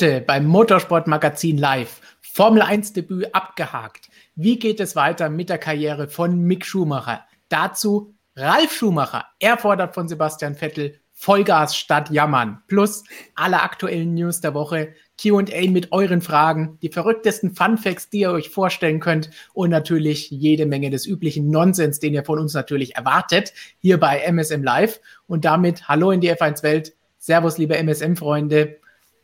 Heute 0.00 0.22
beim 0.22 0.46
Motorsportmagazin 0.46 1.58
Live. 1.58 2.00
Formel 2.22 2.62
1 2.62 2.94
Debüt 2.94 3.34
abgehakt. 3.34 4.08
Wie 4.34 4.58
geht 4.58 4.80
es 4.80 4.96
weiter 4.96 5.28
mit 5.28 5.50
der 5.50 5.58
Karriere 5.58 6.08
von 6.08 6.40
Mick 6.40 6.64
Schumacher? 6.64 7.26
Dazu 7.50 8.14
Ralf 8.34 8.72
Schumacher. 8.72 9.26
Er 9.40 9.58
fordert 9.58 9.94
von 9.94 10.08
Sebastian 10.08 10.54
Vettel 10.54 10.98
Vollgas 11.12 11.76
statt 11.76 12.08
Jammern. 12.08 12.62
Plus 12.66 13.04
alle 13.34 13.60
aktuellen 13.60 14.14
News 14.14 14.40
der 14.40 14.54
Woche, 14.54 14.94
QA 15.20 15.68
mit 15.68 15.92
euren 15.92 16.22
Fragen, 16.22 16.78
die 16.80 16.88
verrücktesten 16.88 17.54
Fun 17.54 17.76
Facts, 17.76 18.08
die 18.08 18.20
ihr 18.20 18.30
euch 18.30 18.48
vorstellen 18.48 19.00
könnt 19.00 19.28
und 19.52 19.68
natürlich 19.68 20.30
jede 20.30 20.64
Menge 20.64 20.88
des 20.88 21.04
üblichen 21.04 21.50
Nonsens, 21.50 21.98
den 21.98 22.14
ihr 22.14 22.24
von 22.24 22.38
uns 22.38 22.54
natürlich 22.54 22.96
erwartet, 22.96 23.52
hier 23.80 24.00
bei 24.00 24.20
MSM 24.20 24.62
Live. 24.62 24.98
Und 25.26 25.44
damit 25.44 25.88
Hallo 25.88 26.10
in 26.10 26.22
die 26.22 26.32
F1 26.32 26.62
Welt. 26.62 26.94
Servus, 27.18 27.58
liebe 27.58 27.76
MSM-Freunde. 27.76 28.79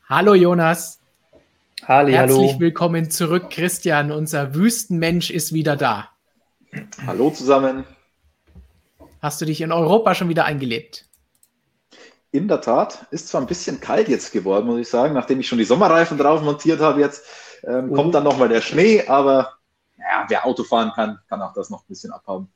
Hallo 0.09 0.35
Jonas. 0.35 1.01
Halli, 1.83 2.13
Herzlich 2.13 2.51
hallo. 2.51 2.61
willkommen 2.61 3.11
zurück, 3.11 3.51
Christian. 3.51 4.13
Unser 4.13 4.55
Wüstenmensch 4.55 5.31
ist 5.31 5.53
wieder 5.53 5.75
da. 5.75 6.11
Hallo 7.05 7.31
zusammen. 7.31 7.85
Hast 9.21 9.41
du 9.41 9.47
dich 9.47 9.61
in 9.61 9.73
Europa 9.73 10.15
schon 10.15 10.29
wieder 10.29 10.45
eingelebt? 10.45 11.07
In 12.31 12.47
der 12.47 12.61
Tat, 12.61 13.09
ist 13.11 13.27
zwar 13.27 13.41
ein 13.41 13.49
bisschen 13.49 13.81
kalt 13.81 14.09
jetzt 14.09 14.31
geworden, 14.31 14.67
muss 14.67 14.79
ich 14.79 14.89
sagen, 14.89 15.13
nachdem 15.13 15.41
ich 15.41 15.49
schon 15.49 15.59
die 15.59 15.65
Sommerreifen 15.65 16.19
drauf 16.19 16.41
montiert 16.41 16.79
habe 16.79 17.01
jetzt, 17.01 17.25
ähm, 17.65 17.93
kommt 17.93 18.15
dann 18.15 18.23
nochmal 18.23 18.49
der 18.49 18.61
Schnee, 18.61 19.05
aber 19.09 19.55
ja, 19.99 20.25
wer 20.29 20.47
Auto 20.47 20.63
fahren 20.63 20.93
kann, 20.95 21.19
kann 21.29 21.43
auch 21.43 21.53
das 21.53 21.69
noch 21.69 21.83
ein 21.83 21.89
bisschen 21.89 22.13
abhaben. 22.13 22.49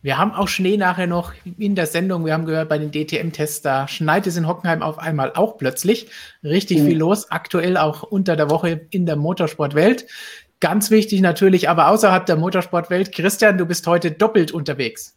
Wir 0.00 0.16
haben 0.16 0.32
auch 0.32 0.46
Schnee 0.46 0.76
nachher 0.76 1.08
noch 1.08 1.32
in 1.58 1.74
der 1.74 1.86
Sendung. 1.86 2.24
Wir 2.24 2.32
haben 2.32 2.44
gehört, 2.46 2.68
bei 2.68 2.78
den 2.78 2.92
DTM-Tests, 2.92 3.62
da 3.62 3.88
schneit 3.88 4.26
es 4.28 4.36
in 4.36 4.46
Hockenheim 4.46 4.80
auf 4.82 4.98
einmal 4.98 5.32
auch 5.34 5.58
plötzlich. 5.58 6.08
Richtig 6.44 6.80
viel 6.82 6.96
los, 6.96 7.30
aktuell 7.32 7.76
auch 7.76 8.04
unter 8.04 8.36
der 8.36 8.48
Woche 8.48 8.86
in 8.90 9.06
der 9.06 9.16
Motorsportwelt. 9.16 10.06
Ganz 10.60 10.90
wichtig 10.90 11.20
natürlich, 11.20 11.68
aber 11.68 11.88
außerhalb 11.88 12.26
der 12.26 12.36
Motorsportwelt. 12.36 13.12
Christian, 13.12 13.58
du 13.58 13.66
bist 13.66 13.86
heute 13.88 14.12
doppelt 14.12 14.52
unterwegs. 14.52 15.16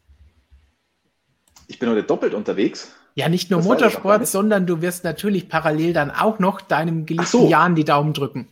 Ich 1.68 1.78
bin 1.78 1.90
heute 1.90 2.04
doppelt 2.04 2.34
unterwegs. 2.34 2.92
Ja, 3.14 3.30
nicht 3.30 3.52
nur 3.52 3.60
Das 3.60 3.68
Motorsport, 3.68 4.22
nicht. 4.22 4.32
sondern 4.32 4.66
du 4.66 4.82
wirst 4.82 5.04
natürlich 5.04 5.48
parallel 5.48 5.94
dann 5.94 6.12
auch 6.12 6.40
noch 6.40 6.60
deinem 6.60 7.06
geliebten 7.06 7.28
so. 7.28 7.50
Jan 7.50 7.76
die 7.76 7.86
Daumen 7.86 8.14
drücken. 8.14 8.48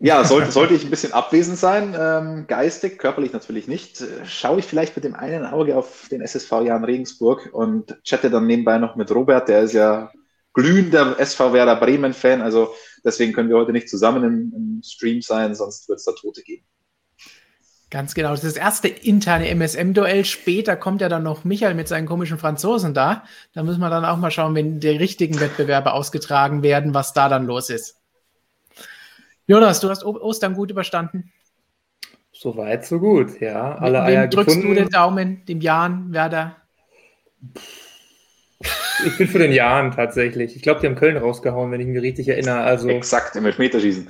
Ja, 0.00 0.22
sollte, 0.22 0.52
sollte 0.52 0.74
ich 0.74 0.84
ein 0.84 0.90
bisschen 0.90 1.12
abwesend 1.12 1.58
sein, 1.58 1.96
ähm, 1.98 2.46
geistig, 2.46 2.98
körperlich 2.98 3.32
natürlich 3.32 3.66
nicht, 3.66 4.04
schaue 4.24 4.60
ich 4.60 4.64
vielleicht 4.64 4.94
mit 4.94 5.04
dem 5.04 5.16
einen 5.16 5.44
Auge 5.44 5.76
auf 5.76 6.06
den 6.08 6.20
SSV 6.20 6.52
Jan 6.64 6.84
Regensburg 6.84 7.50
und 7.52 7.98
chatte 8.04 8.30
dann 8.30 8.46
nebenbei 8.46 8.78
noch 8.78 8.94
mit 8.94 9.10
Robert, 9.10 9.48
der 9.48 9.62
ist 9.62 9.72
ja 9.72 10.12
glühender 10.54 11.18
SV 11.18 11.52
Werder 11.52 11.74
Bremen-Fan, 11.74 12.42
also 12.42 12.72
deswegen 13.04 13.32
können 13.32 13.48
wir 13.48 13.56
heute 13.56 13.72
nicht 13.72 13.88
zusammen 13.88 14.22
im, 14.22 14.52
im 14.54 14.82
Stream 14.84 15.20
sein, 15.20 15.56
sonst 15.56 15.88
wird 15.88 15.98
es 15.98 16.04
da 16.04 16.12
Tote 16.12 16.42
geben. 16.42 16.64
Ganz 17.90 18.14
genau. 18.14 18.30
Das 18.30 18.44
ist 18.44 18.56
das 18.56 18.62
erste 18.62 18.88
interne 18.88 19.48
MSM-Duell. 19.48 20.26
Später 20.26 20.76
kommt 20.76 21.00
ja 21.00 21.08
dann 21.08 21.22
noch 21.22 21.44
Michael 21.44 21.74
mit 21.74 21.88
seinen 21.88 22.06
komischen 22.06 22.36
Franzosen 22.36 22.92
da. 22.92 23.24
Da 23.54 23.62
müssen 23.62 23.80
wir 23.80 23.88
dann 23.88 24.04
auch 24.04 24.18
mal 24.18 24.30
schauen, 24.30 24.54
wenn 24.54 24.78
die 24.78 24.88
richtigen 24.88 25.40
Wettbewerbe 25.40 25.92
ausgetragen 25.92 26.62
werden, 26.62 26.92
was 26.92 27.14
da 27.14 27.30
dann 27.30 27.46
los 27.46 27.70
ist. 27.70 27.97
Jonas, 29.48 29.80
du 29.80 29.88
hast 29.90 30.04
O- 30.04 30.20
Ostern 30.20 30.54
gut 30.54 30.70
überstanden. 30.70 31.32
So 32.32 32.56
weit, 32.56 32.84
so 32.86 33.00
gut, 33.00 33.40
ja. 33.40 33.74
Alle 33.76 33.98
Wem 33.98 34.04
Eier 34.06 34.26
drückst 34.28 34.56
du 34.56 34.60
den 34.74 34.74
gefunden. 34.74 34.90
Daumen? 34.90 35.44
Dem 35.46 35.60
Jan, 35.60 36.12
Werder? 36.12 36.56
Ich 39.06 39.16
bin 39.16 39.26
für 39.28 39.38
den 39.38 39.52
Jan 39.52 39.92
tatsächlich. 39.92 40.54
Ich 40.56 40.62
glaube, 40.62 40.80
die 40.80 40.86
haben 40.86 40.96
Köln 40.96 41.16
rausgehauen, 41.16 41.70
wenn 41.70 41.80
ich 41.80 41.86
mich 41.86 42.00
richtig 42.02 42.28
erinnere. 42.28 42.60
Also, 42.60 42.88
Exakt, 42.90 43.36
im 43.36 43.46
Elfmeterschießen. 43.46 44.08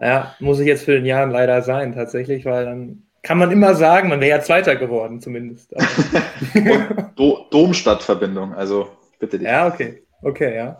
ja, 0.00 0.34
muss 0.40 0.60
ich 0.60 0.66
jetzt 0.66 0.84
für 0.84 0.92
den 0.92 1.04
Jan 1.06 1.30
leider 1.30 1.62
sein, 1.62 1.92
tatsächlich, 1.94 2.44
weil 2.44 2.64
dann 2.64 3.02
kann 3.22 3.38
man 3.38 3.50
immer 3.50 3.74
sagen, 3.74 4.08
man 4.08 4.20
wäre 4.20 4.38
ja 4.38 4.42
Zweiter 4.44 4.76
geworden, 4.76 5.20
zumindest. 5.20 5.74
Do 7.16 7.46
Domstadtverbindung, 7.50 8.54
also 8.54 8.88
bitte 9.18 9.38
dich. 9.38 9.48
ja, 9.48 9.66
okay. 9.66 10.02
Okay, 10.22 10.54
ja. 10.56 10.78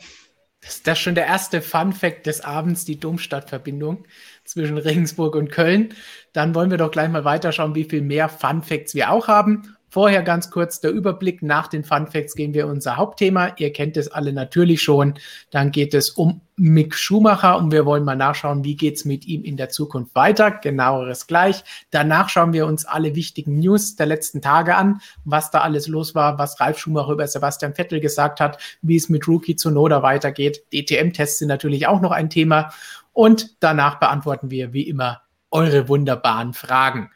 Ist 0.66 0.86
das 0.86 0.98
schon 0.98 1.14
der 1.14 1.26
erste 1.26 1.62
Fun-Fact 1.62 2.26
des 2.26 2.40
Abends, 2.40 2.84
die 2.84 2.98
Domstadtverbindung 2.98 4.04
zwischen 4.44 4.78
Regensburg 4.78 5.34
und 5.36 5.50
Köln. 5.50 5.94
Dann 6.32 6.54
wollen 6.54 6.70
wir 6.70 6.78
doch 6.78 6.90
gleich 6.90 7.08
mal 7.08 7.24
weiterschauen, 7.24 7.74
wie 7.74 7.84
viel 7.84 8.02
mehr 8.02 8.28
Fun-Facts 8.28 8.94
wir 8.94 9.10
auch 9.10 9.28
haben. 9.28 9.75
Vorher 9.88 10.22
ganz 10.22 10.50
kurz 10.50 10.80
der 10.80 10.90
Überblick. 10.90 11.42
Nach 11.42 11.68
den 11.68 11.84
Fun 11.84 12.06
Facts 12.06 12.34
gehen 12.34 12.54
wir 12.54 12.66
unser 12.66 12.96
Hauptthema. 12.96 13.52
Ihr 13.56 13.72
kennt 13.72 13.96
es 13.96 14.08
alle 14.08 14.32
natürlich 14.32 14.82
schon. 14.82 15.14
Dann 15.50 15.70
geht 15.70 15.94
es 15.94 16.10
um 16.10 16.40
Mick 16.56 16.94
Schumacher 16.94 17.56
und 17.56 17.70
wir 17.70 17.86
wollen 17.86 18.04
mal 18.04 18.16
nachschauen, 18.16 18.64
wie 18.64 18.76
geht 18.76 18.96
es 18.96 19.04
mit 19.04 19.26
ihm 19.26 19.44
in 19.44 19.56
der 19.56 19.68
Zukunft 19.68 20.14
weiter. 20.14 20.50
Genaueres 20.50 21.26
gleich. 21.26 21.62
Danach 21.90 22.28
schauen 22.28 22.52
wir 22.52 22.66
uns 22.66 22.84
alle 22.84 23.14
wichtigen 23.14 23.58
News 23.58 23.94
der 23.94 24.06
letzten 24.06 24.42
Tage 24.42 24.74
an, 24.74 25.00
was 25.24 25.50
da 25.50 25.60
alles 25.60 25.86
los 25.86 26.14
war, 26.14 26.38
was 26.38 26.60
Ralf 26.60 26.78
Schumacher 26.78 27.12
über 27.12 27.26
Sebastian 27.26 27.74
Vettel 27.74 28.00
gesagt 28.00 28.40
hat, 28.40 28.58
wie 28.82 28.96
es 28.96 29.08
mit 29.08 29.28
Rookie 29.28 29.54
Tsunoda 29.54 30.02
weitergeht. 30.02 30.64
DTM-Tests 30.72 31.38
sind 31.38 31.48
natürlich 31.48 31.86
auch 31.86 32.00
noch 32.00 32.10
ein 32.10 32.30
Thema. 32.30 32.72
Und 33.12 33.62
danach 33.62 33.98
beantworten 33.98 34.50
wir 34.50 34.72
wie 34.72 34.88
immer 34.88 35.22
eure 35.50 35.88
wunderbaren 35.88 36.52
Fragen. 36.54 37.10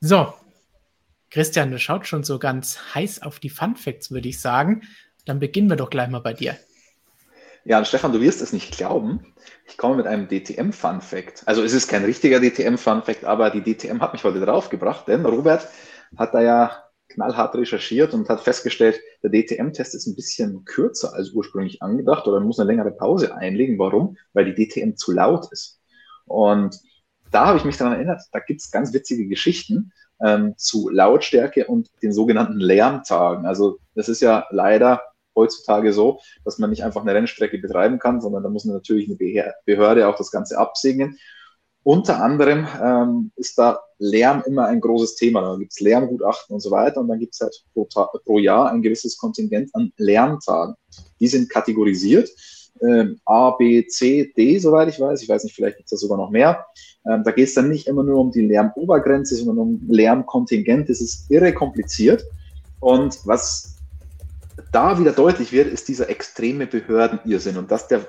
So, 0.00 0.32
Christian, 1.30 1.70
du 1.70 1.78
schaut 1.78 2.06
schon 2.06 2.24
so 2.24 2.38
ganz 2.38 2.78
heiß 2.94 3.22
auf 3.22 3.38
die 3.38 3.50
Fun 3.50 3.76
Facts, 3.76 4.10
würde 4.10 4.28
ich 4.28 4.40
sagen. 4.40 4.82
Dann 5.26 5.40
beginnen 5.40 5.68
wir 5.68 5.76
doch 5.76 5.90
gleich 5.90 6.08
mal 6.08 6.20
bei 6.20 6.32
dir. 6.32 6.56
Ja, 7.64 7.84
Stefan, 7.84 8.12
du 8.12 8.20
wirst 8.22 8.40
es 8.40 8.54
nicht 8.54 8.76
glauben. 8.76 9.34
Ich 9.66 9.76
komme 9.76 9.96
mit 9.96 10.06
einem 10.06 10.26
DTM-Fun-Fact. 10.26 11.42
Also 11.46 11.62
es 11.62 11.74
ist 11.74 11.88
kein 11.88 12.04
richtiger 12.04 12.40
DTM-Fun-Fact, 12.40 13.24
aber 13.24 13.50
die 13.50 13.60
DTM 13.62 14.00
hat 14.00 14.14
mich 14.14 14.24
heute 14.24 14.40
draufgebracht, 14.40 15.06
denn 15.06 15.26
Robert 15.26 15.68
hat 16.16 16.32
da 16.32 16.40
ja 16.40 16.84
knallhart 17.08 17.54
recherchiert 17.56 18.14
und 18.14 18.28
hat 18.30 18.40
festgestellt, 18.40 18.98
der 19.22 19.30
DTM-Test 19.30 19.94
ist 19.94 20.06
ein 20.06 20.16
bisschen 20.16 20.64
kürzer 20.64 21.12
als 21.12 21.32
ursprünglich 21.32 21.82
angedacht 21.82 22.26
oder 22.26 22.38
man 22.38 22.46
muss 22.46 22.58
eine 22.58 22.68
längere 22.68 22.92
Pause 22.92 23.34
einlegen. 23.34 23.78
Warum? 23.78 24.16
Weil 24.32 24.50
die 24.50 24.66
DTM 24.66 24.96
zu 24.96 25.12
laut 25.12 25.52
ist. 25.52 25.78
Und 26.24 26.78
da 27.30 27.46
habe 27.46 27.58
ich 27.58 27.64
mich 27.64 27.76
daran 27.76 27.94
erinnert, 27.94 28.22
da 28.32 28.38
gibt 28.38 28.60
es 28.60 28.70
ganz 28.70 28.94
witzige 28.94 29.26
Geschichten 29.26 29.92
ähm, 30.24 30.54
zu 30.56 30.88
Lautstärke 30.88 31.66
und 31.66 31.90
den 32.02 32.12
sogenannten 32.12 32.60
Lärmtagen. 32.60 33.46
Also 33.46 33.78
das 33.94 34.08
ist 34.08 34.20
ja 34.20 34.46
leider 34.50 35.02
heutzutage 35.34 35.92
so, 35.92 36.20
dass 36.44 36.58
man 36.58 36.70
nicht 36.70 36.84
einfach 36.84 37.02
eine 37.02 37.14
Rennstrecke 37.14 37.58
betreiben 37.58 37.98
kann, 37.98 38.20
sondern 38.20 38.42
da 38.42 38.48
muss 38.48 38.64
natürlich 38.64 39.08
eine 39.08 39.54
Behörde 39.64 40.08
auch 40.08 40.16
das 40.16 40.30
Ganze 40.30 40.58
absegnen. 40.58 41.18
Unter 41.84 42.22
anderem 42.22 42.66
ähm, 42.82 43.32
ist 43.36 43.56
da 43.56 43.80
Lärm 43.98 44.42
immer 44.46 44.66
ein 44.66 44.80
großes 44.80 45.14
Thema. 45.14 45.40
Da 45.40 45.56
gibt 45.56 45.72
es 45.72 45.80
Lärmgutachten 45.80 46.52
und 46.54 46.60
so 46.60 46.70
weiter 46.70 47.00
und 47.00 47.08
dann 47.08 47.18
gibt 47.18 47.34
es 47.34 47.40
halt 47.40 47.64
pro, 47.72 47.88
pro 48.24 48.38
Jahr 48.38 48.70
ein 48.70 48.82
gewisses 48.82 49.16
Kontingent 49.16 49.70
an 49.74 49.92
Lärmtagen. 49.96 50.74
Die 51.20 51.28
sind 51.28 51.48
kategorisiert. 51.48 52.28
Ähm, 52.82 53.20
A, 53.24 53.50
B, 53.50 53.86
C, 53.86 54.32
D, 54.36 54.58
soweit 54.58 54.88
ich 54.88 55.00
weiß. 55.00 55.22
Ich 55.22 55.28
weiß 55.28 55.44
nicht, 55.44 55.54
vielleicht 55.54 55.76
gibt 55.76 55.86
es 55.86 55.90
da 55.90 55.96
sogar 55.96 56.18
noch 56.18 56.30
mehr. 56.30 56.66
Ähm, 57.08 57.22
da 57.24 57.30
geht 57.30 57.48
es 57.48 57.54
dann 57.54 57.68
nicht 57.68 57.86
immer 57.86 58.02
nur 58.02 58.20
um 58.20 58.30
die 58.30 58.46
Lärmobergrenze, 58.46 59.36
sondern 59.36 59.58
um 59.58 59.80
Lärmkontingent. 59.88 60.88
Das 60.88 61.00
ist 61.00 61.30
irre 61.30 61.52
kompliziert. 61.52 62.24
Und 62.80 63.18
was 63.24 63.76
da 64.72 64.98
wieder 64.98 65.12
deutlich 65.12 65.52
wird, 65.52 65.68
ist 65.68 65.88
dieser 65.88 66.08
extreme 66.08 66.66
Behördenirrsinn 66.66 67.56
und 67.56 67.70
das 67.70 67.88
der, 67.88 68.06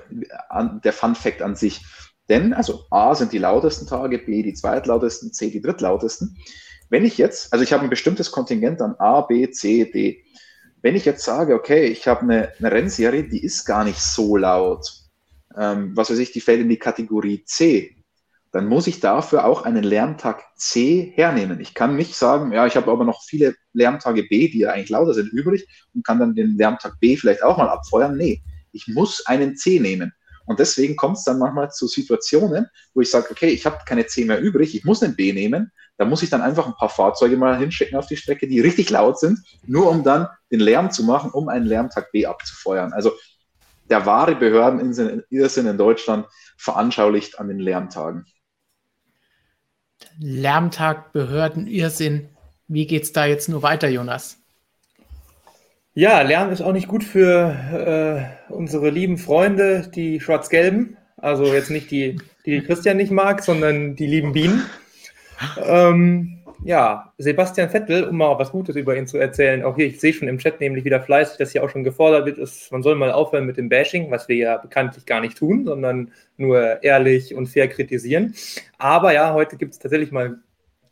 der 0.84 0.92
Fun 0.92 1.14
Fact 1.14 1.42
an 1.42 1.56
sich. 1.56 1.82
Denn, 2.28 2.52
also 2.52 2.84
A 2.90 3.14
sind 3.14 3.32
die 3.32 3.38
lautesten 3.38 3.86
Tage, 3.86 4.18
B 4.18 4.42
die 4.42 4.54
zweitlautesten, 4.54 5.32
C 5.32 5.50
die 5.50 5.60
drittlautesten. 5.60 6.36
Wenn 6.88 7.04
ich 7.04 7.18
jetzt, 7.18 7.52
also 7.52 7.62
ich 7.62 7.72
habe 7.72 7.84
ein 7.84 7.90
bestimmtes 7.90 8.30
Kontingent 8.30 8.80
an 8.82 8.94
A, 8.98 9.22
B, 9.22 9.50
C, 9.50 9.84
D. 9.84 10.24
Wenn 10.82 10.96
ich 10.96 11.04
jetzt 11.04 11.24
sage, 11.24 11.54
okay, 11.54 11.86
ich 11.86 12.08
habe 12.08 12.22
eine, 12.22 12.52
eine 12.58 12.72
Rennserie, 12.72 13.24
die 13.24 13.44
ist 13.44 13.64
gar 13.64 13.84
nicht 13.84 14.00
so 14.00 14.36
laut, 14.36 14.86
ähm, 15.56 15.96
was 15.96 16.10
weiß 16.10 16.18
ich, 16.18 16.32
die 16.32 16.40
fällt 16.40 16.60
in 16.60 16.68
die 16.68 16.78
Kategorie 16.78 17.44
C, 17.44 17.96
dann 18.52 18.66
muss 18.66 18.86
ich 18.86 18.98
dafür 18.98 19.44
auch 19.44 19.62
einen 19.62 19.84
Lärmtag 19.84 20.42
C 20.56 21.12
hernehmen. 21.14 21.60
Ich 21.60 21.74
kann 21.74 21.96
nicht 21.96 22.16
sagen, 22.16 22.52
ja, 22.52 22.66
ich 22.66 22.76
habe 22.76 22.90
aber 22.90 23.04
noch 23.04 23.22
viele 23.22 23.54
Lärmtage 23.72 24.24
B, 24.24 24.48
die 24.48 24.60
ja 24.60 24.72
eigentlich 24.72 24.90
lauter 24.90 25.14
sind, 25.14 25.32
übrig 25.32 25.68
und 25.94 26.04
kann 26.04 26.18
dann 26.18 26.34
den 26.34 26.56
Lärmtag 26.56 26.98
B 26.98 27.16
vielleicht 27.16 27.44
auch 27.44 27.58
mal 27.58 27.68
abfeuern. 27.68 28.16
Nee, 28.16 28.42
ich 28.72 28.88
muss 28.88 29.24
einen 29.26 29.56
C 29.56 29.78
nehmen. 29.78 30.12
Und 30.46 30.58
deswegen 30.58 30.96
kommt 30.96 31.18
es 31.18 31.24
dann 31.24 31.38
manchmal 31.38 31.70
zu 31.70 31.86
Situationen, 31.86 32.66
wo 32.92 33.02
ich 33.02 33.10
sage, 33.10 33.28
okay, 33.30 33.50
ich 33.50 33.66
habe 33.66 33.78
keine 33.86 34.06
C 34.06 34.24
mehr 34.24 34.40
übrig, 34.40 34.74
ich 34.74 34.84
muss 34.84 35.02
einen 35.02 35.14
B 35.14 35.32
nehmen. 35.32 35.70
Da 35.96 36.04
muss 36.04 36.24
ich 36.24 36.30
dann 36.30 36.40
einfach 36.40 36.66
ein 36.66 36.74
paar 36.74 36.88
Fahrzeuge 36.88 37.36
mal 37.36 37.56
hinschicken 37.56 37.96
auf 37.96 38.06
die 38.06 38.16
Strecke, 38.16 38.48
die 38.48 38.58
richtig 38.58 38.90
laut 38.90 39.20
sind, 39.20 39.38
nur 39.66 39.88
um 39.88 40.02
dann 40.02 40.26
den 40.50 40.60
Lärm 40.60 40.90
zu 40.90 41.04
machen, 41.04 41.30
um 41.30 41.48
einen 41.48 41.66
Lärmtag 41.66 42.12
B 42.12 42.26
abzufeuern. 42.26 42.92
Also 42.92 43.12
der 43.88 44.06
wahre 44.06 44.36
Behördenirrsinn 44.36 45.66
in 45.66 45.78
Deutschland 45.78 46.26
veranschaulicht 46.56 47.38
an 47.38 47.48
den 47.48 47.58
Lärmtagen. 47.58 48.24
Lärmtag, 50.18 51.12
Behörden, 51.12 51.66
Irrsinn. 51.66 52.28
Wie 52.68 52.86
geht's 52.86 53.12
da 53.12 53.26
jetzt 53.26 53.48
nur 53.48 53.62
weiter, 53.62 53.88
Jonas? 53.88 54.38
Ja, 55.92 56.22
Lärm 56.22 56.52
ist 56.52 56.62
auch 56.62 56.72
nicht 56.72 56.88
gut 56.88 57.02
für 57.02 58.38
äh, 58.48 58.52
unsere 58.52 58.90
lieben 58.90 59.18
Freunde, 59.18 59.90
die 59.92 60.20
Schwarz-Gelben. 60.20 60.96
Also 61.16 61.52
jetzt 61.52 61.70
nicht 61.70 61.90
die, 61.90 62.20
die 62.46 62.62
Christian 62.62 62.96
nicht 62.96 63.10
mag, 63.10 63.42
sondern 63.42 63.96
die 63.96 64.06
lieben 64.06 64.32
Bienen. 64.32 64.62
Ähm, 65.58 66.39
ja, 66.62 67.12
Sebastian 67.18 67.70
Vettel, 67.70 68.04
um 68.04 68.16
mal 68.18 68.38
was 68.38 68.52
Gutes 68.52 68.76
über 68.76 68.96
ihn 68.96 69.06
zu 69.06 69.18
erzählen, 69.18 69.64
auch 69.64 69.76
hier, 69.76 69.86
ich 69.86 70.00
sehe 70.00 70.12
schon 70.12 70.28
im 70.28 70.38
Chat 70.38 70.60
nämlich 70.60 70.84
wieder 70.84 71.00
fleißig, 71.00 71.38
dass 71.38 71.52
hier 71.52 71.64
auch 71.64 71.70
schon 71.70 71.84
gefordert 71.84 72.26
wird, 72.26 72.38
ist, 72.38 72.70
man 72.70 72.82
soll 72.82 72.96
mal 72.96 73.12
aufhören 73.12 73.46
mit 73.46 73.56
dem 73.56 73.68
Bashing, 73.68 74.10
was 74.10 74.28
wir 74.28 74.36
ja 74.36 74.56
bekanntlich 74.58 75.06
gar 75.06 75.20
nicht 75.20 75.38
tun, 75.38 75.64
sondern 75.64 76.12
nur 76.36 76.82
ehrlich 76.82 77.34
und 77.34 77.46
fair 77.46 77.68
kritisieren. 77.68 78.34
Aber 78.78 79.12
ja, 79.14 79.32
heute 79.32 79.56
gibt 79.56 79.72
es 79.72 79.78
tatsächlich 79.78 80.12
mal 80.12 80.38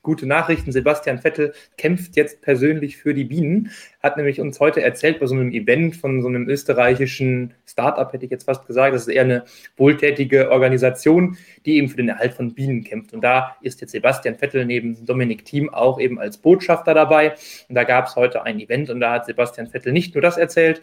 gute 0.08 0.26
Nachrichten. 0.26 0.72
Sebastian 0.72 1.18
Vettel 1.18 1.52
kämpft 1.76 2.16
jetzt 2.16 2.40
persönlich 2.40 2.96
für 2.96 3.12
die 3.12 3.24
Bienen, 3.24 3.70
hat 4.02 4.16
nämlich 4.16 4.40
uns 4.40 4.58
heute 4.58 4.80
erzählt 4.80 5.20
bei 5.20 5.26
so 5.26 5.34
einem 5.34 5.52
Event 5.52 5.96
von 5.96 6.22
so 6.22 6.28
einem 6.28 6.48
österreichischen 6.48 7.52
Startup, 7.66 8.10
hätte 8.10 8.24
ich 8.24 8.30
jetzt 8.30 8.44
fast 8.44 8.66
gesagt. 8.66 8.94
Das 8.94 9.02
ist 9.02 9.08
eher 9.08 9.24
eine 9.24 9.44
wohltätige 9.76 10.50
Organisation, 10.50 11.36
die 11.66 11.76
eben 11.76 11.90
für 11.90 11.98
den 11.98 12.08
Erhalt 12.08 12.32
von 12.32 12.54
Bienen 12.54 12.84
kämpft. 12.84 13.12
Und 13.12 13.20
da 13.22 13.56
ist 13.60 13.82
jetzt 13.82 13.90
Sebastian 13.90 14.36
Vettel 14.36 14.64
neben 14.64 15.04
Dominik 15.04 15.44
Thiem 15.44 15.68
auch 15.68 16.00
eben 16.00 16.18
als 16.18 16.38
Botschafter 16.38 16.94
dabei. 16.94 17.34
Und 17.68 17.74
da 17.74 17.84
gab 17.84 18.06
es 18.06 18.16
heute 18.16 18.44
ein 18.44 18.60
Event 18.60 18.88
und 18.88 19.00
da 19.00 19.12
hat 19.12 19.26
Sebastian 19.26 19.66
Vettel 19.66 19.92
nicht 19.92 20.14
nur 20.14 20.22
das 20.22 20.38
erzählt, 20.38 20.80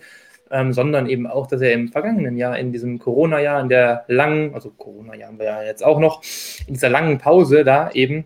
ähm, 0.51 0.71
sondern 0.71 1.09
eben 1.09 1.25
auch, 1.25 1.47
dass 1.47 1.61
er 1.61 1.73
im 1.73 1.87
vergangenen 1.87 2.37
Jahr, 2.37 2.59
in 2.59 2.71
diesem 2.71 2.99
Corona-Jahr, 2.99 3.59
in 3.59 3.69
der 3.69 4.05
langen, 4.07 4.53
also 4.53 4.69
Corona-Jahr 4.69 5.29
haben 5.29 5.39
wir 5.39 5.45
ja 5.45 5.63
jetzt 5.63 5.83
auch 5.83 5.99
noch, 5.99 6.21
in 6.67 6.75
dieser 6.75 6.89
langen 6.89 7.17
Pause 7.17 7.63
da 7.63 7.89
eben 7.89 8.25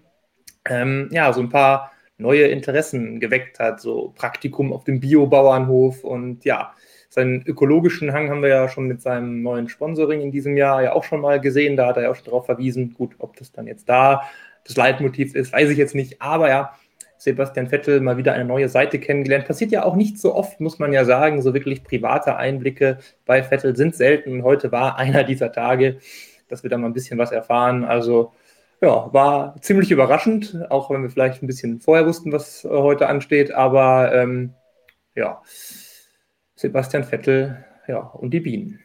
ähm, 0.65 1.09
ja, 1.11 1.31
so 1.33 1.41
ein 1.41 1.49
paar 1.49 1.91
neue 2.17 2.47
Interessen 2.47 3.19
geweckt 3.19 3.59
hat, 3.59 3.79
so 3.79 4.13
Praktikum 4.15 4.73
auf 4.73 4.83
dem 4.83 4.99
Biobauernhof 4.99 6.03
und 6.03 6.43
ja, 6.45 6.73
seinen 7.09 7.41
ökologischen 7.45 8.13
Hang 8.13 8.29
haben 8.29 8.41
wir 8.41 8.49
ja 8.49 8.69
schon 8.69 8.87
mit 8.87 9.01
seinem 9.01 9.41
neuen 9.41 9.67
Sponsoring 9.67 10.21
in 10.21 10.31
diesem 10.31 10.57
Jahr 10.57 10.83
ja 10.83 10.93
auch 10.93 11.03
schon 11.03 11.21
mal 11.21 11.39
gesehen, 11.39 11.75
da 11.75 11.87
hat 11.87 11.97
er 11.97 12.03
ja 12.03 12.11
auch 12.11 12.15
schon 12.15 12.25
darauf 12.25 12.45
verwiesen. 12.45 12.93
Gut, 12.93 13.15
ob 13.17 13.35
das 13.37 13.51
dann 13.51 13.65
jetzt 13.67 13.89
da 13.89 14.23
das 14.65 14.75
Leitmotiv 14.75 15.33
ist, 15.33 15.51
weiß 15.51 15.69
ich 15.69 15.77
jetzt 15.77 15.95
nicht, 15.95 16.21
aber 16.21 16.49
ja, 16.49 16.73
Sebastian 17.19 17.67
Vettel 17.67 17.99
mal 17.99 18.15
wieder 18.15 18.33
eine 18.33 18.45
neue 18.45 18.69
Seite 18.69 18.97
kennengelernt. 18.97 19.45
Passiert 19.45 19.71
ja 19.71 19.83
auch 19.83 19.95
nicht 19.95 20.17
so 20.19 20.33
oft, 20.33 20.61
muss 20.61 20.79
man 20.79 20.93
ja 20.93 21.03
sagen. 21.03 21.41
So 21.41 21.53
wirklich 21.53 21.83
private 21.83 22.37
Einblicke 22.37 22.99
bei 23.25 23.43
Vettel 23.43 23.75
sind 23.75 23.93
selten. 23.93 24.43
Heute 24.43 24.71
war 24.71 24.97
einer 24.97 25.25
dieser 25.25 25.51
Tage, 25.51 25.97
dass 26.47 26.63
wir 26.63 26.69
da 26.69 26.77
mal 26.77 26.87
ein 26.87 26.93
bisschen 26.93 27.19
was 27.19 27.33
erfahren. 27.33 27.83
Also 27.83 28.31
ja, 28.81 29.13
war 29.13 29.55
ziemlich 29.61 29.91
überraschend, 29.91 30.57
auch 30.69 30.89
wenn 30.89 31.03
wir 31.03 31.09
vielleicht 31.09 31.43
ein 31.43 31.47
bisschen 31.47 31.81
vorher 31.81 32.05
wussten, 32.05 32.31
was 32.31 32.63
äh, 32.63 32.69
heute 32.69 33.07
ansteht. 33.07 33.51
Aber 33.51 34.13
ähm, 34.13 34.53
ja, 35.15 35.41
Sebastian 36.55 37.03
Vettel 37.03 37.65
ja, 37.87 37.99
und 37.99 38.31
die 38.31 38.39
Bienen. 38.39 38.79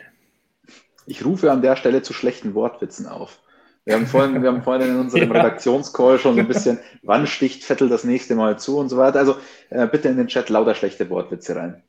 Ich 1.06 1.24
rufe 1.24 1.52
an 1.52 1.62
der 1.62 1.76
Stelle 1.76 2.02
zu 2.02 2.12
schlechten 2.12 2.54
Wortwitzen 2.54 3.06
auf. 3.06 3.40
Wir 3.84 3.96
haben 3.96 4.06
vorhin, 4.06 4.42
wir 4.42 4.48
haben 4.48 4.62
vorhin 4.62 4.88
in 4.88 4.96
unserem 4.96 5.28
ja. 5.32 5.42
Redaktionscall 5.42 6.18
schon 6.18 6.38
ein 6.38 6.48
bisschen, 6.48 6.78
wann 7.02 7.26
sticht 7.26 7.64
Vettel 7.64 7.88
das 7.88 8.04
nächste 8.04 8.34
Mal 8.34 8.58
zu 8.58 8.78
und 8.78 8.88
so 8.88 8.96
weiter. 8.96 9.18
Also 9.18 9.36
äh, 9.70 9.86
bitte 9.86 10.08
in 10.08 10.16
den 10.16 10.28
Chat 10.28 10.48
lauter 10.48 10.74
schlechte 10.74 11.08
Wortwitze 11.10 11.56
rein. 11.56 11.82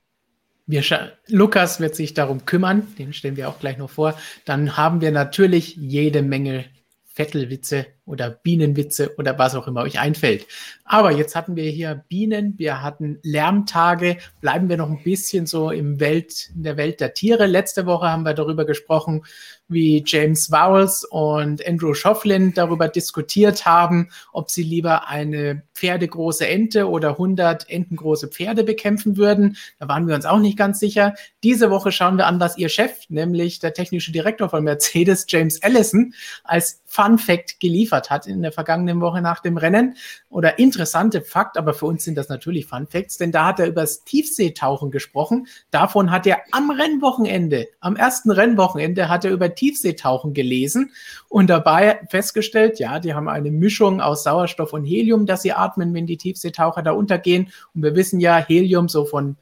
Wir 0.68 0.84
Lukas 1.28 1.80
wird 1.80 1.96
sich 1.96 2.16
darum 2.16 2.46
kümmern, 2.46 2.88
den 2.98 3.14
stellen 3.14 3.38
wir 3.38 3.48
auch 3.50 3.60
gleich 3.60 3.78
noch 3.78 3.92
vor. 3.92 4.18
Dann 4.46 4.76
haben 4.78 5.00
wir 5.00 5.12
natürlich 5.12 5.76
jede 5.76 6.24
Menge 6.24 6.66
Vettelwitze 7.06 7.86
oder 8.06 8.30
Bienenwitze 8.30 9.16
oder 9.18 9.38
was 9.40 9.56
auch 9.56 9.68
immer 9.68 9.82
euch 9.82 10.00
einfällt. 10.00 10.46
Aber 10.84 11.12
jetzt 11.12 11.36
hatten 11.36 11.56
wir 11.56 11.70
hier 11.72 12.04
Bienen, 12.08 12.54
wir 12.58 12.84
hatten 12.84 13.20
Lärmtage, 13.24 14.18
bleiben 14.42 14.70
wir 14.70 14.78
noch 14.78 14.90
ein 14.90 15.04
bisschen 15.04 15.48
so 15.48 15.72
im 15.72 16.00
Welt, 16.00 16.52
in 16.56 16.64
der 16.64 16.78
Welt 16.78 17.00
der 17.00 17.14
Tiere. 17.14 17.48
Letzte 17.48 17.86
Woche 17.86 18.08
haben 18.08 18.24
wir 18.24 18.36
darüber 18.36 18.66
gesprochen, 18.66 19.24
wie 19.68 20.04
James 20.06 20.52
Vowles 20.52 21.04
und 21.06 21.66
Andrew 21.68 21.96
Schofflin 21.96 22.54
darüber 22.54 22.88
diskutiert 22.88 23.66
haben, 23.66 24.10
ob 24.32 24.52
sie 24.52 24.62
lieber 24.62 25.08
eine 25.08 25.64
pferdegroße 25.74 26.48
Ente 26.48 26.88
oder 26.88 27.12
100 27.12 27.70
entengroße 27.70 28.28
Pferde 28.28 28.64
bekämpfen 28.64 29.18
würden. 29.18 29.58
Da 29.80 29.88
waren 29.88 30.08
wir 30.08 30.16
uns 30.16 30.26
auch 30.26 30.40
nicht 30.40 30.58
ganz 30.58 30.80
sicher. 30.80 31.16
Diese 31.44 31.72
Woche 31.72 31.92
schauen 31.92 32.18
wir 32.18 32.28
an, 32.28 32.40
was 32.40 32.58
ihr 32.58 32.70
Chef, 32.70 33.10
nämlich 33.10 33.60
der 33.60 33.74
technische 33.74 34.12
Direktor 34.12 34.50
von 34.50 34.64
Mercedes, 34.64 35.26
James 35.28 35.62
Allison, 35.64 36.14
als 36.44 36.84
Fun 36.86 37.18
Fact 37.18 37.60
geliefert 37.60 37.95
hat 38.10 38.28
in 38.28 38.42
der 38.42 38.52
vergangenen 38.52 39.02
Woche 39.02 39.22
nach 39.22 39.42
dem 39.42 39.58
Rennen. 39.58 39.96
Oder 40.30 40.60
interessante 40.60 41.22
Fakt, 41.22 41.58
aber 41.58 41.74
für 41.74 41.86
uns 41.86 42.04
sind 42.04 42.18
das 42.18 42.30
natürlich 42.30 42.66
Fun 42.66 42.88
Facts, 42.88 43.18
denn 43.18 43.32
da 43.32 43.46
hat 43.46 43.60
er 43.60 43.68
über 43.68 43.82
das 43.82 44.04
Tiefseetauchen 44.04 44.92
gesprochen. 44.92 45.48
Davon 45.72 46.12
hat 46.12 46.28
er 46.28 46.40
am 46.52 46.70
Rennwochenende, 46.70 47.68
am 47.80 47.96
ersten 47.96 48.32
Rennwochenende 48.32 49.10
hat 49.10 49.26
er 49.26 49.32
über 49.32 49.54
Tiefseetauchen 49.54 50.34
gelesen 50.34 50.92
und 51.30 51.50
dabei 51.50 52.00
festgestellt, 52.10 52.80
ja, 52.80 53.00
die 53.00 53.14
haben 53.14 53.28
eine 53.28 53.52
Mischung 53.52 54.02
aus 54.02 54.24
Sauerstoff 54.24 54.74
und 54.74 54.86
Helium, 54.86 55.26
dass 55.26 55.42
sie 55.42 55.54
atmen, 55.54 55.94
wenn 55.94 56.06
die 56.06 56.18
Tiefseetaucher 56.18 56.82
da 56.82 56.92
untergehen. 56.92 57.50
Und 57.74 57.84
wir 57.84 57.96
wissen 57.96 58.20
ja, 58.20 58.38
Helium 58.38 58.90
so 58.90 59.06
von 59.06 59.38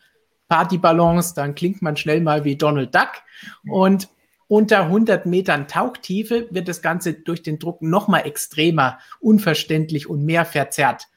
Partyballons, 0.47 1.33
dann 1.33 1.55
klingt 1.55 1.81
man 1.81 1.97
schnell 1.97 2.21
mal 2.21 2.43
wie 2.43 2.55
Donald 2.55 2.93
Duck. 2.93 3.09
Und 3.67 4.09
unter 4.53 4.83
100 4.83 5.25
Metern 5.25 5.67
Tauchtiefe 5.67 6.45
wird 6.51 6.67
das 6.67 6.83
Ganze 6.83 7.13
durch 7.13 7.41
den 7.41 7.57
Druck 7.57 7.81
nochmal 7.81 8.27
extremer, 8.27 8.99
unverständlich 9.19 10.07
und 10.07 10.23
mehr 10.23 10.45
verzerrt 10.45 11.07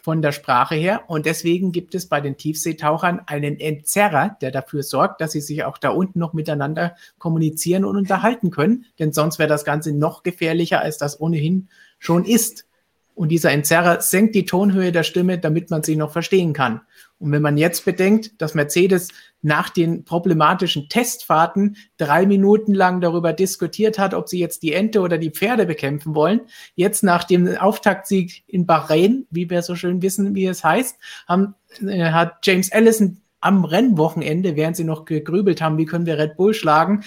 von 0.00 0.22
der 0.22 0.30
Sprache 0.30 0.76
her. 0.76 1.02
Und 1.08 1.26
deswegen 1.26 1.72
gibt 1.72 1.96
es 1.96 2.08
bei 2.08 2.20
den 2.20 2.36
Tiefseetauchern 2.36 3.22
einen 3.26 3.58
Entzerrer, 3.58 4.36
der 4.40 4.52
dafür 4.52 4.84
sorgt, 4.84 5.20
dass 5.20 5.32
sie 5.32 5.40
sich 5.40 5.64
auch 5.64 5.76
da 5.76 5.88
unten 5.88 6.20
noch 6.20 6.34
miteinander 6.34 6.94
kommunizieren 7.18 7.84
und 7.84 7.96
unterhalten 7.96 8.52
können. 8.52 8.84
Denn 9.00 9.12
sonst 9.12 9.40
wäre 9.40 9.48
das 9.48 9.64
Ganze 9.64 9.92
noch 9.92 10.22
gefährlicher, 10.22 10.80
als 10.80 10.98
das 10.98 11.20
ohnehin 11.20 11.68
schon 11.98 12.24
ist. 12.24 12.68
Und 13.14 13.28
dieser 13.28 13.50
Entzerrer 13.50 14.00
senkt 14.00 14.34
die 14.34 14.46
Tonhöhe 14.46 14.92
der 14.92 15.02
Stimme, 15.02 15.38
damit 15.38 15.70
man 15.70 15.82
sie 15.82 15.96
noch 15.96 16.12
verstehen 16.12 16.52
kann. 16.52 16.80
Und 17.18 17.30
wenn 17.30 17.42
man 17.42 17.56
jetzt 17.56 17.84
bedenkt, 17.84 18.40
dass 18.40 18.54
Mercedes 18.54 19.08
nach 19.42 19.70
den 19.70 20.04
problematischen 20.04 20.88
Testfahrten 20.88 21.76
drei 21.96 22.26
Minuten 22.26 22.74
lang 22.74 23.00
darüber 23.00 23.32
diskutiert 23.32 23.98
hat, 23.98 24.14
ob 24.14 24.28
sie 24.28 24.40
jetzt 24.40 24.62
die 24.62 24.72
Ente 24.72 25.00
oder 25.00 25.18
die 25.18 25.30
Pferde 25.30 25.66
bekämpfen 25.66 26.14
wollen, 26.14 26.40
jetzt 26.74 27.04
nach 27.04 27.24
dem 27.24 27.56
Auftaktsieg 27.56 28.42
in 28.46 28.66
Bahrain, 28.66 29.26
wie 29.30 29.48
wir 29.48 29.62
so 29.62 29.76
schön 29.76 30.02
wissen, 30.02 30.34
wie 30.34 30.46
es 30.46 30.64
heißt, 30.64 30.96
haben, 31.28 31.54
äh, 31.86 32.10
hat 32.10 32.38
James 32.44 32.72
Allison 32.72 33.18
am 33.42 33.64
Rennwochenende, 33.64 34.56
während 34.56 34.76
sie 34.76 34.84
noch 34.84 35.04
gegrübelt 35.04 35.60
haben, 35.60 35.76
wie 35.76 35.84
können 35.84 36.06
wir 36.06 36.18
Red 36.18 36.36
Bull 36.36 36.54
schlagen, 36.54 37.02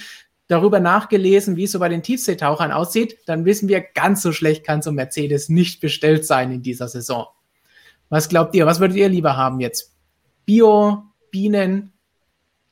darüber 0.47 0.79
nachgelesen, 0.79 1.55
wie 1.55 1.63
es 1.63 1.71
so 1.71 1.79
bei 1.79 1.89
den 1.89 2.03
Tiefseetauchern 2.03 2.71
aussieht, 2.71 3.17
dann 3.25 3.45
wissen 3.45 3.67
wir, 3.67 3.81
ganz 3.81 4.21
so 4.21 4.31
schlecht 4.31 4.63
kann 4.63 4.81
so 4.81 4.91
Mercedes 4.91 5.49
nicht 5.49 5.81
bestellt 5.81 6.25
sein 6.25 6.51
in 6.51 6.61
dieser 6.61 6.87
Saison. 6.87 7.27
Was 8.09 8.29
glaubt 8.29 8.53
ihr? 8.55 8.65
Was 8.65 8.79
würdet 8.79 8.97
ihr 8.97 9.09
lieber 9.09 9.35
haben 9.35 9.59
jetzt? 9.59 9.93
Bio, 10.45 11.03
Bienen, 11.31 11.93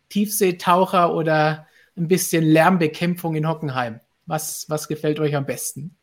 Tiefseetaucher 0.09 1.13
oder 1.13 1.67
ein 1.97 2.07
bisschen 2.07 2.43
Lärmbekämpfung 2.43 3.35
in 3.35 3.47
Hockenheim? 3.47 3.99
Was, 4.25 4.69
was 4.69 4.87
gefällt 4.87 5.19
euch 5.19 5.35
am 5.35 5.45
besten? 5.45 5.95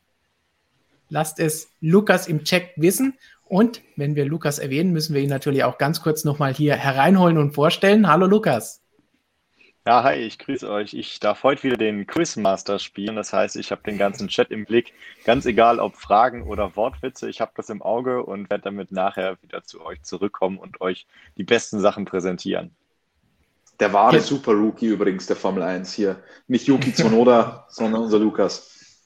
Lasst 1.09 1.39
es 1.41 1.69
Lukas 1.81 2.27
im 2.27 2.45
Chat 2.45 2.71
wissen. 2.77 3.15
Und 3.45 3.83
wenn 3.97 4.15
wir 4.15 4.25
Lukas 4.27 4.59
erwähnen, 4.59 4.93
müssen 4.93 5.15
wir 5.15 5.23
ihn 5.23 5.29
natürlich 5.29 5.65
auch 5.65 5.79
ganz 5.79 6.03
kurz 6.03 6.25
nochmal 6.25 6.55
hier 6.55 6.77
hereinholen 6.77 7.39
und 7.39 7.53
vorstellen. 7.53 8.09
Hallo 8.09 8.27
Lukas. 8.27 8.81
Ja, 9.91 10.05
hi, 10.05 10.15
ich 10.15 10.39
grüße 10.39 10.71
euch. 10.71 10.95
Ich 10.95 11.19
darf 11.19 11.43
heute 11.43 11.65
wieder 11.65 11.77
den 11.77 12.07
Quizmaster 12.07 12.79
spielen. 12.79 13.17
Das 13.17 13.33
heißt, 13.33 13.57
ich 13.57 13.73
habe 13.73 13.83
den 13.83 13.99
ganzen 13.99 14.29
Chat 14.29 14.53
im 14.53 14.65
Blick. 14.65 14.93
Ganz 15.25 15.47
egal, 15.47 15.81
ob 15.81 15.97
Fragen 15.97 16.45
oder 16.45 16.77
Wortwitze, 16.77 17.29
ich 17.29 17.41
habe 17.41 17.51
das 17.57 17.71
im 17.71 17.83
Auge 17.83 18.23
und 18.23 18.51
werde 18.51 18.63
damit 18.63 18.93
nachher 18.93 19.37
wieder 19.43 19.65
zu 19.65 19.85
euch 19.85 20.01
zurückkommen 20.05 20.59
und 20.59 20.81
euch 20.81 21.09
die 21.37 21.43
besten 21.43 21.81
Sachen 21.81 22.05
präsentieren. 22.05 22.71
Der 23.81 23.93
wahre 23.93 24.15
ja. 24.15 24.23
Super 24.23 24.53
Rookie 24.53 24.87
übrigens 24.87 25.27
der 25.27 25.35
Formel 25.35 25.65
1 25.65 25.93
hier. 25.93 26.23
Nicht 26.47 26.69
Yuki 26.69 26.95
Tsunoda, 26.95 27.67
sondern 27.69 28.03
unser 28.03 28.21
Lukas. 28.21 29.03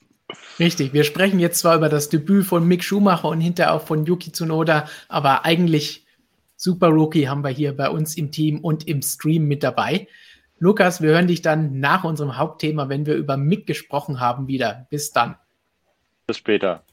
Richtig, 0.59 0.93
wir 0.93 1.05
sprechen 1.05 1.41
jetzt 1.41 1.61
zwar 1.61 1.77
über 1.77 1.89
das 1.89 2.11
Debüt 2.11 2.45
von 2.45 2.69
Mick 2.69 2.85
Schumacher 2.85 3.29
und 3.29 3.41
hinterher 3.41 3.73
auch 3.73 3.87
von 3.87 4.05
Yuki 4.05 4.33
Tsunoda, 4.33 4.87
aber 5.09 5.47
eigentlich 5.47 6.05
Super 6.57 6.89
Rookie 6.89 7.27
haben 7.27 7.43
wir 7.43 7.49
hier 7.49 7.75
bei 7.75 7.89
uns 7.89 8.19
im 8.19 8.31
Team 8.31 8.61
und 8.61 8.87
im 8.87 9.01
Stream 9.01 9.47
mit 9.49 9.63
dabei. 9.63 10.09
Lukas, 10.59 11.03
wir 11.03 11.11
hören 11.11 11.27
dich 11.27 11.43
dann 11.43 11.81
nach 11.81 12.05
unserem 12.05 12.37
Hauptthema, 12.37 12.89
wenn 12.89 13.07
wir 13.07 13.15
über 13.15 13.37
Mick 13.37 13.67
gesprochen 13.67 14.21
haben, 14.21 14.47
wieder. 14.47 14.87
Bis 14.91 15.13
dann. 15.13 15.37
Bis 16.27 16.39
später. 16.39 16.85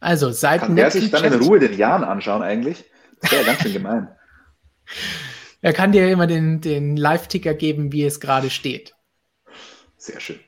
Also, 0.00 0.30
seit 0.30 0.60
Kann 0.60 0.76
der 0.76 0.90
sich 0.90 1.10
dann 1.10 1.24
in 1.24 1.34
Ruhe 1.34 1.58
den 1.58 1.76
Jahren 1.76 2.04
anschauen 2.04 2.42
eigentlich? 2.42 2.84
Das 3.20 3.32
wäre 3.32 3.42
ja 3.42 3.46
ganz 3.48 3.62
schön 3.62 3.72
gemein. 3.72 4.08
Er 5.62 5.72
kann 5.72 5.92
dir 5.92 6.10
immer 6.10 6.26
den, 6.26 6.60
den 6.60 6.94
Live-Ticker 6.94 7.54
geben, 7.54 7.90
wie 7.90 8.04
es 8.04 8.20
gerade 8.20 8.50
steht. 8.50 8.94
Sehr 9.96 10.20
schön. 10.20 10.38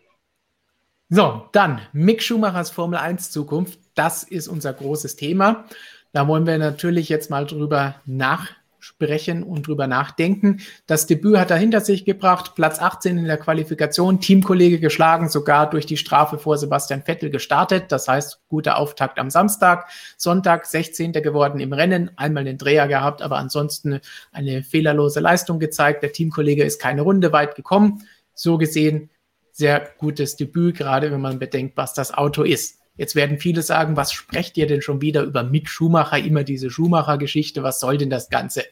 So, 1.09 1.49
dann 1.53 1.81
Mick 1.95 2.23
Schumachers 2.23 2.71
Formel 2.71 2.99
1 2.99 3.31
Zukunft. 3.31 3.79
Das 3.95 4.25
ist 4.25 4.47
unser 4.47 4.75
großes 4.75 5.17
Thema. 5.17 5.65
Da 6.13 6.29
wollen 6.29 6.47
wir 6.47 6.59
natürlich 6.59 7.09
jetzt 7.09 7.31
mal 7.31 7.47
drüber 7.47 7.95
nach 8.05 8.51
sprechen 8.87 9.43
und 9.43 9.67
drüber 9.67 9.89
nachdenken. 9.89 10.61
Das 10.87 11.07
Debüt 11.07 11.39
hat 11.39 11.51
er 11.51 11.57
hinter 11.57 11.81
sich 11.81 12.05
gebracht, 12.05 12.55
Platz 12.55 12.81
18 12.81 13.19
in 13.19 13.25
der 13.25 13.37
Qualifikation, 13.37 14.21
Teamkollege 14.21 14.79
geschlagen, 14.79 15.29
sogar 15.29 15.69
durch 15.69 15.87
die 15.87 15.97
Strafe 15.97 16.39
vor 16.39 16.57
Sebastian 16.57 17.03
Vettel 17.03 17.31
gestartet. 17.31 17.91
Das 17.91 18.07
heißt, 18.07 18.41
guter 18.49 18.79
Auftakt 18.79 19.19
am 19.19 19.29
Samstag. 19.29 19.89
Sonntag 20.17 20.67
16. 20.67 21.13
geworden 21.13 21.59
im 21.59 21.73
Rennen, 21.73 22.13
einmal 22.17 22.45
den 22.45 22.59
Dreher 22.59 22.87
gehabt, 22.87 23.23
aber 23.23 23.39
ansonsten 23.39 24.01
eine 24.31 24.63
fehlerlose 24.63 25.19
Leistung 25.19 25.59
gezeigt. 25.59 26.05
Der 26.05 26.13
Teamkollege 26.13 26.63
ist 26.63 26.81
keine 26.81 27.03
Runde 27.03 27.33
weit 27.33 27.57
gekommen. 27.57 28.05
So 28.35 28.57
gesehen 28.57 29.11
sehr 29.51 29.89
gutes 29.99 30.37
Debüt, 30.37 30.77
gerade 30.77 31.11
wenn 31.11 31.21
man 31.21 31.39
bedenkt, 31.39 31.77
was 31.77 31.95
das 31.95 32.13
Auto 32.13 32.43
ist. 32.43 32.79
Jetzt 32.97 33.15
werden 33.15 33.39
viele 33.39 33.63
sagen, 33.63 33.97
was 33.97 34.13
sprecht 34.13 34.57
ihr 34.57 34.67
denn 34.67 34.83
schon 34.83 35.01
wieder 35.01 35.23
über 35.23 35.43
Mick 35.43 35.69
Schumacher, 35.69 36.19
immer 36.19 36.45
diese 36.45 36.71
Schumacher-Geschichte, 36.71 37.63
was 37.63 37.81
soll 37.81 37.99
denn 37.99 38.11
das 38.11 38.31
Ganze? 38.31 38.65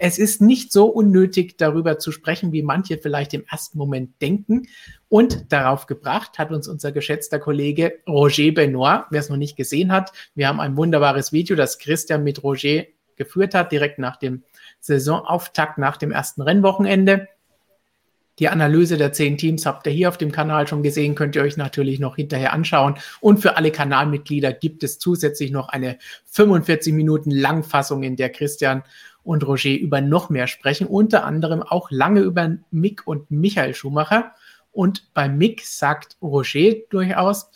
Es 0.00 0.16
ist 0.18 0.40
nicht 0.40 0.72
so 0.72 0.86
unnötig, 0.86 1.58
darüber 1.58 1.98
zu 1.98 2.12
sprechen, 2.12 2.52
wie 2.52 2.62
manche 2.62 2.98
vielleicht 2.98 3.34
im 3.34 3.44
ersten 3.50 3.78
Moment 3.78 4.22
denken. 4.22 4.68
Und 5.08 5.52
darauf 5.52 5.86
gebracht 5.86 6.38
hat 6.38 6.52
uns 6.52 6.68
unser 6.68 6.92
geschätzter 6.92 7.40
Kollege 7.40 7.98
Roger 8.08 8.52
Benoit, 8.52 9.06
wer 9.10 9.20
es 9.20 9.28
noch 9.28 9.36
nicht 9.36 9.56
gesehen 9.56 9.90
hat. 9.90 10.12
Wir 10.36 10.46
haben 10.46 10.60
ein 10.60 10.76
wunderbares 10.76 11.32
Video, 11.32 11.56
das 11.56 11.78
Christian 11.78 12.22
mit 12.22 12.44
Roger 12.44 12.84
geführt 13.16 13.54
hat, 13.54 13.72
direkt 13.72 13.98
nach 13.98 14.16
dem 14.16 14.44
Saisonauftakt, 14.78 15.78
nach 15.78 15.96
dem 15.96 16.12
ersten 16.12 16.42
Rennwochenende. 16.42 17.26
Die 18.38 18.48
Analyse 18.48 18.96
der 18.96 19.12
zehn 19.12 19.36
Teams 19.36 19.66
habt 19.66 19.86
ihr 19.86 19.92
hier 19.92 20.08
auf 20.08 20.18
dem 20.18 20.32
Kanal 20.32 20.68
schon 20.68 20.82
gesehen, 20.82 21.14
könnt 21.14 21.34
ihr 21.34 21.42
euch 21.42 21.56
natürlich 21.56 21.98
noch 21.98 22.16
hinterher 22.16 22.52
anschauen. 22.52 22.94
Und 23.20 23.38
für 23.38 23.56
alle 23.56 23.70
Kanalmitglieder 23.70 24.52
gibt 24.52 24.82
es 24.84 24.98
zusätzlich 24.98 25.50
noch 25.50 25.68
eine 25.68 25.98
45 26.26 26.92
Minuten 26.92 27.30
Langfassung, 27.30 28.02
in 28.02 28.16
der 28.16 28.30
Christian 28.30 28.84
und 29.24 29.46
Roger 29.46 29.76
über 29.76 30.00
noch 30.00 30.30
mehr 30.30 30.46
sprechen, 30.46 30.86
unter 30.86 31.24
anderem 31.24 31.62
auch 31.62 31.90
lange 31.90 32.20
über 32.20 32.56
Mick 32.70 33.06
und 33.06 33.30
Michael 33.30 33.74
Schumacher. 33.74 34.32
Und 34.70 35.12
bei 35.12 35.28
Mick 35.28 35.66
sagt 35.66 36.16
Roger 36.22 36.74
durchaus, 36.90 37.50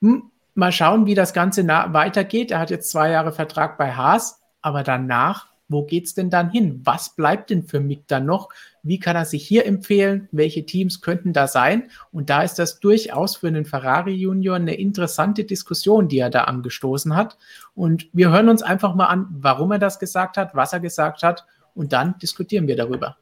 hm, 0.00 0.30
mal 0.54 0.72
schauen, 0.72 1.06
wie 1.06 1.14
das 1.14 1.32
Ganze 1.32 1.66
weitergeht. 1.66 2.50
Er 2.50 2.58
hat 2.58 2.70
jetzt 2.70 2.90
zwei 2.90 3.10
Jahre 3.10 3.32
Vertrag 3.32 3.78
bei 3.78 3.92
Haas, 3.92 4.40
aber 4.60 4.82
danach 4.82 5.53
wo 5.68 5.84
geht's 5.84 6.14
denn 6.14 6.30
dann 6.30 6.50
hin? 6.50 6.80
Was 6.84 7.14
bleibt 7.16 7.50
denn 7.50 7.64
für 7.64 7.80
Mick 7.80 8.06
dann 8.06 8.26
noch? 8.26 8.50
Wie 8.82 8.98
kann 8.98 9.16
er 9.16 9.24
sich 9.24 9.46
hier 9.46 9.66
empfehlen? 9.66 10.28
Welche 10.30 10.66
Teams 10.66 11.00
könnten 11.00 11.32
da 11.32 11.46
sein? 11.48 11.90
Und 12.12 12.28
da 12.28 12.42
ist 12.42 12.58
das 12.58 12.80
durchaus 12.80 13.36
für 13.36 13.48
einen 13.48 13.64
Ferrari 13.64 14.12
Junior 14.12 14.56
eine 14.56 14.74
interessante 14.74 15.44
Diskussion, 15.44 16.08
die 16.08 16.18
er 16.18 16.30
da 16.30 16.44
angestoßen 16.44 17.16
hat. 17.16 17.38
Und 17.74 18.08
wir 18.12 18.30
hören 18.30 18.48
uns 18.48 18.62
einfach 18.62 18.94
mal 18.94 19.06
an, 19.06 19.26
warum 19.30 19.72
er 19.72 19.78
das 19.78 19.98
gesagt 19.98 20.36
hat, 20.36 20.54
was 20.54 20.72
er 20.72 20.80
gesagt 20.80 21.22
hat. 21.22 21.46
Und 21.74 21.92
dann 21.92 22.18
diskutieren 22.18 22.66
wir 22.66 22.76
darüber. 22.76 23.16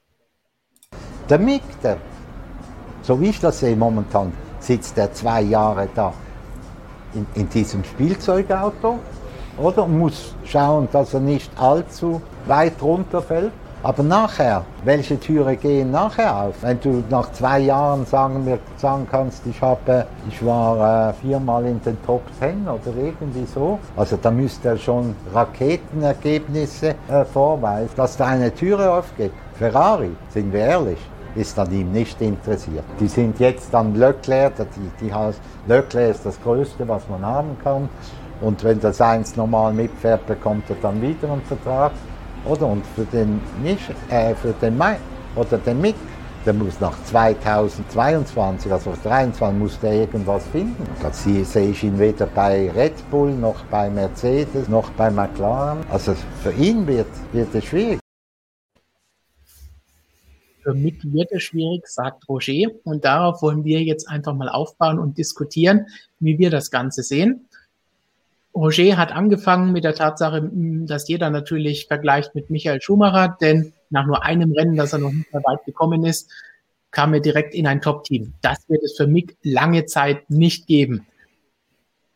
Der 1.28 1.38
Mick, 1.38 1.62
der, 1.82 1.98
so 3.02 3.20
wie 3.20 3.28
ich 3.28 3.40
das 3.40 3.60
sehe 3.60 3.76
momentan, 3.76 4.32
sitzt 4.58 4.98
er 4.98 5.12
zwei 5.12 5.42
Jahre 5.42 5.88
da 5.94 6.12
in, 7.14 7.26
in 7.34 7.48
diesem 7.48 7.84
Spielzeugauto 7.84 8.98
oder? 9.58 9.86
Muss 9.86 10.34
schauen, 10.44 10.88
dass 10.92 11.14
er 11.14 11.20
nicht 11.20 11.50
allzu 11.58 12.22
weit 12.46 12.80
runterfällt. 12.82 13.52
Aber 13.84 14.04
nachher, 14.04 14.64
welche 14.84 15.18
Türe 15.18 15.56
gehen 15.56 15.90
nachher 15.90 16.44
auf? 16.44 16.54
Wenn 16.62 16.80
du 16.80 17.02
nach 17.10 17.32
zwei 17.32 17.58
Jahren 17.58 18.06
sagen, 18.06 18.46
wir, 18.46 18.60
sagen 18.76 19.08
kannst, 19.10 19.44
ich, 19.44 19.60
habe, 19.60 20.06
ich 20.28 20.44
war 20.46 21.10
äh, 21.10 21.12
viermal 21.14 21.66
in 21.66 21.82
den 21.82 22.00
Top 22.06 22.22
Ten 22.38 22.62
oder 22.68 22.96
irgendwie 22.96 23.44
so, 23.44 23.80
also 23.96 24.16
da 24.22 24.30
müsste 24.30 24.68
er 24.68 24.76
schon 24.76 25.16
Raketenergebnisse 25.34 26.94
äh, 27.08 27.24
vorweisen, 27.24 27.90
dass 27.96 28.16
da 28.16 28.26
eine 28.26 28.54
Türe 28.54 28.88
aufgeht. 28.88 29.32
Ferrari, 29.54 30.10
sind 30.28 30.52
wir 30.52 30.60
ehrlich, 30.60 30.98
ist 31.34 31.58
an 31.58 31.72
ihm 31.72 31.90
nicht 31.90 32.20
interessiert. 32.20 32.84
Die 33.00 33.08
sind 33.08 33.40
jetzt 33.40 33.74
an 33.74 33.96
Leclerc, 33.96 34.54
die, 34.58 35.06
die, 35.06 35.12
Leclerc 35.66 36.10
ist 36.14 36.24
das 36.24 36.40
Größte, 36.40 36.86
was 36.86 37.08
man 37.08 37.26
haben 37.26 37.56
kann. 37.64 37.88
Und 38.42 38.64
wenn 38.64 38.80
das 38.80 39.00
eins 39.00 39.36
normal 39.36 39.72
mitfährt, 39.72 40.26
bekommt 40.26 40.68
er 40.68 40.76
dann 40.82 41.00
wieder 41.00 41.32
einen 41.32 41.42
Vertrag. 41.42 41.92
Oder? 42.44 42.66
Und 42.66 42.84
für 42.86 43.04
den, 43.04 43.40
nicht, 43.62 43.88
äh, 44.10 44.34
für 44.34 44.52
den 44.60 44.76
Mai 44.76 44.98
oder 45.36 45.58
den 45.58 45.80
Mick, 45.80 45.94
der 46.44 46.52
muss 46.52 46.80
nach 46.80 47.00
2022, 47.04 48.72
also 48.72 48.90
2023, 48.90 49.58
muss 49.58 49.78
der 49.78 49.92
irgendwas 49.92 50.44
finden. 50.48 50.84
Da 51.00 51.12
sehe 51.12 51.70
ich 51.70 51.84
ihn 51.84 51.96
weder 52.00 52.26
bei 52.26 52.68
Red 52.72 52.94
Bull, 53.12 53.30
noch 53.30 53.62
bei 53.66 53.88
Mercedes, 53.88 54.68
noch 54.68 54.90
bei 54.90 55.08
McLaren. 55.08 55.78
Also 55.88 56.16
für 56.42 56.52
ihn 56.52 56.84
wird, 56.84 57.06
wird 57.32 57.54
es 57.54 57.64
schwierig. 57.64 58.00
Für 60.64 60.74
Mick 60.74 61.00
wird 61.04 61.30
es 61.30 61.44
schwierig, 61.44 61.86
sagt 61.86 62.28
Roger. 62.28 62.70
Und 62.82 63.04
darauf 63.04 63.40
wollen 63.42 63.64
wir 63.64 63.82
jetzt 63.82 64.08
einfach 64.08 64.34
mal 64.34 64.48
aufbauen 64.48 64.98
und 64.98 65.18
diskutieren, 65.18 65.86
wie 66.18 66.38
wir 66.38 66.50
das 66.50 66.72
Ganze 66.72 67.04
sehen. 67.04 67.48
Roger 68.54 68.96
hat 68.96 69.12
angefangen 69.12 69.72
mit 69.72 69.84
der 69.84 69.94
Tatsache, 69.94 70.50
dass 70.52 71.08
jeder 71.08 71.30
natürlich 71.30 71.86
vergleicht 71.86 72.34
mit 72.34 72.50
Michael 72.50 72.82
Schumacher, 72.82 73.36
denn 73.40 73.72
nach 73.90 74.06
nur 74.06 74.24
einem 74.24 74.52
Rennen, 74.52 74.76
das 74.76 74.92
er 74.92 74.98
noch 74.98 75.12
nicht 75.12 75.32
mehr 75.32 75.42
weit 75.44 75.64
gekommen 75.64 76.04
ist, 76.04 76.30
kam 76.90 77.14
er 77.14 77.20
direkt 77.20 77.54
in 77.54 77.66
ein 77.66 77.80
Top-Team. 77.80 78.34
Das 78.42 78.68
wird 78.68 78.82
es 78.82 78.96
für 78.96 79.06
Mick 79.06 79.36
lange 79.42 79.86
Zeit 79.86 80.28
nicht 80.28 80.66
geben. 80.66 81.06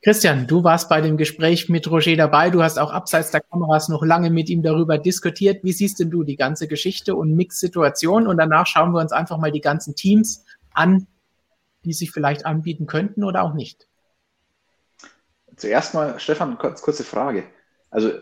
Christian, 0.02 0.46
du 0.46 0.62
warst 0.62 0.88
bei 0.88 1.00
dem 1.00 1.16
Gespräch 1.16 1.68
mit 1.68 1.90
Roger 1.90 2.16
dabei. 2.16 2.50
Du 2.50 2.62
hast 2.62 2.78
auch 2.78 2.92
abseits 2.92 3.32
der 3.32 3.40
Kameras 3.40 3.88
noch 3.88 4.04
lange 4.04 4.30
mit 4.30 4.48
ihm 4.48 4.62
darüber 4.62 4.98
diskutiert. 4.98 5.64
Wie 5.64 5.72
siehst 5.72 5.98
denn 5.98 6.10
du 6.10 6.22
die 6.22 6.36
ganze 6.36 6.68
Geschichte 6.68 7.16
und 7.16 7.34
Micks 7.34 7.58
Situation? 7.58 8.28
Und 8.28 8.36
danach 8.36 8.66
schauen 8.66 8.92
wir 8.92 9.00
uns 9.00 9.10
einfach 9.10 9.38
mal 9.38 9.50
die 9.50 9.60
ganzen 9.60 9.96
Teams 9.96 10.44
an, 10.72 11.08
die 11.84 11.92
sich 11.92 12.12
vielleicht 12.12 12.46
anbieten 12.46 12.86
könnten 12.86 13.24
oder 13.24 13.42
auch 13.42 13.54
nicht. 13.54 13.88
Zuerst 15.56 15.94
mal, 15.94 16.18
Stefan, 16.20 16.58
kurz, 16.58 16.82
kurze 16.82 17.04
Frage. 17.04 17.44
Also, 17.90 18.12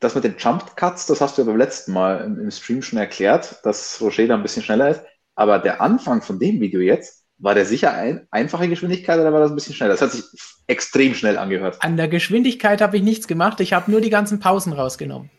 das 0.00 0.14
mit 0.14 0.24
den 0.24 0.36
Jump 0.38 0.76
Cuts, 0.76 1.06
das 1.06 1.20
hast 1.20 1.36
du 1.36 1.42
ja 1.42 1.46
beim 1.46 1.56
letzten 1.56 1.92
Mal 1.92 2.24
im, 2.24 2.38
im 2.40 2.50
Stream 2.50 2.82
schon 2.82 2.98
erklärt, 2.98 3.60
dass 3.64 4.00
Roger 4.00 4.26
da 4.26 4.34
ein 4.34 4.42
bisschen 4.42 4.62
schneller 4.62 4.90
ist. 4.90 5.02
Aber 5.34 5.58
der 5.58 5.80
Anfang 5.80 6.22
von 6.22 6.38
dem 6.38 6.60
Video 6.60 6.80
jetzt, 6.80 7.24
war 7.38 7.54
der 7.54 7.64
sicher 7.64 7.94
ein, 7.94 8.26
einfache 8.30 8.68
Geschwindigkeit 8.68 9.18
oder 9.18 9.32
war 9.32 9.40
das 9.40 9.50
ein 9.50 9.54
bisschen 9.54 9.74
schneller? 9.74 9.92
Das 9.92 10.02
hat 10.02 10.12
sich 10.12 10.24
extrem 10.66 11.14
schnell 11.14 11.38
angehört. 11.38 11.78
An 11.80 11.96
der 11.96 12.08
Geschwindigkeit 12.08 12.80
habe 12.80 12.96
ich 12.96 13.02
nichts 13.02 13.26
gemacht. 13.26 13.60
Ich 13.60 13.72
habe 13.72 13.90
nur 13.90 14.00
die 14.00 14.10
ganzen 14.10 14.40
Pausen 14.40 14.72
rausgenommen. 14.72 15.30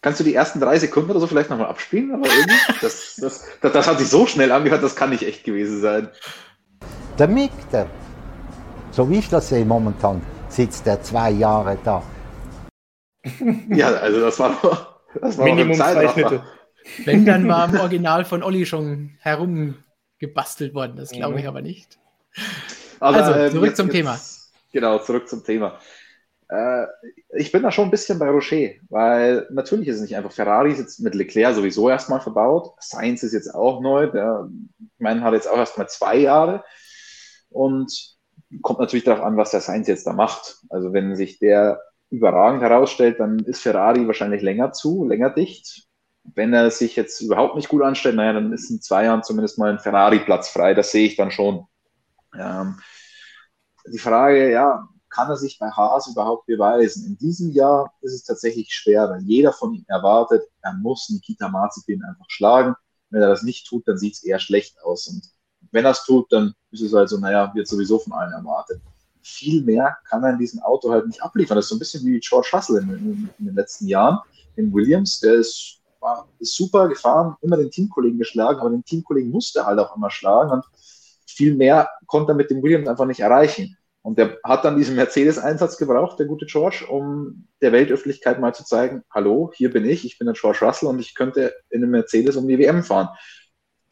Kannst 0.00 0.20
du 0.20 0.24
die 0.24 0.34
ersten 0.34 0.60
drei 0.60 0.78
Sekunden 0.78 1.10
oder 1.10 1.20
so 1.20 1.26
vielleicht 1.26 1.50
nochmal 1.50 1.68
abspielen? 1.68 2.12
Aber 2.12 2.28
das, 2.80 3.16
das, 3.16 3.50
das, 3.60 3.72
das, 3.72 3.86
hat 3.86 3.98
sich 3.98 4.08
so 4.08 4.26
schnell 4.26 4.52
angehört, 4.52 4.82
das 4.82 4.96
kann 4.96 5.10
nicht 5.10 5.22
echt 5.22 5.44
gewesen 5.44 5.80
sein. 5.80 6.08
Der 7.18 7.28
Mick, 7.28 7.52
der, 7.72 7.86
so 8.90 9.08
wie 9.08 9.18
ich 9.18 9.28
das 9.28 9.48
sehe 9.48 9.64
momentan, 9.64 10.20
sitzt 10.54 10.86
er 10.86 11.02
zwei 11.02 11.30
Jahre 11.30 11.78
da. 11.84 12.02
Ja, 13.68 13.88
also 13.88 14.20
das 14.20 14.38
war 14.38 15.00
das 15.20 15.38
war 15.38 15.44
Minimum 15.44 15.74
zwei 15.74 16.08
Schnitte. 16.08 16.42
Wenn, 17.04 17.24
dann 17.24 17.48
war 17.48 17.68
im 17.68 17.80
Original 17.80 18.24
von 18.24 18.42
Olli 18.42 18.66
schon 18.66 19.16
herumgebastelt 19.20 20.74
worden. 20.74 20.96
Das 20.96 21.10
glaube 21.10 21.36
ich 21.38 21.44
mhm. 21.44 21.48
aber 21.48 21.62
nicht. 21.62 21.98
Aber, 23.00 23.16
also, 23.16 23.38
ähm, 23.38 23.50
zurück 23.50 23.66
jetzt, 23.66 23.76
zum 23.76 23.86
jetzt, 23.86 23.94
Thema. 23.94 24.20
Genau, 24.72 24.98
zurück 24.98 25.28
zum 25.28 25.42
Thema. 25.42 25.78
Äh, 26.48 26.86
ich 27.36 27.50
bin 27.50 27.62
da 27.62 27.70
schon 27.70 27.86
ein 27.86 27.90
bisschen 27.90 28.18
bei 28.18 28.28
Rocher, 28.28 28.72
weil 28.90 29.46
natürlich 29.50 29.88
ist 29.88 29.96
es 29.96 30.02
nicht 30.02 30.16
einfach. 30.16 30.32
Ferrari 30.32 30.72
ist 30.72 30.78
jetzt 30.78 31.00
mit 31.00 31.14
Leclerc 31.14 31.54
sowieso 31.54 31.88
erstmal 31.88 32.20
verbaut. 32.20 32.74
Sainz 32.80 33.22
ist 33.22 33.32
jetzt 33.32 33.54
auch 33.54 33.80
neu. 33.80 34.08
Der, 34.08 34.48
ich 34.78 35.00
meine, 35.00 35.22
hat 35.22 35.32
jetzt 35.32 35.48
auch 35.48 35.56
erstmal 35.56 35.88
zwei 35.88 36.16
Jahre. 36.16 36.62
Und 37.48 38.13
kommt 38.62 38.80
natürlich 38.80 39.04
darauf 39.04 39.24
an, 39.24 39.36
was 39.36 39.50
der 39.50 39.60
Sainz 39.60 39.88
jetzt 39.88 40.06
da 40.06 40.12
macht. 40.12 40.58
Also 40.68 40.92
wenn 40.92 41.16
sich 41.16 41.38
der 41.38 41.80
überragend 42.10 42.62
herausstellt, 42.62 43.20
dann 43.20 43.38
ist 43.40 43.62
Ferrari 43.62 44.06
wahrscheinlich 44.06 44.42
länger 44.42 44.72
zu, 44.72 45.06
länger 45.06 45.30
dicht. 45.30 45.86
Wenn 46.22 46.54
er 46.54 46.70
sich 46.70 46.96
jetzt 46.96 47.20
überhaupt 47.20 47.56
nicht 47.56 47.68
gut 47.68 47.82
anstellt, 47.82 48.16
naja, 48.16 48.32
dann 48.32 48.52
ist 48.52 48.70
in 48.70 48.80
zwei 48.80 49.04
Jahren 49.04 49.22
zumindest 49.22 49.58
mal 49.58 49.70
ein 49.70 49.78
Ferrari-Platz 49.78 50.48
frei. 50.48 50.74
Das 50.74 50.90
sehe 50.90 51.06
ich 51.06 51.16
dann 51.16 51.30
schon. 51.30 51.66
Ähm, 52.38 52.80
die 53.92 53.98
Frage, 53.98 54.50
ja, 54.50 54.88
kann 55.10 55.28
er 55.28 55.36
sich 55.36 55.58
bei 55.58 55.70
Haas 55.70 56.08
überhaupt 56.08 56.46
beweisen? 56.46 57.06
In 57.06 57.18
diesem 57.18 57.50
Jahr 57.52 57.92
ist 58.00 58.14
es 58.14 58.24
tatsächlich 58.24 58.72
schwer, 58.72 59.08
weil 59.10 59.22
jeder 59.22 59.52
von 59.52 59.74
ihm 59.74 59.84
erwartet, 59.86 60.42
er 60.62 60.72
muss 60.74 61.08
Nikita 61.10 61.48
Mazepin 61.48 62.02
einfach 62.02 62.26
schlagen. 62.28 62.74
Wenn 63.10 63.22
er 63.22 63.28
das 63.28 63.42
nicht 63.42 63.66
tut, 63.66 63.86
dann 63.86 63.98
sieht 63.98 64.14
es 64.14 64.24
eher 64.24 64.40
schlecht 64.40 64.82
aus. 64.82 65.06
Und 65.06 65.22
wenn 65.70 65.84
er 65.84 65.92
es 65.92 66.04
tut, 66.04 66.32
dann 66.32 66.54
es 66.80 66.92
halt 66.92 67.08
so, 67.08 67.18
naja, 67.18 67.52
wird 67.54 67.68
sowieso 67.68 67.98
von 67.98 68.12
allen 68.12 68.32
erwartet. 68.32 68.80
Viel 69.22 69.62
mehr 69.62 69.96
kann 70.08 70.22
er 70.22 70.30
in 70.30 70.38
diesem 70.38 70.60
Auto 70.60 70.90
halt 70.90 71.06
nicht 71.06 71.22
abliefern. 71.22 71.56
Das 71.56 71.66
ist 71.66 71.70
so 71.70 71.76
ein 71.76 71.78
bisschen 71.78 72.04
wie 72.04 72.20
George 72.20 72.50
Russell 72.52 72.82
in, 72.82 72.90
in, 72.90 73.30
in 73.38 73.46
den 73.46 73.54
letzten 73.54 73.86
Jahren. 73.86 74.18
In 74.56 74.72
Williams, 74.72 75.20
der 75.20 75.34
ist, 75.34 75.80
war, 76.00 76.28
ist 76.38 76.54
super 76.54 76.88
gefahren, 76.88 77.36
immer 77.40 77.56
den 77.56 77.70
Teamkollegen 77.70 78.18
geschlagen, 78.18 78.60
aber 78.60 78.70
den 78.70 78.84
Teamkollegen 78.84 79.30
musste 79.30 79.64
halt 79.64 79.78
auch 79.78 79.96
immer 79.96 80.10
schlagen 80.10 80.50
und 80.50 80.64
viel 81.26 81.54
mehr 81.54 81.88
konnte 82.06 82.32
er 82.32 82.36
mit 82.36 82.50
dem 82.50 82.62
Williams 82.62 82.88
einfach 82.88 83.06
nicht 83.06 83.20
erreichen. 83.20 83.76
Und 84.02 84.18
der 84.18 84.38
hat 84.44 84.66
dann 84.66 84.76
diesen 84.76 84.96
Mercedes-Einsatz 84.96 85.78
gebraucht, 85.78 86.18
der 86.18 86.26
gute 86.26 86.44
George, 86.44 86.84
um 86.86 87.48
der 87.62 87.72
Weltöffentlichkeit 87.72 88.38
mal 88.38 88.54
zu 88.54 88.62
zeigen, 88.62 89.02
hallo, 89.10 89.50
hier 89.54 89.72
bin 89.72 89.86
ich, 89.86 90.04
ich 90.04 90.18
bin 90.18 90.26
der 90.26 90.34
George 90.34 90.58
Russell 90.60 90.90
und 90.90 91.00
ich 91.00 91.14
könnte 91.14 91.54
in 91.70 91.82
einem 91.82 91.92
Mercedes 91.92 92.36
um 92.36 92.46
die 92.46 92.58
WM 92.58 92.84
fahren. 92.84 93.08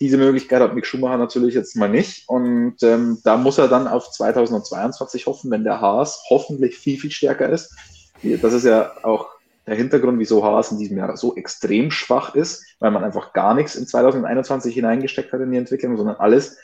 Diese 0.03 0.19
Möglichkeit 0.19 0.61
hat 0.61 0.75
Mick 0.75 0.85
Schumacher 0.85 1.17
natürlich 1.17 1.55
jetzt 1.55 1.77
mal 1.77 1.89
nicht. 1.89 2.29
Und 2.29 2.75
ähm, 2.83 3.21
da 3.23 3.37
muss 3.37 3.59
er 3.59 3.69
dann 3.69 3.87
auf 3.87 4.11
2022 4.11 5.27
hoffen, 5.27 5.49
wenn 5.53 5.63
der 5.63 5.81
Haas 5.81 6.25
hoffentlich 6.29 6.77
viel, 6.77 6.99
viel 6.99 7.13
stärker 7.13 7.49
ist. 7.49 7.73
Das 8.21 8.53
ist 8.53 8.65
ja 8.65 8.95
auch 9.05 9.29
der 9.65 9.77
Hintergrund, 9.77 10.19
wieso 10.19 10.43
Haas 10.43 10.73
in 10.73 10.79
diesem 10.79 10.97
Jahr 10.99 11.17
so 11.17 11.37
extrem 11.37 11.93
schwach 11.93 12.35
ist, 12.35 12.67
weil 12.81 12.91
man 12.91 13.05
einfach 13.05 13.33
gar 13.33 13.55
nichts 13.55 13.77
in 13.77 13.87
2021 13.87 14.75
hineingesteckt 14.75 15.33
hat 15.33 15.41
in 15.41 15.53
die 15.53 15.59
Entwicklung, 15.59 15.97
sondern 15.97 16.17
alles 16.17 16.59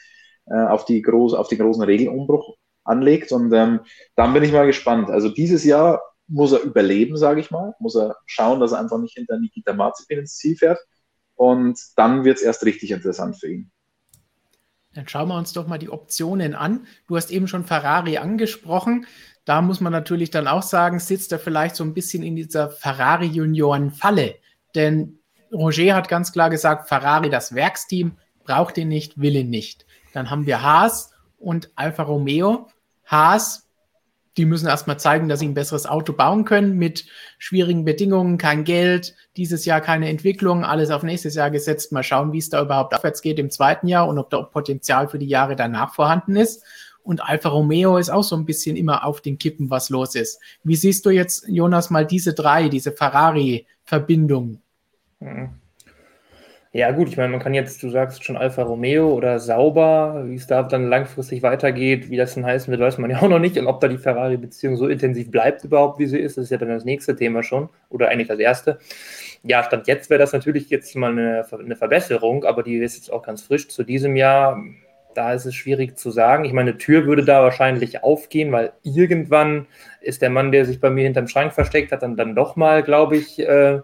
äh, 0.47 0.59
auf, 0.59 0.85
die 0.85 1.01
groß, 1.01 1.35
auf 1.35 1.47
den 1.47 1.59
großen 1.59 1.85
Regelumbruch 1.85 2.57
anlegt. 2.83 3.31
Und 3.31 3.53
ähm, 3.53 3.83
dann 4.17 4.33
bin 4.33 4.43
ich 4.43 4.51
mal 4.51 4.67
gespannt. 4.67 5.11
Also 5.11 5.29
dieses 5.29 5.63
Jahr 5.63 6.03
muss 6.27 6.51
er 6.51 6.63
überleben, 6.63 7.17
sage 7.17 7.39
ich 7.39 7.53
mal. 7.53 7.73
Muss 7.79 7.95
er 7.95 8.17
schauen, 8.27 8.59
dass 8.59 8.73
er 8.73 8.81
einfach 8.81 8.99
nicht 8.99 9.15
hinter 9.15 9.39
Nikita 9.39 9.75
Marzipin 9.75 10.19
ins 10.19 10.35
Ziel 10.35 10.57
fährt. 10.57 10.81
Und 11.39 11.79
dann 11.95 12.25
wird 12.25 12.39
es 12.39 12.43
erst 12.43 12.65
richtig 12.65 12.91
interessant 12.91 13.39
für 13.39 13.49
ihn. 13.49 13.71
Dann 14.95 15.07
schauen 15.07 15.29
wir 15.29 15.37
uns 15.37 15.53
doch 15.53 15.69
mal 15.69 15.79
die 15.79 15.89
Optionen 15.89 16.57
an. 16.57 16.85
Du 17.07 17.17
hast 17.17 17.31
eben 17.31 17.47
schon 17.47 17.65
Ferrari 17.65 18.19
angesprochen. 18.19 19.07
Da 19.45 19.63
muss 19.63 19.81
man 19.81 19.93
natürlich 19.93 20.31
dann 20.31 20.49
auch 20.49 20.65
sagen, 20.65 20.99
sitzt 20.99 21.31
er 21.31 21.39
vielleicht 21.39 21.77
so 21.77 21.85
ein 21.85 21.95
bisschen 21.95 22.25
in 22.25 22.35
dieser 22.35 22.71
Ferrari-Junioren-Falle. 22.71 24.35
Denn 24.75 25.21
Roger 25.53 25.95
hat 25.95 26.09
ganz 26.09 26.33
klar 26.33 26.51
gesagt, 26.51 26.89
Ferrari, 26.89 27.31
das 27.31 27.55
Werksteam, 27.55 28.19
braucht 28.43 28.77
ihn 28.77 28.89
nicht, 28.89 29.21
will 29.21 29.37
ihn 29.37 29.51
nicht. 29.51 29.87
Dann 30.15 30.31
haben 30.31 30.45
wir 30.45 30.63
Haas 30.63 31.13
und 31.39 31.71
Alfa 31.77 32.03
Romeo. 32.03 32.67
Haas, 33.07 33.68
die 34.39 34.47
müssen 34.47 34.69
erstmal 34.69 34.99
zeigen, 34.99 35.29
dass 35.29 35.41
sie 35.41 35.49
ein 35.49 35.55
besseres 35.55 35.85
Auto 35.85 36.13
bauen 36.13 36.45
können 36.45 36.79
mit 36.79 37.05
schwierigen 37.39 37.85
Bedingungen, 37.85 38.39
kein 38.39 38.65
Geld, 38.65 39.15
dieses 39.37 39.65
Jahr 39.65 39.81
keine 39.81 40.09
Entwicklung, 40.09 40.65
alles 40.65 40.91
auf 40.91 41.03
nächstes 41.03 41.35
Jahr 41.35 41.51
gesetzt. 41.51 41.93
Mal 41.93 42.05
schauen, 42.05 42.33
wie 42.33 42.39
es 42.39 42.49
da 42.49 42.63
überhaupt 42.63 42.95
aufwärts 42.95 43.21
geht 43.21 43.39
im 43.39 43.51
zweiten 43.51 43.89
Jahr 43.89 44.09
und 44.09 44.19
ob 44.19 44.31
da 44.31 44.41
Potenzial 44.43 45.09
für 45.09 45.19
die 45.19 45.27
Jahre 45.27 45.57
danach 45.57 45.93
vorhanden 45.93 46.37
ist. 46.37 46.65
Und 47.03 47.23
Alfa 47.23 47.49
Romeo 47.49 47.97
ist 47.97 48.11
auch 48.11 48.23
so 48.23 48.37
ein 48.37 48.45
bisschen 48.45 48.77
immer 48.77 49.05
auf 49.05 49.21
den 49.21 49.39
Kippen, 49.39 49.71
was 49.71 49.91
los 49.91 50.15
ist. 50.15 50.41
Wie 50.63 50.77
siehst 50.77 51.05
du 51.05 51.11
jetzt, 51.11 51.47
Jonas, 51.49 51.91
mal 51.91 52.07
diese 52.07 52.35
drei, 52.35 52.69
diese 52.69 52.93
Ferrari-Verbindung? 52.93 54.61
Mhm. 55.21 55.51
Ja, 56.73 56.91
gut, 56.91 57.09
ich 57.09 57.17
meine, 57.17 57.31
man 57.31 57.41
kann 57.41 57.55
jetzt, 57.55 57.83
du 57.83 57.89
sagst 57.89 58.25
schon 58.25 58.37
Alfa 58.37 58.63
Romeo 58.63 59.11
oder 59.15 59.39
Sauber, 59.39 60.25
wie 60.27 60.35
es 60.35 60.47
da 60.47 60.63
dann 60.63 60.87
langfristig 60.91 61.43
weitergeht, 61.43 62.11
wie 62.11 62.19
das 62.19 62.35
dann 62.35 62.45
heißen 62.45 62.71
wird, 62.71 62.81
weiß 62.83 62.99
man 62.99 63.11
ja 63.11 63.23
auch 63.23 63.29
noch 63.29 63.39
nicht. 63.39 63.57
Und 63.57 63.67
ob 63.67 63.81
da 63.81 63.89
die 63.89 63.97
Ferrari-Beziehung 63.97 64.77
so 64.77 64.87
intensiv 64.87 65.31
bleibt 65.31 65.65
überhaupt, 65.65 65.99
wie 65.99 66.07
sie 66.07 66.19
ist, 66.19 66.37
das 66.37 66.45
ist 66.45 66.51
ja 66.51 66.59
dann 66.59 66.69
das 66.69 66.85
nächste 66.85 67.17
Thema 67.17 67.43
schon. 67.43 67.71
Oder 67.89 68.09
eigentlich 68.09 68.29
das 68.29 68.39
erste. 68.39 68.79
Ja, 69.43 69.63
Stand 69.65 69.87
jetzt 69.87 70.11
wäre 70.11 70.19
das 70.19 70.33
natürlich 70.35 70.69
jetzt 70.69 70.95
mal 70.95 71.13
eine, 71.13 71.47
eine 71.51 71.77
Verbesserung, 71.77 72.45
aber 72.45 72.63
die 72.63 72.77
ist 72.77 72.97
jetzt 72.97 73.11
auch 73.11 73.23
ganz 73.23 73.43
frisch 73.43 73.69
zu 73.69 73.83
diesem 73.83 74.15
Jahr. 74.17 74.63
Da 75.15 75.33
ist 75.33 75.47
es 75.47 75.55
schwierig 75.55 75.97
zu 75.97 76.11
sagen. 76.11 76.45
Ich 76.45 76.53
meine, 76.53 76.71
eine 76.71 76.79
Tür 76.79 77.07
würde 77.07 77.25
da 77.25 77.43
wahrscheinlich 77.43 78.05
aufgehen, 78.05 78.53
weil 78.53 78.73
irgendwann 78.83 79.67
ist 80.03 80.21
der 80.21 80.31
Mann, 80.31 80.53
der 80.53 80.67
sich 80.67 80.81
bei 80.81 80.91
mir 80.91 81.05
hinterm 81.05 81.29
Schrank 81.29 81.55
versteckt 81.55 81.93
hat, 81.93 82.03
dann, 82.03 82.17
dann 82.17 82.35
doch 82.35 82.57
mal, 82.57 82.83
glaube 82.83 83.17
ich, 83.17 83.39
äh, 83.39 83.81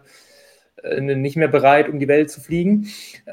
nicht 1.00 1.36
mehr 1.36 1.49
bereit, 1.49 1.88
um 1.88 1.99
die 1.99 2.08
Welt 2.08 2.30
zu 2.30 2.40
fliegen. 2.40 2.88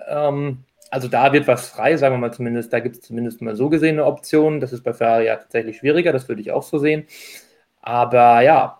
Ähm, 0.08 0.60
also 0.90 1.08
da 1.08 1.32
wird 1.34 1.48
was 1.48 1.70
frei, 1.70 1.96
sagen 1.98 2.16
wir 2.16 2.20
mal 2.20 2.34
zumindest. 2.34 2.74
Da 2.74 2.80
gibt 2.80 2.98
es 2.98 3.02
zumindest 3.02 3.42
mal 3.42 3.56
so 3.56 3.70
gesehen 3.70 3.96
eine 3.96 4.06
Option. 4.06 4.60
Das 4.60 4.74
ist 4.74 4.84
bei 4.84 4.94
Ferrari 4.94 5.28
ja 5.28 5.38
tatsächlich 5.38 5.78
schwieriger, 5.78 6.12
das 6.12 6.28
würde 6.28 6.42
ich 6.42 6.52
auch 6.52 6.64
so 6.64 6.78
sehen. 6.78 7.06
Aber 7.82 8.42
ja, 8.42 8.80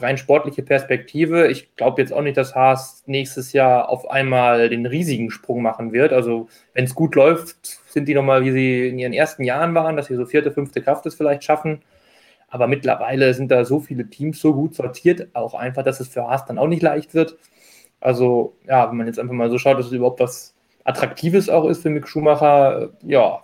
rein 0.00 0.18
sportliche 0.18 0.62
Perspektive. 0.62 1.48
Ich 1.48 1.76
glaube 1.76 2.02
jetzt 2.02 2.12
auch 2.12 2.22
nicht, 2.22 2.36
dass 2.36 2.54
Haas 2.54 3.04
nächstes 3.06 3.52
Jahr 3.52 3.88
auf 3.88 4.10
einmal 4.10 4.68
den 4.68 4.86
riesigen 4.86 5.30
Sprung 5.30 5.62
machen 5.62 5.92
wird. 5.92 6.12
Also 6.12 6.48
wenn 6.74 6.84
es 6.84 6.94
gut 6.94 7.14
läuft, 7.14 7.56
sind 7.88 8.08
die 8.08 8.14
nochmal, 8.14 8.44
wie 8.44 8.52
sie 8.52 8.88
in 8.88 8.98
ihren 8.98 9.12
ersten 9.12 9.44
Jahren 9.44 9.74
waren, 9.74 9.96
dass 9.96 10.06
sie 10.06 10.16
so 10.16 10.26
vierte, 10.26 10.52
fünfte 10.52 10.82
Kraft 10.82 11.06
es 11.06 11.14
vielleicht 11.14 11.44
schaffen. 11.44 11.82
Aber 12.48 12.66
mittlerweile 12.66 13.34
sind 13.34 13.50
da 13.50 13.64
so 13.64 13.80
viele 13.80 14.08
Teams 14.08 14.40
so 14.40 14.54
gut 14.54 14.74
sortiert, 14.74 15.28
auch 15.34 15.54
einfach, 15.54 15.82
dass 15.82 16.00
es 16.00 16.08
für 16.08 16.22
Haas 16.22 16.46
dann 16.46 16.58
auch 16.58 16.68
nicht 16.68 16.82
leicht 16.82 17.14
wird. 17.14 17.36
Also, 18.04 18.54
ja, 18.68 18.90
wenn 18.90 18.98
man 18.98 19.06
jetzt 19.06 19.18
einfach 19.18 19.32
mal 19.32 19.48
so 19.48 19.56
schaut, 19.56 19.78
dass 19.78 19.86
es 19.86 19.92
überhaupt 19.92 20.20
was 20.20 20.54
Attraktives 20.84 21.48
auch 21.48 21.66
ist 21.66 21.80
für 21.80 21.88
Mick 21.88 22.06
Schumacher, 22.06 22.90
äh, 23.02 23.12
ja. 23.12 23.40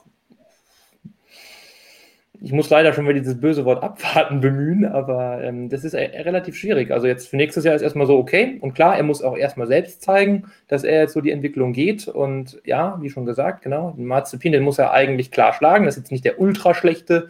Ich 2.42 2.52
muss 2.52 2.68
leider 2.68 2.92
schon 2.92 3.04
wieder 3.04 3.18
dieses 3.18 3.40
böse 3.40 3.64
Wort 3.64 3.82
abwarten 3.82 4.40
bemühen, 4.42 4.84
aber 4.84 5.42
ähm, 5.42 5.70
das 5.70 5.84
ist 5.84 5.94
äh, 5.94 6.20
relativ 6.20 6.56
schwierig. 6.56 6.90
Also 6.90 7.06
jetzt 7.06 7.28
für 7.28 7.38
nächstes 7.38 7.64
Jahr 7.64 7.74
ist 7.74 7.80
erstmal 7.80 8.06
so 8.06 8.18
okay. 8.18 8.58
Und 8.60 8.74
klar, 8.74 8.96
er 8.98 9.02
muss 9.02 9.22
auch 9.22 9.34
erstmal 9.34 9.66
selbst 9.66 10.02
zeigen, 10.02 10.50
dass 10.68 10.84
er 10.84 11.00
jetzt 11.00 11.14
so 11.14 11.22
die 11.22 11.30
Entwicklung 11.30 11.72
geht. 11.72 12.06
Und 12.06 12.60
ja, 12.64 12.98
wie 13.00 13.08
schon 13.08 13.24
gesagt, 13.24 13.62
genau, 13.62 13.92
den 13.92 14.04
Marzipin, 14.04 14.52
den 14.52 14.62
muss 14.62 14.78
er 14.78 14.92
eigentlich 14.92 15.30
klar 15.30 15.54
schlagen. 15.54 15.86
Das 15.86 15.96
ist 15.96 16.02
jetzt 16.02 16.12
nicht 16.12 16.26
der 16.26 16.38
ultra 16.38 16.74
schlechte 16.74 17.28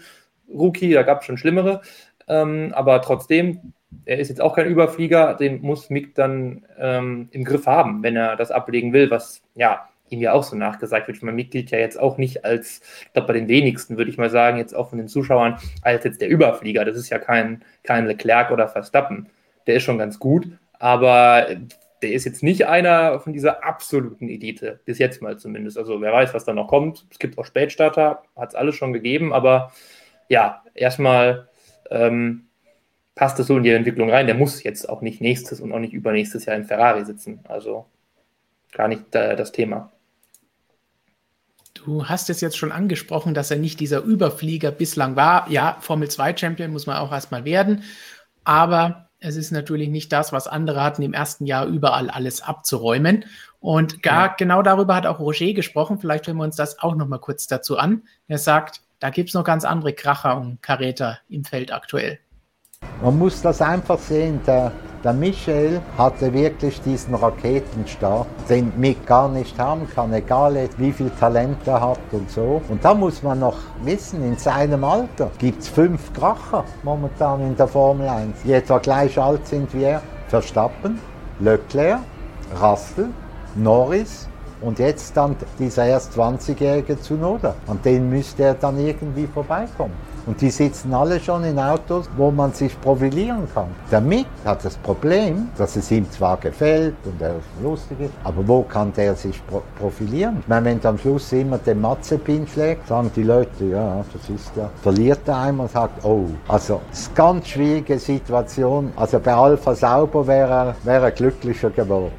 Rookie, 0.52 0.92
da 0.92 1.04
gab 1.04 1.20
es 1.20 1.26
schon 1.26 1.38
schlimmere. 1.38 1.80
Ähm, 2.26 2.72
aber 2.74 3.00
trotzdem, 3.02 3.72
er 4.04 4.18
ist 4.18 4.28
jetzt 4.28 4.40
auch 4.40 4.54
kein 4.54 4.66
Überflieger, 4.66 5.34
den 5.34 5.62
muss 5.62 5.90
Mick 5.90 6.14
dann 6.14 6.64
ähm, 6.78 7.28
im 7.32 7.44
Griff 7.44 7.66
haben, 7.66 8.02
wenn 8.02 8.16
er 8.16 8.36
das 8.36 8.50
ablegen 8.50 8.92
will, 8.92 9.10
was 9.10 9.42
ja 9.54 9.88
ihm 10.08 10.20
ja 10.20 10.32
auch 10.32 10.42
so 10.42 10.56
nachgesagt 10.56 11.06
wird. 11.06 11.18
Ich 11.18 11.22
meine, 11.22 11.36
Mick 11.36 11.50
gilt 11.50 11.70
ja 11.70 11.78
jetzt 11.78 11.98
auch 11.98 12.18
nicht 12.18 12.44
als, 12.44 12.80
ich 13.02 13.12
glaube, 13.12 13.28
bei 13.28 13.34
den 13.34 13.48
wenigsten 13.48 13.96
würde 13.96 14.10
ich 14.10 14.18
mal 14.18 14.30
sagen, 14.30 14.58
jetzt 14.58 14.74
auch 14.74 14.90
von 14.90 14.98
den 14.98 15.08
Zuschauern, 15.08 15.58
als 15.82 16.04
jetzt 16.04 16.20
der 16.20 16.28
Überflieger. 16.28 16.84
Das 16.84 16.96
ist 16.96 17.10
ja 17.10 17.18
kein, 17.18 17.64
kein 17.84 18.06
Leclerc 18.06 18.50
oder 18.50 18.68
Verstappen. 18.68 19.28
Der 19.66 19.76
ist 19.76 19.84
schon 19.84 19.98
ganz 19.98 20.18
gut, 20.18 20.48
aber 20.78 21.46
der 22.02 22.12
ist 22.12 22.24
jetzt 22.24 22.42
nicht 22.42 22.66
einer 22.66 23.20
von 23.20 23.32
dieser 23.32 23.64
absoluten 23.64 24.28
Elite, 24.28 24.80
bis 24.84 24.98
jetzt 24.98 25.22
mal 25.22 25.38
zumindest. 25.38 25.78
Also 25.78 26.00
wer 26.00 26.12
weiß, 26.12 26.34
was 26.34 26.44
da 26.44 26.52
noch 26.52 26.68
kommt. 26.68 27.06
Es 27.10 27.18
gibt 27.18 27.38
auch 27.38 27.44
Spätstarter, 27.44 28.22
hat 28.36 28.50
es 28.50 28.54
alles 28.54 28.74
schon 28.74 28.92
gegeben, 28.92 29.32
aber 29.32 29.72
ja, 30.28 30.62
erstmal 30.74 31.48
ähm, 31.90 32.46
passt 33.20 33.38
es 33.38 33.48
so 33.48 33.58
in 33.58 33.64
die 33.64 33.70
Entwicklung 33.70 34.08
rein. 34.08 34.24
Der 34.24 34.34
muss 34.34 34.62
jetzt 34.62 34.88
auch 34.88 35.02
nicht 35.02 35.20
nächstes 35.20 35.60
und 35.60 35.72
auch 35.72 35.78
nicht 35.78 35.92
übernächstes 35.92 36.46
Jahr 36.46 36.56
im 36.56 36.64
Ferrari 36.64 37.04
sitzen. 37.04 37.40
Also 37.44 37.84
gar 38.72 38.88
nicht 38.88 39.14
äh, 39.14 39.36
das 39.36 39.52
Thema. 39.52 39.92
Du 41.74 42.06
hast 42.06 42.30
es 42.30 42.40
jetzt 42.40 42.56
schon 42.56 42.72
angesprochen, 42.72 43.34
dass 43.34 43.50
er 43.50 43.58
nicht 43.58 43.78
dieser 43.78 44.00
Überflieger 44.00 44.70
bislang 44.70 45.16
war. 45.16 45.50
Ja, 45.50 45.76
Formel 45.80 46.08
2 46.08 46.34
Champion 46.34 46.70
muss 46.70 46.86
man 46.86 46.96
auch 46.96 47.12
erstmal 47.12 47.44
werden. 47.44 47.84
Aber 48.44 49.10
es 49.18 49.36
ist 49.36 49.50
natürlich 49.50 49.90
nicht 49.90 50.10
das, 50.14 50.32
was 50.32 50.48
andere 50.48 50.82
hatten, 50.82 51.02
im 51.02 51.12
ersten 51.12 51.44
Jahr 51.44 51.66
überall 51.66 52.08
alles 52.08 52.40
abzuräumen. 52.40 53.26
Und 53.60 54.02
gar 54.02 54.28
ja. 54.28 54.34
genau 54.38 54.62
darüber 54.62 54.94
hat 54.94 55.04
auch 55.04 55.18
Roger 55.18 55.52
gesprochen. 55.52 55.98
Vielleicht 55.98 56.26
hören 56.26 56.38
wir 56.38 56.44
uns 56.44 56.56
das 56.56 56.78
auch 56.78 56.94
noch 56.94 57.06
mal 57.06 57.18
kurz 57.18 57.46
dazu 57.46 57.76
an. 57.76 58.04
Er 58.28 58.38
sagt, 58.38 58.80
da 58.98 59.10
gibt 59.10 59.28
es 59.28 59.34
noch 59.34 59.44
ganz 59.44 59.66
andere 59.66 59.92
Kracher 59.92 60.40
und 60.40 60.62
Karäter 60.62 61.18
im 61.28 61.44
Feld 61.44 61.70
aktuell. 61.70 62.18
Man 63.02 63.18
muss 63.18 63.40
das 63.40 63.62
einfach 63.62 63.98
sehen, 63.98 64.40
der, 64.46 64.72
der 65.02 65.14
Michel 65.14 65.80
hatte 65.96 66.34
wirklich 66.34 66.82
diesen 66.82 67.14
Raketenstart, 67.14 68.26
den 68.50 68.72
Mick 68.76 69.06
gar 69.06 69.26
nicht 69.30 69.58
haben 69.58 69.88
kann, 69.88 70.12
egal 70.12 70.68
wie 70.76 70.92
viel 70.92 71.10
Talent 71.18 71.66
er 71.66 71.80
hat 71.80 71.98
und 72.12 72.30
so. 72.30 72.60
Und 72.68 72.84
da 72.84 72.92
muss 72.92 73.22
man 73.22 73.38
noch 73.38 73.56
wissen, 73.84 74.22
in 74.22 74.36
seinem 74.36 74.84
Alter 74.84 75.30
gibt 75.38 75.62
es 75.62 75.68
fünf 75.68 76.12
Kracher 76.12 76.64
momentan 76.82 77.40
in 77.40 77.56
der 77.56 77.68
Formel 77.68 78.06
1, 78.06 78.42
die 78.44 78.52
etwa 78.52 78.76
gleich 78.76 79.18
alt 79.18 79.46
sind 79.46 79.72
wie 79.72 79.84
er. 79.84 80.02
Verstappen, 80.28 81.00
Leclerc, 81.38 82.00
Russell, 82.62 83.08
Norris 83.54 84.28
und 84.60 84.78
jetzt 84.78 85.16
dann 85.16 85.36
dieser 85.58 85.86
erst 85.86 86.18
20-jährige 86.18 87.00
Zunoda. 87.00 87.54
An 87.66 87.80
den 87.82 88.10
müsste 88.10 88.42
er 88.42 88.54
dann 88.54 88.78
irgendwie 88.78 89.26
vorbeikommen. 89.26 89.94
Und 90.26 90.40
die 90.40 90.50
sitzen 90.50 90.92
alle 90.94 91.20
schon 91.20 91.44
in 91.44 91.58
Autos, 91.58 92.08
wo 92.16 92.30
man 92.30 92.52
sich 92.52 92.78
profilieren 92.80 93.48
kann. 93.52 93.68
Der 93.90 94.00
Mick 94.00 94.26
hat 94.44 94.64
das 94.64 94.76
Problem, 94.76 95.48
dass 95.56 95.76
es 95.76 95.90
ihm 95.90 96.10
zwar 96.10 96.36
gefällt 96.36 96.94
und 97.04 97.20
er 97.20 97.36
ist 97.36 97.62
lustig, 97.62 98.10
aber 98.24 98.46
wo 98.46 98.62
kann 98.62 98.92
der 98.92 99.14
sich 99.14 99.44
pro 99.46 99.62
profilieren? 99.78 100.38
Ich 100.40 100.48
meine, 100.48 100.66
wenn 100.66 100.80
du 100.80 100.88
am 100.88 100.98
Schluss 100.98 101.32
immer 101.32 101.58
den 101.58 101.80
Matzepin 101.80 102.46
schlägt, 102.46 102.88
sagen 102.88 103.10
die 103.14 103.22
Leute, 103.22 103.64
ja, 103.64 104.04
das 104.12 104.28
ist 104.28 104.52
ja, 104.56 104.70
verliert 104.82 105.26
er 105.26 105.38
einmal 105.38 105.66
und 105.66 105.72
sagt, 105.72 106.04
oh. 106.04 106.26
Also, 106.48 106.80
es 106.92 107.00
ist 107.00 107.08
eine 107.08 107.16
ganz 107.16 107.48
schwierige 107.48 107.98
Situation. 107.98 108.92
Also 108.96 109.18
bei 109.18 109.34
Alpha 109.34 109.74
Sauber 109.74 110.26
wäre 110.26 110.52
er, 110.52 110.76
wäre 110.84 111.04
er 111.06 111.10
glücklicher 111.10 111.70
geworden. 111.70 112.12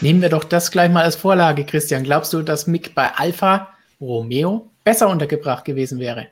Nehmen 0.00 0.22
wir 0.22 0.30
doch 0.30 0.44
das 0.44 0.70
gleich 0.70 0.90
mal 0.90 1.04
als 1.04 1.16
Vorlage, 1.16 1.64
Christian. 1.64 2.04
Glaubst 2.04 2.32
du, 2.32 2.42
dass 2.42 2.66
Mick 2.66 2.94
bei 2.94 3.10
Alpha 3.16 3.68
Romeo 4.00 4.69
besser 4.84 5.08
untergebracht 5.08 5.64
gewesen 5.64 5.98
wäre? 5.98 6.28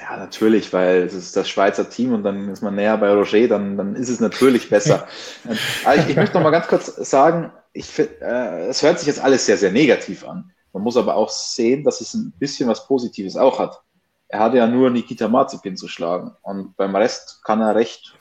Ja, 0.00 0.16
natürlich, 0.16 0.72
weil 0.72 1.02
es 1.02 1.14
ist 1.14 1.36
das 1.36 1.48
Schweizer 1.48 1.90
Team 1.90 2.12
und 2.12 2.22
dann 2.22 2.48
ist 2.48 2.62
man 2.62 2.76
näher 2.76 2.96
bei 2.96 3.12
Roger, 3.12 3.48
dann, 3.48 3.76
dann 3.76 3.96
ist 3.96 4.08
es 4.08 4.20
natürlich 4.20 4.70
besser. 4.70 5.08
ich, 5.50 6.08
ich, 6.08 6.16
möchte 6.16 6.36
noch 6.36 6.44
mal 6.44 6.50
ganz 6.50 6.68
kurz 6.68 6.86
sagen, 6.86 7.52
ich, 7.72 7.98
äh, 7.98 8.68
es 8.68 8.82
hört 8.82 8.98
sich 8.98 9.08
jetzt 9.08 9.22
alles 9.22 9.46
sehr, 9.46 9.56
sehr 9.56 9.72
negativ 9.72 10.24
an. 10.24 10.52
Man 10.72 10.84
muss 10.84 10.96
aber 10.96 11.16
auch 11.16 11.30
sehen, 11.30 11.82
dass 11.82 12.00
es 12.00 12.14
ein 12.14 12.32
bisschen 12.38 12.68
was 12.68 12.86
Positives 12.86 13.36
auch 13.36 13.58
hat. 13.58 13.80
er 14.28 14.40
hatte 14.40 14.58
ja 14.58 14.68
nur 14.68 14.90
Nikita 14.90 15.26
Mazepin 15.26 15.76
zu 15.76 15.88
schlagen. 15.88 16.36
Und 16.42 16.76
beim 16.76 16.94
Rest 16.94 17.40
kann 17.42 17.60
er 17.60 17.74
recht 17.74 18.14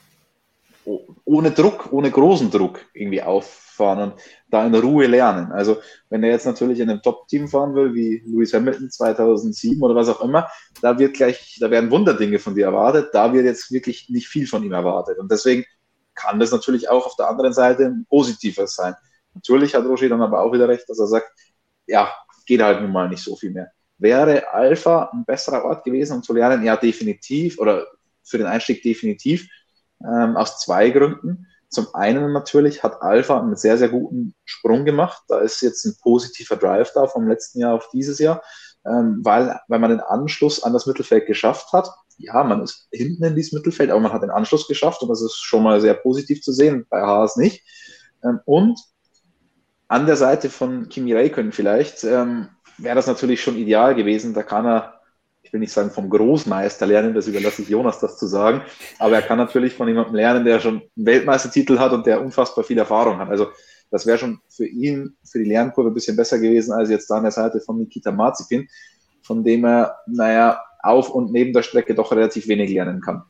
ohne 1.26 1.52
Druck, 1.52 1.92
ohne 1.92 2.10
großen 2.10 2.50
Druck 2.50 2.86
irgendwie 2.94 3.22
auffahren 3.22 4.12
und 4.12 4.14
da 4.50 4.66
in 4.66 4.74
Ruhe 4.74 5.08
lernen. 5.08 5.52
Also 5.52 5.78
wenn 6.10 6.24
er 6.24 6.32
jetzt 6.32 6.46
natürlich 6.46 6.80
in 6.80 6.90
einem 6.90 7.02
Top-Team 7.02 7.48
fahren 7.48 7.76
will, 7.76 7.94
wie 7.94 8.24
Lewis 8.26 8.54
Hamilton 8.54 8.90
2007 8.90 9.82
oder 9.82 9.96
was 9.96 10.10
auch 10.10 10.22
immer, 10.22 10.48
da 10.82 10.98
wird 10.98 11.16
gleich, 11.16 11.58
da 11.60 11.70
werden 11.70 11.92
Wunderdinge 11.92 12.40
von 12.40 12.56
dir 12.56 12.66
erwartet, 12.66 13.10
da 13.14 13.32
wird 13.34 13.46
jetzt 13.46 13.72
wirklich 13.72 14.10
nicht 14.10 14.28
viel 14.28 14.48
von 14.48 14.64
ihm 14.64 14.74
erwartet. 14.74 15.20
Und 15.20 15.32
deswegen 15.32 15.66
kann 16.16 16.40
das 16.40 16.52
natürlich 16.52 16.90
auch 16.90 17.06
auf 17.06 17.16
der 17.16 17.30
anderen 17.30 17.54
Seite 17.54 17.86
ein 17.86 18.06
positives 18.10 18.76
sein. 18.76 18.96
Natürlich 19.34 19.76
hat 19.76 19.86
Roger 19.86 20.10
dann 20.10 20.22
aber 20.22 20.42
auch 20.42 20.52
wieder 20.52 20.68
recht, 20.68 20.90
dass 20.90 21.00
er 21.00 21.08
sagt, 21.08 21.32
ja, 21.88 22.12
geht 22.46 22.62
halt 22.62 22.82
nun 22.82 22.92
mal 22.92 23.08
nicht 23.08 23.24
so 23.24 23.36
viel 23.36 23.52
mehr. 23.52 23.72
Wäre 24.00 24.52
Alpha 24.52 25.10
ein 25.14 25.26
besserer 25.26 25.64
Ort 25.66 25.84
gewesen, 25.84 26.18
um 26.18 26.24
zu 26.24 26.34
lernen? 26.34 26.64
Ja, 26.64 26.76
definitiv 26.76 27.60
oder 27.60 27.86
für 28.24 28.38
den 28.38 28.48
Einstieg 28.48 28.82
definitiv 28.82 29.48
ähm, 30.04 30.38
aus 30.38 30.60
zwei 30.60 30.90
Gründen. 30.90 31.48
Zum 31.70 31.94
einen 31.94 32.34
natürlich 32.34 32.84
hat 32.84 33.02
Alpha 33.02 33.40
einen 33.40 33.56
sehr, 33.56 33.78
sehr 33.78 33.90
guten 33.90 34.34
Sprung 34.44 34.86
gemacht. 34.86 35.22
Da 35.28 35.40
ist 35.40 35.62
jetzt 35.62 35.86
ein 35.86 35.96
positiver 36.02 36.56
Drive 36.56 36.92
da 36.94 37.08
vom 37.08 37.28
letzten 37.28 37.60
Jahr 37.60 37.76
auf 37.76 37.90
dieses 37.92 38.18
Jahr, 38.18 38.42
ähm, 38.86 39.20
weil, 39.24 39.60
weil 39.68 39.80
man 39.80 39.92
den 39.92 40.00
Anschluss 40.00 40.64
an 40.64 40.74
das 40.74 40.88
Mittelfeld 40.88 41.28
geschafft 41.28 41.72
hat. 41.72 41.90
Ja, 42.18 42.44
man 42.44 42.64
ist 42.64 42.88
hinten 42.92 43.24
in 43.24 43.36
dieses 43.36 43.54
Mittelfeld, 43.54 43.92
aber 43.92 44.00
man 44.00 44.12
hat 44.12 44.24
den 44.24 44.32
Anschluss 44.32 44.68
geschafft 44.68 45.02
und 45.04 45.10
das 45.10 45.22
ist 45.22 45.38
schon 45.38 45.64
mal 45.64 45.80
sehr 45.80 45.94
positiv 45.94 46.42
zu 46.42 46.52
sehen, 46.52 46.86
bei 46.90 47.02
Haas 47.02 47.38
nicht. 47.38 47.64
Ähm, 48.24 48.40
und 48.46 48.80
an 49.88 50.06
der 50.06 50.18
Seite 50.18 50.50
von 50.50 50.90
Kimi 50.90 51.14
Räikkönen 51.14 51.52
vielleicht 51.52 52.04
ähm, 52.04 52.50
wäre 52.78 52.96
das 52.96 53.08
natürlich 53.08 53.42
schon 53.42 53.58
ideal 53.58 53.96
gewesen. 53.96 54.34
Da 54.34 54.44
kann 54.44 54.66
er 54.66 54.99
ich 55.50 55.54
will 55.54 55.62
nicht 55.62 55.74
sagen 55.74 55.90
vom 55.90 56.12
Großmeister 56.12 56.86
lernen, 56.86 57.16
das 57.16 57.28
überlasse 57.28 57.64
ich 57.64 57.70
Jonas, 57.70 58.00
das 58.00 58.20
zu 58.20 58.28
sagen, 58.28 58.62
aber 59.00 59.16
er 59.16 59.24
kann 59.24 59.40
natürlich 59.40 59.74
von 59.74 59.88
jemandem 59.88 60.14
lernen, 60.14 60.46
der 60.46 60.60
schon 60.60 60.76
einen 60.76 61.06
Weltmeistertitel 61.08 61.80
hat 61.80 61.92
und 61.92 62.06
der 62.06 62.22
unfassbar 62.22 62.64
viel 62.64 62.78
Erfahrung 62.78 63.18
hat. 63.18 63.30
Also 63.30 63.48
das 63.90 64.06
wäre 64.06 64.20
schon 64.20 64.40
für 64.48 64.68
ihn, 64.68 65.18
für 65.24 65.40
die 65.40 65.50
Lernkurve 65.50 65.90
ein 65.90 65.96
bisschen 65.96 66.16
besser 66.16 66.38
gewesen, 66.38 66.72
als 66.72 66.92
jetzt 66.92 67.10
da 67.10 67.16
an 67.16 67.24
der 67.24 67.32
Seite 67.32 67.62
von 67.62 67.80
Nikita 67.80 68.12
Mazepin, 68.12 68.68
von 69.24 69.44
dem 69.44 69.66
er, 69.66 69.96
naja, 70.06 70.62
auf 70.84 71.10
und 71.10 71.32
neben 71.32 71.52
der 71.52 71.64
Strecke 71.64 71.96
doch 71.96 72.12
relativ 72.12 72.48
wenig 72.48 72.70
lernen 72.70 73.02
kann. 73.02 73.24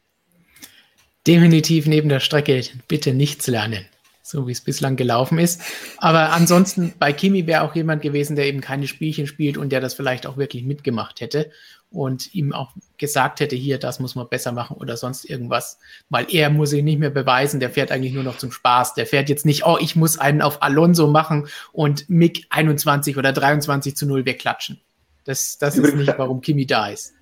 Definitiv 1.26 1.88
neben 1.88 2.10
der 2.10 2.20
Strecke 2.20 2.62
bitte 2.90 3.14
nichts 3.14 3.48
lernen 3.48 3.86
so 4.30 4.48
wie 4.48 4.52
es 4.52 4.62
bislang 4.62 4.96
gelaufen 4.96 5.40
ist. 5.40 5.62
Aber 5.98 6.32
ansonsten 6.32 6.94
bei 7.00 7.14
Kimi 7.14 7.48
wäre 7.48 7.64
auch 7.64 7.76
jemand 7.76 8.04
gewesen, 8.04 8.36
der 8.36 8.46
eben 8.46 8.62
keine 8.62 8.88
Spielchen 8.88 9.26
spielt 9.26 9.58
und 9.58 9.72
der 9.72 9.82
das 9.82 9.96
vielleicht 9.96 10.28
auch 10.28 10.38
wirklich 10.38 10.64
mitgemacht 10.64 11.20
hätte 11.20 11.52
und 11.91 12.34
ihm 12.36 12.54
auch 12.54 12.71
gesagt 12.97 13.39
hätte, 13.39 13.56
hier, 13.56 13.80
das 13.80 13.99
muss 13.99 14.15
man 14.15 14.28
besser 14.28 14.52
machen 14.52 14.78
oder 14.78 14.95
sonst 14.97 15.25
irgendwas. 15.25 15.80
Weil 16.10 16.28
er 16.30 16.49
muss 16.49 16.69
sich 16.69 16.84
nicht 16.84 16.99
mehr 16.99 17.10
beweisen, 17.10 17.60
der 17.60 17.71
fährt 17.71 17.91
eigentlich 17.91 18.13
nur 18.13 18.23
noch 18.23 18.38
zum 18.38 18.52
Spaß. 18.52 18.93
Der 18.93 19.08
fährt 19.08 19.30
jetzt 19.30 19.45
nicht, 19.45 19.65
oh, 19.65 19.78
ich 19.80 19.95
muss 19.95 20.19
einen 20.19 20.41
auf 20.41 20.62
Alonso 20.62 21.08
machen 21.08 21.47
und 21.71 22.10
Mick 22.10 22.45
21 22.49 23.17
oder 23.17 23.34
23 23.34 23.95
zu 23.95 24.06
0 24.06 24.25
wegklatschen. 24.25 24.80
Das, 25.25 25.58
das 25.58 25.78
ist 25.78 25.95
nicht, 25.95 26.17
warum 26.17 26.41
Kimi 26.41 26.65
da 26.65 26.88
ist. 26.88 27.13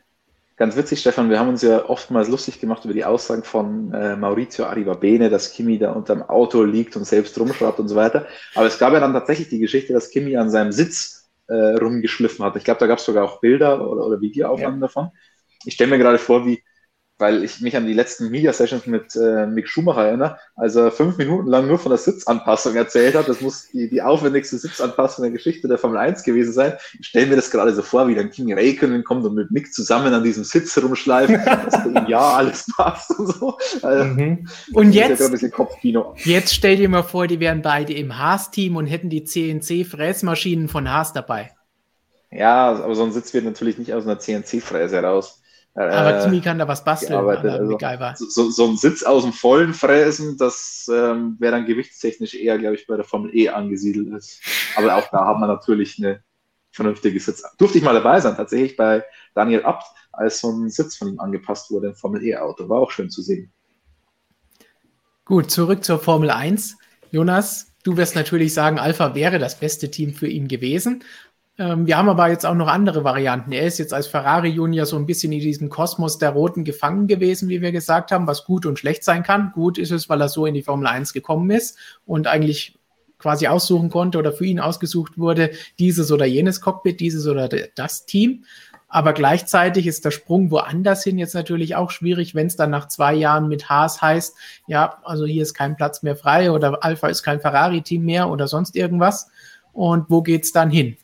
Ganz 0.58 0.76
witzig, 0.76 1.02
Stefan, 1.02 1.30
wir 1.30 1.40
haben 1.40 1.50
uns 1.50 1.62
ja 1.62 1.88
oftmals 1.88 2.30
lustig 2.30 2.60
gemacht 2.60 2.84
über 2.84 2.94
die 2.94 3.06
Aussagen 3.06 3.44
von 3.44 3.94
äh, 3.94 4.16
Maurizio 4.16 4.66
Arrivabene, 4.66 5.30
dass 5.30 5.52
Kimi 5.52 5.78
da 5.78 5.92
unterm 5.92 6.24
Auto 6.24 6.64
liegt 6.64 6.96
und 6.96 7.06
selbst 7.06 7.40
rumschraubt 7.40 7.80
und 7.80 7.88
so 7.88 7.96
weiter. 7.96 8.26
Aber 8.56 8.66
es 8.66 8.80
gab 8.80 8.92
ja 8.92 9.00
dann 9.00 9.14
tatsächlich 9.14 9.50
die 9.50 9.60
Geschichte, 9.60 9.94
dass 9.94 10.10
Kimi 10.10 10.36
an 10.36 10.50
seinem 10.50 10.72
Sitz 10.72 11.17
äh, 11.48 11.76
rumgeschliffen 11.76 12.44
hat. 12.46 12.56
Ich 12.56 12.64
glaube, 12.64 12.80
da 12.80 12.88
gab 12.88 13.00
es 13.00 13.06
sogar 13.06 13.24
auch 13.24 13.40
Bilder 13.40 13.90
oder, 13.90 14.06
oder 14.06 14.22
Videoaufnahmen 14.22 14.80
ja. 14.80 14.88
davon. 14.88 15.10
Ich 15.66 15.74
stelle 15.74 15.92
mir 15.92 15.98
gerade 15.98 16.18
vor, 16.18 16.46
wie, 16.46 16.64
weil 17.20 17.44
ich 17.44 17.62
mich 17.62 17.76
an 17.76 17.88
die 17.88 17.94
letzten 17.94 18.30
Media 18.30 18.54
Sessions 18.54 18.86
mit 18.86 19.16
äh, 19.16 19.48
Mick 19.48 19.68
Schumacher 19.68 20.06
erinnere, 20.06 20.38
als 20.56 20.76
er 20.76 20.92
fünf 20.92 21.18
Minuten 21.18 21.48
lang 21.48 21.68
nur 21.68 21.80
von 21.80 21.90
der 21.90 21.98
Sitzanpassung 21.98 22.76
erzählt 22.76 23.16
hat. 23.16 23.28
Das 23.28 23.42
muss 23.42 23.70
die, 23.70 23.90
die 23.90 24.02
aufwendigste 24.02 24.58
Sitzanpassung 24.58 25.24
der 25.24 25.32
Geschichte 25.32 25.68
der 25.68 25.80
Formel 25.80 25.98
1 25.98 26.24
gewesen 26.24 26.54
sein. 26.54 26.74
Ich 27.00 27.08
stelle 27.08 27.26
mir 27.26 27.36
das 27.36 27.50
gerade 27.50 27.74
so 27.74 27.82
vor, 27.82 28.08
wie 28.08 28.16
dann 28.16 28.30
King 28.30 28.54
Räikkönen 28.54 29.04
kommt 29.04 29.26
und 29.26 29.34
mit 29.34 29.50
Mick 29.50 29.74
zusammen 29.74 30.14
an 30.14 30.24
diesem 30.24 30.44
Sitz 30.44 30.78
rumschleift, 30.78 31.34
dass 31.46 31.84
bei 31.84 31.90
ihm 31.90 32.08
ja 32.08 32.20
alles 32.20 32.68
passt 32.76 33.10
und 33.18 33.28
so. 33.28 33.58
Also, 33.82 34.04
mhm. 34.06 34.48
Und 34.74 34.92
jetzt, 34.92 35.20
jetzt 36.24 36.54
stell 36.54 36.76
dir 36.76 36.90
mal 36.90 37.04
vor, 37.04 37.26
die 37.26 37.40
wären 37.40 37.64
beide 37.64 37.94
im 37.94 38.18
Haas-Team 38.18 38.76
und 38.76 38.86
hätten 38.86 39.10
die 39.10 39.24
CNC-Fräsmaschinen 39.24 40.68
von 40.68 40.92
Haas 40.92 41.14
dabei. 41.14 41.52
Ja, 42.30 42.74
aber 42.74 42.94
so 42.94 43.04
ein 43.04 43.12
Sitz 43.12 43.34
wird 43.34 43.46
natürlich 43.46 43.78
nicht 43.78 43.94
aus 43.94 44.06
einer 44.06 44.20
CNC-Fräse 44.20 45.00
raus. 45.00 45.37
Aber 45.78 46.24
Kimi 46.24 46.42
kann 46.42 46.58
da 46.58 46.68
was 46.68 46.84
basteln. 46.84 47.14
Also, 47.14 48.26
so, 48.30 48.50
so, 48.50 48.66
ein 48.66 48.78
Sitz 48.78 49.04
aus 49.04 49.24
dem 49.24 49.32
Vollen 49.32 49.76
fräsen, 49.76 50.36
das 50.36 50.90
ähm, 50.92 51.36
wäre 51.40 51.52
dann 51.52 51.68
gewichtstechnisch 51.68 52.34
eher, 52.34 52.58
glaube 52.58 52.76
ich, 52.76 52.88
bei 52.88 52.96
der 52.96 53.06
Formel 53.06 53.36
E 53.36 53.50
angesiedelt 53.50 54.08
ist. 54.16 54.42
Aber 54.76 54.96
auch 54.96 55.08
da 55.12 55.28
hat 55.28 55.38
man 55.38 55.48
natürlich 55.48 56.00
eine 56.00 56.24
vernünftige 56.72 57.20
Sitz. 57.20 57.44
Durfte 57.60 57.78
ich 57.78 57.84
mal 57.84 57.94
dabei 57.94 58.20
sein, 58.20 58.36
tatsächlich 58.36 58.76
bei 58.76 59.06
Daniel 59.36 59.64
Abt, 59.64 59.86
als 60.12 60.40
so 60.40 60.50
ein 60.50 60.70
Sitz 60.70 60.98
von 60.98 61.10
ihm 61.10 61.20
angepasst 61.20 61.70
wurde, 61.70 61.90
ein 61.90 61.96
Formel 61.96 62.24
E-Auto. 62.26 62.68
War 62.70 62.80
auch 62.80 62.90
schön 62.90 63.12
zu 63.12 63.22
sehen. 63.22 63.52
Gut, 65.26 65.52
zurück 65.52 65.84
zur 65.84 66.00
Formel 66.00 66.32
1. 66.32 66.76
Jonas, 67.12 67.74
du 67.84 67.98
wirst 67.98 68.16
natürlich 68.16 68.54
sagen, 68.54 68.80
Alpha 68.80 69.14
wäre 69.14 69.38
das 69.38 69.60
beste 69.60 69.92
Team 69.92 70.14
für 70.14 70.28
ihn 70.28 70.48
gewesen. 70.48 71.04
Ähm, 71.60 71.88
wir 71.88 71.98
haben 71.98 72.10
aber 72.10 72.30
jetzt 72.30 72.46
auch 72.46 72.54
noch 72.54 72.68
andere 72.68 73.04
Varianten. 73.04 73.52
Er 73.52 73.66
ist 73.66 73.80
jetzt 73.80 73.94
als 73.94 74.08
Ferrari 74.08 74.50
Junior 74.50 74.86
so 74.86 74.96
ein 74.96 75.08
bisschen 75.08 75.32
in 75.32 75.40
diesem 75.40 75.70
Kosmos 75.70 76.20
der 76.20 76.30
Roten 76.32 76.64
gefangen 76.64 77.08
gewesen, 77.08 77.50
wie 77.50 77.62
wir 77.62 77.72
gesagt 77.72 78.12
haben, 78.12 78.28
was 78.28 78.46
gut 78.46 78.66
und 78.66 78.78
schlecht 78.78 79.04
sein 79.04 79.24
kann. 79.24 79.52
Gut 79.54 79.78
ist 79.78 79.92
es, 79.92 80.08
weil 80.08 80.22
er 80.22 80.30
so 80.30 80.46
in 80.46 80.54
die 80.54 80.64
Formel 80.64 80.88
1 80.88 81.14
gekommen 81.14 81.50
ist 81.50 81.78
und 82.06 82.28
eigentlich 82.28 82.78
quasi 83.18 83.48
aussuchen 83.48 83.90
konnte 83.90 84.20
oder 84.20 84.32
für 84.32 84.46
ihn 84.46 84.60
ausgesucht 84.60 85.18
wurde, 85.18 85.50
dieses 85.80 86.12
oder 86.12 86.26
jenes 86.26 86.62
Cockpit, 86.62 87.00
dieses 87.00 87.26
oder 87.26 87.50
das 87.76 88.06
Team. 88.06 88.44
Aber 88.90 89.12
gleichzeitig 89.14 89.88
ist 89.88 90.06
der 90.06 90.12
Sprung 90.12 90.52
woanders 90.52 91.04
hin 91.04 91.18
jetzt 91.18 91.34
natürlich 91.34 91.76
auch 91.76 91.90
schwierig, 91.90 92.36
wenn 92.36 92.48
es 92.48 92.56
dann 92.56 92.70
nach 92.70 92.88
zwei 92.88 93.16
Jahren 93.16 93.48
mit 93.48 93.70
Haas 93.70 94.02
heißt, 94.02 94.36
ja, 94.68 95.00
also 95.04 95.26
hier 95.26 95.42
ist 95.42 95.56
kein 95.56 95.76
Platz 95.76 96.04
mehr 96.04 96.16
frei 96.16 96.52
oder 96.52 96.84
Alpha 96.84 97.08
ist 97.08 97.24
kein 97.24 97.42
Ferrari-Team 97.42 98.06
mehr 98.06 98.30
oder 98.30 98.48
sonst 98.48 98.76
irgendwas. 98.76 99.30
Und 99.74 100.06
wo 100.10 100.22
geht's 100.22 100.52
dann 100.52 100.70
hin? 100.70 100.96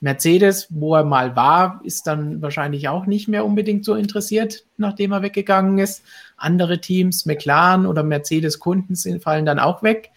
Mercedes, 0.00 0.68
wo 0.70 0.94
er 0.94 1.04
mal 1.04 1.34
war, 1.34 1.80
ist 1.82 2.06
dann 2.06 2.40
wahrscheinlich 2.40 2.88
auch 2.88 3.06
nicht 3.06 3.26
mehr 3.28 3.44
unbedingt 3.44 3.84
so 3.84 3.94
interessiert, 3.94 4.64
nachdem 4.76 5.12
er 5.12 5.22
weggegangen 5.22 5.78
ist. 5.78 6.04
Andere 6.36 6.80
Teams, 6.80 7.26
McLaren 7.26 7.84
oder 7.86 8.02
Mercedes-Kunden 8.02 8.96
fallen 9.20 9.44
dann 9.44 9.58
auch 9.58 9.82
weg. 9.82 10.10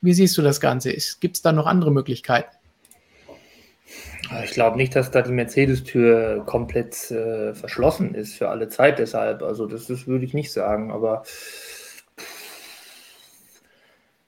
Wie 0.00 0.14
siehst 0.14 0.36
du 0.38 0.42
das 0.42 0.60
Ganze? 0.60 0.94
Gibt 1.20 1.36
es 1.36 1.42
da 1.42 1.52
noch 1.52 1.66
andere 1.66 1.90
Möglichkeiten? 1.90 2.50
Ich 4.44 4.52
glaube 4.52 4.76
nicht, 4.76 4.94
dass 4.96 5.10
da 5.10 5.22
die 5.22 5.32
Mercedes-Tür 5.32 6.44
komplett 6.46 7.10
äh, 7.10 7.54
verschlossen 7.54 8.14
ist 8.14 8.34
für 8.34 8.48
alle 8.48 8.68
Zeit 8.68 8.98
deshalb. 8.98 9.42
Also 9.42 9.66
das, 9.66 9.86
das 9.86 10.06
würde 10.06 10.24
ich 10.24 10.34
nicht 10.34 10.52
sagen. 10.52 10.90
Aber 10.90 11.24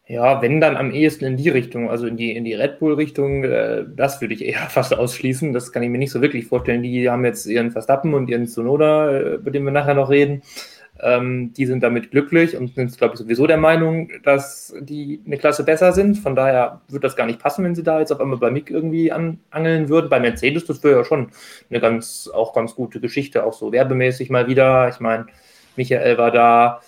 ja, 0.09 0.41
wenn 0.41 0.61
dann 0.61 0.77
am 0.77 0.93
ehesten 0.93 1.25
in 1.25 1.37
die 1.37 1.49
Richtung, 1.49 1.91
also 1.91 2.07
in 2.07 2.17
die, 2.17 2.37
in 2.37 2.45
die 2.45 2.55
Red 2.55 2.79
Bull-Richtung, 2.79 3.43
äh, 3.43 3.85
das 3.97 4.21
würde 4.21 4.35
ich 4.35 4.45
eher 4.45 4.61
fast 4.71 4.95
ausschließen. 4.95 5.53
Das 5.53 5.73
kann 5.73 5.83
ich 5.83 5.91
mir 5.91 5.99
nicht 5.99 6.13
so 6.13 6.23
wirklich 6.23 6.47
vorstellen. 6.47 6.83
Die 6.83 7.11
haben 7.11 7.25
jetzt 7.25 7.47
ihren 7.47 7.73
Verstappen 7.73 8.15
und 8.15 8.31
ihren 8.31 8.47
Sonoda, 8.47 9.11
äh, 9.11 9.35
über 9.35 9.51
den 9.51 9.65
wir 9.65 9.73
nachher 9.73 9.95
noch 9.95 10.09
reden. 10.09 10.43
Ähm, 11.01 11.53
die 11.55 11.67
sind 11.67 11.83
damit 11.83 12.11
glücklich 12.13 12.57
und 12.57 12.75
sind, 12.75 12.97
glaube 12.97 13.15
ich, 13.15 13.21
sowieso 13.21 13.47
der 13.47 13.59
Meinung, 13.59 14.09
dass 14.23 14.75
die 14.81 15.21
eine 15.27 15.39
Klasse 15.39 15.65
besser 15.65 15.93
sind. 15.93 16.19
Von 16.19 16.37
daher 16.37 16.81
wird 16.89 17.05
das 17.05 17.17
gar 17.17 17.27
nicht 17.27 17.41
passen, 17.41 17.65
wenn 17.65 17.75
sie 17.75 17.83
da 17.83 17.99
jetzt 17.99 18.13
auf 18.13 18.21
einmal 18.21 18.39
bei 18.39 18.51
Mick 18.51 18.71
irgendwie 18.71 19.11
an, 19.13 19.41
angeln 19.51 19.89
würden. 19.89 20.09
Bei 20.09 20.21
Mercedes, 20.21 20.65
das 20.65 20.83
wäre 20.85 20.99
ja 20.99 21.05
schon 21.05 21.31
eine 21.69 21.81
ganz, 21.81 22.31
auch 22.33 22.55
ganz 22.55 22.77
gute 22.77 23.01
Geschichte, 23.01 23.45
auch 23.45 23.53
so 23.53 23.73
werbemäßig 23.73 24.31
mal 24.31 24.47
wieder. 24.47 24.89
Ich 24.89 25.01
meine, 25.01 25.27
Michael 25.77 26.17
war 26.17 26.31
da, 26.31 26.81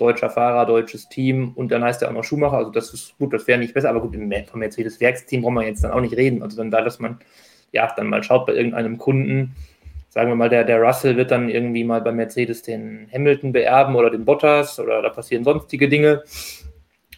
deutscher 0.00 0.30
Fahrer, 0.30 0.66
deutsches 0.66 1.08
Team 1.08 1.52
und 1.54 1.70
dann 1.70 1.84
heißt 1.84 2.02
er 2.02 2.08
auch 2.08 2.12
noch 2.12 2.24
Schumacher. 2.24 2.56
Also 2.56 2.70
das 2.70 2.92
ist 2.92 3.16
gut, 3.18 3.32
das 3.32 3.46
wäre 3.46 3.58
nicht 3.58 3.74
besser, 3.74 3.90
aber 3.90 4.00
gut, 4.00 4.14
vom 4.14 4.60
Mercedes-Werksteam 4.60 5.42
brauchen 5.42 5.54
wir 5.54 5.66
jetzt 5.66 5.84
dann 5.84 5.92
auch 5.92 6.00
nicht 6.00 6.16
reden. 6.16 6.42
Also 6.42 6.56
dann 6.56 6.70
da, 6.70 6.82
dass 6.82 6.98
man 6.98 7.18
ja 7.72 7.92
dann 7.96 8.08
mal 8.08 8.22
schaut 8.22 8.46
bei 8.46 8.54
irgendeinem 8.54 8.98
Kunden, 8.98 9.54
sagen 10.08 10.28
wir 10.28 10.34
mal, 10.34 10.48
der, 10.48 10.64
der 10.64 10.80
Russell 10.80 11.16
wird 11.16 11.30
dann 11.30 11.48
irgendwie 11.48 11.84
mal 11.84 12.00
bei 12.00 12.12
Mercedes 12.12 12.62
den 12.62 13.08
Hamilton 13.12 13.52
beerben 13.52 13.94
oder 13.94 14.10
den 14.10 14.24
Bottas 14.24 14.80
oder 14.80 15.02
da 15.02 15.08
passieren 15.10 15.44
sonstige 15.44 15.88
Dinge. 15.88 16.24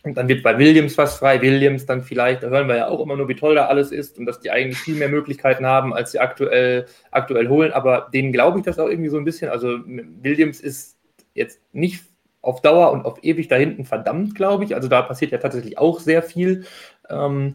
Und 0.05 0.17
dann 0.17 0.29
wird 0.29 0.43
bei 0.43 0.59
Williams 0.59 0.99
was 0.99 1.19
frei. 1.19 1.41
Williams 1.41 1.87
dann 1.87 2.03
vielleicht, 2.03 2.43
da 2.43 2.49
hören 2.49 2.67
wir 2.67 2.77
ja 2.77 2.89
auch 2.89 3.01
immer 3.01 3.17
nur, 3.17 3.29
wie 3.29 3.37
toll 3.37 3.55
da 3.55 3.67
alles 3.67 3.93
ist 3.93 4.19
und 4.19 4.27
dass 4.27 4.41
die 4.41 4.51
eigentlich 4.51 4.79
viel 4.79 4.97
mehr 4.97 5.09
Möglichkeiten 5.09 5.65
haben, 5.65 5.95
als 5.95 6.13
sie 6.13 6.19
aktuell, 6.19 6.87
aktuell 7.13 7.49
holen. 7.49 7.73
Aber 7.73 8.09
denen 8.13 8.33
glaube 8.33 8.59
ich 8.59 8.65
das 8.65 8.79
auch 8.79 8.89
irgendwie 8.89 9.11
so 9.11 9.17
ein 9.17 9.25
bisschen. 9.25 9.51
Also 9.51 9.79
Williams 9.87 10.61
ist 10.61 10.99
jetzt 11.35 11.61
nicht 11.73 12.05
auf 12.43 12.61
Dauer 12.61 12.93
und 12.93 13.07
auf 13.07 13.23
ewig 13.23 13.49
da 13.49 13.57
hinten 13.57 13.85
verdammt, 13.85 14.35
glaube 14.35 14.65
ich. 14.65 14.75
Also 14.75 14.89
da 14.89 15.03
passiert 15.03 15.33
ja 15.33 15.39
tatsächlich 15.39 15.79
auch 15.79 16.01
sehr 16.01 16.23
viel. 16.23 16.65
Ähm, 17.09 17.55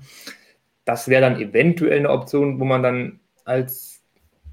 das 0.86 1.10
wäre 1.10 1.22
dann 1.22 1.40
eventuell 1.40 2.00
eine 2.00 2.10
Option, 2.10 2.60
wo 2.60 2.66
man 2.66 2.82
dann 2.82 3.20
als 3.46 3.98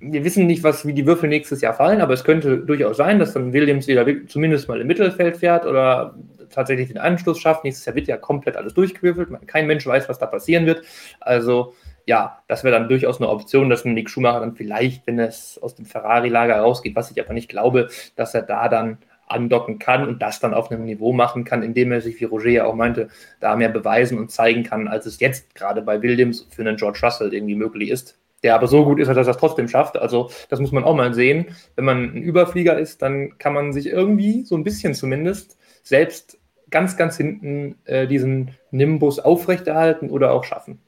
wir 0.01 0.25
wissen 0.25 0.47
nicht, 0.47 0.63
was, 0.63 0.87
wie 0.87 0.93
die 0.93 1.07
Würfel 1.07 1.29
nächstes 1.29 1.61
Jahr 1.61 1.73
fallen, 1.73 2.01
aber 2.01 2.13
es 2.13 2.25
könnte 2.25 2.59
durchaus 2.59 2.97
sein, 2.97 3.19
dass 3.19 3.33
dann 3.33 3.53
Williams 3.53 3.87
wieder 3.87 4.05
zumindest 4.27 4.69
mal 4.69 4.81
im 4.81 4.87
Mittelfeld 4.87 5.39
fährt 5.39 5.65
oder 5.65 6.15
tatsächlich 6.51 6.89
den 6.89 6.99
Anschluss 6.99 7.39
schafft. 7.39 7.65
Nächstes 7.65 7.87
Jahr 7.87 7.95
wird 7.95 8.07
ja 8.07 8.17
komplett 8.17 8.57
alles 8.57 8.75
durchgewürfelt. 8.75 9.29
Kein 9.47 9.67
Mensch 9.67 9.87
weiß, 9.87 10.09
was 10.09 10.19
da 10.19 10.27
passieren 10.27 10.67
wird. 10.67 10.83
Also 11.21 11.75
ja, 12.07 12.39
das 12.49 12.65
wäre 12.65 12.79
dann 12.79 12.89
durchaus 12.89 13.19
eine 13.19 13.31
Option, 13.31 13.71
dass 13.71 13.85
ein 13.85 13.95
Nick 13.95 14.11
Schumacher 14.11 14.41
dann 14.41 14.55
vielleicht, 14.55 15.07
wenn 15.07 15.19
es 15.19 15.59
aus 15.63 15.75
dem 15.75 15.87
Ferrari-Lager 15.87 16.57
rausgeht, 16.57 16.95
was 16.95 17.11
ich 17.11 17.21
aber 17.21 17.33
nicht 17.33 17.49
glaube, 17.49 17.89
dass 18.15 18.35
er 18.35 18.43
da 18.43 18.69
dann 18.69 18.99
andocken 19.27 19.79
kann 19.79 20.07
und 20.07 20.21
das 20.23 20.41
dann 20.41 20.55
auf 20.55 20.71
einem 20.71 20.85
Niveau 20.85 21.13
machen 21.13 21.45
kann, 21.45 21.63
indem 21.63 21.93
er 21.93 22.01
sich, 22.01 22.21
wie 22.21 22.25
Roger 22.25 22.51
ja 22.51 22.65
auch 22.67 22.75
meinte, 22.75 23.09
da 23.41 23.57
mehr 23.57 23.69
beweisen 23.69 24.19
und 24.19 24.31
zeigen 24.31 24.63
kann, 24.63 24.89
als 24.89 25.07
es 25.07 25.21
jetzt 25.21 25.55
gerade 25.55 25.83
bei 25.83 26.03
Williams 26.03 26.47
für 26.51 26.63
einen 26.63 26.77
George 26.77 27.01
Russell 27.03 27.33
irgendwie 27.33 27.57
möglich 27.57 27.91
ist 27.91 28.19
der 28.45 28.55
aber 28.55 28.69
so 28.69 28.85
gut 28.85 29.01
ist, 29.01 29.09
dass 29.09 29.17
er 29.17 29.25
das 29.25 29.39
trotzdem 29.39 29.69
schafft. 29.69 29.97
Also 29.97 30.31
das 30.51 30.61
muss 30.61 30.71
man 30.71 30.85
auch 30.85 30.95
mal 30.95 31.15
sehen. 31.15 31.47
Wenn 31.77 31.87
man 31.87 32.15
ein 32.15 32.23
Überflieger 32.23 32.79
ist, 32.79 33.01
dann 33.01 33.39
kann 33.39 33.55
man 33.55 33.73
sich 33.73 33.87
irgendwie, 33.87 34.45
so 34.45 34.55
ein 34.55 34.65
bisschen 34.65 34.95
zumindest, 34.95 35.57
selbst 35.83 36.39
ganz, 36.71 36.99
ganz 36.99 37.17
hinten 37.17 37.77
äh, 37.85 38.07
diesen 38.07 38.51
Nimbus 38.71 39.19
aufrechterhalten 39.19 40.11
oder 40.11 40.33
auch 40.33 40.45
schaffen. 40.45 40.79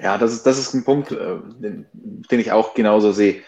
Ja, 0.00 0.18
das 0.18 0.32
ist, 0.32 0.46
das 0.46 0.58
ist 0.58 0.72
ein 0.72 0.84
Punkt, 0.84 1.10
äh, 1.10 1.36
den, 1.58 1.86
den 1.92 2.40
ich 2.40 2.52
auch 2.52 2.74
genauso 2.74 3.10
sehe. 3.10 3.42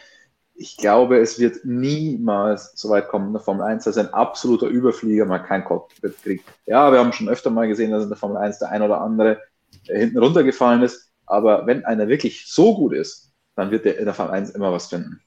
Ich 0.60 0.76
glaube, 0.76 1.18
es 1.18 1.38
wird 1.38 1.64
niemals 1.64 2.72
so 2.74 2.90
weit 2.90 3.08
kommen 3.08 3.28
in 3.28 3.32
der 3.32 3.42
Formel 3.42 3.62
1, 3.64 3.84
dass 3.84 3.96
ein 3.96 4.12
absoluter 4.12 4.66
Überflieger 4.66 5.24
mal 5.24 5.38
kein 5.38 5.64
Cockpit 5.64 6.20
kriegt. 6.20 6.44
Ja, 6.66 6.90
wir 6.90 6.98
haben 6.98 7.12
schon 7.12 7.28
öfter 7.28 7.48
mal 7.48 7.68
gesehen, 7.68 7.92
dass 7.92 8.02
in 8.02 8.08
der 8.08 8.18
Formel 8.18 8.38
1 8.38 8.58
der 8.58 8.70
ein 8.70 8.82
oder 8.82 9.00
andere 9.00 9.40
äh, 9.86 10.00
hinten 10.00 10.18
runtergefallen 10.18 10.82
ist. 10.82 11.12
Aber 11.26 11.66
wenn 11.68 11.84
einer 11.84 12.08
wirklich 12.08 12.46
so 12.46 12.74
gut 12.74 12.92
ist, 12.92 13.32
dann 13.54 13.70
wird 13.70 13.84
der 13.84 13.98
in 13.98 14.06
der 14.06 14.14
Formel 14.14 14.34
1 14.34 14.50
immer 14.50 14.72
was 14.72 14.88
finden. 14.88 15.20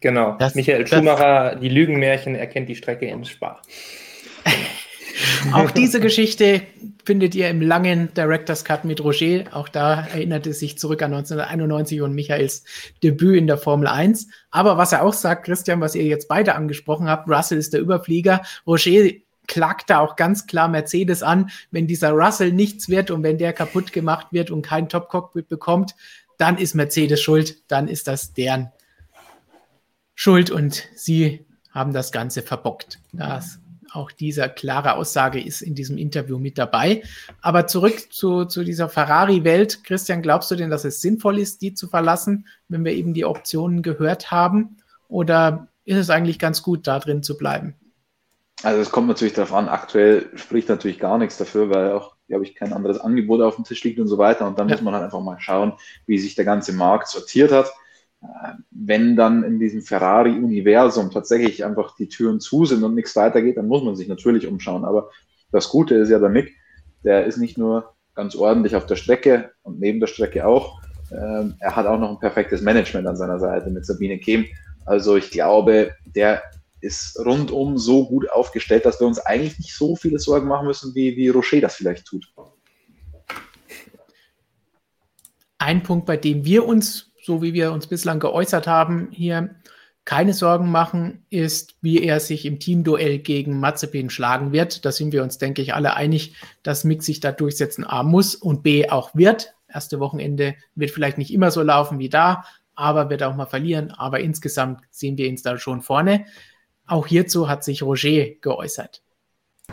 Genau. 0.00 0.36
Das, 0.38 0.54
Michael 0.54 0.86
Schumacher, 0.86 1.56
die 1.56 1.68
Lügenmärchen, 1.68 2.36
erkennt 2.36 2.68
die 2.68 2.76
Strecke 2.76 3.06
im 3.08 3.24
Spar. 3.24 3.62
Auch 5.52 5.70
diese 5.70 6.00
Geschichte 6.00 6.62
findet 7.04 7.34
ihr 7.34 7.48
im 7.48 7.60
langen 7.60 8.12
Director's 8.14 8.64
Cut 8.64 8.84
mit 8.84 9.02
Roger. 9.02 9.44
Auch 9.52 9.68
da 9.68 10.06
erinnert 10.06 10.46
es 10.46 10.60
sich 10.60 10.78
zurück 10.78 11.02
an 11.02 11.12
1991 11.12 12.00
und 12.00 12.14
Michaels 12.14 12.64
Debüt 13.02 13.36
in 13.36 13.46
der 13.46 13.58
Formel 13.58 13.88
1. 13.88 14.28
Aber 14.50 14.78
was 14.78 14.92
er 14.92 15.02
auch 15.02 15.12
sagt, 15.12 15.44
Christian, 15.46 15.80
was 15.80 15.94
ihr 15.94 16.04
jetzt 16.04 16.28
beide 16.28 16.54
angesprochen 16.54 17.08
habt, 17.08 17.28
Russell 17.28 17.58
ist 17.58 17.72
der 17.72 17.80
Überflieger. 17.80 18.42
Roger 18.66 19.10
klagt 19.46 19.90
da 19.90 19.98
auch 19.98 20.16
ganz 20.16 20.46
klar 20.46 20.68
Mercedes 20.68 21.22
an, 21.22 21.50
wenn 21.70 21.86
dieser 21.86 22.12
Russell 22.12 22.52
nichts 22.52 22.88
wird 22.88 23.10
und 23.10 23.22
wenn 23.22 23.38
der 23.38 23.52
kaputt 23.52 23.92
gemacht 23.92 24.28
wird 24.30 24.50
und 24.50 24.62
kein 24.62 24.88
Top-Cockpit 24.88 25.48
bekommt, 25.48 25.94
dann 26.38 26.58
ist 26.58 26.74
Mercedes 26.74 27.20
schuld, 27.20 27.62
dann 27.68 27.88
ist 27.88 28.08
das 28.08 28.32
deren 28.32 28.70
Schuld 30.14 30.50
und 30.50 30.84
sie 30.94 31.44
haben 31.72 31.92
das 31.92 32.12
Ganze 32.12 32.42
verbockt. 32.42 33.00
Das, 33.12 33.58
auch 33.92 34.10
dieser 34.10 34.48
klare 34.48 34.94
Aussage 34.94 35.40
ist 35.40 35.62
in 35.62 35.74
diesem 35.74 35.98
Interview 35.98 36.38
mit 36.38 36.58
dabei. 36.58 37.02
Aber 37.40 37.66
zurück 37.66 38.12
zu, 38.12 38.44
zu 38.44 38.64
dieser 38.64 38.88
Ferrari-Welt. 38.88 39.84
Christian, 39.84 40.22
glaubst 40.22 40.50
du 40.50 40.56
denn, 40.56 40.70
dass 40.70 40.84
es 40.84 41.00
sinnvoll 41.00 41.38
ist, 41.38 41.62
die 41.62 41.74
zu 41.74 41.88
verlassen, 41.88 42.46
wenn 42.68 42.84
wir 42.84 42.92
eben 42.92 43.14
die 43.14 43.24
Optionen 43.24 43.82
gehört 43.82 44.30
haben? 44.30 44.78
Oder 45.08 45.68
ist 45.84 45.98
es 45.98 46.10
eigentlich 46.10 46.38
ganz 46.38 46.62
gut, 46.62 46.86
da 46.86 46.98
drin 46.98 47.22
zu 47.22 47.36
bleiben? 47.36 47.74
Also 48.62 48.80
es 48.80 48.90
kommt 48.90 49.08
natürlich 49.08 49.34
darauf 49.34 49.52
an, 49.52 49.68
aktuell 49.68 50.30
spricht 50.34 50.68
natürlich 50.68 51.00
gar 51.00 51.18
nichts 51.18 51.36
dafür, 51.36 51.68
weil 51.70 51.92
auch, 51.92 52.14
glaube 52.28 52.44
ich, 52.44 52.54
kein 52.54 52.72
anderes 52.72 53.00
Angebot 53.00 53.40
auf 53.40 53.56
dem 53.56 53.64
Tisch 53.64 53.82
liegt 53.82 53.98
und 53.98 54.06
so 54.06 54.18
weiter. 54.18 54.46
Und 54.46 54.58
dann 54.58 54.68
ja. 54.68 54.76
muss 54.76 54.82
man 54.82 54.94
halt 54.94 55.04
einfach 55.04 55.20
mal 55.20 55.40
schauen, 55.40 55.72
wie 56.06 56.18
sich 56.18 56.34
der 56.34 56.44
ganze 56.44 56.72
Markt 56.72 57.08
sortiert 57.08 57.50
hat. 57.50 57.72
Wenn 58.70 59.16
dann 59.16 59.42
in 59.42 59.58
diesem 59.58 59.82
Ferrari-Universum 59.82 61.10
tatsächlich 61.10 61.64
einfach 61.64 61.96
die 61.96 62.08
Türen 62.08 62.40
zu 62.40 62.64
sind 62.64 62.82
und 62.84 62.94
nichts 62.94 63.16
weitergeht, 63.16 63.56
dann 63.56 63.68
muss 63.68 63.82
man 63.82 63.96
sich 63.96 64.08
natürlich 64.08 64.46
umschauen. 64.46 64.84
Aber 64.84 65.10
das 65.50 65.68
Gute 65.68 65.96
ist 65.96 66.08
ja 66.08 66.18
der 66.18 66.28
Mick, 66.28 66.54
der 67.04 67.26
ist 67.26 67.38
nicht 67.38 67.58
nur 67.58 67.94
ganz 68.14 68.34
ordentlich 68.36 68.76
auf 68.76 68.86
der 68.86 68.96
Strecke 68.96 69.50
und 69.62 69.80
neben 69.80 70.00
der 70.00 70.06
Strecke 70.06 70.46
auch, 70.46 70.80
ähm, 71.10 71.56
er 71.60 71.76
hat 71.76 71.86
auch 71.86 71.98
noch 71.98 72.10
ein 72.10 72.20
perfektes 72.20 72.62
Management 72.62 73.06
an 73.06 73.16
seiner 73.16 73.38
Seite 73.38 73.70
mit 73.70 73.84
Sabine 73.84 74.18
Kehm. 74.18 74.46
Also 74.84 75.16
ich 75.16 75.30
glaube, 75.30 75.94
der 76.04 76.42
ist 76.80 77.18
rundum 77.24 77.78
so 77.78 78.08
gut 78.08 78.30
aufgestellt, 78.30 78.84
dass 78.84 79.00
wir 79.00 79.06
uns 79.06 79.18
eigentlich 79.18 79.58
nicht 79.58 79.74
so 79.74 79.94
viele 79.94 80.18
Sorgen 80.18 80.48
machen 80.48 80.66
müssen, 80.66 80.94
wie, 80.94 81.16
wie 81.16 81.28
Rocher 81.28 81.60
das 81.60 81.76
vielleicht 81.76 82.06
tut. 82.06 82.26
Ein 85.58 85.82
Punkt, 85.82 86.06
bei 86.06 86.16
dem 86.16 86.44
wir 86.44 86.66
uns, 86.66 87.11
so 87.22 87.42
wie 87.42 87.54
wir 87.54 87.72
uns 87.72 87.86
bislang 87.86 88.20
geäußert 88.20 88.66
haben, 88.66 89.08
hier 89.10 89.54
keine 90.04 90.34
Sorgen 90.34 90.70
machen, 90.70 91.24
ist, 91.30 91.76
wie 91.80 92.02
er 92.02 92.18
sich 92.18 92.44
im 92.44 92.58
Teamduell 92.58 93.18
gegen 93.18 93.60
Mazepin 93.60 94.10
schlagen 94.10 94.52
wird. 94.52 94.84
Da 94.84 94.90
sind 94.90 95.12
wir 95.12 95.22
uns, 95.22 95.38
denke 95.38 95.62
ich, 95.62 95.74
alle 95.74 95.94
einig, 95.94 96.34
dass 96.62 96.84
Mick 96.84 97.02
sich 97.02 97.20
da 97.20 97.30
durchsetzen 97.30 97.84
A 97.86 98.02
muss 98.02 98.34
und 98.34 98.62
B 98.64 98.88
auch 98.88 99.14
wird. 99.14 99.54
Erste 99.72 100.00
Wochenende 100.00 100.54
wird 100.74 100.90
vielleicht 100.90 101.18
nicht 101.18 101.32
immer 101.32 101.50
so 101.50 101.62
laufen 101.62 101.98
wie 102.00 102.08
da, 102.08 102.44
aber 102.74 103.10
wird 103.10 103.22
auch 103.22 103.36
mal 103.36 103.46
verlieren. 103.46 103.92
Aber 103.92 104.20
insgesamt 104.20 104.80
sehen 104.90 105.16
wir 105.16 105.26
ihn 105.26 105.38
da 105.42 105.56
schon 105.56 105.82
vorne. 105.82 106.24
Auch 106.86 107.06
hierzu 107.06 107.48
hat 107.48 107.62
sich 107.62 107.82
Roger 107.82 108.26
geäußert. 108.40 109.02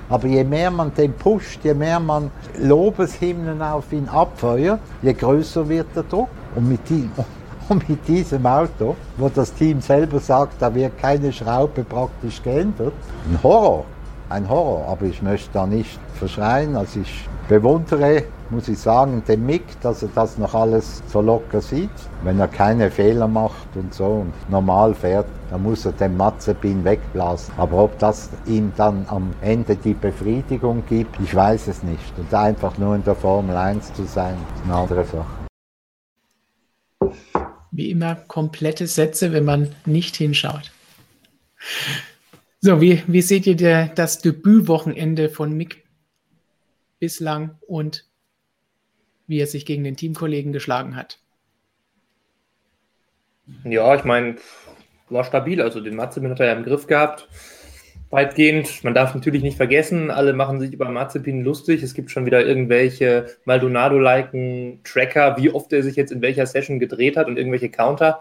Aber 0.09 0.27
je 0.27 0.43
mehr 0.43 0.69
man 0.69 0.93
den 0.93 1.13
pusht, 1.13 1.59
je 1.63 1.73
mehr 1.73 1.99
man 1.99 2.31
Lobeshymnen 2.59 3.61
auf 3.61 3.91
ihn 3.91 4.07
abfeuert, 4.07 4.79
je 5.01 5.13
größer 5.13 5.67
wird 5.67 5.87
der 5.95 6.03
Druck. 6.03 6.29
Und 6.55 6.69
mit, 6.69 6.79
und 6.89 7.25
mit 7.75 8.07
diesem 8.07 8.45
Auto, 8.45 8.95
wo 9.17 9.29
das 9.29 9.53
Team 9.53 9.81
selber 9.81 10.19
sagt, 10.19 10.61
da 10.61 10.73
wird 10.73 10.97
keine 10.97 11.31
Schraube 11.31 11.83
praktisch 11.83 12.41
geändert, 12.41 12.93
ein 13.29 13.39
Horror, 13.43 13.85
ein 14.29 14.47
Horror. 14.49 14.87
Aber 14.87 15.05
ich 15.05 15.21
möchte 15.21 15.49
da 15.53 15.65
nicht 15.65 15.99
verschreien. 16.15 16.75
Also 16.75 17.01
ich 17.01 17.27
bewundere 17.47 18.23
muss 18.49 18.67
ich 18.67 18.79
sagen, 18.79 19.23
dem 19.27 19.45
Mick, 19.45 19.79
dass 19.81 20.01
er 20.01 20.09
das 20.15 20.37
noch 20.37 20.53
alles 20.53 21.03
so 21.07 21.21
locker 21.21 21.61
sieht. 21.61 21.89
Wenn 22.23 22.39
er 22.39 22.47
keine 22.47 22.89
Fehler 22.89 23.27
macht 23.27 23.67
und 23.75 23.93
so 23.93 24.05
und 24.05 24.33
normal 24.49 24.93
fährt, 24.93 25.27
dann 25.51 25.63
muss 25.63 25.85
er 25.85 25.91
den 25.91 26.17
Matzebin 26.17 26.83
wegblasen. 26.83 27.53
Aber 27.57 27.83
ob 27.83 27.99
das 27.99 28.29
ihm 28.45 28.71
dann 28.75 29.05
am 29.09 29.31
Ende 29.41 29.75
die 29.75 29.93
Befriedigung 29.93 30.83
gibt, 30.87 31.19
ich 31.21 31.33
weiß 31.35 31.67
es 31.67 31.83
nicht. 31.83 32.17
Und 32.17 32.33
einfach 32.33 32.77
nur 32.77 32.95
in 32.95 33.03
der 33.03 33.15
Formel 33.15 33.55
1 33.55 33.93
zu 33.93 34.03
sein, 34.03 34.35
ist 34.55 34.63
eine 34.65 34.75
andere 34.75 35.05
Sache. 35.05 35.38
Wie 37.79 37.91
immer 37.91 38.15
komplette 38.15 38.87
Sätze, 38.87 39.31
wenn 39.31 39.45
man 39.45 39.73
nicht 39.85 40.17
hinschaut. 40.17 40.73
So, 42.59 42.81
wie, 42.81 43.01
wie 43.07 43.21
seht 43.21 43.47
ihr 43.47 43.55
der, 43.55 43.87
das 43.87 44.19
Debütwochenende 44.19 45.29
von 45.29 45.53
Mick 45.53 45.85
bislang 46.99 47.57
und 47.65 48.03
wie 49.27 49.39
er 49.39 49.47
sich 49.47 49.65
gegen 49.65 49.85
den 49.85 49.95
Teamkollegen 49.95 50.51
geschlagen 50.51 50.97
hat. 50.97 51.19
Ja, 53.63 53.95
ich 53.95 54.03
meine, 54.03 54.35
war 55.07 55.23
stabil. 55.23 55.61
Also 55.61 55.79
den 55.79 55.95
Mazepin 55.95 56.31
hat 56.31 56.41
er 56.41 56.47
ja 56.47 56.53
im 56.55 56.65
Griff 56.65 56.85
gehabt. 56.85 57.29
Weitgehend. 58.11 58.83
Man 58.83 58.95
darf 58.95 59.13
natürlich 59.13 59.43
nicht 59.43 59.57
vergessen, 59.57 60.09
alle 60.09 60.33
machen 60.33 60.59
sich 60.59 60.73
über 60.73 60.89
Mazepin 60.89 61.43
lustig. 61.43 61.83
Es 61.83 61.93
gibt 61.93 62.09
schon 62.09 62.25
wieder 62.25 62.43
irgendwelche 62.43 63.27
Maldonado-liken 63.45 64.81
Tracker, 64.83 65.37
wie 65.37 65.51
oft 65.51 65.71
er 65.73 65.83
sich 65.83 65.95
jetzt 65.95 66.11
in 66.11 66.23
welcher 66.23 66.47
Session 66.47 66.79
gedreht 66.79 67.17
hat 67.17 67.27
und 67.27 67.37
irgendwelche 67.37 67.69
Counter. 67.69 68.19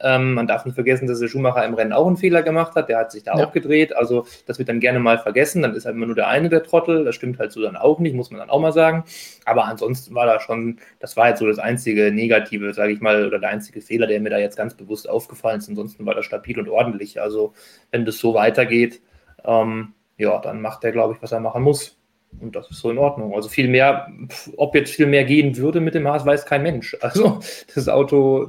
Ähm, 0.00 0.34
man 0.34 0.46
darf 0.46 0.64
nicht 0.64 0.74
vergessen, 0.74 1.06
dass 1.06 1.20
der 1.20 1.28
Schumacher 1.28 1.64
im 1.64 1.74
Rennen 1.74 1.92
auch 1.92 2.06
einen 2.06 2.16
Fehler 2.16 2.42
gemacht 2.42 2.74
hat. 2.74 2.88
Der 2.88 2.98
hat 2.98 3.12
sich 3.12 3.22
da 3.22 3.36
ja. 3.36 3.46
auch 3.46 3.52
gedreht. 3.52 3.94
Also 3.96 4.26
das 4.46 4.58
wird 4.58 4.68
dann 4.68 4.80
gerne 4.80 4.98
mal 4.98 5.18
vergessen. 5.18 5.62
Dann 5.62 5.74
ist 5.74 5.86
halt 5.86 5.94
immer 5.94 6.06
nur 6.06 6.14
der 6.14 6.28
eine 6.28 6.48
der 6.48 6.64
Trottel. 6.64 7.04
Das 7.04 7.14
stimmt 7.14 7.38
halt 7.38 7.52
so 7.52 7.62
dann 7.62 7.76
auch 7.76 8.00
nicht, 8.00 8.14
muss 8.14 8.30
man 8.30 8.40
dann 8.40 8.50
auch 8.50 8.60
mal 8.60 8.72
sagen. 8.72 9.04
Aber 9.44 9.66
ansonsten 9.66 10.14
war 10.14 10.26
da 10.26 10.40
schon, 10.40 10.78
das 11.00 11.16
war 11.16 11.28
jetzt 11.28 11.38
so 11.38 11.46
das 11.46 11.58
einzige 11.58 12.12
Negative, 12.12 12.74
sage 12.74 12.92
ich 12.92 13.00
mal, 13.00 13.26
oder 13.26 13.38
der 13.38 13.50
einzige 13.50 13.80
Fehler, 13.80 14.06
der 14.06 14.20
mir 14.20 14.30
da 14.30 14.38
jetzt 14.38 14.56
ganz 14.56 14.74
bewusst 14.74 15.08
aufgefallen 15.08 15.58
ist. 15.58 15.68
Ansonsten 15.68 16.06
war 16.06 16.14
das 16.14 16.24
stabil 16.24 16.58
und 16.58 16.68
ordentlich. 16.68 17.20
Also 17.20 17.52
wenn 17.90 18.04
das 18.04 18.18
so 18.18 18.34
weitergeht, 18.34 19.00
ähm, 19.48 19.94
ja, 20.18 20.38
dann 20.38 20.60
macht 20.60 20.84
er, 20.84 20.92
glaube 20.92 21.14
ich, 21.14 21.22
was 21.22 21.32
er 21.32 21.40
machen 21.40 21.62
muss. 21.62 21.98
Und 22.40 22.54
das 22.54 22.70
ist 22.70 22.80
so 22.80 22.90
in 22.90 22.98
Ordnung. 22.98 23.34
Also 23.34 23.48
viel 23.48 23.68
mehr, 23.68 24.08
ob 24.56 24.74
jetzt 24.74 24.94
viel 24.94 25.06
mehr 25.06 25.24
gehen 25.24 25.56
würde 25.56 25.80
mit 25.80 25.94
dem 25.94 26.06
Haas, 26.06 26.26
weiß 26.26 26.44
kein 26.44 26.62
Mensch. 26.62 26.96
Also 27.00 27.40
das 27.74 27.88
Auto 27.88 28.48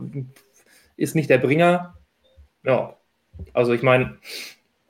ist 0.97 1.15
nicht 1.15 1.29
der 1.29 1.37
Bringer. 1.37 1.95
Ja, 2.63 2.97
also 3.53 3.71
ich 3.71 3.81
meine, 3.81 4.17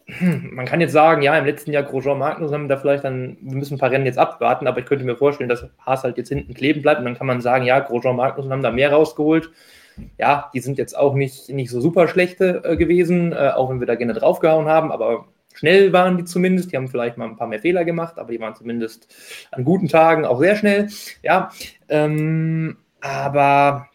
man 0.20 0.66
kann 0.66 0.82
jetzt 0.82 0.94
sagen, 0.94 1.22
ja, 1.22 1.38
im 1.38 1.46
letzten 1.46 1.72
Jahr 1.72 1.84
Grosjean 1.84 2.18
Magnus 2.18 2.52
haben 2.52 2.68
da 2.68 2.78
vielleicht 2.78 3.04
dann, 3.04 3.38
wir 3.42 3.58
müssen 3.58 3.76
ein 3.76 3.80
paar 3.80 3.92
Rennen 3.92 4.08
jetzt 4.08 4.18
abwarten, 4.18 4.66
aber 4.66 4.80
ich 4.80 4.86
könnte 4.86 5.06
mir 5.06 5.16
vorstellen, 5.16 5.50
dass 5.50 5.68
Haas 5.86 6.04
halt 6.04 6.18
jetzt 6.18 6.30
hinten 6.30 6.56
kleben 6.56 6.82
bleibt 6.82 7.00
und 7.00 7.06
dann 7.06 7.18
kann 7.18 7.28
man 7.28 7.42
sagen, 7.42 7.66
ja, 7.66 7.80
Grosjean 7.80 8.16
Magnus 8.16 8.50
haben 8.50 8.64
da 8.64 8.72
mehr 8.72 8.92
rausgeholt. 8.92 9.52
Ja, 10.18 10.50
die 10.54 10.62
sind 10.62 10.78
jetzt 10.78 10.98
auch 10.98 11.14
nicht, 11.14 11.50
nicht 11.50 11.70
so 11.70 11.80
super 11.80 12.08
schlechte 12.08 12.64
äh, 12.64 12.78
gewesen, 12.78 13.34
äh, 13.34 13.52
auch 13.54 13.70
wenn 13.70 13.82
wir 13.82 13.88
da 13.88 13.96
gerne 13.96 14.14
draufgehauen 14.14 14.68
haben, 14.68 14.92
aber 14.92 15.28
schnell 15.60 15.94
waren 15.94 16.18
die 16.18 16.26
zumindest. 16.26 16.72
Die 16.72 16.78
haben 16.78 16.88
vielleicht 16.88 17.18
mal 17.18 17.28
ein 17.28 17.36
paar 17.36 17.48
mehr 17.48 17.60
Fehler 17.60 17.86
gemacht, 17.86 18.18
aber 18.18 18.32
die 18.32 18.40
waren 18.40 18.56
zumindest 18.56 19.14
an 19.52 19.64
guten 19.64 19.88
Tagen 19.88 20.26
auch 20.26 20.40
sehr 20.40 20.56
schnell. 20.56 20.90
Ja, 21.22 21.52
ähm, 21.90 22.78
aber 23.02 23.90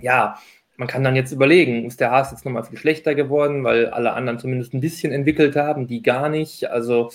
ja, 0.00 0.36
man 0.76 0.88
kann 0.88 1.04
dann 1.04 1.14
jetzt 1.14 1.30
überlegen, 1.30 1.84
ist 1.84 2.00
der 2.00 2.10
Haas 2.10 2.30
jetzt 2.30 2.44
nochmal 2.44 2.64
viel 2.64 2.78
schlechter 2.78 3.14
geworden, 3.14 3.64
weil 3.64 3.88
alle 3.88 4.14
anderen 4.14 4.38
zumindest 4.38 4.72
ein 4.72 4.80
bisschen 4.80 5.12
entwickelt 5.12 5.54
haben, 5.54 5.86
die 5.86 6.02
gar 6.02 6.28
nicht. 6.28 6.70
Also 6.70 7.10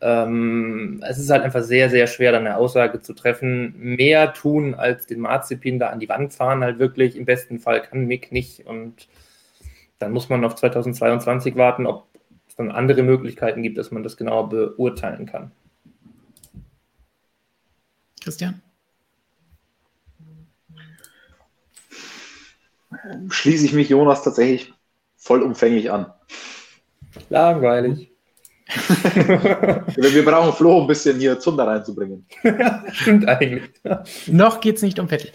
ähm, 0.00 1.02
es 1.08 1.18
ist 1.18 1.30
halt 1.30 1.42
einfach 1.42 1.62
sehr, 1.62 1.90
sehr 1.90 2.06
schwer, 2.06 2.32
dann 2.32 2.46
eine 2.46 2.56
Aussage 2.56 3.00
zu 3.00 3.14
treffen. 3.14 3.74
Mehr 3.78 4.32
tun 4.34 4.74
als 4.74 5.06
den 5.06 5.20
Marzipin 5.20 5.78
da 5.78 5.88
an 5.88 6.00
die 6.00 6.08
Wand 6.08 6.34
fahren, 6.34 6.62
halt 6.62 6.78
wirklich. 6.78 7.16
Im 7.16 7.24
besten 7.24 7.58
Fall 7.58 7.82
kann 7.82 8.06
Mick 8.06 8.30
nicht. 8.30 8.66
Und 8.66 9.08
dann 9.98 10.12
muss 10.12 10.28
man 10.28 10.44
auf 10.44 10.54
2022 10.54 11.56
warten, 11.56 11.86
ob 11.86 12.04
dann 12.58 12.72
andere 12.72 13.02
Möglichkeiten 13.04 13.62
gibt, 13.62 13.78
dass 13.78 13.90
man 13.92 14.02
das 14.02 14.16
genauer 14.16 14.48
beurteilen 14.48 15.26
kann. 15.26 15.52
Christian? 18.20 18.60
Schließe 23.30 23.64
ich 23.64 23.72
mich 23.72 23.88
Jonas 23.88 24.22
tatsächlich 24.22 24.74
vollumfänglich 25.16 25.90
an. 25.90 26.12
Langweilig. 27.30 28.10
Wir 29.96 30.24
brauchen 30.24 30.52
Flo 30.52 30.82
ein 30.82 30.86
bisschen 30.88 31.18
hier 31.18 31.38
Zunder 31.38 31.66
reinzubringen. 31.66 32.26
Stimmt 32.92 33.26
eigentlich. 33.28 33.70
Noch 34.26 34.60
geht 34.60 34.76
es 34.76 34.82
nicht 34.82 34.98
um 34.98 35.08
Vettel. 35.08 35.30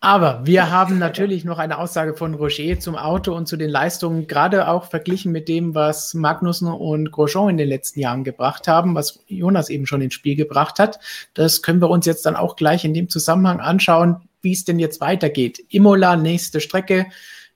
Aber 0.00 0.46
wir 0.46 0.70
haben 0.70 0.98
natürlich 0.98 1.44
noch 1.44 1.58
eine 1.58 1.78
Aussage 1.78 2.14
von 2.14 2.34
Roger 2.34 2.78
zum 2.78 2.94
Auto 2.94 3.34
und 3.34 3.48
zu 3.48 3.56
den 3.56 3.68
Leistungen, 3.68 4.28
gerade 4.28 4.68
auch 4.68 4.84
verglichen 4.84 5.32
mit 5.32 5.48
dem, 5.48 5.74
was 5.74 6.14
Magnussen 6.14 6.68
und 6.68 7.10
Grosjean 7.10 7.48
in 7.48 7.56
den 7.56 7.68
letzten 7.68 7.98
Jahren 7.98 8.22
gebracht 8.22 8.68
haben, 8.68 8.94
was 8.94 9.18
Jonas 9.26 9.70
eben 9.70 9.86
schon 9.86 10.00
ins 10.00 10.14
Spiel 10.14 10.36
gebracht 10.36 10.78
hat. 10.78 11.00
Das 11.34 11.62
können 11.62 11.80
wir 11.80 11.90
uns 11.90 12.06
jetzt 12.06 12.26
dann 12.26 12.36
auch 12.36 12.54
gleich 12.54 12.84
in 12.84 12.94
dem 12.94 13.08
Zusammenhang 13.08 13.58
anschauen, 13.58 14.28
wie 14.40 14.52
es 14.52 14.64
denn 14.64 14.78
jetzt 14.78 15.00
weitergeht. 15.00 15.64
Imola, 15.68 16.14
nächste 16.14 16.60
Strecke 16.60 17.06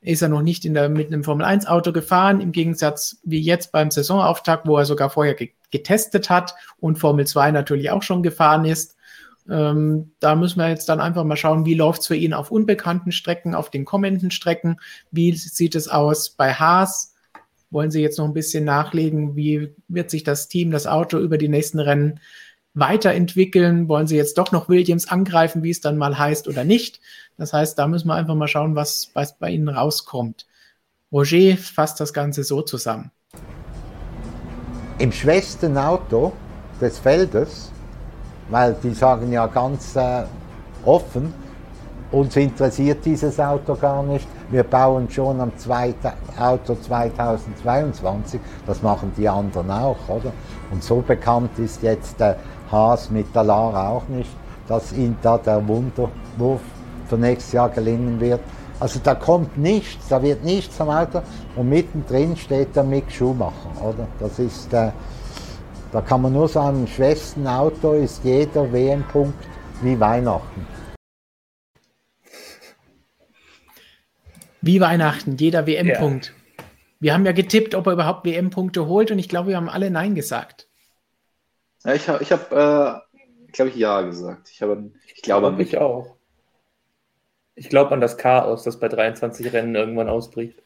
ist 0.01 0.21
er 0.21 0.29
noch 0.29 0.43
nicht 0.43 0.65
in 0.65 0.75
der, 0.75 0.89
mit 0.89 1.07
einem 1.07 1.23
Formel-1-Auto 1.23 1.93
gefahren, 1.93 2.41
im 2.41 2.51
Gegensatz 2.51 3.19
wie 3.23 3.41
jetzt 3.41 3.71
beim 3.71 3.93
Saisonauftakt, 3.93 4.67
wo 4.67 4.77
er 4.77 4.85
sogar 4.85 5.11
vorher 5.11 5.35
ge 5.35 5.51
getestet 5.71 6.29
hat 6.29 6.55
und 6.81 6.99
Formel 6.99 7.27
2 7.27 7.51
natürlich 7.51 7.91
auch 7.91 8.03
schon 8.03 8.23
gefahren 8.23 8.67
ist. 8.67 8.95
Ähm, 9.49 10.13
da 10.21 10.35
müssen 10.35 10.61
wir 10.61 10.69
jetzt 10.69 10.89
dann 10.89 11.01
einfach 11.01 11.25
mal 11.25 11.37
schauen, 11.37 11.67
wie 11.67 11.75
läuft 11.75 12.03
es 12.03 12.07
für 12.07 12.17
ihn 12.17 12.33
auf 12.33 12.51
unbekannten 12.51 13.13
Strecken, 13.13 13.55
auf 13.55 13.71
den 13.71 13.85
kommenden 13.85 14.31
Strecken, 14.31 14.77
wie 15.11 15.33
sieht 15.33 15.75
es 15.75 15.89
aus 15.89 16.31
bei 16.31 16.53
Haas. 16.53 17.15
Wollen 17.71 17.91
Sie 17.91 18.03
jetzt 18.03 18.19
noch 18.19 18.27
ein 18.27 18.35
bisschen 18.35 18.65
nachlegen, 18.65 19.35
wie 19.35 19.75
wird 19.89 20.11
sich 20.11 20.25
das 20.25 20.49
Team, 20.49 20.71
das 20.71 20.87
Auto 20.87 21.19
über 21.19 21.39
die 21.39 21.49
nächsten 21.49 21.81
Rennen 21.81 22.21
weiterentwickeln? 22.75 23.89
Wollen 23.89 24.07
Sie 24.07 24.17
jetzt 24.17 24.39
doch 24.39 24.53
noch 24.53 24.69
Williams 24.69 25.09
angreifen, 25.09 25.63
wie 25.63 25.71
es 25.71 25.81
dann 25.81 25.97
mal 25.97 26.19
heißt 26.19 26.49
oder 26.49 26.65
nicht? 26.65 27.01
Das 27.39 27.53
heißt, 27.53 27.79
da 27.79 27.89
müssen 27.89 28.09
wir 28.09 28.15
einfach 28.15 28.35
mal 28.35 28.49
schauen, 28.49 28.77
was, 28.77 29.11
was 29.15 29.39
bei 29.39 29.51
Ihnen 29.51 29.69
rauskommt. 29.69 30.47
Roger 31.11 31.57
fasst 31.57 32.01
das 32.01 32.13
Ganze 32.13 32.45
so 32.45 32.63
zusammen. 32.63 33.11
Im 34.99 35.11
schwächsten 35.13 35.77
Auto 35.77 36.33
des 36.81 36.99
Feldes, 36.99 37.73
weil 38.53 38.77
die 38.83 38.93
sagen 38.93 39.33
ja 39.33 39.47
ganz 39.47 39.97
äh, 39.97 40.25
offen, 40.85 41.33
uns 42.13 42.37
interessiert 42.37 43.03
dieses 43.03 43.41
Auto 43.41 43.75
gar 43.75 44.03
nicht. 44.03 44.29
Wir 44.51 44.65
bauen 44.65 45.09
schon 45.11 45.41
am 45.41 45.57
zweiten 45.57 46.13
Auto 46.39 46.75
2022. 46.75 48.39
Das 48.67 48.83
machen 48.83 49.13
die 49.17 49.27
anderen 49.27 49.71
auch, 49.71 49.97
oder? 50.09 50.31
Und 50.71 50.85
so 50.85 51.01
bekannt 51.01 51.59
ist 51.59 51.83
jetzt 51.83 52.21
der 52.21 52.37
Haas 52.71 53.09
mit 53.11 53.35
der 53.35 53.45
Lara 53.45 53.89
auch 53.89 54.07
nicht, 54.09 54.31
dass 54.69 54.93
ihm 54.93 55.17
da 55.23 55.39
der 55.39 55.67
Wunderwurf 55.67 56.61
für 57.09 57.17
nächstes 57.17 57.53
Jahr 57.53 57.71
gelingen 57.71 58.21
wird. 58.21 58.41
Also 58.79 59.01
da 59.03 59.15
kommt 59.15 59.57
nichts, 59.57 60.09
da 60.09 60.23
wird 60.23 60.45
nichts 60.45 60.79
am 60.79 60.91
Auto 60.91 61.23
und 61.57 61.71
mittendrin 61.71 62.37
steht 62.37 62.77
der 62.77 62.85
Mick 62.85 63.11
Schumacher, 63.11 63.71
oder? 63.81 64.07
Das 64.21 64.39
ist, 64.39 64.71
äh, 64.75 64.91
da 65.93 66.01
kann 66.01 66.23
man 66.23 66.33
nur 66.33 66.49
sagen, 66.49 66.81
im 66.81 66.87
schwächsten 66.87 67.47
Auto 67.47 67.93
ist 67.93 68.25
jeder 68.25 68.73
WM-Punkt 68.73 69.37
wie 69.83 70.01
Weihnachten. 70.01 70.67
Wie 74.63 74.81
Weihnachten, 74.81 75.37
jeder 75.37 75.67
WM-Punkt. 75.67 76.27
Ja. 76.27 76.65
Wir 77.01 77.15
haben 77.15 77.27
ja 77.27 77.33
getippt, 77.33 77.75
ob 77.75 77.87
er 77.89 77.93
überhaupt 77.93 78.25
WM-Punkte 78.25 78.87
holt 78.87 79.11
und 79.11 79.19
ich 79.19 79.29
glaube, 79.29 79.49
wir 79.49 79.57
haben 79.57 79.69
alle 79.69 79.91
Nein 79.91 80.15
gesagt. 80.15 80.67
Ja, 81.85 81.93
ich 81.93 82.09
habe, 82.09 82.23
ich 82.23 82.33
hab, 82.33 82.53
äh, 82.53 82.99
glaube 83.53 83.71
ich, 83.71 83.77
Ja 83.77 84.01
gesagt. 84.01 84.49
Ich, 84.51 84.63
hab, 84.63 84.71
ich 85.15 85.21
glaube 85.21 85.49
an 85.49 85.57
mich. 85.57 85.75
Ich 85.75 85.79
auch. 85.79 86.17
Ich 87.55 87.69
glaube 87.69 87.93
an 87.93 88.01
das 88.01 88.17
Chaos, 88.17 88.63
das 88.63 88.81
bei 88.81 88.89
23 88.89 89.53
Rennen 89.53 89.75
irgendwann 89.75 90.09
ausbricht. 90.09 90.63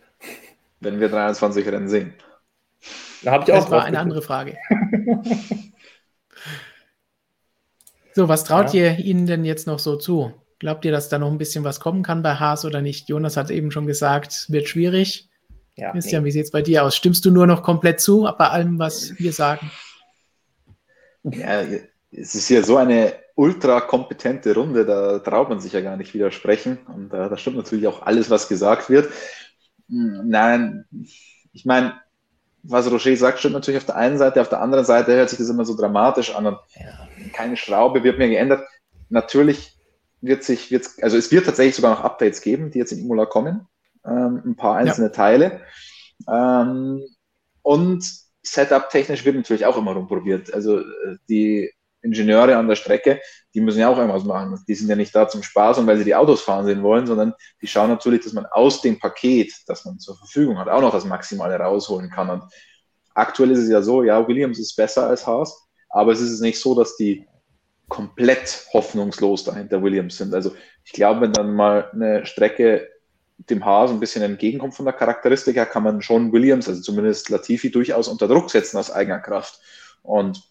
Wenn 0.78 1.00
wir 1.00 1.08
23 1.08 1.66
Rennen 1.66 1.88
sehen. 1.88 2.14
Da 3.26 3.32
habe 3.32 3.44
ich 3.44 3.52
auch. 3.52 3.62
Das 3.62 3.70
war 3.72 3.84
eine 3.84 3.98
andere 3.98 4.22
Frage. 4.22 4.56
so, 8.14 8.28
was 8.28 8.44
traut 8.44 8.72
ja. 8.72 8.92
ihr 8.92 8.98
ihnen 9.00 9.26
denn 9.26 9.44
jetzt 9.44 9.66
noch 9.66 9.80
so 9.80 9.96
zu? 9.96 10.32
Glaubt 10.60 10.84
ihr, 10.84 10.92
dass 10.92 11.08
da 11.08 11.18
noch 11.18 11.32
ein 11.32 11.38
bisschen 11.38 11.64
was 11.64 11.80
kommen 11.80 12.04
kann 12.04 12.22
bei 12.22 12.36
Haas 12.36 12.64
oder 12.64 12.82
nicht? 12.82 13.08
Jonas 13.08 13.36
hat 13.36 13.50
eben 13.50 13.72
schon 13.72 13.88
gesagt, 13.88 14.30
es 14.30 14.52
wird 14.52 14.68
schwierig. 14.68 15.28
Ja, 15.74 15.90
Christian, 15.90 16.22
nee. 16.22 16.28
wie 16.28 16.30
sieht 16.30 16.44
es 16.44 16.52
bei 16.52 16.62
dir 16.62 16.84
aus? 16.84 16.94
Stimmst 16.94 17.24
du 17.24 17.32
nur 17.32 17.48
noch 17.48 17.64
komplett 17.64 18.00
zu 18.00 18.28
bei 18.38 18.46
allem, 18.46 18.78
was 18.78 19.18
wir 19.18 19.32
sagen? 19.32 19.72
Ja, 21.24 21.62
es 22.12 22.36
ist 22.36 22.48
ja 22.48 22.62
so 22.62 22.76
eine 22.76 23.12
ultra 23.34 23.80
kompetente 23.80 24.54
Runde, 24.54 24.86
da 24.86 25.18
traut 25.18 25.48
man 25.48 25.58
sich 25.58 25.72
ja 25.72 25.80
gar 25.80 25.96
nicht 25.96 26.14
widersprechen. 26.14 26.78
Und 26.86 27.12
äh, 27.12 27.28
da 27.28 27.36
stimmt 27.36 27.56
natürlich 27.56 27.88
auch 27.88 28.02
alles, 28.02 28.30
was 28.30 28.46
gesagt 28.46 28.88
wird. 28.88 29.10
Hm, 29.88 30.28
nein, 30.28 30.84
ich 31.52 31.64
meine, 31.64 31.94
was 32.68 32.90
Roger 32.90 33.16
sagt, 33.16 33.38
stimmt 33.38 33.55
natürlich 33.55 33.79
auf 33.79 33.87
der 33.87 33.96
einen 33.96 34.18
Seite, 34.18 34.40
auf 34.40 34.48
der 34.48 34.61
anderen 34.61 34.85
Seite 34.85 35.14
hört 35.14 35.31
sich 35.31 35.38
das 35.38 35.48
immer 35.48 35.64
so 35.64 35.76
dramatisch 35.76 36.35
an 36.35 36.46
und 36.46 36.59
keine 37.33 37.57
Schraube 37.57 38.02
wird 38.02 38.18
mehr 38.18 38.29
geändert. 38.29 38.66
Natürlich 39.09 39.76
wird 40.20 40.44
sich, 40.44 40.70
wird's, 40.70 41.00
also 41.02 41.16
es 41.16 41.31
wird 41.31 41.46
tatsächlich 41.46 41.76
sogar 41.76 41.92
noch 41.92 42.05
Updates 42.05 42.40
geben, 42.40 42.70
die 42.70 42.79
jetzt 42.79 42.92
in 42.92 43.00
Imola 43.00 43.26
kommen, 43.26 43.66
ähm, 44.05 44.42
ein 44.44 44.57
paar 44.57 44.76
einzelne 44.76 45.09
ja. 45.09 45.12
Teile. 45.12 45.61
Ähm, 46.29 47.02
und 47.62 48.05
Setup-technisch 48.42 49.24
wird 49.24 49.37
natürlich 49.37 49.66
auch 49.66 49.76
immer 49.76 49.92
rumprobiert. 49.92 50.52
Also 50.55 50.81
äh, 50.81 51.16
die 51.29 51.70
Ingenieure 52.06 52.56
an 52.56 52.68
der 52.68 52.76
Strecke, 52.76 53.20
die 53.54 53.60
müssen 53.60 53.80
ja 53.80 53.88
auch 53.88 53.98
irgendwas 53.98 54.24
machen. 54.24 54.58
Die 54.66 54.74
sind 54.74 54.88
ja 54.88 54.96
nicht 54.96 55.14
da 55.14 55.28
zum 55.28 55.42
Spaß 55.42 55.78
und 55.78 55.86
weil 55.86 55.98
sie 55.98 56.04
die 56.04 56.14
Autos 56.14 56.42
fahren 56.42 56.64
sehen 56.64 56.82
wollen, 56.82 57.06
sondern 57.06 57.34
die 57.60 57.66
schauen 57.66 57.90
natürlich, 57.90 58.24
dass 58.24 58.32
man 58.32 58.46
aus 58.46 58.80
dem 58.80 58.98
Paket, 58.98 59.52
das 59.66 59.84
man 59.84 59.98
zur 59.98 60.16
Verfügung 60.16 60.58
hat, 60.58 60.68
auch 60.68 60.80
noch 60.80 60.92
das 60.92 61.04
Maximale 61.04 61.56
rausholen 61.56 62.10
kann. 62.10 62.30
Und 62.30 62.44
aktuell 63.14 63.50
ist 63.50 63.60
es 63.60 63.68
ja 63.68 63.82
so, 63.82 64.02
ja, 64.02 64.26
Williams 64.26 64.58
ist 64.58 64.74
besser 64.76 65.06
als 65.08 65.26
Haas, 65.26 65.68
aber 65.88 66.12
es 66.12 66.20
ist 66.20 66.40
nicht 66.40 66.60
so, 66.60 66.74
dass 66.74 66.96
die 66.96 67.26
komplett 67.88 68.66
hoffnungslos 68.72 69.44
dahinter 69.44 69.82
Williams 69.82 70.16
sind. 70.16 70.34
Also 70.34 70.52
ich 70.84 70.92
glaube, 70.92 71.20
wenn 71.20 71.32
dann 71.32 71.54
mal 71.54 71.90
eine 71.92 72.26
Strecke 72.26 72.88
dem 73.38 73.64
Haas 73.64 73.90
ein 73.90 74.00
bisschen 74.00 74.22
entgegenkommt 74.22 74.74
von 74.74 74.86
der 74.86 74.94
Charakteristik 74.94 75.56
her, 75.56 75.66
kann 75.66 75.82
man 75.82 76.02
schon 76.02 76.32
Williams, 76.32 76.68
also 76.68 76.80
zumindest 76.80 77.28
Latifi, 77.28 77.70
durchaus 77.70 78.08
unter 78.08 78.28
Druck 78.28 78.50
setzen 78.50 78.78
aus 78.78 78.90
eigener 78.90 79.18
Kraft. 79.18 79.60
Und 80.02 80.42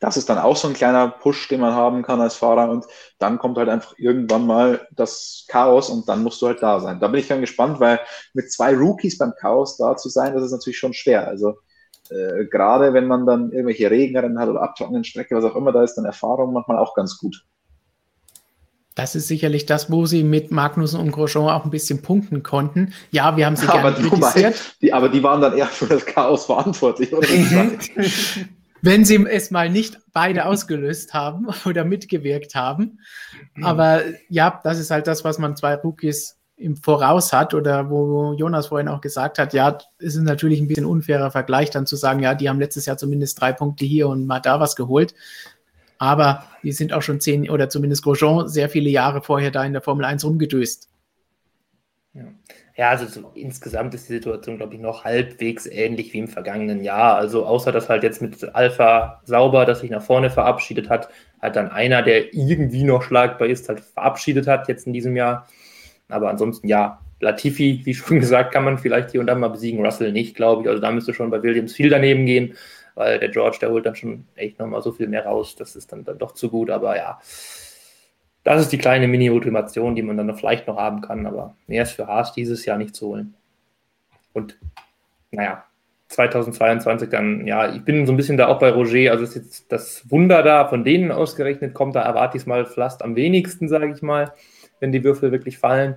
das 0.00 0.16
ist 0.16 0.30
dann 0.30 0.38
auch 0.38 0.56
so 0.56 0.66
ein 0.66 0.74
kleiner 0.74 1.08
Push, 1.08 1.48
den 1.48 1.60
man 1.60 1.74
haben 1.74 2.02
kann 2.02 2.20
als 2.20 2.34
Fahrer. 2.34 2.70
Und 2.70 2.86
dann 3.18 3.38
kommt 3.38 3.58
halt 3.58 3.68
einfach 3.68 3.94
irgendwann 3.98 4.46
mal 4.46 4.88
das 4.90 5.44
Chaos 5.46 5.90
und 5.90 6.08
dann 6.08 6.22
musst 6.22 6.40
du 6.40 6.46
halt 6.46 6.62
da 6.62 6.80
sein. 6.80 6.98
Da 7.00 7.08
bin 7.08 7.20
ich 7.20 7.28
dann 7.28 7.42
gespannt, 7.42 7.80
weil 7.80 8.00
mit 8.32 8.50
zwei 8.50 8.74
Rookies 8.74 9.18
beim 9.18 9.34
Chaos 9.38 9.76
da 9.76 9.96
zu 9.96 10.08
sein, 10.08 10.34
das 10.34 10.44
ist 10.44 10.52
natürlich 10.52 10.78
schon 10.78 10.94
schwer. 10.94 11.28
Also 11.28 11.58
äh, 12.08 12.46
gerade 12.46 12.94
wenn 12.94 13.06
man 13.06 13.26
dann 13.26 13.52
irgendwelche 13.52 13.90
Regenrennen 13.90 14.38
hat 14.38 14.48
oder 14.48 14.62
abtrocknenden 14.62 15.04
Strecke, 15.04 15.36
was 15.36 15.44
auch 15.44 15.54
immer, 15.54 15.70
da 15.70 15.84
ist 15.84 15.94
dann 15.94 16.06
Erfahrung 16.06 16.54
manchmal 16.54 16.78
auch 16.78 16.94
ganz 16.94 17.18
gut. 17.18 17.44
Das 18.94 19.14
ist 19.14 19.28
sicherlich 19.28 19.66
das, 19.66 19.90
wo 19.90 20.06
sie 20.06 20.24
mit 20.24 20.50
Magnussen 20.50 20.98
und 20.98 21.12
Grosjean 21.12 21.48
auch 21.48 21.64
ein 21.64 21.70
bisschen 21.70 22.02
punkten 22.02 22.42
konnten. 22.42 22.92
Ja, 23.10 23.36
wir 23.36 23.46
haben 23.46 23.56
sie 23.56 23.68
aber 23.68 23.92
gerne 23.92 24.08
kritisiert. 24.08 24.76
Die, 24.82 24.92
aber 24.92 25.08
die 25.08 25.22
waren 25.22 25.40
dann 25.40 25.56
eher 25.56 25.66
für 25.66 25.86
das 25.86 26.04
Chaos 26.04 26.46
verantwortlich, 26.46 27.12
oder? 27.12 27.26
wenn 28.82 29.04
sie 29.04 29.24
es 29.26 29.50
mal 29.50 29.68
nicht 29.68 29.98
beide 30.12 30.46
ausgelöst 30.46 31.14
haben 31.14 31.48
oder 31.64 31.84
mitgewirkt 31.84 32.54
haben. 32.54 33.00
Mhm. 33.54 33.64
Aber 33.64 34.02
ja, 34.28 34.60
das 34.62 34.78
ist 34.78 34.90
halt 34.90 35.06
das, 35.06 35.24
was 35.24 35.38
man 35.38 35.56
zwei 35.56 35.74
Rookies 35.74 36.36
im 36.56 36.76
Voraus 36.76 37.32
hat 37.32 37.54
oder 37.54 37.88
wo 37.88 38.34
Jonas 38.34 38.66
vorhin 38.66 38.88
auch 38.88 39.00
gesagt 39.00 39.38
hat, 39.38 39.54
ja, 39.54 39.78
es 39.98 40.14
ist 40.14 40.22
natürlich 40.22 40.60
ein 40.60 40.68
bisschen 40.68 40.84
unfairer 40.84 41.30
Vergleich 41.30 41.70
dann 41.70 41.86
zu 41.86 41.96
sagen, 41.96 42.20
ja, 42.20 42.34
die 42.34 42.50
haben 42.50 42.60
letztes 42.60 42.84
Jahr 42.84 42.98
zumindest 42.98 43.40
drei 43.40 43.52
Punkte 43.52 43.86
hier 43.86 44.08
und 44.08 44.26
mal 44.26 44.40
da 44.40 44.60
was 44.60 44.76
geholt. 44.76 45.14
Aber 45.96 46.44
die 46.62 46.72
sind 46.72 46.92
auch 46.92 47.02
schon 47.02 47.20
zehn 47.20 47.48
oder 47.48 47.70
zumindest 47.70 48.02
Grosjean 48.02 48.48
sehr 48.48 48.68
viele 48.68 48.90
Jahre 48.90 49.22
vorher 49.22 49.50
da 49.50 49.64
in 49.64 49.72
der 49.72 49.82
Formel 49.82 50.04
1 50.04 50.24
rumgedöst. 50.24 50.88
Ja. 52.76 52.90
Also 52.90 53.06
so 53.06 53.30
insgesamt 53.34 53.94
ist 53.94 54.08
die 54.08 54.14
Situation, 54.14 54.56
glaube 54.56 54.74
ich, 54.74 54.80
noch 54.80 55.04
halbwegs 55.04 55.66
ähnlich 55.66 56.12
wie 56.12 56.18
im 56.18 56.28
vergangenen 56.28 56.82
Jahr. 56.82 57.16
Also 57.16 57.46
außer 57.46 57.72
dass 57.72 57.88
halt 57.88 58.02
jetzt 58.02 58.22
mit 58.22 58.54
Alpha 58.54 59.20
sauber, 59.24 59.64
das 59.66 59.80
sich 59.80 59.90
nach 59.90 60.02
vorne 60.02 60.30
verabschiedet 60.30 60.88
hat, 60.88 61.08
halt 61.40 61.56
dann 61.56 61.70
einer, 61.70 62.02
der 62.02 62.34
irgendwie 62.34 62.84
noch 62.84 63.02
schlagbar 63.02 63.48
ist, 63.48 63.68
halt 63.68 63.80
verabschiedet 63.80 64.46
hat 64.46 64.68
jetzt 64.68 64.86
in 64.86 64.92
diesem 64.92 65.16
Jahr. 65.16 65.46
Aber 66.08 66.30
ansonsten 66.30 66.68
ja, 66.68 67.00
Latifi, 67.20 67.82
wie 67.84 67.94
schon 67.94 68.20
gesagt, 68.20 68.52
kann 68.52 68.64
man 68.64 68.78
vielleicht 68.78 69.10
hier 69.10 69.20
und 69.20 69.26
da 69.26 69.34
mal 69.34 69.48
besiegen, 69.48 69.84
Russell 69.84 70.12
nicht, 70.12 70.34
glaube 70.34 70.62
ich. 70.62 70.68
Also 70.68 70.80
da 70.80 70.90
müsste 70.90 71.14
schon 71.14 71.30
bei 71.30 71.42
Williams 71.42 71.74
viel 71.74 71.90
daneben 71.90 72.26
gehen, 72.26 72.54
weil 72.94 73.18
der 73.18 73.28
George, 73.28 73.58
der 73.60 73.70
holt 73.70 73.86
dann 73.86 73.94
schon 73.94 74.26
echt 74.34 74.58
nochmal 74.58 74.82
so 74.82 74.92
viel 74.92 75.06
mehr 75.06 75.26
raus. 75.26 75.56
Das 75.56 75.76
ist 75.76 75.92
dann, 75.92 76.04
dann 76.04 76.18
doch 76.18 76.32
zu 76.32 76.50
gut, 76.50 76.70
aber 76.70 76.96
ja. 76.96 77.20
Das 78.42 78.60
ist 78.60 78.72
die 78.72 78.78
kleine 78.78 79.06
Mini-Motivation, 79.06 79.94
die 79.94 80.02
man 80.02 80.16
dann 80.16 80.34
vielleicht 80.34 80.66
noch 80.66 80.76
haben 80.76 81.02
kann, 81.02 81.26
aber 81.26 81.54
mehr 81.66 81.82
ist 81.82 81.92
für 81.92 82.06
Haas 82.06 82.32
dieses 82.32 82.64
Jahr 82.64 82.78
nicht 82.78 82.96
zu 82.96 83.08
holen. 83.08 83.34
Und 84.32 84.58
naja, 85.30 85.64
2022 86.08 87.08
dann, 87.08 87.46
ja, 87.46 87.72
ich 87.72 87.84
bin 87.84 88.06
so 88.06 88.12
ein 88.12 88.16
bisschen 88.16 88.36
da 88.36 88.48
auch 88.48 88.58
bei 88.58 88.70
Roger, 88.70 89.12
also 89.12 89.24
ist 89.24 89.36
jetzt 89.36 89.70
das 89.70 90.10
Wunder 90.10 90.42
da 90.42 90.66
von 90.66 90.84
denen 90.84 91.12
ausgerechnet 91.12 91.72
kommt, 91.74 91.94
da 91.94 92.02
erwarte 92.02 92.36
ich 92.36 92.42
es 92.42 92.46
mal 92.46 92.66
fast 92.66 93.02
am 93.02 93.14
wenigsten, 93.14 93.68
sage 93.68 93.92
ich 93.92 94.02
mal, 94.02 94.32
wenn 94.80 94.90
die 94.90 95.04
Würfel 95.04 95.30
wirklich 95.30 95.58
fallen. 95.58 95.96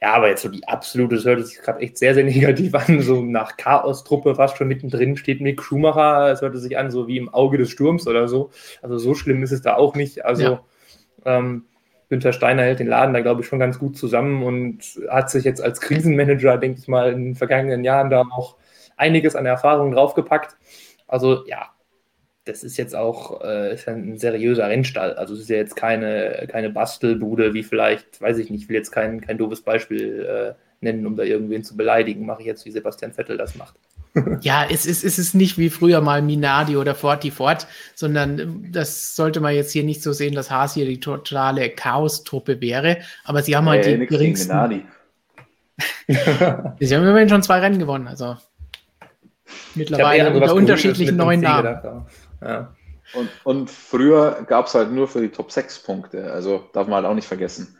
Ja, 0.00 0.14
aber 0.14 0.28
jetzt 0.28 0.42
so 0.42 0.48
die 0.48 0.66
absolute, 0.66 1.16
das 1.16 1.24
hört 1.24 1.46
sich 1.46 1.60
gerade 1.60 1.80
echt 1.80 1.98
sehr, 1.98 2.14
sehr 2.14 2.24
negativ 2.24 2.74
an, 2.74 3.00
so 3.00 3.22
nach 3.22 3.56
Chaos-Truppe 3.56 4.34
fast 4.36 4.58
schon 4.58 4.68
mittendrin 4.68 5.16
steht 5.16 5.40
Mick 5.40 5.62
Schumacher, 5.62 6.30
es 6.30 6.42
hörte 6.42 6.58
sich 6.58 6.76
an, 6.78 6.90
so 6.90 7.08
wie 7.08 7.16
im 7.16 7.28
Auge 7.28 7.58
des 7.58 7.70
Sturms 7.70 8.06
oder 8.06 8.28
so. 8.28 8.50
Also 8.80 8.98
so 8.98 9.14
schlimm 9.14 9.42
ist 9.42 9.52
es 9.52 9.62
da 9.62 9.74
auch 9.74 9.96
nicht. 9.96 10.24
Also 10.24 10.42
ja. 10.42 10.60
Ähm, 11.24 11.66
Günther 12.08 12.32
Steiner 12.32 12.62
hält 12.62 12.78
den 12.78 12.88
Laden 12.88 13.14
da, 13.14 13.20
glaube 13.20 13.40
ich, 13.40 13.46
schon 13.46 13.58
ganz 13.58 13.78
gut 13.78 13.96
zusammen 13.96 14.42
und 14.42 15.00
hat 15.08 15.30
sich 15.30 15.44
jetzt 15.44 15.62
als 15.62 15.80
Krisenmanager, 15.80 16.58
denke 16.58 16.78
ich 16.78 16.86
mal, 16.86 17.12
in 17.12 17.24
den 17.24 17.34
vergangenen 17.34 17.84
Jahren 17.84 18.10
da 18.10 18.20
auch 18.20 18.56
einiges 18.96 19.34
an 19.34 19.46
Erfahrung 19.46 19.92
draufgepackt. 19.92 20.56
Also 21.08 21.46
ja, 21.46 21.70
das 22.44 22.64
ist 22.64 22.76
jetzt 22.76 22.94
auch 22.94 23.40
äh, 23.42 23.74
ist 23.74 23.88
ein 23.88 24.18
seriöser 24.18 24.68
Rennstall. 24.68 25.14
Also 25.14 25.34
es 25.34 25.40
ist 25.40 25.50
ja 25.50 25.56
jetzt 25.56 25.76
keine, 25.76 26.46
keine 26.50 26.70
Bastelbude, 26.70 27.54
wie 27.54 27.62
vielleicht, 27.62 28.20
weiß 28.20 28.38
ich 28.38 28.50
nicht, 28.50 28.64
ich 28.64 28.68
will 28.68 28.76
jetzt 28.76 28.90
kein, 28.90 29.20
kein 29.20 29.38
doofes 29.38 29.62
Beispiel 29.62 30.24
äh, 30.24 30.84
nennen, 30.84 31.06
um 31.06 31.16
da 31.16 31.22
irgendwen 31.22 31.64
zu 31.64 31.76
beleidigen. 31.76 32.26
Mache 32.26 32.40
ich 32.40 32.46
jetzt, 32.46 32.66
wie 32.66 32.70
Sebastian 32.72 33.12
Vettel 33.12 33.36
das 33.38 33.54
macht. 33.54 33.76
Ja, 34.42 34.66
es 34.70 34.84
ist, 34.84 35.04
es 35.04 35.18
ist 35.18 35.34
nicht 35.34 35.56
wie 35.58 35.70
früher 35.70 36.00
mal 36.00 36.20
Minardi 36.22 36.76
oder 36.76 36.94
Forti 36.94 37.30
Fort, 37.30 37.66
sondern 37.94 38.70
das 38.70 39.16
sollte 39.16 39.40
man 39.40 39.54
jetzt 39.54 39.72
hier 39.72 39.84
nicht 39.84 40.02
so 40.02 40.12
sehen, 40.12 40.34
dass 40.34 40.50
Haas 40.50 40.74
hier 40.74 40.84
die 40.84 41.00
totale 41.00 41.70
Chaos-Truppe 41.70 42.60
wäre. 42.60 42.98
Aber 43.24 43.42
sie 43.42 43.56
haben 43.56 43.68
halt 43.68 43.86
äh, 43.86 43.98
die 43.98 44.06
geringsten. 44.06 44.84
sie 46.08 46.94
haben 46.94 47.06
immerhin 47.06 47.28
schon 47.28 47.42
zwei 47.42 47.60
Rennen 47.60 47.78
gewonnen, 47.78 48.06
also 48.06 48.36
mittlerweile 49.74 50.32
unter 50.32 50.54
unterschiedlichen 50.54 51.16
neuen 51.16 51.40
Namen. 51.40 52.06
Ja. 52.40 52.74
Und, 53.14 53.30
und 53.44 53.70
früher 53.70 54.44
gab 54.46 54.66
es 54.66 54.74
halt 54.74 54.90
nur 54.90 55.08
für 55.08 55.20
die 55.20 55.28
Top 55.30 55.52
6 55.52 55.80
Punkte, 55.80 56.32
also 56.32 56.68
darf 56.72 56.86
man 56.86 56.96
halt 56.96 57.06
auch 57.06 57.14
nicht 57.14 57.28
vergessen. 57.28 57.76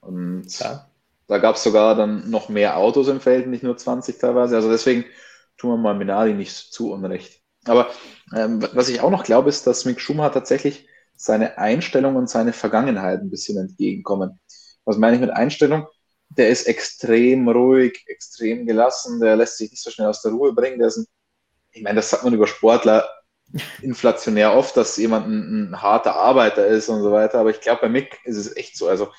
Und 0.00 0.58
ja. 0.58 0.86
da 1.28 1.38
gab 1.38 1.56
es 1.56 1.62
sogar 1.62 1.94
dann 1.94 2.28
noch 2.30 2.48
mehr 2.48 2.76
Autos 2.76 3.08
im 3.08 3.20
Feld, 3.20 3.46
nicht 3.46 3.62
nur 3.62 3.76
20 3.76 4.18
teilweise. 4.18 4.56
Also 4.56 4.70
deswegen 4.70 5.04
tun 5.56 5.70
wir 5.70 5.76
mal 5.76 5.94
Minardi 5.94 6.34
nicht 6.34 6.54
zu 6.54 6.92
unrecht. 6.92 7.40
Aber 7.64 7.90
ähm, 8.34 8.66
was 8.72 8.88
ich 8.88 9.00
auch 9.00 9.10
noch 9.10 9.24
glaube, 9.24 9.48
ist, 9.48 9.66
dass 9.66 9.84
Mick 9.84 10.00
Schumacher 10.00 10.32
tatsächlich 10.32 10.88
seine 11.16 11.58
Einstellung 11.58 12.16
und 12.16 12.28
seine 12.28 12.52
Vergangenheit 12.52 13.20
ein 13.20 13.30
bisschen 13.30 13.58
entgegenkommen. 13.58 14.40
Was 14.84 14.96
meine 14.98 15.14
ich 15.14 15.20
mit 15.20 15.30
Einstellung? 15.30 15.86
Der 16.30 16.48
ist 16.48 16.66
extrem 16.66 17.48
ruhig, 17.48 18.04
extrem 18.06 18.66
gelassen, 18.66 19.20
der 19.20 19.36
lässt 19.36 19.58
sich 19.58 19.70
nicht 19.70 19.82
so 19.82 19.90
schnell 19.90 20.08
aus 20.08 20.22
der 20.22 20.32
Ruhe 20.32 20.52
bringen. 20.52 20.78
Der 20.78 20.88
ist 20.88 20.96
ein, 20.96 21.06
ich 21.72 21.82
meine, 21.82 21.96
das 21.96 22.10
sagt 22.10 22.24
man 22.24 22.34
über 22.34 22.46
Sportler 22.46 23.08
inflationär 23.82 24.54
oft, 24.54 24.76
dass 24.76 24.96
jemand 24.96 25.26
ein, 25.28 25.70
ein, 25.70 25.82
harter 25.82 26.16
Arbeiter 26.16 26.66
ist 26.66 26.88
und 26.88 27.02
so 27.02 27.12
weiter. 27.12 27.38
Aber 27.38 27.50
ich 27.50 27.60
glaube, 27.60 27.82
bei 27.82 27.88
Mick 27.88 28.18
ist 28.24 28.36
es 28.36 28.56
echt 28.56 28.76
so. 28.76 28.88
Also, 28.88 29.12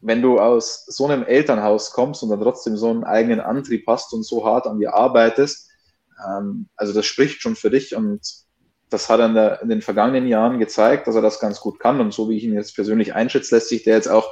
wenn 0.00 0.22
du 0.22 0.38
aus 0.38 0.84
so 0.86 1.06
einem 1.06 1.24
Elternhaus 1.24 1.92
kommst 1.92 2.22
und 2.22 2.30
dann 2.30 2.40
trotzdem 2.40 2.76
so 2.76 2.90
einen 2.90 3.04
eigenen 3.04 3.40
Antrieb 3.40 3.84
hast 3.86 4.12
und 4.12 4.24
so 4.24 4.44
hart 4.44 4.66
an 4.66 4.78
dir 4.78 4.94
arbeitest, 4.94 5.68
ähm, 6.26 6.68
also 6.76 6.92
das 6.92 7.06
spricht 7.06 7.42
schon 7.42 7.56
für 7.56 7.70
dich 7.70 7.94
und 7.94 8.20
das 8.88 9.08
hat 9.08 9.20
er 9.20 9.26
in, 9.26 9.34
der, 9.34 9.62
in, 9.62 9.68
den 9.68 9.82
vergangenen 9.82 10.28
Jahren 10.28 10.58
gezeigt, 10.58 11.06
dass 11.06 11.16
er 11.16 11.22
das 11.22 11.40
ganz 11.40 11.60
gut 11.60 11.80
kann. 11.80 12.00
Und 12.00 12.14
so 12.14 12.28
wie 12.28 12.36
ich 12.36 12.44
ihn 12.44 12.54
jetzt 12.54 12.74
persönlich 12.74 13.14
einschätze, 13.14 13.56
lässt 13.56 13.68
sich 13.68 13.82
der 13.82 13.96
jetzt 13.96 14.08
auch 14.08 14.30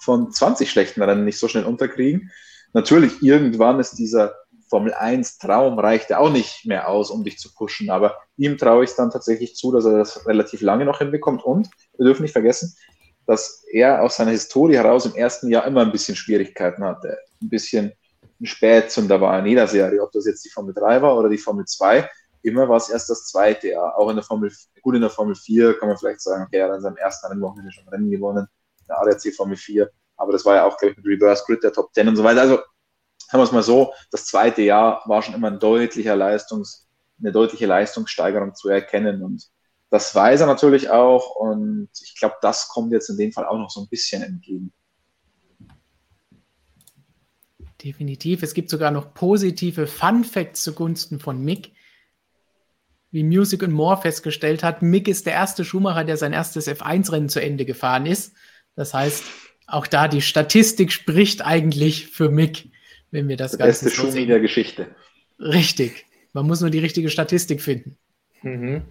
von 0.00 0.32
20 0.32 0.70
schlechten 0.70 1.02
Rennen 1.02 1.24
nicht 1.24 1.38
so 1.38 1.46
schnell 1.46 1.64
unterkriegen. 1.64 2.30
Natürlich, 2.72 3.22
irgendwann 3.22 3.78
ist 3.78 3.94
dieser 3.94 4.34
Formel 4.68 4.94
1 4.94 5.38
Traum 5.38 5.78
reicht 5.78 6.10
ja 6.10 6.18
auch 6.18 6.32
nicht 6.32 6.66
mehr 6.66 6.88
aus, 6.88 7.10
um 7.10 7.22
dich 7.22 7.38
zu 7.38 7.52
pushen. 7.54 7.90
Aber 7.90 8.16
ihm 8.36 8.58
traue 8.58 8.84
ich 8.84 8.90
es 8.90 8.96
dann 8.96 9.10
tatsächlich 9.10 9.54
zu, 9.54 9.70
dass 9.70 9.84
er 9.84 9.98
das 9.98 10.26
relativ 10.26 10.62
lange 10.62 10.84
noch 10.84 10.98
hinbekommt. 10.98 11.44
Und 11.44 11.68
wir 11.96 12.06
dürfen 12.06 12.22
nicht 12.22 12.32
vergessen, 12.32 12.74
dass 13.32 13.64
er 13.72 14.02
aus 14.02 14.16
seiner 14.16 14.32
Historie 14.32 14.76
heraus 14.76 15.06
im 15.06 15.14
ersten 15.14 15.48
Jahr 15.48 15.66
immer 15.66 15.80
ein 15.80 15.90
bisschen 15.90 16.14
Schwierigkeiten 16.14 16.84
hatte. 16.84 17.16
Ein 17.40 17.48
bisschen 17.48 17.92
ein 18.38 18.44
Spätzünder 18.46 19.18
war 19.22 19.38
in 19.38 19.46
jeder 19.46 19.66
Serie, 19.66 20.02
ob 20.02 20.12
das 20.12 20.26
jetzt 20.26 20.44
die 20.44 20.50
Formel 20.50 20.74
3 20.74 21.00
war 21.00 21.16
oder 21.16 21.30
die 21.30 21.38
Formel 21.38 21.64
2. 21.64 22.06
Immer 22.42 22.68
war 22.68 22.76
es 22.76 22.90
erst 22.90 23.08
das 23.08 23.28
zweite 23.28 23.68
Jahr. 23.68 23.96
Auch 23.96 24.10
in 24.10 24.16
der 24.16 24.24
Formel, 24.24 24.52
gut 24.82 24.96
in 24.96 25.00
der 25.00 25.08
Formel 25.08 25.34
4 25.34 25.78
kann 25.78 25.88
man 25.88 25.96
vielleicht 25.96 26.20
sagen, 26.20 26.44
okay, 26.44 26.58
er 26.58 26.68
hat 26.68 26.76
in 26.76 26.82
seinem 26.82 26.96
ersten 26.98 27.26
Rennwochenende 27.28 27.72
schon 27.72 27.88
Rennen 27.88 28.10
gewonnen, 28.10 28.46
in 28.80 28.86
der 28.86 29.00
ADAC 29.00 29.34
Formel 29.34 29.56
4. 29.56 29.88
Aber 30.18 30.32
das 30.32 30.44
war 30.44 30.56
ja 30.56 30.64
auch, 30.66 30.76
glaube 30.76 30.92
ich, 30.92 30.98
mit 30.98 31.06
Reverse 31.06 31.44
Grid 31.46 31.62
der 31.62 31.72
Top 31.72 31.94
10 31.94 32.08
und 32.08 32.16
so 32.16 32.24
weiter. 32.24 32.42
Also 32.42 32.56
sagen 32.56 33.38
wir 33.40 33.44
es 33.44 33.52
mal 33.52 33.62
so, 33.62 33.94
das 34.10 34.26
zweite 34.26 34.60
Jahr 34.60 35.02
war 35.06 35.22
schon 35.22 35.34
immer 35.34 35.50
ein 35.50 35.58
deutlicher 35.58 36.16
Leistungs, 36.16 36.86
eine 37.18 37.32
deutliche 37.32 37.64
Leistungssteigerung 37.64 38.54
zu 38.54 38.68
erkennen 38.68 39.22
und 39.22 39.48
das 39.92 40.14
weiß 40.14 40.40
er 40.40 40.46
natürlich 40.46 40.90
auch 40.90 41.36
und 41.36 41.88
ich 42.02 42.16
glaube, 42.18 42.36
das 42.40 42.68
kommt 42.68 42.92
jetzt 42.92 43.10
in 43.10 43.16
dem 43.16 43.32
Fall 43.32 43.46
auch 43.46 43.58
noch 43.58 43.70
so 43.70 43.80
ein 43.82 43.88
bisschen 43.88 44.22
entgegen. 44.22 44.72
Definitiv. 47.82 48.42
Es 48.42 48.54
gibt 48.54 48.70
sogar 48.70 48.90
noch 48.90 49.12
positive 49.14 49.86
Fun 49.86 50.24
Facts 50.24 50.62
zugunsten 50.62 51.20
von 51.20 51.42
Mick. 51.42 51.72
Wie 53.10 53.24
Music 53.24 53.62
and 53.62 53.74
More 53.74 54.00
festgestellt 54.00 54.62
hat, 54.62 54.82
Mick 54.82 55.08
ist 55.08 55.26
der 55.26 55.34
erste 55.34 55.64
Schuhmacher, 55.64 56.04
der 56.04 56.16
sein 56.16 56.32
erstes 56.32 56.66
F1-Rennen 56.68 57.28
zu 57.28 57.40
Ende 57.40 57.64
gefahren 57.64 58.06
ist. 58.06 58.34
Das 58.74 58.94
heißt, 58.94 59.24
auch 59.66 59.86
da 59.86 60.08
die 60.08 60.22
Statistik 60.22 60.92
spricht 60.92 61.44
eigentlich 61.44 62.06
für 62.06 62.30
Mick 62.30 62.72
wenn 63.12 63.28
wir 63.28 63.36
das 63.36 63.52
der 63.52 63.66
Ganze. 63.66 63.84
Beste 63.84 64.00
Schumi 64.00 64.26
der 64.26 64.40
Geschichte. 64.40 64.88
Richtig. 65.38 66.06
Man 66.32 66.46
muss 66.46 66.60
nur 66.60 66.70
die 66.70 66.80
richtige 66.80 67.10
Statistik 67.10 67.62
finden. 67.62 67.96
Mhm. 68.42 68.82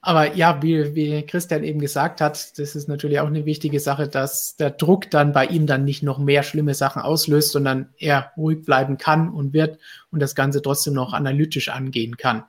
Aber 0.00 0.34
ja, 0.36 0.62
wie, 0.62 0.94
wie 0.94 1.22
Christian 1.26 1.64
eben 1.64 1.80
gesagt 1.80 2.20
hat, 2.20 2.58
das 2.58 2.76
ist 2.76 2.88
natürlich 2.88 3.20
auch 3.20 3.26
eine 3.26 3.44
wichtige 3.44 3.80
Sache, 3.80 4.08
dass 4.08 4.56
der 4.56 4.70
Druck 4.70 5.10
dann 5.10 5.32
bei 5.32 5.46
ihm 5.46 5.66
dann 5.66 5.84
nicht 5.84 6.02
noch 6.02 6.18
mehr 6.18 6.44
schlimme 6.44 6.74
Sachen 6.74 7.02
auslöst, 7.02 7.52
sondern 7.52 7.92
er 7.98 8.32
ruhig 8.36 8.64
bleiben 8.64 8.96
kann 8.96 9.28
und 9.28 9.52
wird 9.52 9.78
und 10.10 10.20
das 10.20 10.34
Ganze 10.34 10.62
trotzdem 10.62 10.94
noch 10.94 11.12
analytisch 11.12 11.68
angehen 11.68 12.16
kann. 12.16 12.44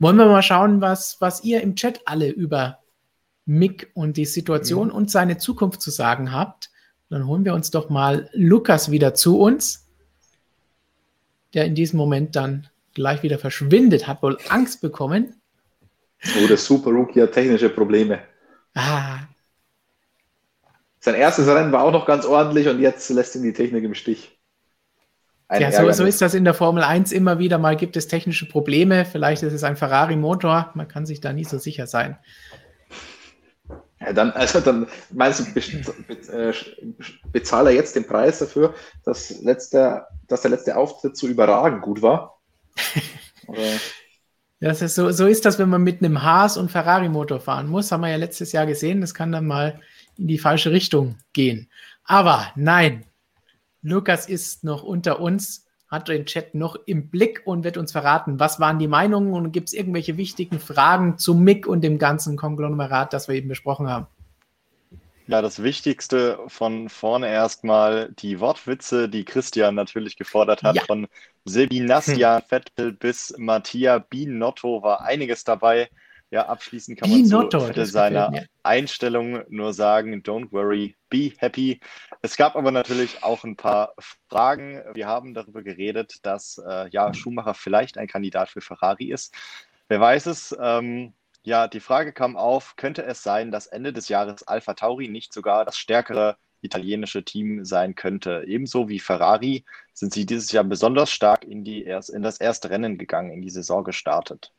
Wollen 0.00 0.16
wir 0.16 0.26
mal 0.26 0.42
schauen, 0.42 0.80
was, 0.80 1.18
was 1.20 1.44
ihr 1.44 1.62
im 1.62 1.76
Chat 1.76 2.00
alle 2.04 2.28
über 2.28 2.80
Mick 3.46 3.90
und 3.94 4.16
die 4.16 4.24
Situation 4.24 4.88
mhm. 4.88 4.94
und 4.94 5.10
seine 5.10 5.38
Zukunft 5.38 5.82
zu 5.82 5.90
sagen 5.90 6.32
habt. 6.32 6.70
Dann 7.10 7.26
holen 7.26 7.44
wir 7.44 7.54
uns 7.54 7.70
doch 7.70 7.90
mal 7.90 8.28
Lukas 8.32 8.90
wieder 8.90 9.14
zu 9.14 9.38
uns, 9.38 9.86
der 11.52 11.66
in 11.66 11.74
diesem 11.74 11.98
Moment 11.98 12.34
dann 12.34 12.68
gleich 12.94 13.22
wieder 13.22 13.38
verschwindet, 13.38 14.06
hat 14.06 14.22
wohl 14.22 14.38
Angst 14.48 14.80
bekommen. 14.80 15.40
Oh, 16.42 16.46
der 16.46 16.56
Super 16.56 16.90
Rookie 16.90 17.22
hat 17.22 17.32
technische 17.32 17.68
Probleme. 17.68 18.20
Ah. 18.74 19.18
Sein 21.00 21.14
erstes 21.14 21.46
Rennen 21.46 21.70
war 21.70 21.82
auch 21.82 21.92
noch 21.92 22.06
ganz 22.06 22.24
ordentlich 22.24 22.68
und 22.68 22.80
jetzt 22.80 23.08
lässt 23.10 23.34
ihn 23.36 23.42
die 23.42 23.52
Technik 23.52 23.84
im 23.84 23.94
Stich. 23.94 24.38
Ein 25.48 25.60
ja, 25.60 25.70
so, 25.70 25.92
so, 25.92 26.04
ist 26.04 26.22
das 26.22 26.32
in 26.32 26.44
der 26.44 26.54
Formel 26.54 26.82
1 26.82 27.12
immer 27.12 27.38
wieder. 27.38 27.58
Mal 27.58 27.76
gibt 27.76 27.96
es 27.96 28.08
technische 28.08 28.48
Probleme. 28.48 29.04
Vielleicht 29.04 29.42
ist 29.42 29.52
es 29.52 29.62
ein 29.62 29.76
Ferrari-Motor. 29.76 30.70
Man 30.74 30.88
kann 30.88 31.04
sich 31.04 31.20
da 31.20 31.32
nie 31.34 31.44
so 31.44 31.58
sicher 31.58 31.86
sein. 31.86 32.18
Ja, 34.00 34.12
dann, 34.12 34.30
also 34.32 34.60
dann 34.60 34.86
meinst 35.10 35.40
du, 35.40 35.52
be, 35.52 35.60
äh, 36.32 36.52
bezahle 37.30 37.70
er 37.70 37.76
jetzt 37.76 37.94
den 37.94 38.06
Preis 38.06 38.38
dafür, 38.38 38.74
dass, 39.04 39.42
letzte, 39.42 40.06
dass 40.26 40.42
der 40.42 40.50
letzte 40.50 40.76
Auftritt 40.76 41.16
so 41.16 41.26
überragend 41.26 41.82
gut 41.82 42.02
war? 42.02 42.40
Das 44.64 44.80
ist 44.80 44.94
so, 44.94 45.10
so 45.10 45.26
ist 45.26 45.44
das, 45.44 45.58
wenn 45.58 45.68
man 45.68 45.82
mit 45.82 46.02
einem 46.02 46.22
Haas- 46.22 46.56
und 46.56 46.70
Ferrari-Motor 46.70 47.38
fahren 47.38 47.68
muss. 47.68 47.92
Haben 47.92 48.00
wir 48.00 48.08
ja 48.08 48.16
letztes 48.16 48.52
Jahr 48.52 48.64
gesehen. 48.64 49.02
Das 49.02 49.12
kann 49.12 49.30
dann 49.30 49.46
mal 49.46 49.78
in 50.16 50.26
die 50.26 50.38
falsche 50.38 50.70
Richtung 50.70 51.16
gehen. 51.34 51.68
Aber 52.02 52.46
nein, 52.56 53.04
Lukas 53.82 54.26
ist 54.26 54.64
noch 54.64 54.82
unter 54.82 55.20
uns 55.20 55.66
hat 55.88 56.08
den 56.08 56.24
Chat 56.24 56.54
noch 56.54 56.76
im 56.86 57.10
Blick 57.10 57.42
und 57.44 57.62
wird 57.62 57.76
uns 57.76 57.92
verraten, 57.92 58.40
was 58.40 58.58
waren 58.58 58.78
die 58.78 58.88
Meinungen 58.88 59.34
und 59.34 59.52
gibt 59.52 59.68
es 59.68 59.74
irgendwelche 59.74 60.16
wichtigen 60.16 60.58
Fragen 60.58 61.18
zu 61.18 61.34
Mick 61.34 61.66
und 61.66 61.82
dem 61.82 61.98
ganzen 61.98 62.38
Konglomerat, 62.38 63.12
das 63.12 63.28
wir 63.28 63.34
eben 63.34 63.48
besprochen 63.48 63.86
haben. 63.86 64.06
Ja, 65.26 65.40
das 65.40 65.62
Wichtigste 65.62 66.38
von 66.48 66.88
vorne 66.88 67.28
erstmal 67.28 68.12
die 68.18 68.40
Wortwitze, 68.40 69.08
die 69.08 69.24
Christian 69.24 69.74
natürlich 69.74 70.16
gefordert 70.16 70.62
hat. 70.62 70.76
Ja. 70.76 70.84
Von 70.84 71.06
Sebi 71.44 71.80
Nastia 71.80 72.38
hm. 72.38 72.42
Vettel 72.46 72.92
bis 72.92 73.34
Mattia 73.38 73.98
Binotto 73.98 74.82
war 74.82 75.00
einiges 75.02 75.44
dabei. 75.44 75.88
Ja, 76.30 76.46
abschließend 76.46 76.98
kann 76.98 77.10
man 77.10 77.24
zu 77.24 77.86
seiner 77.86 78.32
Einstellung 78.64 79.44
nur 79.48 79.72
sagen, 79.72 80.20
don't 80.22 80.50
worry, 80.50 80.96
be 81.08 81.32
happy. 81.38 81.78
Es 82.22 82.36
gab 82.36 82.56
aber 82.56 82.72
natürlich 82.72 83.22
auch 83.22 83.44
ein 83.44 83.56
paar 83.56 83.94
Fragen. 84.28 84.82
Wir 84.94 85.06
haben 85.06 85.32
darüber 85.32 85.62
geredet, 85.62 86.18
dass 86.22 86.58
äh, 86.58 86.88
ja, 86.90 87.14
Schumacher 87.14 87.54
vielleicht 87.54 87.98
ein 87.98 88.08
Kandidat 88.08 88.48
für 88.48 88.60
Ferrari 88.60 89.12
ist. 89.12 89.32
Wer 89.88 90.00
weiß 90.00 90.26
es? 90.26 90.56
Ähm, 90.60 91.12
ja, 91.44 91.68
die 91.68 91.80
Frage 91.80 92.12
kam 92.12 92.36
auf, 92.36 92.76
könnte 92.76 93.04
es 93.04 93.22
sein, 93.22 93.50
dass 93.52 93.66
Ende 93.66 93.92
des 93.92 94.08
Jahres 94.08 94.42
Alpha 94.44 94.72
Tauri 94.74 95.08
nicht 95.08 95.32
sogar 95.32 95.66
das 95.66 95.76
stärkere 95.76 96.38
italienische 96.62 97.22
Team 97.22 97.66
sein 97.66 97.94
könnte? 97.94 98.44
Ebenso 98.46 98.88
wie 98.88 98.98
Ferrari 98.98 99.64
sind 99.92 100.14
sie 100.14 100.24
dieses 100.24 100.50
Jahr 100.52 100.64
besonders 100.64 101.10
stark 101.10 101.44
in, 101.44 101.62
die, 101.62 101.82
in 101.82 102.22
das 102.22 102.38
erste 102.38 102.70
Rennen 102.70 102.96
gegangen, 102.96 103.30
in 103.30 103.42
die 103.42 103.50
Saison 103.50 103.84
gestartet. 103.84 104.52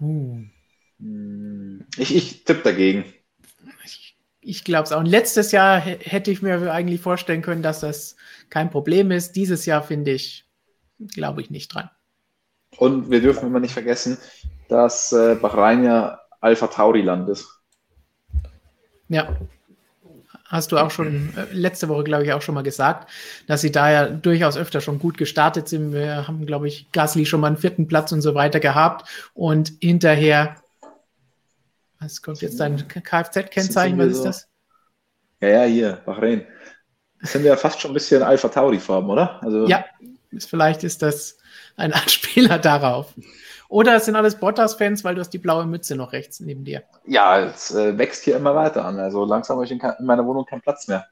Uh. 0.00 0.42
Ich, 1.96 2.14
ich 2.14 2.44
tippe 2.44 2.62
dagegen. 2.62 3.04
Ich, 3.84 4.18
ich 4.40 4.64
glaube 4.64 4.84
es 4.84 4.92
auch. 4.92 4.98
Und 4.98 5.06
letztes 5.06 5.52
Jahr 5.52 5.78
hätte 5.78 6.32
ich 6.32 6.42
mir 6.42 6.72
eigentlich 6.72 7.00
vorstellen 7.00 7.42
können, 7.42 7.62
dass 7.62 7.80
das 7.80 8.16
kein 8.48 8.70
Problem 8.70 9.12
ist. 9.12 9.36
Dieses 9.36 9.64
Jahr 9.64 9.82
finde 9.82 10.10
ich, 10.10 10.44
glaube 11.14 11.40
ich 11.40 11.50
nicht 11.50 11.72
dran. 11.72 11.88
Und 12.80 13.10
wir 13.10 13.20
dürfen 13.20 13.46
immer 13.46 13.60
nicht 13.60 13.74
vergessen, 13.74 14.16
dass 14.68 15.12
äh, 15.12 15.34
Bahrain 15.34 15.84
ja 15.84 16.18
Alpha 16.40 16.66
Tauri-Land 16.66 17.28
ist. 17.28 17.46
Ja, 19.08 19.36
hast 20.46 20.72
du 20.72 20.78
auch 20.78 20.90
schon 20.90 21.28
äh, 21.36 21.52
letzte 21.52 21.90
Woche, 21.90 22.04
glaube 22.04 22.24
ich, 22.24 22.32
auch 22.32 22.40
schon 22.40 22.54
mal 22.54 22.62
gesagt, 22.62 23.10
dass 23.46 23.60
sie 23.60 23.70
da 23.70 23.90
ja 23.90 24.08
durchaus 24.08 24.56
öfter 24.56 24.80
schon 24.80 24.98
gut 24.98 25.18
gestartet 25.18 25.68
sind. 25.68 25.92
Wir 25.92 26.26
haben, 26.26 26.46
glaube 26.46 26.68
ich, 26.68 26.90
Gasly 26.90 27.26
schon 27.26 27.42
mal 27.42 27.48
einen 27.48 27.58
vierten 27.58 27.86
Platz 27.86 28.12
und 28.12 28.22
so 28.22 28.34
weiter 28.34 28.60
gehabt 28.60 29.06
und 29.34 29.72
hinterher, 29.82 30.56
was 31.98 32.22
kommt 32.22 32.40
jetzt 32.40 32.60
dein 32.60 32.88
Kfz-Kennzeichen? 32.88 33.98
Was 33.98 34.06
ist 34.06 34.24
das? 34.24 34.48
Ja, 35.42 35.48
ja, 35.48 35.62
hier, 35.64 35.92
Bahrain. 36.06 36.46
Das 37.20 37.32
sind 37.32 37.44
ja 37.44 37.56
fast 37.56 37.78
schon 37.78 37.90
ein 37.90 37.94
bisschen 37.94 38.22
Alpha 38.22 38.48
Tauri-Farben, 38.48 39.10
oder? 39.10 39.42
Also 39.42 39.66
ja, 39.66 39.84
vielleicht 40.38 40.82
ist 40.82 41.02
das 41.02 41.39
ein 41.80 41.92
Anspieler 41.94 42.58
darauf. 42.58 43.14
Oder 43.68 43.96
es 43.96 44.04
sind 44.04 44.16
alles 44.16 44.34
Bottas-Fans, 44.34 45.04
weil 45.04 45.14
du 45.14 45.20
hast 45.20 45.30
die 45.30 45.38
blaue 45.38 45.64
Mütze 45.64 45.94
noch 45.94 46.12
rechts 46.12 46.40
neben 46.40 46.64
dir. 46.64 46.82
Ja, 47.06 47.38
es 47.38 47.72
äh, 47.72 47.96
wächst 47.96 48.24
hier 48.24 48.36
immer 48.36 48.54
weiter 48.56 48.84
an. 48.84 48.98
Also 48.98 49.24
langsam 49.24 49.56
habe 49.56 49.64
ich 49.64 49.70
in, 49.70 49.80
in 49.80 50.06
meiner 50.06 50.26
Wohnung 50.26 50.44
keinen 50.44 50.60
Platz 50.60 50.88
mehr. 50.88 51.06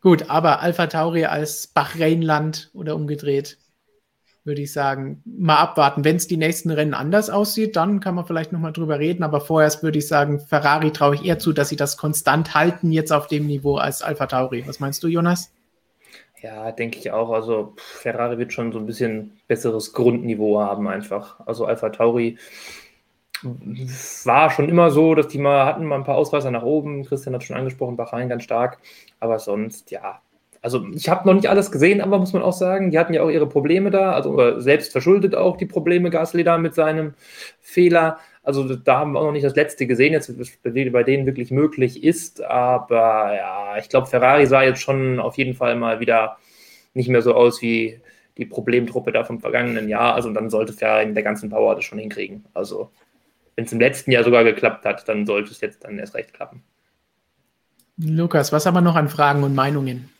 Gut, 0.00 0.30
aber 0.30 0.60
Alpha 0.60 0.86
Tauri 0.86 1.24
als 1.24 1.66
Bahrainland 1.66 2.70
oder 2.74 2.94
umgedreht, 2.94 3.58
würde 4.44 4.62
ich 4.62 4.72
sagen, 4.72 5.20
mal 5.24 5.56
abwarten. 5.56 6.04
Wenn 6.04 6.16
es 6.16 6.28
die 6.28 6.36
nächsten 6.36 6.70
Rennen 6.70 6.94
anders 6.94 7.28
aussieht, 7.28 7.74
dann 7.74 7.98
kann 7.98 8.14
man 8.14 8.26
vielleicht 8.26 8.52
nochmal 8.52 8.72
drüber 8.72 9.00
reden. 9.00 9.24
Aber 9.24 9.40
vorerst 9.40 9.82
würde 9.82 9.98
ich 9.98 10.06
sagen, 10.06 10.38
Ferrari 10.38 10.92
traue 10.92 11.16
ich 11.16 11.24
eher 11.24 11.40
zu, 11.40 11.52
dass 11.52 11.68
sie 11.68 11.76
das 11.76 11.96
konstant 11.96 12.54
halten 12.54 12.92
jetzt 12.92 13.12
auf 13.12 13.26
dem 13.26 13.46
Niveau 13.46 13.76
als 13.76 14.02
Alpha 14.02 14.26
Tauri. 14.26 14.64
Was 14.66 14.78
meinst 14.78 15.02
du, 15.02 15.08
Jonas? 15.08 15.52
Ja, 16.42 16.72
denke 16.72 16.98
ich 16.98 17.12
auch. 17.12 17.30
Also 17.30 17.74
Ferrari 17.76 18.36
wird 18.36 18.52
schon 18.52 18.72
so 18.72 18.78
ein 18.80 18.86
bisschen 18.86 19.38
besseres 19.46 19.92
Grundniveau 19.92 20.60
haben 20.60 20.88
einfach. 20.88 21.38
Also 21.46 21.66
Alpha 21.66 21.90
Tauri 21.90 22.36
war 24.24 24.50
schon 24.50 24.68
immer 24.68 24.90
so, 24.90 25.14
dass 25.14 25.28
die 25.28 25.38
mal 25.38 25.64
hatten 25.66 25.86
mal 25.86 25.96
ein 25.96 26.04
paar 26.04 26.16
Ausreißer 26.16 26.50
nach 26.50 26.64
oben. 26.64 27.04
Christian 27.04 27.34
hat 27.34 27.44
schon 27.44 27.56
angesprochen, 27.56 27.96
Bahrain 27.96 28.28
ganz 28.28 28.42
stark. 28.42 28.78
Aber 29.20 29.38
sonst, 29.38 29.92
ja. 29.92 30.20
Also 30.62 30.84
ich 30.94 31.08
habe 31.08 31.26
noch 31.26 31.34
nicht 31.34 31.48
alles 31.48 31.70
gesehen, 31.70 32.00
aber 32.00 32.18
muss 32.18 32.32
man 32.32 32.42
auch 32.42 32.52
sagen, 32.52 32.90
die 32.90 32.98
hatten 32.98 33.14
ja 33.14 33.22
auch 33.22 33.30
ihre 33.30 33.48
Probleme 33.48 33.90
da, 33.90 34.12
also 34.12 34.60
selbst 34.60 34.92
verschuldet 34.92 35.34
auch 35.34 35.56
die 35.56 35.66
Probleme 35.66 36.08
Gasly 36.10 36.44
da 36.44 36.56
mit 36.58 36.74
seinem 36.74 37.14
Fehler. 37.60 38.18
Also 38.42 38.74
da 38.74 38.98
haben 38.98 39.12
wir 39.12 39.20
auch 39.20 39.26
noch 39.26 39.32
nicht 39.32 39.44
das 39.44 39.54
letzte 39.54 39.86
gesehen, 39.86 40.12
jetzt 40.12 40.32
bei 40.62 41.02
denen 41.04 41.26
wirklich 41.26 41.50
möglich 41.50 42.02
ist. 42.02 42.42
Aber 42.42 43.34
ja, 43.34 43.76
ich 43.78 43.88
glaube, 43.88 44.08
Ferrari 44.08 44.46
sah 44.46 44.62
jetzt 44.62 44.80
schon 44.80 45.20
auf 45.20 45.38
jeden 45.38 45.54
Fall 45.54 45.76
mal 45.76 46.00
wieder 46.00 46.38
nicht 46.94 47.08
mehr 47.08 47.22
so 47.22 47.34
aus 47.34 47.62
wie 47.62 48.00
die 48.38 48.46
Problemtruppe 48.46 49.12
da 49.12 49.24
vom 49.24 49.40
vergangenen 49.40 49.88
Jahr. 49.88 50.14
Also 50.14 50.30
dann 50.32 50.50
sollte 50.50 50.72
Ferrari 50.72 51.06
mit 51.06 51.16
der 51.16 51.22
ganzen 51.22 51.50
Power 51.50 51.76
das 51.76 51.84
schon 51.84 51.98
hinkriegen. 51.98 52.44
Also 52.52 52.90
wenn 53.54 53.64
es 53.64 53.72
im 53.72 53.80
letzten 53.80 54.10
Jahr 54.10 54.24
sogar 54.24 54.42
geklappt 54.42 54.84
hat, 54.84 55.08
dann 55.08 55.24
sollte 55.26 55.50
es 55.50 55.60
jetzt 55.60 55.84
dann 55.84 55.98
erst 55.98 56.14
recht 56.14 56.32
klappen. 56.32 56.62
Lukas, 57.98 58.52
was 58.52 58.66
haben 58.66 58.74
wir 58.74 58.80
noch 58.80 58.96
an 58.96 59.08
Fragen 59.08 59.44
und 59.44 59.54
Meinungen? 59.54 60.10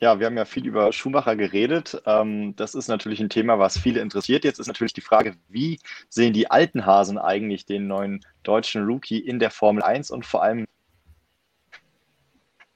Ja, 0.00 0.20
wir 0.20 0.26
haben 0.26 0.36
ja 0.36 0.44
viel 0.44 0.64
über 0.64 0.92
Schumacher 0.92 1.34
geredet. 1.34 2.00
Ähm, 2.06 2.54
das 2.54 2.76
ist 2.76 2.86
natürlich 2.86 3.18
ein 3.18 3.30
Thema, 3.30 3.58
was 3.58 3.76
viele 3.78 4.00
interessiert. 4.00 4.44
Jetzt 4.44 4.60
ist 4.60 4.68
natürlich 4.68 4.92
die 4.92 5.00
Frage, 5.00 5.34
wie 5.48 5.80
sehen 6.08 6.32
die 6.32 6.50
alten 6.50 6.86
Hasen 6.86 7.18
eigentlich 7.18 7.66
den 7.66 7.88
neuen 7.88 8.24
deutschen 8.44 8.84
Rookie 8.84 9.18
in 9.18 9.40
der 9.40 9.50
Formel 9.50 9.82
1 9.82 10.12
und 10.12 10.24
vor 10.24 10.44
allem, 10.44 10.66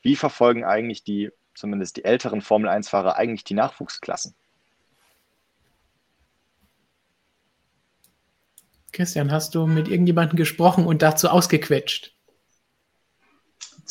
wie 0.02 0.16
verfolgen 0.16 0.64
eigentlich 0.64 1.04
die, 1.04 1.30
zumindest 1.54 1.96
die 1.96 2.04
älteren 2.04 2.40
Formel 2.40 2.68
1-Fahrer, 2.68 3.16
eigentlich 3.16 3.44
die 3.44 3.54
Nachwuchsklassen? 3.54 4.34
Christian, 8.90 9.30
hast 9.30 9.54
du 9.54 9.68
mit 9.68 9.86
irgendjemandem 9.86 10.36
gesprochen 10.36 10.86
und 10.86 11.02
dazu 11.02 11.28
ausgequetscht? 11.28 12.14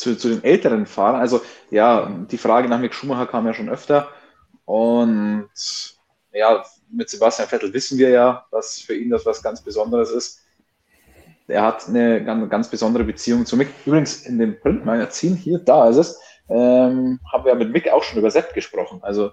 Zu, 0.02 0.16
zu 0.16 0.28
den 0.28 0.44
älteren 0.44 0.86
Fahrern, 0.86 1.20
also 1.20 1.40
ja, 1.70 2.10
die 2.30 2.38
Frage 2.38 2.68
nach 2.68 2.80
Mick 2.80 2.92
Schumacher 2.92 3.26
kam 3.26 3.46
ja 3.46 3.54
schon 3.54 3.68
öfter. 3.68 4.08
Und 4.64 5.48
ja, 6.32 6.64
mit 6.90 7.08
Sebastian 7.08 7.48
Vettel 7.48 7.72
wissen 7.72 7.98
wir 7.98 8.10
ja, 8.10 8.46
dass 8.50 8.80
für 8.80 8.94
ihn 8.94 9.10
das 9.10 9.24
was 9.24 9.42
ganz 9.42 9.62
Besonderes 9.62 10.10
ist. 10.10 10.40
Er 11.48 11.62
hat 11.62 11.88
eine 11.88 12.24
ganz, 12.24 12.50
ganz 12.50 12.68
besondere 12.68 13.04
Beziehung 13.04 13.46
zu 13.46 13.56
Mick. 13.56 13.68
Übrigens, 13.84 14.26
in 14.26 14.38
dem 14.38 14.58
Printmagazin 14.60 15.36
hier, 15.36 15.58
da 15.58 15.88
ist 15.88 15.96
es, 15.96 16.20
ähm, 16.48 17.20
haben 17.30 17.44
wir 17.44 17.54
mit 17.54 17.72
Mick 17.72 17.88
auch 17.90 18.02
schon 18.02 18.18
über 18.18 18.30
Sepp 18.30 18.54
gesprochen. 18.54 19.00
Also, 19.02 19.32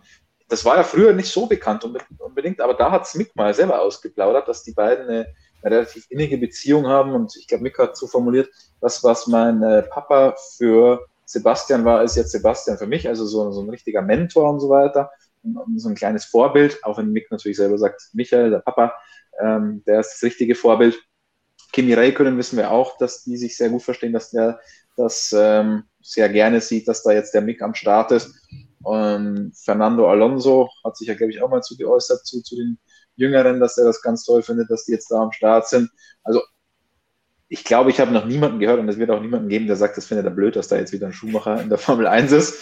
das 0.50 0.66
war 0.66 0.78
ja 0.78 0.84
früher 0.84 1.14
nicht 1.14 1.32
so 1.32 1.46
bekannt 1.46 1.86
unbedingt, 2.18 2.60
aber 2.60 2.74
da 2.74 2.92
hat 2.92 3.06
es 3.06 3.16
Mick 3.16 3.36
mal 3.36 3.54
selber 3.54 3.82
ausgeplaudert, 3.82 4.48
dass 4.48 4.64
die 4.64 4.74
beiden 4.74 5.08
eine 5.08 5.28
eine 5.62 5.76
relativ 5.76 6.06
innige 6.10 6.38
Beziehung 6.38 6.88
haben. 6.88 7.14
Und 7.14 7.36
ich 7.36 7.48
glaube, 7.48 7.64
Mika 7.64 7.84
hat 7.84 7.98
so 7.98 8.08
formuliert, 8.08 8.50
das, 8.82 9.04
was 9.04 9.28
mein 9.28 9.62
äh, 9.64 9.84
Papa 9.84 10.36
für 10.58 11.06
Sebastian 11.26 11.86
war, 11.86 12.04
ist 12.04 12.16
jetzt 12.16 12.32
Sebastian 12.32 12.78
für 12.78 12.88
mich, 12.88 13.08
also 13.08 13.26
so, 13.26 13.52
so 13.52 13.62
ein 13.62 13.70
richtiger 13.70 14.02
Mentor 14.02 14.50
und 14.50 14.60
so 14.60 14.70
weiter. 14.70 15.12
Und, 15.44 15.80
so 15.80 15.90
ein 15.90 15.96
kleines 15.96 16.26
Vorbild, 16.26 16.84
auch 16.84 16.98
wenn 16.98 17.12
Mick 17.12 17.32
natürlich 17.32 17.58
selber 17.58 17.78
sagt, 17.78 18.10
Michael, 18.14 18.50
der 18.50 18.60
Papa, 18.60 18.94
ähm, 19.40 19.84
der 19.86 20.00
ist 20.00 20.14
das 20.14 20.24
richtige 20.24 20.56
Vorbild. 20.56 21.00
Kimi 21.72 21.94
Räikkönen 21.94 22.38
wissen 22.38 22.58
wir 22.58 22.72
auch, 22.72 22.98
dass 22.98 23.24
die 23.24 23.38
sich 23.38 23.56
sehr 23.56 23.70
gut 23.70 23.84
verstehen, 23.84 24.12
dass 24.12 24.32
der 24.32 24.60
das 24.98 25.34
ähm, 25.38 25.84
sehr 26.02 26.30
gerne 26.30 26.62
sieht, 26.62 26.88
dass 26.88 27.04
da 27.04 27.12
jetzt 27.12 27.34
der 27.34 27.42
Mick 27.42 27.62
am 27.62 27.76
Start 27.76 28.12
ist. 28.12 28.34
Und 28.84 29.54
Fernando 29.56 30.10
Alonso 30.10 30.70
hat 30.84 30.98
sich 30.98 31.08
ja, 31.08 31.14
glaube 31.14 31.32
ich, 31.32 31.42
auch 31.42 31.50
mal 31.50 31.62
zu 31.62 31.78
geäußert 31.78 32.26
zu, 32.26 32.42
zu 32.42 32.56
den 32.56 32.80
Jüngeren, 33.16 33.60
dass 33.60 33.78
er 33.78 33.86
das 33.86 34.02
ganz 34.02 34.24
toll 34.24 34.42
findet, 34.42 34.70
dass 34.72 34.86
die 34.86 34.94
jetzt 34.94 35.12
da 35.12 35.22
am 35.22 35.32
Start 35.32 35.68
sind. 35.68 35.90
Also 36.24 36.42
ich 37.50 37.64
glaube, 37.64 37.90
ich 37.90 38.00
habe 38.00 38.12
noch 38.12 38.26
niemanden 38.26 38.60
gehört 38.60 38.80
und 38.80 38.88
es 38.88 39.00
wird 39.00 39.10
auch 39.10 39.22
niemanden 39.22 39.50
geben, 39.50 39.66
der 39.66 39.76
sagt, 39.76 39.98
das 39.98 40.06
findet 40.06 40.26
er 40.26 40.32
blöd, 40.32 40.56
dass 40.56 40.68
da 40.68 40.78
jetzt 40.78 40.94
wieder 40.94 41.08
ein 41.08 41.14
Schuhmacher 41.14 41.60
in 41.62 41.70
der 41.70 41.80
Formel 41.80 42.06
1 42.06 42.32
ist. 42.32 42.56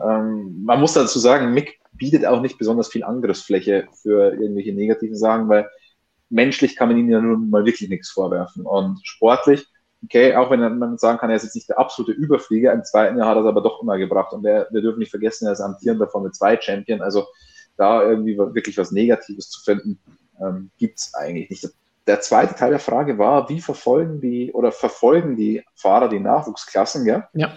Ähm, 0.00 0.62
man 0.62 0.78
muss 0.78 0.92
dazu 0.92 1.18
sagen, 1.18 1.54
Mick 1.54 1.80
bietet 1.92 2.26
auch 2.26 2.42
nicht 2.42 2.58
besonders 2.58 2.88
viel 2.88 3.02
Angriffsfläche 3.02 3.88
für 4.02 4.34
irgendwelche 4.34 4.74
negativen 4.74 5.16
Sachen, 5.16 5.48
weil 5.48 5.68
menschlich 6.28 6.76
kann 6.76 6.88
man 6.88 6.98
ihm 6.98 7.08
ja 7.08 7.20
nun 7.20 7.48
mal 7.48 7.64
wirklich 7.64 7.88
nichts 7.88 8.10
vorwerfen. 8.10 8.66
Und 8.66 9.00
sportlich, 9.04 9.66
okay, 10.04 10.34
auch 10.36 10.50
wenn 10.50 10.78
man 10.78 10.98
sagen 10.98 11.18
kann, 11.18 11.30
er 11.30 11.36
ist 11.36 11.44
jetzt 11.44 11.54
nicht 11.54 11.70
der 11.70 11.78
absolute 11.78 12.12
Überflieger, 12.12 12.74
im 12.74 12.84
zweiten 12.84 13.16
Jahr 13.16 13.28
hat 13.28 13.36
er 13.36 13.42
es 13.42 13.46
aber 13.46 13.62
doch 13.62 13.82
immer 13.82 13.96
gebracht. 13.96 14.34
Und 14.34 14.44
wir, 14.44 14.66
wir 14.70 14.82
dürfen 14.82 14.98
nicht 14.98 15.10
vergessen, 15.10 15.46
er 15.46 15.52
ist 15.52 15.60
amtierender 15.60 16.08
Formel 16.08 16.32
2 16.32 16.60
Champion. 16.60 17.00
Also 17.00 17.24
da 17.78 18.02
irgendwie 18.02 18.36
wirklich 18.36 18.76
was 18.76 18.92
Negatives 18.92 19.48
zu 19.48 19.62
finden, 19.62 19.98
ähm, 20.42 20.70
gibt 20.76 20.98
es 20.98 21.14
eigentlich 21.14 21.48
nicht. 21.48 21.68
Der 22.06 22.20
zweite 22.20 22.54
Teil 22.54 22.70
der 22.70 22.78
Frage 22.78 23.18
war, 23.18 23.48
wie 23.48 23.60
verfolgen 23.60 24.20
die 24.20 24.52
oder 24.52 24.72
verfolgen 24.72 25.36
die 25.36 25.64
Fahrer 25.74 26.08
die 26.08 26.20
Nachwuchsklassen, 26.20 27.04
ja? 27.06 27.28
Ja. 27.34 27.56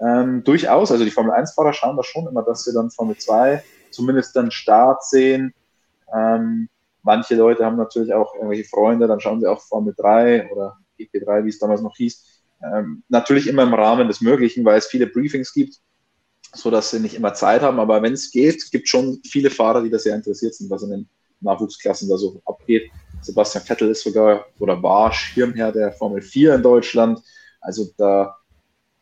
Ähm, 0.00 0.44
durchaus, 0.44 0.90
also 0.92 1.04
die 1.04 1.10
Formel 1.10 1.32
1-Fahrer 1.32 1.72
schauen 1.72 1.96
da 1.96 2.02
schon 2.02 2.26
immer, 2.26 2.42
dass 2.42 2.64
sie 2.64 2.72
dann 2.72 2.90
Formel 2.90 3.16
2 3.16 3.62
zumindest 3.90 4.34
dann 4.36 4.50
Start 4.50 5.04
sehen. 5.04 5.52
Ähm, 6.14 6.68
manche 7.02 7.34
Leute 7.34 7.64
haben 7.64 7.76
natürlich 7.76 8.14
auch 8.14 8.34
irgendwelche 8.34 8.64
Freunde, 8.64 9.08
dann 9.08 9.20
schauen 9.20 9.40
sie 9.40 9.46
auch 9.46 9.60
Formel 9.60 9.94
3 9.96 10.50
oder 10.52 10.78
GP3, 10.98 11.44
wie 11.44 11.48
es 11.48 11.58
damals 11.58 11.82
noch 11.82 11.96
hieß. 11.96 12.44
Ähm, 12.62 13.02
natürlich 13.08 13.46
immer 13.46 13.64
im 13.64 13.74
Rahmen 13.74 14.08
des 14.08 14.20
Möglichen, 14.20 14.64
weil 14.64 14.78
es 14.78 14.86
viele 14.86 15.06
Briefings 15.06 15.52
gibt 15.52 15.80
so 16.54 16.70
dass 16.70 16.90
sie 16.90 17.00
nicht 17.00 17.14
immer 17.14 17.34
Zeit 17.34 17.62
haben. 17.62 17.78
Aber 17.80 18.02
wenn 18.02 18.12
es 18.12 18.30
geht, 18.30 18.70
gibt 18.70 18.88
schon 18.88 19.20
viele 19.24 19.50
Fahrer, 19.50 19.82
die 19.82 19.90
da 19.90 19.98
sehr 19.98 20.14
interessiert 20.14 20.54
sind, 20.54 20.70
was 20.70 20.82
in 20.82 20.90
den 20.90 21.08
Nachwuchsklassen 21.40 22.08
da 22.08 22.16
so 22.16 22.40
abgeht. 22.44 22.90
Sebastian 23.22 23.64
Vettel 23.64 23.90
ist 23.90 24.02
sogar 24.02 24.46
oder 24.58 24.82
war 24.82 25.12
Schirmherr 25.12 25.72
der 25.72 25.92
Formel 25.92 26.22
4 26.22 26.54
in 26.56 26.62
Deutschland. 26.62 27.20
Also 27.60 27.86
da 27.96 28.36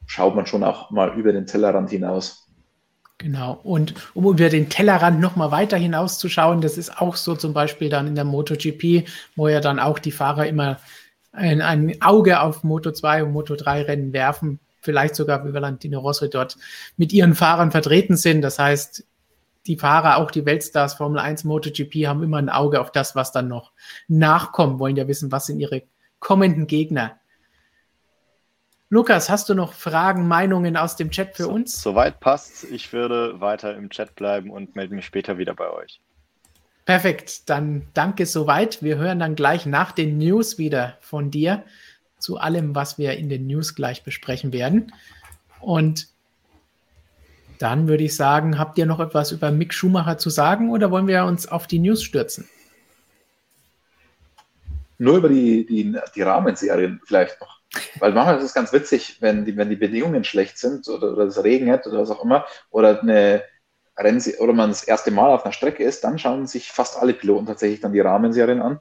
schaut 0.07 0.35
man 0.35 0.47
schon 0.47 0.65
auch 0.65 0.91
mal 0.91 1.17
über 1.19 1.33
den 1.33 1.47
Tellerrand 1.47 1.91
hinaus. 1.91 2.49
Genau. 3.19 3.59
Und 3.65 3.95
um 4.15 4.27
über 4.27 4.49
den 4.49 4.69
Tellerrand 4.69 5.21
nochmal 5.21 5.51
weiter 5.51 5.77
hinauszuschauen, 5.77 6.61
das 6.61 6.79
ist 6.79 7.01
auch 7.01 7.17
so 7.17 7.35
zum 7.35 7.53
Beispiel 7.53 7.89
dann 7.89 8.07
in 8.07 8.15
der 8.15 8.25
MotoGP, 8.25 9.09
wo 9.35 9.49
ja 9.49 9.61
dann 9.61 9.81
auch 9.81 9.99
die 9.99 10.13
Fahrer 10.13 10.47
immer 10.47 10.79
ein, 11.33 11.61
ein 11.61 12.01
Auge 12.01 12.41
auf 12.41 12.63
Moto 12.63 12.93
2 12.93 13.25
und 13.25 13.33
Moto 13.33 13.57
3 13.57 13.83
Rennen 13.83 14.13
werfen, 14.13 14.61
vielleicht 14.81 15.17
sogar 15.17 15.45
wie 15.45 15.53
Valentino 15.53 15.99
Rossi 15.99 16.31
dort 16.31 16.57
mit 16.97 17.13
ihren 17.13 17.35
Fahrern 17.35 17.73
vertreten 17.73 18.17
sind. 18.17 18.43
Das 18.43 18.59
heißt, 18.59 19.05
die 19.69 19.77
Fahrer, 19.77 20.17
auch 20.17 20.31
die 20.31 20.47
Weltstars 20.47 20.95
Formel 20.95 21.21
1, 21.21 21.45
MotoGP, 21.45 22.07
haben 22.07 22.23
immer 22.23 22.39
ein 22.39 22.49
Auge 22.49 22.81
auf 22.81 22.91
das, 22.91 23.15
was 23.15 23.33
dann 23.33 23.49
noch 23.49 23.73
nachkommt, 24.09 24.79
wollen 24.79 24.97
ja 24.97 25.07
wissen, 25.07 25.31
was 25.31 25.47
sind 25.47 25.61
ihre 25.61 25.83
kommenden 26.19 26.67
Gegner. 26.67 27.19
Lukas, 28.91 29.29
hast 29.29 29.51
du 29.51 29.55
noch 29.55 29.75
Fragen, 29.75 30.27
Meinungen 30.27 30.79
aus 30.79 30.97
dem 30.97 31.11
Chat 31.11 31.37
für 31.37 31.45
so, 31.45 31.51
uns? 31.51 31.83
Soweit 31.83 32.21
passt. 32.21 32.65
Ich 32.65 32.93
würde 32.93 33.39
weiter 33.41 33.77
im 33.77 33.91
Chat 33.91 34.15
bleiben 34.15 34.51
und 34.51 34.77
melde 34.77 34.95
mich 34.95 35.05
später 35.05 35.37
wieder 35.37 35.55
bei 35.55 35.71
euch. 35.71 36.01
Perfekt, 36.87 37.51
dann 37.51 37.87
danke 37.93 38.25
soweit. 38.25 38.83
Wir 38.83 38.97
hören 38.97 39.19
dann 39.19 39.35
gleich 39.35 39.67
nach 39.67 39.93
den 39.93 40.17
News 40.17 40.57
wieder 40.57 40.97
von 41.01 41.31
dir 41.31 41.65
zu 42.19 42.39
allem, 42.39 42.75
was 42.75 42.97
wir 42.97 43.19
in 43.19 43.29
den 43.29 43.47
News 43.47 43.75
gleich 43.75 44.05
besprechen 44.05 44.55
werden. 44.55 44.93
Und 45.61 46.09
dann 47.59 47.89
würde 47.89 48.05
ich 48.05 48.17
sagen, 48.17 48.59
habt 48.59 48.79
ihr 48.79 48.87
noch 48.87 49.01
etwas 49.01 49.33
über 49.33 49.51
Mick 49.51 49.75
Schumacher 49.75 50.19
zu 50.19 50.31
sagen 50.31 50.71
oder 50.71 50.91
wollen 50.91 51.07
wir 51.07 51.25
uns 51.25 51.49
auf 51.49 51.67
die 51.67 51.79
News 51.79 52.03
stürzen? 52.03 52.49
Nur 54.99 55.19
über 55.19 55.29
die, 55.29 55.65
die, 55.67 55.97
die 56.15 56.23
Rahmenserien 56.23 57.01
vielleicht 57.05 57.41
noch. 57.41 57.59
Weil 57.99 58.13
manchmal 58.13 58.39
ist 58.39 58.45
es 58.45 58.55
ganz 58.55 58.73
witzig, 58.73 59.19
wenn 59.21 59.45
die, 59.45 59.57
wenn 59.57 59.71
die 59.71 59.77
Bedingungen 59.77 60.25
schlecht 60.25 60.59
sind 60.59 60.89
oder, 60.89 61.13
oder 61.13 61.25
es 61.25 61.43
regnet 61.43 61.87
oder 61.87 62.01
was 62.01 62.11
auch 62.11 62.25
immer, 62.25 62.47
oder 62.71 63.01
eine 63.01 63.43
Rennse 63.97 64.39
oder 64.39 64.53
man 64.53 64.71
das 64.71 64.85
erste 64.85 65.11
Mal 65.11 65.31
auf 65.31 65.45
einer 65.45 65.53
Strecke 65.53 65.85
ist, 65.85 66.03
dann 66.05 66.19
schauen 66.19 66.47
sich 66.47 66.73
fast 66.73 66.97
alle 66.97 67.15
Piloten 67.15 67.47
tatsächlich 67.47 67.81
dann 67.81 67.93
die 67.93 68.01
Rahmenserien 68.01 68.63
an, 68.63 68.81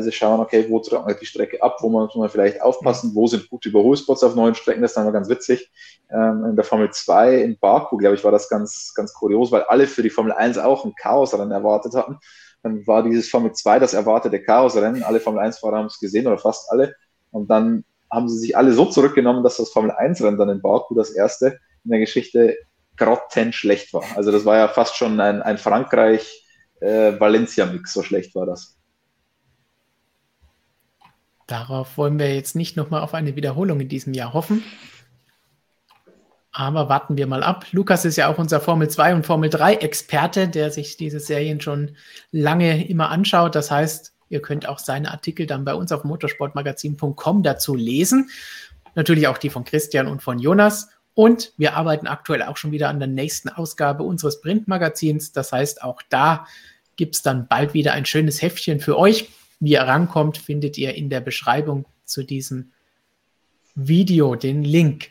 sie 0.00 0.12
schauen, 0.12 0.40
okay, 0.40 0.66
wo 0.68 0.78
trocknet 0.80 1.20
die 1.20 1.26
Strecke 1.26 1.62
ab, 1.62 1.78
wo 1.80 1.88
muss 1.88 2.14
man 2.14 2.28
vielleicht 2.28 2.60
aufpassen, 2.60 3.12
wo 3.14 3.26
sind 3.26 3.48
gute 3.48 3.70
Überholspots 3.70 4.22
auf 4.22 4.34
neuen 4.34 4.54
Strecken, 4.54 4.82
das 4.82 4.90
ist 4.90 4.96
dann 4.96 5.12
ganz 5.12 5.28
witzig. 5.28 5.70
Ähm, 6.10 6.44
in 6.50 6.56
der 6.56 6.64
Formel 6.64 6.90
2 6.90 7.36
in 7.36 7.58
Baku, 7.58 7.96
glaube 7.96 8.16
ich, 8.16 8.24
war 8.24 8.32
das 8.32 8.48
ganz, 8.48 8.92
ganz 8.94 9.14
kurios, 9.14 9.50
weil 9.50 9.62
alle 9.62 9.86
für 9.86 10.02
die 10.02 10.10
Formel 10.10 10.32
1 10.32 10.58
auch 10.58 10.84
ein 10.84 10.94
Chaosrennen 10.94 11.50
erwartet 11.50 11.94
hatten. 11.94 12.18
Dann 12.62 12.86
war 12.86 13.02
dieses 13.02 13.30
Formel 13.30 13.52
2 13.52 13.78
das 13.78 13.94
erwartete 13.94 14.42
Chaosrennen, 14.42 15.02
alle 15.02 15.20
Formel 15.20 15.42
1-Fahrer 15.42 15.78
haben 15.78 15.86
es 15.86 15.98
gesehen 15.98 16.26
oder 16.26 16.36
fast 16.36 16.70
alle. 16.70 16.94
Und 17.30 17.48
dann 17.48 17.84
haben 18.10 18.28
sie 18.28 18.38
sich 18.38 18.54
alle 18.56 18.72
so 18.72 18.84
zurückgenommen, 18.84 19.42
dass 19.42 19.56
das 19.56 19.70
Formel 19.70 19.92
1-Rennen 19.92 20.36
dann 20.36 20.50
in 20.50 20.60
Baku, 20.60 20.94
das 20.94 21.10
erste 21.10 21.58
in 21.84 21.90
der 21.90 22.00
Geschichte, 22.00 22.58
grottenschlecht 22.98 23.94
war. 23.94 24.04
Also 24.14 24.30
das 24.30 24.44
war 24.44 24.58
ja 24.58 24.68
fast 24.68 24.94
schon 24.96 25.18
ein, 25.20 25.40
ein 25.40 25.56
Frankreich-Valencia-Mix, 25.56 27.90
äh, 27.90 27.94
so 27.94 28.02
schlecht 28.02 28.34
war 28.34 28.44
das. 28.44 28.76
Darauf 31.50 31.96
wollen 31.96 32.18
wir 32.18 32.34
jetzt 32.34 32.54
nicht 32.54 32.76
nochmal 32.76 33.02
auf 33.02 33.14
eine 33.14 33.36
Wiederholung 33.36 33.80
in 33.80 33.88
diesem 33.88 34.14
Jahr 34.14 34.32
hoffen. 34.32 34.62
Aber 36.52 36.88
warten 36.88 37.16
wir 37.16 37.26
mal 37.26 37.42
ab. 37.42 37.66
Lukas 37.72 38.04
ist 38.04 38.16
ja 38.16 38.28
auch 38.28 38.38
unser 38.38 38.60
Formel 38.60 38.88
2 38.88 39.14
und 39.14 39.26
Formel 39.26 39.50
3 39.50 39.74
Experte, 39.76 40.48
der 40.48 40.70
sich 40.70 40.96
diese 40.96 41.20
Serien 41.20 41.60
schon 41.60 41.96
lange 42.32 42.86
immer 42.88 43.10
anschaut. 43.10 43.54
Das 43.54 43.70
heißt, 43.70 44.14
Ihr 44.30 44.40
könnt 44.40 44.66
auch 44.66 44.78
seine 44.78 45.10
Artikel 45.10 45.46
dann 45.46 45.64
bei 45.64 45.74
uns 45.74 45.92
auf 45.92 46.04
motorsportmagazin.com 46.04 47.42
dazu 47.42 47.74
lesen. 47.74 48.30
Natürlich 48.94 49.26
auch 49.26 49.38
die 49.38 49.50
von 49.50 49.64
Christian 49.64 50.06
und 50.06 50.22
von 50.22 50.38
Jonas. 50.38 50.88
Und 51.14 51.52
wir 51.58 51.74
arbeiten 51.74 52.06
aktuell 52.06 52.44
auch 52.44 52.56
schon 52.56 52.70
wieder 52.70 52.88
an 52.88 53.00
der 53.00 53.08
nächsten 53.08 53.48
Ausgabe 53.48 54.04
unseres 54.04 54.40
Printmagazins. 54.40 55.32
Das 55.32 55.52
heißt, 55.52 55.82
auch 55.82 56.00
da 56.08 56.46
gibt 56.96 57.16
es 57.16 57.22
dann 57.22 57.48
bald 57.48 57.74
wieder 57.74 57.92
ein 57.92 58.06
schönes 58.06 58.40
Heftchen 58.40 58.78
für 58.78 58.96
euch. 58.96 59.30
Wie 59.60 59.72
ihr 59.72 59.82
rankommt, 59.82 60.38
findet 60.38 60.76
ihr 60.78 60.94
in 60.94 61.10
der 61.10 61.20
Beschreibung 61.20 61.84
zu 62.04 62.22
diesem 62.22 62.72
Video 63.74 64.34
den 64.34 64.64
Link. 64.64 65.10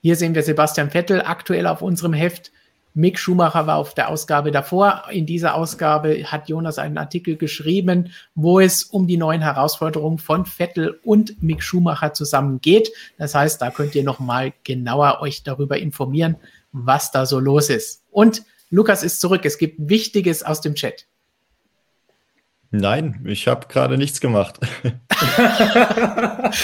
Hier 0.00 0.16
sehen 0.16 0.34
wir 0.34 0.42
Sebastian 0.42 0.90
Vettel 0.90 1.20
aktuell 1.20 1.66
auf 1.66 1.82
unserem 1.82 2.14
Heft 2.14 2.50
Mick 2.94 3.18
Schumacher 3.18 3.66
war 3.66 3.76
auf 3.76 3.94
der 3.94 4.08
Ausgabe 4.08 4.50
davor. 4.50 5.04
In 5.10 5.24
dieser 5.24 5.54
Ausgabe 5.54 6.24
hat 6.24 6.48
Jonas 6.48 6.78
einen 6.78 6.98
Artikel 6.98 7.36
geschrieben, 7.36 8.10
wo 8.34 8.58
es 8.58 8.82
um 8.82 9.06
die 9.06 9.16
neuen 9.16 9.42
Herausforderungen 9.42 10.18
von 10.18 10.44
Vettel 10.44 10.98
und 11.04 11.40
Mick 11.42 11.62
Schumacher 11.62 12.14
zusammen 12.14 12.60
geht. 12.60 12.90
Das 13.16 13.34
heißt, 13.34 13.62
da 13.62 13.70
könnt 13.70 13.94
ihr 13.94 14.02
nochmal 14.02 14.52
genauer 14.64 15.18
euch 15.20 15.44
darüber 15.44 15.78
informieren, 15.78 16.36
was 16.72 17.12
da 17.12 17.26
so 17.26 17.38
los 17.38 17.70
ist. 17.70 18.02
Und 18.10 18.42
Lukas 18.70 19.04
ist 19.04 19.20
zurück. 19.20 19.44
Es 19.44 19.58
gibt 19.58 19.76
Wichtiges 19.88 20.42
aus 20.42 20.60
dem 20.60 20.74
Chat. 20.74 21.06
Nein, 22.70 23.24
ich 23.26 23.48
habe 23.48 23.66
gerade 23.66 23.98
nichts 23.98 24.20
gemacht. 24.20 24.60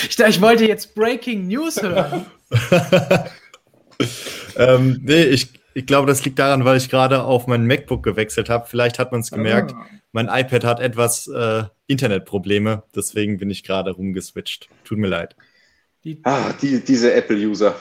ich, 0.08 0.18
ich 0.18 0.40
wollte 0.40 0.66
jetzt 0.66 0.94
Breaking 0.94 1.48
News 1.48 1.82
hören. 1.82 2.26
ähm, 4.56 5.00
nee, 5.02 5.24
ich, 5.24 5.48
ich 5.74 5.84
glaube, 5.84 6.06
das 6.06 6.24
liegt 6.24 6.38
daran, 6.38 6.64
weil 6.64 6.76
ich 6.76 6.88
gerade 6.88 7.24
auf 7.24 7.48
mein 7.48 7.66
MacBook 7.66 8.04
gewechselt 8.04 8.48
habe. 8.48 8.66
Vielleicht 8.68 9.00
hat 9.00 9.10
man 9.10 9.20
es 9.20 9.32
gemerkt. 9.32 9.74
Ah. 9.74 9.86
Mein 10.12 10.28
iPad 10.28 10.64
hat 10.64 10.80
etwas 10.80 11.26
äh, 11.26 11.64
Internetprobleme, 11.88 12.84
deswegen 12.94 13.38
bin 13.38 13.50
ich 13.50 13.64
gerade 13.64 13.90
rumgeswitcht. 13.90 14.68
Tut 14.84 14.98
mir 14.98 15.08
leid. 15.08 15.34
Die, 16.04 16.20
ah, 16.22 16.52
die, 16.62 16.84
diese 16.84 17.12
Apple-User. 17.12 17.74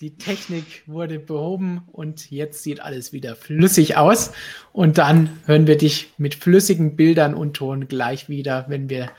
Die 0.00 0.16
Technik 0.16 0.82
wurde 0.86 1.18
behoben 1.18 1.82
und 1.92 2.30
jetzt 2.30 2.62
sieht 2.62 2.80
alles 2.80 3.12
wieder 3.12 3.36
flüssig 3.36 3.98
aus. 3.98 4.32
Und 4.72 4.96
dann 4.96 5.38
hören 5.44 5.66
wir 5.66 5.76
dich 5.76 6.14
mit 6.16 6.34
flüssigen 6.34 6.96
Bildern 6.96 7.34
und 7.34 7.54
Ton 7.54 7.86
gleich 7.86 8.30
wieder, 8.30 8.64
wenn 8.68 8.88
wir 8.88 9.10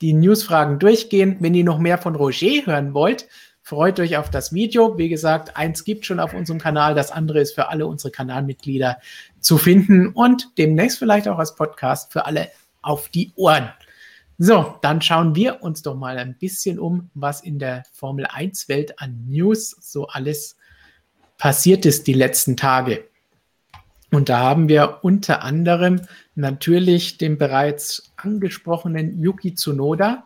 die 0.00 0.14
Newsfragen 0.14 0.78
durchgehen. 0.78 1.36
Wenn 1.40 1.52
ihr 1.52 1.64
noch 1.64 1.78
mehr 1.78 1.98
von 1.98 2.14
Roger 2.14 2.64
hören 2.64 2.94
wollt, 2.94 3.28
Freut 3.62 4.00
euch 4.00 4.16
auf 4.16 4.30
das 4.30 4.52
Video. 4.52 4.98
Wie 4.98 5.08
gesagt, 5.08 5.56
eins 5.56 5.84
gibt 5.84 6.04
schon 6.04 6.18
auf 6.18 6.34
unserem 6.34 6.58
Kanal, 6.58 6.96
das 6.96 7.12
andere 7.12 7.40
ist 7.40 7.54
für 7.54 7.68
alle 7.68 7.86
unsere 7.86 8.10
Kanalmitglieder 8.10 8.98
zu 9.38 9.58
finden 9.58 10.08
und 10.08 10.58
demnächst 10.58 10.98
vielleicht 10.98 11.28
auch 11.28 11.38
als 11.38 11.54
Podcast 11.54 12.12
für 12.12 12.26
alle 12.26 12.48
auf 12.82 13.10
die 13.10 13.30
Ohren. 13.36 13.70
So, 14.42 14.78
dann 14.80 15.02
schauen 15.02 15.34
wir 15.34 15.62
uns 15.62 15.82
doch 15.82 15.96
mal 15.96 16.16
ein 16.16 16.34
bisschen 16.38 16.78
um, 16.78 17.10
was 17.12 17.42
in 17.42 17.58
der 17.58 17.82
Formel 17.92 18.24
1 18.24 18.70
Welt 18.70 18.98
an 18.98 19.26
News 19.28 19.76
so 19.82 20.06
alles 20.06 20.56
passiert 21.36 21.84
ist 21.84 22.06
die 22.06 22.14
letzten 22.14 22.56
Tage. 22.56 23.04
Und 24.10 24.30
da 24.30 24.38
haben 24.38 24.70
wir 24.70 25.00
unter 25.02 25.42
anderem 25.42 26.00
natürlich 26.36 27.18
den 27.18 27.36
bereits 27.36 28.14
angesprochenen 28.16 29.20
Yuki 29.20 29.56
Tsunoda, 29.56 30.24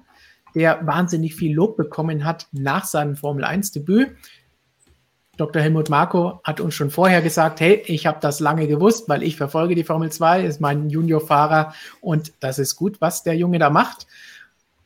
der 0.55 0.87
wahnsinnig 0.87 1.35
viel 1.35 1.53
Lob 1.53 1.77
bekommen 1.77 2.25
hat 2.25 2.47
nach 2.53 2.85
seinem 2.85 3.17
Formel 3.17 3.45
1-Debüt. 3.45 4.13
Dr. 5.37 5.63
Helmut 5.63 5.91
Marko 5.91 6.41
hat 6.45 6.61
uns 6.61 6.75
schon 6.75 6.91
vorher 6.91 7.23
gesagt, 7.23 7.61
hey, 7.61 7.83
ich 7.87 8.07
habe 8.07 8.19
das 8.21 8.41
lange 8.41 8.67
gewusst, 8.67 9.09
weil 9.09 9.23
ich 9.23 9.37
verfolge 9.37 9.75
die 9.75 9.85
Formel 9.85 10.11
2, 10.11 10.45
ist 10.45 10.61
mein 10.61 10.91
Juniorfahrer 10.91 11.75
und 12.01 12.33
das 12.41 12.59
ist 12.59 12.77
gut, 12.77 13.01
was 13.01 13.23
der 13.23 13.35
Junge 13.37 13.59
da 13.59 13.71
macht. 13.71 14.07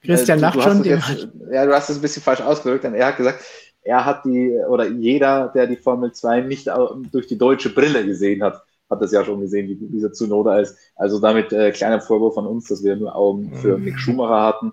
Christian 0.03 0.39
äh, 0.39 0.43
lacht 0.43 0.63
schon. 0.63 0.85
Jetzt, 0.85 1.29
ja, 1.51 1.67
du 1.67 1.75
hast 1.75 1.91
es 1.91 1.97
ein 1.97 2.03
bisschen 2.03 2.23
falsch 2.23 2.41
ausgedrückt, 2.41 2.85
denn 2.85 2.95
er 2.95 3.09
hat 3.09 3.17
gesagt, 3.17 3.45
er 3.83 4.05
hat 4.05 4.25
die, 4.25 4.53
oder 4.69 4.87
jeder, 4.89 5.49
der 5.55 5.67
die 5.67 5.77
Formel 5.77 6.13
2 6.13 6.43
nicht 6.43 6.69
durch 7.13 7.27
die 7.27 7.39
deutsche 7.39 7.71
Brille 7.71 8.05
gesehen 8.05 8.43
hat, 8.43 8.63
hat 8.91 9.03
das 9.03 9.13
ja 9.13 9.25
schon 9.25 9.41
gesehen, 9.41 9.69
wie 9.69 9.77
dieser 9.89 10.13
Zunoda 10.13 10.61
ist. 10.61 10.77
Also 10.97 11.21
damit 11.21 11.53
äh, 11.53 11.73
kleiner 11.73 12.01
Vorwurf 12.01 12.35
von 12.35 12.47
uns, 12.47 12.69
dass 12.69 12.83
wir 12.83 12.97
nur 12.97 13.15
Augen 13.15 13.55
für 13.55 13.77
mhm. 13.77 13.85
Mick 13.85 13.99
Schumacher 13.99 14.43
hatten 14.43 14.73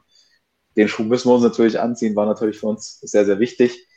den 0.76 0.88
Schuh 0.88 1.04
müssen 1.04 1.30
wir 1.30 1.36
uns 1.36 1.44
natürlich 1.44 1.80
anziehen, 1.80 2.16
war 2.16 2.26
natürlich 2.26 2.60
für 2.60 2.68
uns 2.68 3.00
sehr, 3.02 3.26
sehr 3.26 3.40
wichtig. 3.40 3.88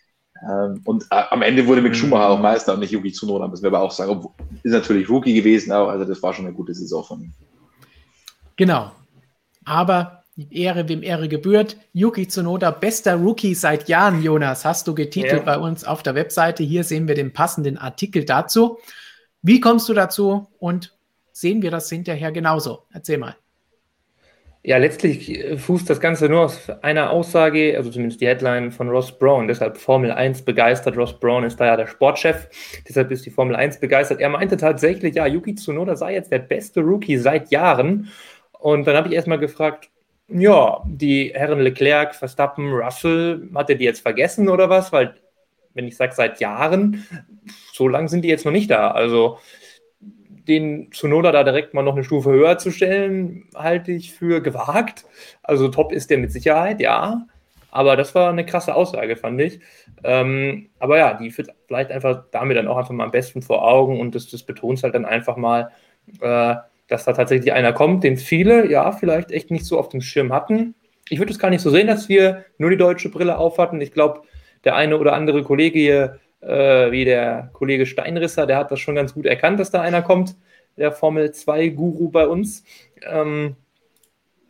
Ähm, 0.42 0.80
und 0.84 1.04
äh, 1.10 1.22
am 1.30 1.42
Ende 1.42 1.66
wurde 1.66 1.82
Mick 1.82 1.96
Schumacher 1.96 2.30
auch 2.30 2.40
Meister 2.40 2.74
und 2.74 2.80
nicht 2.80 2.92
Yuki 2.92 3.12
Tsunoda, 3.12 3.48
müssen 3.48 3.62
wir 3.62 3.68
aber 3.68 3.80
auch 3.80 3.90
sagen. 3.90 4.10
Obwohl, 4.10 4.32
ist 4.62 4.72
natürlich 4.72 5.08
Rookie 5.08 5.34
gewesen 5.34 5.72
auch, 5.72 5.88
also 5.88 6.04
das 6.04 6.22
war 6.22 6.32
schon 6.32 6.46
eine 6.46 6.54
gute 6.54 6.74
Saison 6.74 7.04
von 7.04 7.22
ihm. 7.22 7.32
Genau. 8.56 8.92
Aber 9.64 10.24
Ehre, 10.50 10.88
wem 10.88 11.02
Ehre 11.02 11.28
gebührt. 11.28 11.76
Yuki 11.92 12.28
Tsunoda, 12.28 12.70
bester 12.70 13.16
Rookie 13.16 13.54
seit 13.54 13.88
Jahren, 13.88 14.22
Jonas, 14.22 14.64
hast 14.64 14.86
du 14.86 14.94
getitelt 14.94 15.46
ja. 15.46 15.56
bei 15.56 15.58
uns 15.58 15.84
auf 15.84 16.02
der 16.02 16.14
Webseite. 16.14 16.62
Hier 16.62 16.84
sehen 16.84 17.08
wir 17.08 17.14
den 17.14 17.32
passenden 17.32 17.76
Artikel 17.76 18.24
dazu. 18.24 18.78
Wie 19.42 19.60
kommst 19.60 19.88
du 19.88 19.94
dazu 19.94 20.46
und 20.58 20.96
sehen 21.32 21.62
wir 21.62 21.70
das 21.70 21.88
hinterher 21.88 22.30
genauso? 22.32 22.84
Erzähl 22.92 23.18
mal. 23.18 23.36
Ja, 24.64 24.76
letztlich 24.76 25.30
äh, 25.30 25.56
fußt 25.56 25.88
das 25.88 26.00
Ganze 26.00 26.28
nur 26.28 26.46
auf 26.46 26.70
einer 26.82 27.10
Aussage, 27.10 27.74
also 27.76 27.90
zumindest 27.90 28.20
die 28.20 28.26
Headline 28.26 28.72
von 28.72 28.88
Ross 28.88 29.16
Brown. 29.16 29.48
Deshalb 29.48 29.78
Formel 29.78 30.10
1 30.10 30.42
begeistert. 30.42 30.96
Ross 30.96 31.18
Brown 31.18 31.44
ist 31.44 31.58
da 31.58 31.66
ja 31.66 31.76
der 31.76 31.86
Sportchef. 31.86 32.48
Deshalb 32.88 33.10
ist 33.10 33.24
die 33.24 33.30
Formel 33.30 33.56
1 33.56 33.80
begeistert. 33.80 34.20
Er 34.20 34.28
meinte 34.28 34.56
tatsächlich, 34.56 35.14
ja, 35.14 35.26
Yuki 35.26 35.54
Tsunoda 35.54 35.96
sei 35.96 36.14
jetzt 36.14 36.32
der 36.32 36.40
beste 36.40 36.80
Rookie 36.80 37.16
seit 37.16 37.50
Jahren. 37.50 38.08
Und 38.52 38.86
dann 38.86 38.96
habe 38.96 39.08
ich 39.08 39.14
erstmal 39.14 39.38
gefragt, 39.38 39.90
ja, 40.28 40.82
die 40.86 41.32
Herren 41.34 41.60
Leclerc, 41.60 42.14
Verstappen, 42.14 42.72
Russell, 42.72 43.48
hat 43.54 43.70
er 43.70 43.76
die 43.76 43.84
jetzt 43.84 44.00
vergessen 44.00 44.48
oder 44.48 44.68
was? 44.68 44.92
Weil 44.92 45.14
wenn 45.74 45.86
ich 45.86 45.96
sage 45.96 46.14
seit 46.14 46.40
Jahren, 46.40 47.06
so 47.72 47.88
lange 47.88 48.08
sind 48.08 48.22
die 48.22 48.28
jetzt 48.28 48.44
noch 48.44 48.52
nicht 48.52 48.70
da. 48.70 48.90
Also 48.90 49.38
den 50.48 50.90
Tsunoda 50.90 51.32
da 51.32 51.44
direkt 51.44 51.74
mal 51.74 51.82
noch 51.82 51.94
eine 51.94 52.04
Stufe 52.04 52.30
höher 52.30 52.58
zu 52.58 52.70
stellen, 52.70 53.44
halte 53.54 53.92
ich 53.92 54.12
für 54.12 54.40
gewagt. 54.40 55.04
Also 55.42 55.68
top 55.68 55.92
ist 55.92 56.10
der 56.10 56.18
mit 56.18 56.32
Sicherheit, 56.32 56.80
ja. 56.80 57.26
Aber 57.70 57.96
das 57.96 58.14
war 58.14 58.30
eine 58.30 58.46
krasse 58.46 58.74
Aussage, 58.74 59.16
fand 59.16 59.40
ich. 59.40 59.60
Ähm, 60.02 60.70
aber 60.78 60.98
ja, 60.98 61.14
die 61.14 61.30
führt 61.30 61.50
vielleicht 61.66 61.90
einfach 61.90 62.24
damit 62.30 62.56
dann 62.56 62.66
auch 62.66 62.78
einfach 62.78 62.94
mal 62.94 63.04
am 63.04 63.10
besten 63.10 63.42
vor 63.42 63.66
Augen 63.66 64.00
und 64.00 64.14
das, 64.14 64.28
das 64.28 64.42
betont 64.42 64.82
halt 64.82 64.94
dann 64.94 65.04
einfach 65.04 65.36
mal, 65.36 65.70
äh, 66.20 66.54
dass 66.88 67.04
da 67.04 67.12
tatsächlich 67.12 67.52
einer 67.52 67.74
kommt, 67.74 68.04
den 68.04 68.16
viele 68.16 68.70
ja 68.70 68.90
vielleicht 68.92 69.30
echt 69.30 69.50
nicht 69.50 69.66
so 69.66 69.78
auf 69.78 69.90
dem 69.90 70.00
Schirm 70.00 70.32
hatten. 70.32 70.74
Ich 71.10 71.18
würde 71.18 71.32
es 71.32 71.38
gar 71.38 71.50
nicht 71.50 71.60
so 71.60 71.70
sehen, 71.70 71.86
dass 71.86 72.08
wir 72.08 72.44
nur 72.56 72.70
die 72.70 72.76
deutsche 72.76 73.10
Brille 73.10 73.36
aufhatten. 73.36 73.80
Ich 73.80 73.92
glaube, 73.92 74.22
der 74.64 74.74
eine 74.74 74.98
oder 74.98 75.12
andere 75.12 75.42
Kollege 75.42 75.78
hier, 75.78 76.18
äh, 76.40 76.90
wie 76.90 77.04
der 77.04 77.50
Kollege 77.52 77.86
Steinrisser, 77.86 78.46
der 78.46 78.56
hat 78.56 78.70
das 78.70 78.80
schon 78.80 78.94
ganz 78.94 79.14
gut 79.14 79.26
erkannt, 79.26 79.60
dass 79.60 79.70
da 79.70 79.80
einer 79.80 80.02
kommt, 80.02 80.36
der 80.76 80.92
Formel 80.92 81.26
2-Guru 81.26 82.10
bei 82.10 82.26
uns. 82.26 82.64
Ähm, 83.02 83.56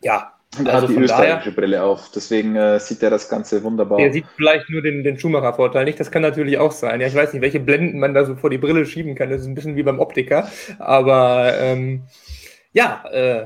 ja, 0.03 0.33
und 0.57 0.67
er 0.67 0.75
also 0.75 0.87
hat 0.87 0.95
die 0.95 1.01
österreichische 1.01 1.51
Brille 1.51 1.83
auf, 1.83 2.09
deswegen 2.13 2.55
äh, 2.55 2.79
sieht 2.79 3.03
er 3.03 3.09
das 3.09 3.29
Ganze 3.29 3.63
wunderbar. 3.63 3.99
Er 3.99 4.11
sieht 4.11 4.25
vielleicht 4.35 4.69
nur 4.69 4.81
den, 4.81 5.03
den 5.03 5.19
Schumacher-Vorteil 5.19 5.85
nicht, 5.85 5.99
das 5.99 6.11
kann 6.11 6.21
natürlich 6.21 6.57
auch 6.57 6.71
sein. 6.71 7.01
Ja, 7.01 7.07
ich 7.07 7.15
weiß 7.15 7.33
nicht, 7.33 7.41
welche 7.41 7.59
Blenden 7.59 7.99
man 7.99 8.13
da 8.13 8.25
so 8.25 8.35
vor 8.35 8.49
die 8.49 8.57
Brille 8.57 8.85
schieben 8.85 9.15
kann, 9.15 9.29
das 9.29 9.41
ist 9.41 9.47
ein 9.47 9.55
bisschen 9.55 9.75
wie 9.75 9.83
beim 9.83 9.99
Optiker, 9.99 10.49
aber 10.79 11.53
ähm, 11.59 12.03
ja, 12.71 13.03
äh, 13.11 13.45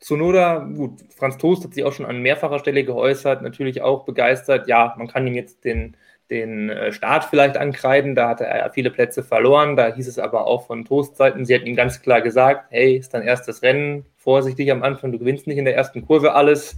Sonoda, 0.00 0.58
gut, 0.58 1.00
Franz 1.16 1.36
Toast 1.36 1.64
hat 1.64 1.74
sich 1.74 1.82
auch 1.82 1.92
schon 1.92 2.06
an 2.06 2.22
mehrfacher 2.22 2.60
Stelle 2.60 2.84
geäußert, 2.84 3.42
natürlich 3.42 3.82
auch 3.82 4.04
begeistert. 4.04 4.68
Ja, 4.68 4.94
man 4.98 5.08
kann 5.08 5.26
ihm 5.26 5.34
jetzt 5.34 5.64
den, 5.64 5.96
den 6.30 6.70
äh, 6.70 6.92
Start 6.92 7.24
vielleicht 7.24 7.56
ankreiden, 7.56 8.14
da 8.14 8.28
hatte 8.28 8.44
er 8.44 8.70
viele 8.70 8.90
Plätze 8.90 9.22
verloren, 9.22 9.76
da 9.76 9.94
hieß 9.94 10.08
es 10.08 10.18
aber 10.18 10.46
auch 10.46 10.66
von 10.66 10.84
Toastseiten, 10.84 11.44
sie 11.44 11.54
hatten 11.54 11.66
ihm 11.66 11.76
ganz 11.76 12.02
klar 12.02 12.20
gesagt, 12.20 12.66
hey, 12.70 12.96
ist 12.96 13.14
dein 13.14 13.22
erstes 13.22 13.62
Rennen, 13.62 14.04
vorsichtig 14.16 14.70
am 14.72 14.82
Anfang, 14.82 15.12
du 15.12 15.18
gewinnst 15.18 15.46
nicht 15.46 15.58
in 15.58 15.64
der 15.64 15.76
ersten 15.76 16.04
Kurve 16.04 16.34
alles. 16.34 16.76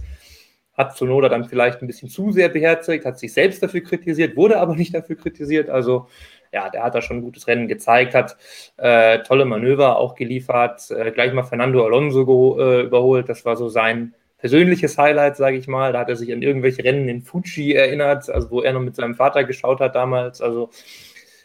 Hat 0.73 0.95
Sonoda 0.95 1.27
dann 1.27 1.43
vielleicht 1.43 1.81
ein 1.81 1.87
bisschen 1.87 2.07
zu 2.09 2.31
sehr 2.31 2.47
beherzigt, 2.47 3.03
hat 3.03 3.19
sich 3.19 3.33
selbst 3.33 3.61
dafür 3.61 3.81
kritisiert, 3.81 4.37
wurde 4.37 4.59
aber 4.59 4.75
nicht 4.75 4.93
dafür 4.93 5.17
kritisiert. 5.17 5.69
Also 5.69 6.07
ja, 6.53 6.69
der 6.69 6.83
hat 6.83 6.95
da 6.95 7.01
schon 7.01 7.17
ein 7.17 7.21
gutes 7.21 7.47
Rennen 7.47 7.67
gezeigt, 7.67 8.13
hat 8.13 8.37
äh, 8.77 9.19
tolle 9.23 9.45
Manöver 9.45 9.97
auch 9.97 10.15
geliefert, 10.15 10.89
äh, 10.91 11.11
gleich 11.11 11.33
mal 11.33 11.43
Fernando 11.43 11.83
Alonso 11.83 12.57
äh, 12.59 12.83
überholt. 12.83 13.27
Das 13.27 13.45
war 13.45 13.57
so 13.57 13.67
sein 13.67 14.13
persönliches 14.39 14.97
Highlight, 14.97 15.37
sage 15.37 15.57
ich 15.57 15.67
mal. 15.67 15.93
Da 15.93 15.99
hat 15.99 16.09
er 16.09 16.15
sich 16.15 16.31
an 16.33 16.41
irgendwelche 16.41 16.83
Rennen 16.83 17.07
in 17.07 17.21
Fuji 17.21 17.73
erinnert, 17.73 18.29
also 18.29 18.49
wo 18.51 18.61
er 18.61 18.73
noch 18.73 18.81
mit 18.81 18.95
seinem 18.95 19.15
Vater 19.15 19.43
geschaut 19.43 19.79
hat 19.79 19.95
damals. 19.95 20.41
Also 20.41 20.69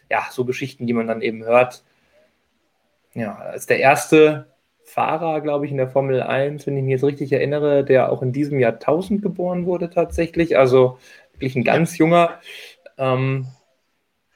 ja, 0.09 0.25
so 0.31 0.45
Geschichten, 0.45 0.87
die 0.87 0.93
man 0.93 1.07
dann 1.07 1.21
eben 1.21 1.43
hört. 1.43 1.83
Ja, 3.13 3.35
als 3.35 3.65
der 3.65 3.79
erste 3.79 4.47
Fahrer, 4.83 5.41
glaube 5.41 5.65
ich, 5.65 5.71
in 5.71 5.77
der 5.77 5.89
Formel 5.89 6.21
1, 6.21 6.67
wenn 6.67 6.77
ich 6.77 6.83
mich 6.83 6.91
jetzt 6.91 7.03
richtig 7.03 7.31
erinnere, 7.31 7.83
der 7.83 8.11
auch 8.11 8.21
in 8.21 8.31
diesem 8.31 8.59
Jahr 8.59 8.73
1000 8.73 9.21
geboren 9.21 9.65
wurde 9.65 9.89
tatsächlich. 9.89 10.57
Also 10.57 10.99
wirklich 11.33 11.55
ein 11.55 11.63
ganz 11.63 11.97
junger. 11.97 12.39
Ähm, 12.97 13.47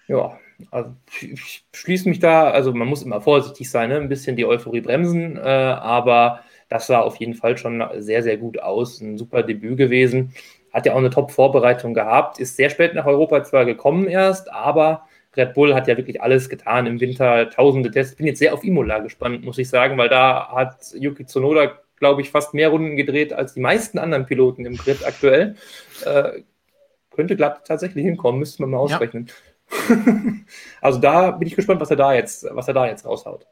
ja, 0.08 0.38
also 0.72 0.92
ich 1.22 1.66
schließe 1.74 2.10
mich 2.10 2.20
da, 2.20 2.50
also 2.50 2.74
man 2.74 2.88
muss 2.88 3.04
immer 3.04 3.22
vorsichtig 3.22 3.70
sein, 3.70 3.90
ne? 3.90 3.98
ein 3.98 4.10
bisschen 4.10 4.36
die 4.36 4.46
Euphorie 4.46 4.82
bremsen, 4.82 5.38
äh, 5.38 5.40
aber 5.40 6.42
das 6.70 6.88
sah 6.88 7.02
auf 7.02 7.18
jeden 7.18 7.34
Fall 7.34 7.58
schon 7.58 7.84
sehr, 7.98 8.24
sehr 8.24 8.38
gut 8.38 8.60
aus. 8.62 9.02
Ein 9.02 9.18
super 9.18 9.44
Debüt 9.44 9.78
gewesen. 9.78 10.34
Hat 10.72 10.86
ja 10.86 10.94
auch 10.94 10.98
eine 10.98 11.10
Top-Vorbereitung 11.10 11.96
gehabt, 11.96 12.40
ist 12.40 12.56
sehr 12.56 12.70
spät 12.70 12.94
nach 12.94 13.08
Europa 13.08 13.44
zwar 13.44 13.66
gekommen 13.66 14.08
erst, 14.08 14.52
aber 14.52 15.08
Red 15.36 15.56
Bull 15.56 15.74
hat 15.74 15.88
ja 15.88 15.98
wirklich 15.98 16.22
alles 16.22 16.50
getan 16.50 16.86
im 16.86 17.00
Winter, 17.00 17.50
tausende 17.50 17.90
Tests. 17.90 18.16
Bin 18.16 18.28
jetzt 18.28 18.40
sehr 18.40 18.54
auf 18.54 18.64
Imola 18.64 19.00
gespannt, 19.00 19.44
muss 19.44 19.58
ich 19.58 19.70
sagen, 19.70 19.98
weil 19.98 20.10
da 20.10 20.50
hat 20.52 20.94
Yuki 20.94 21.26
Tsunoda, 21.26 21.80
glaube 21.98 22.22
ich, 22.22 22.30
fast 22.30 22.54
mehr 22.54 22.70
Runden 22.70 22.96
gedreht 22.96 23.34
als 23.34 23.54
die 23.54 23.60
meisten 23.60 23.98
anderen 23.98 24.26
Piloten 24.26 24.66
im 24.66 24.78
Grid 24.78 25.06
aktuell. 25.06 25.56
Äh, 26.06 26.42
könnte 27.12 27.36
glatt 27.36 27.66
tatsächlich 27.66 28.06
hinkommen, 28.06 28.40
müsste 28.40 28.62
man 28.62 28.72
mal 28.72 28.78
ausrechnen. 28.78 29.28
Ja. 29.90 29.98
also 30.82 31.00
da 31.00 31.32
bin 31.32 31.48
ich 31.48 31.56
gespannt, 31.56 31.82
was 31.82 31.92
er 31.92 31.98
da 31.98 32.14
jetzt, 32.14 32.48
was 32.52 32.68
er 32.68 32.74
da 32.74 32.88
jetzt 32.88 33.06
raushaut. 33.06 33.46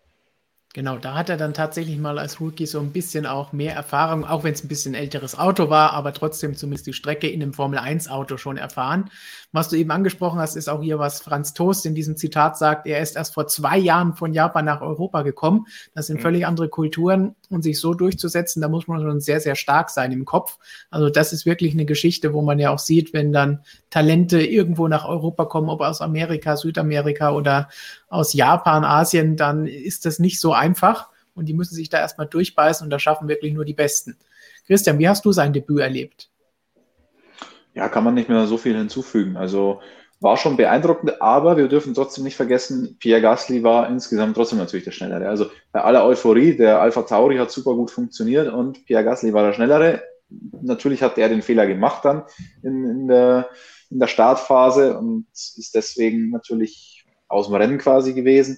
Genau, 0.73 0.97
da 0.97 1.15
hat 1.15 1.29
er 1.29 1.37
dann 1.37 1.55
tatsächlich 1.55 1.97
mal 1.97 2.19
als 2.19 2.39
Rookie 2.39 2.67
so 2.67 2.79
ein 2.79 2.91
bisschen 2.91 3.25
auch 3.25 3.51
mehr 3.51 3.73
Erfahrung, 3.73 4.25
auch 4.25 4.43
wenn 4.43 4.53
es 4.53 4.63
ein 4.63 4.67
bisschen 4.67 4.93
älteres 4.93 5.37
Auto 5.39 5.69
war, 5.69 5.93
aber 5.93 6.13
trotzdem 6.13 6.55
zumindest 6.55 6.85
die 6.85 6.93
Strecke 6.93 7.27
in 7.27 7.41
einem 7.41 7.53
Formel-1-Auto 7.53 8.37
schon 8.37 8.57
erfahren. 8.57 9.09
Was 9.53 9.69
du 9.69 9.75
eben 9.75 9.89
angesprochen 9.89 10.39
hast, 10.39 10.55
ist 10.55 10.67
auch 10.67 10.83
hier, 10.83 10.99
was 10.99 11.21
Franz 11.21 11.53
Toast 11.53 11.85
in 11.85 11.95
diesem 11.95 12.15
Zitat 12.15 12.57
sagt. 12.57 12.85
Er 12.85 13.01
ist 13.01 13.15
erst 13.15 13.33
vor 13.33 13.47
zwei 13.47 13.77
Jahren 13.77 14.13
von 14.13 14.33
Japan 14.33 14.65
nach 14.65 14.81
Europa 14.81 15.23
gekommen. 15.23 15.65
Das 15.95 16.07
sind 16.07 16.17
mhm. 16.17 16.21
völlig 16.21 16.45
andere 16.45 16.69
Kulturen 16.69 17.35
und 17.49 17.63
sich 17.63 17.79
so 17.79 17.93
durchzusetzen, 17.93 18.61
da 18.61 18.67
muss 18.67 18.87
man 18.87 19.01
schon 19.01 19.19
sehr, 19.19 19.39
sehr 19.39 19.55
stark 19.55 19.89
sein 19.89 20.11
im 20.11 20.25
Kopf. 20.25 20.59
Also 20.91 21.09
das 21.09 21.33
ist 21.33 21.45
wirklich 21.45 21.73
eine 21.73 21.85
Geschichte, 21.85 22.33
wo 22.33 22.41
man 22.41 22.59
ja 22.59 22.71
auch 22.71 22.79
sieht, 22.79 23.13
wenn 23.13 23.31
dann 23.31 23.63
Talente 23.89 24.41
irgendwo 24.41 24.87
nach 24.87 25.07
Europa 25.07 25.45
kommen, 25.45 25.69
ob 25.69 25.81
aus 25.81 26.01
Amerika, 26.01 26.57
Südamerika 26.57 27.31
oder 27.31 27.69
aus 28.09 28.33
Japan, 28.33 28.83
Asien, 28.83 29.37
dann 29.37 29.65
ist 29.65 30.05
das 30.05 30.19
nicht 30.19 30.39
so 30.39 30.53
einfach 30.53 31.09
und 31.35 31.45
die 31.45 31.53
müssen 31.53 31.75
sich 31.75 31.89
da 31.89 31.99
erstmal 31.99 32.27
durchbeißen 32.27 32.85
und 32.85 32.89
da 32.89 32.99
schaffen 32.99 33.27
wirklich 33.27 33.53
nur 33.53 33.65
die 33.65 33.73
Besten. 33.73 34.17
Christian, 34.65 34.99
wie 34.99 35.07
hast 35.07 35.23
du 35.23 35.31
sein 35.31 35.53
Debüt 35.53 35.79
erlebt? 35.79 36.29
Ja, 37.73 37.89
kann 37.89 38.03
man 38.03 38.15
nicht 38.15 38.27
mehr 38.27 38.47
so 38.47 38.57
viel 38.57 38.75
hinzufügen. 38.75 39.37
Also 39.37 39.81
war 40.19 40.35
schon 40.35 40.57
beeindruckend, 40.57 41.21
aber 41.21 41.57
wir 41.57 41.67
dürfen 41.67 41.93
trotzdem 41.93 42.23
nicht 42.23 42.35
vergessen, 42.35 42.97
Pierre 42.99 43.21
Gasly 43.21 43.63
war 43.63 43.87
insgesamt 43.87 44.35
trotzdem 44.35 44.57
natürlich 44.57 44.83
der 44.83 44.91
Schnellere. 44.91 45.29
Also 45.29 45.45
bei 45.71 45.81
aller 45.81 46.03
Euphorie, 46.05 46.57
der 46.57 46.81
Alpha 46.81 47.03
Tauri 47.03 47.37
hat 47.37 47.51
super 47.51 47.75
gut 47.75 47.91
funktioniert 47.91 48.51
und 48.51 48.85
Pierre 48.85 49.03
Gasly 49.03 49.31
war 49.33 49.43
der 49.43 49.53
Schnellere. 49.53 50.01
Natürlich 50.61 51.03
hat 51.03 51.17
er 51.17 51.29
den 51.29 51.43
Fehler 51.43 51.67
gemacht 51.67 52.03
dann 52.03 52.23
in, 52.63 52.83
in, 52.83 53.07
der, 53.07 53.47
in 53.89 53.99
der 53.99 54.07
Startphase 54.07 54.97
und 54.97 55.27
ist 55.31 55.73
deswegen 55.73 56.29
natürlich 56.29 57.05
aus 57.27 57.47
dem 57.47 57.55
Rennen 57.55 57.77
quasi 57.77 58.13
gewesen. 58.13 58.57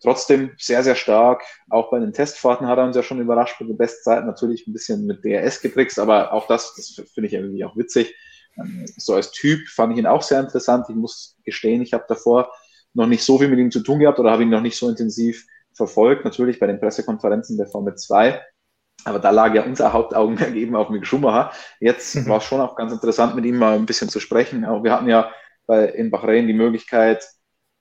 Trotzdem 0.00 0.52
sehr, 0.58 0.84
sehr 0.84 0.94
stark. 0.94 1.42
Auch 1.70 1.90
bei 1.90 1.98
den 1.98 2.12
Testfahrten 2.12 2.68
hat 2.68 2.78
er 2.78 2.84
uns 2.84 2.94
ja 2.94 3.02
schon 3.02 3.20
überrascht 3.20 3.60
mit 3.60 3.70
der 3.70 3.74
Bestzeit. 3.74 4.24
Natürlich 4.24 4.66
ein 4.66 4.72
bisschen 4.72 5.06
mit 5.06 5.24
DRS 5.24 5.60
getrickst, 5.60 5.98
aber 5.98 6.32
auch 6.32 6.46
das, 6.46 6.74
das 6.76 7.02
finde 7.12 7.26
ich 7.26 7.34
irgendwie 7.34 7.64
auch 7.64 7.76
witzig. 7.76 8.14
Ähm, 8.56 8.86
so 8.96 9.14
als 9.14 9.32
Typ 9.32 9.66
fand 9.68 9.92
ich 9.92 9.98
ihn 9.98 10.06
auch 10.06 10.22
sehr 10.22 10.40
interessant. 10.40 10.86
Ich 10.88 10.94
muss 10.94 11.36
gestehen, 11.44 11.82
ich 11.82 11.92
habe 11.92 12.04
davor 12.08 12.52
noch 12.94 13.06
nicht 13.06 13.24
so 13.24 13.38
viel 13.38 13.48
mit 13.48 13.58
ihm 13.58 13.70
zu 13.70 13.80
tun 13.80 13.98
gehabt 13.98 14.18
oder 14.20 14.30
habe 14.30 14.44
ihn 14.44 14.50
noch 14.50 14.60
nicht 14.60 14.76
so 14.76 14.88
intensiv 14.88 15.44
verfolgt. 15.72 16.24
Natürlich 16.24 16.60
bei 16.60 16.66
den 16.66 16.80
Pressekonferenzen 16.80 17.56
der 17.56 17.66
Formel 17.66 17.96
2. 17.96 18.40
Aber 19.08 19.18
da 19.18 19.30
lag 19.30 19.54
ja 19.54 19.62
unser 19.62 19.92
Hauptaugenmerk 19.92 20.54
eben 20.54 20.76
auf 20.76 20.90
Mick 20.90 21.06
Schumacher. 21.06 21.52
Jetzt 21.80 22.14
mhm. 22.14 22.28
war 22.28 22.38
es 22.38 22.44
schon 22.44 22.60
auch 22.60 22.76
ganz 22.76 22.92
interessant, 22.92 23.34
mit 23.34 23.44
ihm 23.44 23.58
mal 23.58 23.74
ein 23.74 23.86
bisschen 23.86 24.08
zu 24.08 24.20
sprechen. 24.20 24.64
Aber 24.64 24.84
wir 24.84 24.92
hatten 24.92 25.08
ja 25.08 25.30
bei, 25.66 25.86
in 25.86 26.10
Bahrain 26.10 26.46
die 26.46 26.54
Möglichkeit, 26.54 27.24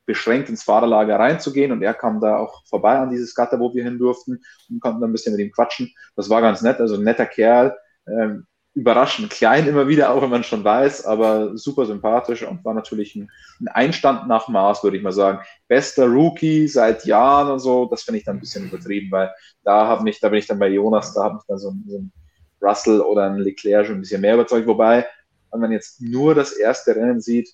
beschränkt 0.06 0.50
ins 0.50 0.64
Fahrerlager 0.64 1.20
reinzugehen 1.20 1.74
und 1.74 1.84
er 1.84 1.94
kam 1.94 2.22
da 2.22 2.38
auch 2.38 2.66
vorbei 2.66 2.98
an 2.98 3.10
dieses 3.10 3.36
Gatter, 3.36 3.60
wo 3.60 3.74
wir 3.76 3.84
hin 3.84 4.00
durften 4.00 4.42
und 4.70 4.80
konnten 4.80 5.02
dann 5.02 5.10
ein 5.10 5.14
bisschen 5.14 5.36
mit 5.36 5.46
ihm 5.46 5.52
quatschen. 5.52 5.94
Das 6.16 6.30
war 6.30 6.42
ganz 6.42 6.62
nett, 6.62 6.80
also 6.80 6.96
ein 6.96 7.04
netter 7.04 7.26
Kerl, 7.26 7.78
ähm, 8.08 8.48
überraschend 8.78 9.32
klein 9.32 9.68
immer 9.68 9.88
wieder, 9.88 10.12
auch 10.12 10.22
wenn 10.22 10.30
man 10.30 10.44
schon 10.44 10.64
weiß, 10.64 11.08
aber 11.08 11.58
super 11.58 11.88
sympathisch 11.88 12.44
und 12.44 12.64
war 12.64 12.76
natürlich 12.76 13.16
ein, 13.16 13.32
ein 13.60 13.68
Einstand 13.70 14.28
nach 14.28 14.50
Maß, 14.50 14.84
würde 14.84 14.98
ich 14.98 15.04
mal 15.04 15.12
sagen. 15.12 15.40
Bester 15.68 16.06
Rookie 16.06 16.68
seit 16.68 17.04
Jahren 17.06 17.50
und 17.50 17.58
so, 17.58 17.86
das 17.86 18.04
finde 18.04 18.20
ich 18.20 18.26
dann 18.26 18.38
ein 18.38 18.40
bisschen 18.40 18.68
übertrieben, 18.68 19.10
weil 19.10 19.32
da 19.64 19.88
habe 19.88 20.08
ich, 20.08 20.20
da 20.20 20.30
bin 20.30 20.38
ich 20.38 20.46
dann 20.46 20.60
bei 20.60 20.68
Jonas, 20.68 21.16
da 21.16 21.24
habe 21.24 21.40
ich 21.42 21.48
dann 21.48 21.58
so, 21.58 21.74
so 21.88 21.98
ein 21.98 22.12
Russell 22.62 23.02
oder 23.02 23.24
ein 23.24 23.40
Leclerc 23.40 23.88
schon 23.88 23.96
ein 23.96 24.02
bisschen 24.02 24.22
mehr 24.22 24.36
überzeugt, 24.36 24.68
wobei, 24.68 25.08
wenn 25.52 25.60
man 25.60 25.72
jetzt 25.72 26.00
nur 26.00 26.36
das 26.36 26.54
erste 26.54 26.96
Rennen 26.96 27.20
sieht, 27.20 27.50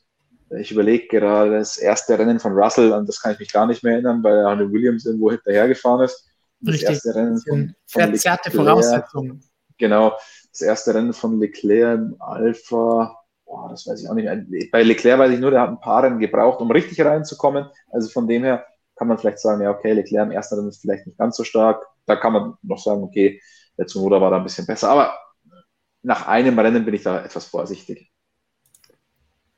ich 0.60 0.74
überlege 0.74 1.08
gerade 1.08 1.52
das 1.52 1.78
erste 1.78 2.20
Rennen 2.20 2.42
von 2.42 2.52
Russell, 2.52 2.92
an 2.92 3.06
das 3.06 3.22
kann 3.22 3.32
ich 3.32 3.40
mich 3.40 3.54
gar 3.54 3.66
nicht 3.66 3.82
mehr 3.82 3.94
erinnern, 3.94 4.22
weil 4.24 4.46
Arne 4.46 4.70
Williams 4.70 5.06
irgendwo 5.06 5.32
hinterhergefahren 5.32 6.04
ist. 6.04 6.28
Das 6.60 6.74
Richtig. 6.74 6.90
erste 6.90 7.16
Rennen 7.16 7.40
von, 7.40 7.76
von 7.88 8.02
Verzerrte 8.02 8.52
Voraussetzungen. 8.52 9.42
Genau, 9.78 10.14
das 10.54 10.62
erste 10.62 10.94
Rennen 10.94 11.14
von 11.14 11.40
Leclerc 11.40 12.00
im 12.00 12.16
Alpha, 12.20 13.18
boah, 13.46 13.70
das 13.70 13.88
weiß 13.88 14.04
ich 14.04 14.10
auch 14.10 14.14
nicht. 14.14 14.72
Bei 14.72 14.84
Leclerc 14.84 15.20
weiß 15.20 15.32
ich 15.32 15.40
nur, 15.40 15.52
der 15.52 15.62
hat 15.62 15.70
ein 15.70 15.80
paar 15.80 16.04
Rennen 16.04 16.20
gebraucht, 16.20 16.62
um 16.62 16.72
richtig 16.72 17.02
reinzukommen. 17.02 17.66
Also 17.92 18.10
von 18.10 18.28
dem 18.28 18.44
her 18.44 18.66
kann 18.96 19.08
man 19.08 19.18
vielleicht 19.18 19.40
sagen, 19.40 19.62
ja, 19.64 19.72
okay, 19.72 19.94
Leclerc 19.94 20.28
im 20.28 20.32
ersten 20.32 20.56
Rennen 20.56 20.70
ist 20.70 20.82
vielleicht 20.82 21.08
nicht 21.08 21.18
ganz 21.18 21.36
so 21.36 21.44
stark. 21.44 21.84
Da 22.06 22.16
kann 22.16 22.34
man 22.34 22.54
noch 22.62 22.78
sagen, 22.78 23.02
okay, 23.04 23.42
der 23.78 23.88
Zunoda 23.88 24.22
war 24.22 24.30
da 24.30 24.38
ein 24.38 24.44
bisschen 24.44 24.68
besser. 24.68 24.90
Aber 24.90 25.18
nach 26.04 26.28
einem 26.28 26.58
Rennen 26.60 26.86
bin 26.86 26.94
ich 26.94 27.04
da 27.04 27.24
etwas 27.24 27.46
vorsichtig. 27.46 28.12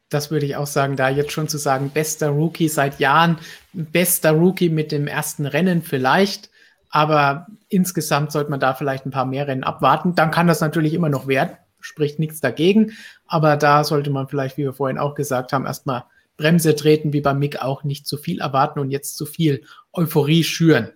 Das 0.10 0.32
würde 0.32 0.46
ich 0.46 0.56
auch 0.56 0.68
sagen, 0.68 0.96
da 0.96 1.10
jetzt 1.10 1.32
schon 1.32 1.50
zu 1.50 1.58
sagen, 1.58 1.90
bester 1.90 2.30
Rookie 2.30 2.70
seit 2.70 3.00
Jahren, 3.00 3.40
bester 3.74 4.32
Rookie 4.32 4.70
mit 4.70 4.92
dem 4.94 5.08
ersten 5.08 5.46
Rennen 5.46 5.82
vielleicht, 5.82 6.52
aber 6.96 7.48
insgesamt 7.68 8.32
sollte 8.32 8.50
man 8.50 8.62
da 8.62 8.74
vielleicht 8.74 9.06
ein 9.06 9.12
paar 9.12 9.26
mehr 9.26 9.50
Rennen 9.50 9.66
abwarten. 9.66 10.16
Dann 10.16 10.32
kann 10.32 10.48
das 10.48 10.62
natürlich 10.62 10.94
immer 10.94 11.10
noch 11.10 11.28
werden, 11.28 11.58
spricht 11.82 12.20
nichts 12.20 12.40
dagegen, 12.40 12.94
aber 13.28 13.58
da 13.58 13.84
sollte 13.84 14.12
man 14.12 14.30
vielleicht, 14.30 14.56
wie 14.56 14.64
wir 14.64 14.72
vorhin 14.72 14.98
auch 14.98 15.14
gesagt 15.14 15.52
haben, 15.52 15.66
erstmal 15.66 16.06
Bremse 16.38 16.74
treten, 16.74 17.12
wie 17.12 17.20
beim 17.20 17.38
Mick 17.38 17.62
auch 17.62 17.84
nicht 17.84 18.08
zu 18.08 18.16
viel 18.16 18.40
erwarten 18.40 18.80
und 18.80 18.92
jetzt 18.92 19.18
zu 19.18 19.26
viel 19.26 19.66
Euphorie 19.92 20.46
schüren. 20.46 20.94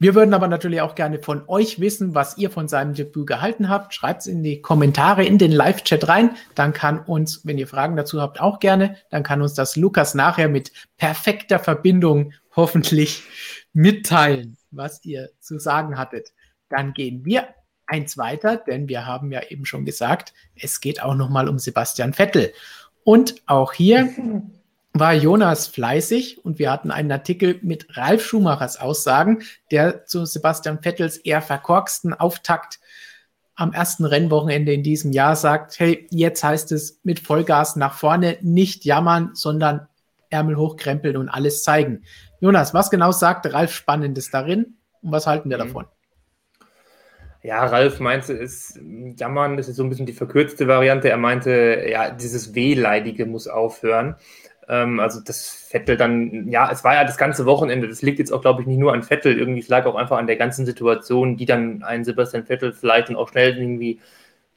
Wir 0.00 0.16
würden 0.16 0.34
aber 0.34 0.48
natürlich 0.48 0.80
auch 0.80 0.96
gerne 0.96 1.20
von 1.20 1.42
euch 1.46 1.78
wissen, 1.78 2.16
was 2.16 2.36
ihr 2.36 2.50
von 2.50 2.66
seinem 2.66 2.94
Debüt 2.94 3.28
gehalten 3.28 3.68
habt. 3.68 3.94
Schreibt 3.94 4.22
es 4.22 4.26
in 4.26 4.42
die 4.42 4.60
Kommentare 4.62 5.24
in 5.24 5.38
den 5.38 5.52
Live-Chat 5.52 6.08
rein. 6.08 6.36
Dann 6.56 6.72
kann 6.72 6.98
uns, 6.98 7.46
wenn 7.46 7.58
ihr 7.58 7.68
Fragen 7.68 7.96
dazu 7.96 8.20
habt, 8.20 8.40
auch 8.40 8.58
gerne, 8.58 8.96
dann 9.10 9.22
kann 9.22 9.42
uns 9.42 9.54
das 9.54 9.76
Lukas 9.76 10.14
nachher 10.14 10.48
mit 10.48 10.72
perfekter 10.96 11.60
Verbindung 11.60 12.32
hoffentlich 12.56 13.22
mitteilen, 13.72 14.56
was 14.70 15.04
ihr 15.04 15.30
zu 15.40 15.58
sagen 15.58 15.98
hattet. 15.98 16.32
Dann 16.68 16.92
gehen 16.92 17.24
wir 17.24 17.48
eins 17.86 18.16
weiter, 18.16 18.56
denn 18.56 18.88
wir 18.88 19.06
haben 19.06 19.32
ja 19.32 19.42
eben 19.48 19.64
schon 19.64 19.84
gesagt, 19.84 20.32
es 20.54 20.80
geht 20.80 21.02
auch 21.02 21.14
nochmal 21.14 21.48
um 21.48 21.58
Sebastian 21.58 22.12
Vettel. 22.12 22.52
Und 23.04 23.42
auch 23.46 23.72
hier 23.72 24.10
war 24.92 25.14
Jonas 25.14 25.66
fleißig 25.66 26.44
und 26.44 26.58
wir 26.58 26.70
hatten 26.70 26.90
einen 26.90 27.12
Artikel 27.12 27.58
mit 27.62 27.96
Ralf 27.96 28.24
Schumachers 28.24 28.78
Aussagen, 28.78 29.42
der 29.70 30.04
zu 30.04 30.24
Sebastian 30.24 30.82
Vettels 30.82 31.16
eher 31.16 31.42
verkorksten 31.42 32.14
Auftakt 32.14 32.80
am 33.54 33.72
ersten 33.72 34.04
Rennwochenende 34.04 34.72
in 34.72 34.82
diesem 34.82 35.12
Jahr 35.12 35.36
sagt, 35.36 35.78
hey, 35.78 36.08
jetzt 36.10 36.42
heißt 36.42 36.72
es 36.72 37.00
mit 37.02 37.20
Vollgas 37.20 37.76
nach 37.76 37.94
vorne, 37.94 38.38
nicht 38.40 38.84
jammern, 38.84 39.30
sondern 39.34 39.86
Ärmel 40.30 40.56
hochkrempeln 40.56 41.16
und 41.16 41.28
alles 41.28 41.62
zeigen. 41.62 42.04
Jonas, 42.40 42.74
was 42.74 42.90
genau 42.90 43.12
sagte 43.12 43.52
Ralf 43.52 43.72
Spannendes 43.72 44.30
darin 44.30 44.76
und 45.02 45.12
was 45.12 45.26
halten 45.26 45.50
wir 45.50 45.58
mhm. 45.58 45.62
davon? 45.62 45.86
Ja, 47.42 47.64
Ralf 47.64 48.00
meinte, 48.00 48.34
es 48.34 48.78
jammern, 49.16 49.56
das 49.56 49.68
ist 49.68 49.76
so 49.76 49.82
ein 49.82 49.88
bisschen 49.88 50.06
die 50.06 50.12
verkürzte 50.12 50.68
Variante. 50.68 51.08
Er 51.08 51.16
meinte, 51.16 51.86
ja, 51.88 52.10
dieses 52.10 52.54
Wehleidige 52.54 53.24
muss 53.24 53.48
aufhören. 53.48 54.16
Ähm, 54.68 55.00
also 55.00 55.20
das 55.20 55.48
Vettel 55.48 55.96
dann, 55.96 56.48
ja, 56.50 56.70
es 56.70 56.84
war 56.84 56.94
ja 56.94 57.04
das 57.04 57.16
ganze 57.16 57.46
Wochenende, 57.46 57.88
das 57.88 58.02
liegt 58.02 58.18
jetzt 58.18 58.30
auch, 58.30 58.42
glaube 58.42 58.60
ich, 58.60 58.68
nicht 58.68 58.78
nur 58.78 58.92
an 58.92 59.02
Vettel, 59.02 59.38
irgendwie, 59.38 59.60
es 59.60 59.68
lag 59.68 59.86
auch 59.86 59.94
einfach 59.94 60.18
an 60.18 60.26
der 60.26 60.36
ganzen 60.36 60.66
Situation, 60.66 61.36
die 61.38 61.46
dann 61.46 61.82
einen 61.82 62.04
Sebastian 62.04 62.44
Vettel 62.44 62.72
vielleicht 62.72 63.08
dann 63.08 63.16
auch 63.16 63.30
schnell 63.30 63.56
irgendwie 63.56 64.00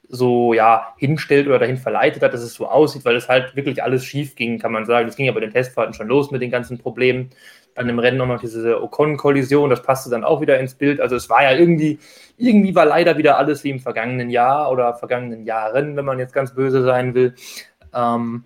so 0.08 0.52
ja 0.52 0.94
hinstellt 0.98 1.46
oder 1.46 1.58
dahin 1.58 1.78
verleitet 1.78 2.22
hat, 2.22 2.34
dass 2.34 2.42
es 2.42 2.54
so 2.54 2.68
aussieht, 2.68 3.04
weil 3.04 3.16
es 3.16 3.28
halt 3.28 3.56
wirklich 3.56 3.82
alles 3.82 4.04
schief 4.04 4.36
ging, 4.36 4.58
kann 4.58 4.72
man 4.72 4.84
sagen. 4.84 5.06
Das 5.06 5.16
ging 5.16 5.26
ja 5.26 5.32
bei 5.32 5.40
den 5.40 5.50
Testfahrten 5.50 5.94
schon 5.94 6.08
los 6.08 6.30
mit 6.30 6.42
den 6.42 6.50
ganzen 6.50 6.78
Problemen. 6.78 7.30
Dann 7.74 7.88
im 7.88 7.98
Rennen 7.98 8.18
noch 8.18 8.40
diese 8.40 8.82
Ocon-Kollision, 8.82 9.70
das 9.70 9.82
passte 9.82 10.10
dann 10.10 10.24
auch 10.24 10.40
wieder 10.40 10.60
ins 10.60 10.74
Bild. 10.74 11.00
Also 11.00 11.16
es 11.16 11.28
war 11.28 11.42
ja 11.42 11.52
irgendwie, 11.52 11.98
irgendwie 12.36 12.74
war 12.74 12.84
leider 12.84 13.18
wieder 13.18 13.36
alles 13.36 13.64
wie 13.64 13.70
im 13.70 13.80
vergangenen 13.80 14.30
Jahr 14.30 14.70
oder 14.70 14.94
vergangenen 14.94 15.44
Jahren, 15.44 15.96
wenn 15.96 16.04
man 16.04 16.18
jetzt 16.18 16.32
ganz 16.34 16.54
böse 16.54 16.84
sein 16.84 17.14
will. 17.14 17.34
Ähm, 17.92 18.44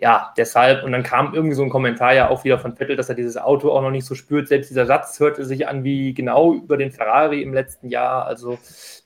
ja, 0.00 0.32
deshalb, 0.36 0.84
und 0.84 0.92
dann 0.92 1.02
kam 1.02 1.34
irgendwie 1.34 1.56
so 1.56 1.64
ein 1.64 1.70
Kommentar 1.70 2.14
ja 2.14 2.30
auch 2.30 2.44
wieder 2.44 2.58
von 2.58 2.76
Vettel, 2.76 2.94
dass 2.94 3.08
er 3.08 3.16
dieses 3.16 3.36
Auto 3.36 3.72
auch 3.72 3.82
noch 3.82 3.90
nicht 3.90 4.06
so 4.06 4.14
spürt. 4.14 4.46
Selbst 4.46 4.70
dieser 4.70 4.86
Satz 4.86 5.18
hörte 5.18 5.44
sich 5.44 5.66
an 5.66 5.82
wie 5.82 6.14
genau 6.14 6.54
über 6.54 6.76
den 6.76 6.92
Ferrari 6.92 7.42
im 7.42 7.52
letzten 7.52 7.88
Jahr. 7.88 8.24
Also 8.24 8.58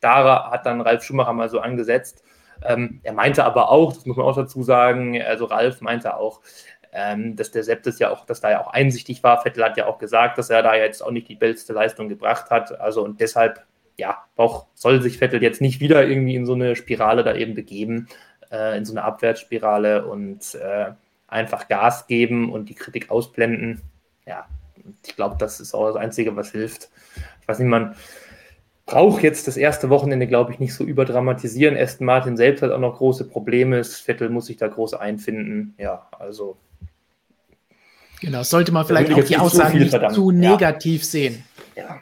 da 0.03 0.51
hat 0.51 0.67
dann 0.67 0.83
Ralf 0.83 1.03
Schumacher 1.03 1.33
mal 1.33 1.49
so 1.49 1.61
angesetzt. 1.61 2.23
Ähm, 2.63 3.01
er 3.03 3.15
meinte 3.15 3.45
aber 3.45 3.71
auch, 3.71 3.95
das 3.95 4.05
muss 4.05 4.19
man 4.19 4.27
auch 4.27 4.37
dazu 4.37 4.63
sagen, 4.63 5.21
also 5.21 5.47
Ralf 5.47 5.81
meinte 5.81 6.17
auch, 6.17 6.41
ähm, 6.93 7.37
dass 7.37 7.51
der 7.51 7.65
Sepp 7.65 7.83
das 7.83 7.99
ja 7.99 8.11
auch, 8.11 8.27
dass 8.27 8.41
da 8.41 8.51
ja 8.51 8.61
auch 8.61 8.73
einsichtig 8.73 9.23
war. 9.23 9.43
Vettel 9.43 9.65
hat 9.65 9.77
ja 9.77 9.87
auch 9.87 9.99
gesagt, 9.99 10.39
dass 10.39 10.51
er 10.51 10.63
da 10.63 10.75
jetzt 10.75 11.03
auch 11.03 11.11
nicht 11.11 11.29
die 11.29 11.35
beste 11.35 11.73
Leistung 11.73 12.09
gebracht 12.09 12.51
hat. 12.51 12.79
Also 12.81 13.03
und 13.03 13.21
deshalb, 13.21 13.65
ja, 13.97 14.19
auch 14.37 14.67
soll 14.75 15.01
sich 15.03 15.19
Vettel 15.19 15.43
jetzt 15.43 15.61
nicht 15.61 15.81
wieder 15.81 16.07
irgendwie 16.07 16.37
in 16.37 16.47
so 16.47 16.55
eine 16.55 16.77
Spirale 16.77 17.25
da 17.25 17.35
eben 17.35 17.55
begeben 17.55 18.09
äh, 18.53 18.77
in 18.77 18.85
so 18.85 18.93
eine 18.93 19.03
Abwärtsspirale 19.05 20.07
und 20.07 20.55
äh, 20.55 20.93
einfach 21.27 21.69
Gas 21.69 22.07
geben 22.07 22.53
und 22.53 22.69
die 22.69 22.75
Kritik 22.75 23.11
ausblenden. 23.11 23.81
Ja, 24.27 24.47
ich 25.05 25.17
glaube, 25.17 25.37
das 25.39 25.59
ist 25.61 25.75
auch 25.75 25.87
das 25.87 25.97
Einzige, 25.97 26.37
was 26.37 26.53
hilft. 26.53 26.91
Ich 27.41 27.49
weiß 27.49 27.59
nicht, 27.59 27.69
man 27.69 27.97
braucht 28.85 29.23
jetzt 29.23 29.49
das 29.49 29.57
erste 29.57 29.89
Wochenende, 29.91 30.27
glaube 30.27 30.53
ich, 30.53 30.59
nicht 30.59 30.75
so 30.75 30.85
überdramatisieren. 30.85 31.77
Aston 31.77 32.07
Martin 32.07 32.37
selbst 32.37 32.63
hat 32.63 32.71
auch 32.71 32.79
noch 32.79 32.99
große 32.99 33.29
Probleme. 33.29 33.83
Vettel 33.83 34.29
muss 34.29 34.47
sich 34.47 34.59
da 34.59 34.69
groß 34.69 34.95
einfinden. 34.95 35.75
Ja, 35.79 36.07
also. 36.19 36.59
Genau, 38.23 38.45
sollte 38.45 38.71
man 38.71 38.87
vielleicht 38.87 39.13
auch 39.13 39.25
die 39.25 39.37
Aussagen 39.37 39.81
nicht 39.81 40.13
zu 40.13 40.31
negativ 40.31 41.03
ja. 41.03 41.07
sehen. 41.09 41.45
Ja. 41.75 41.99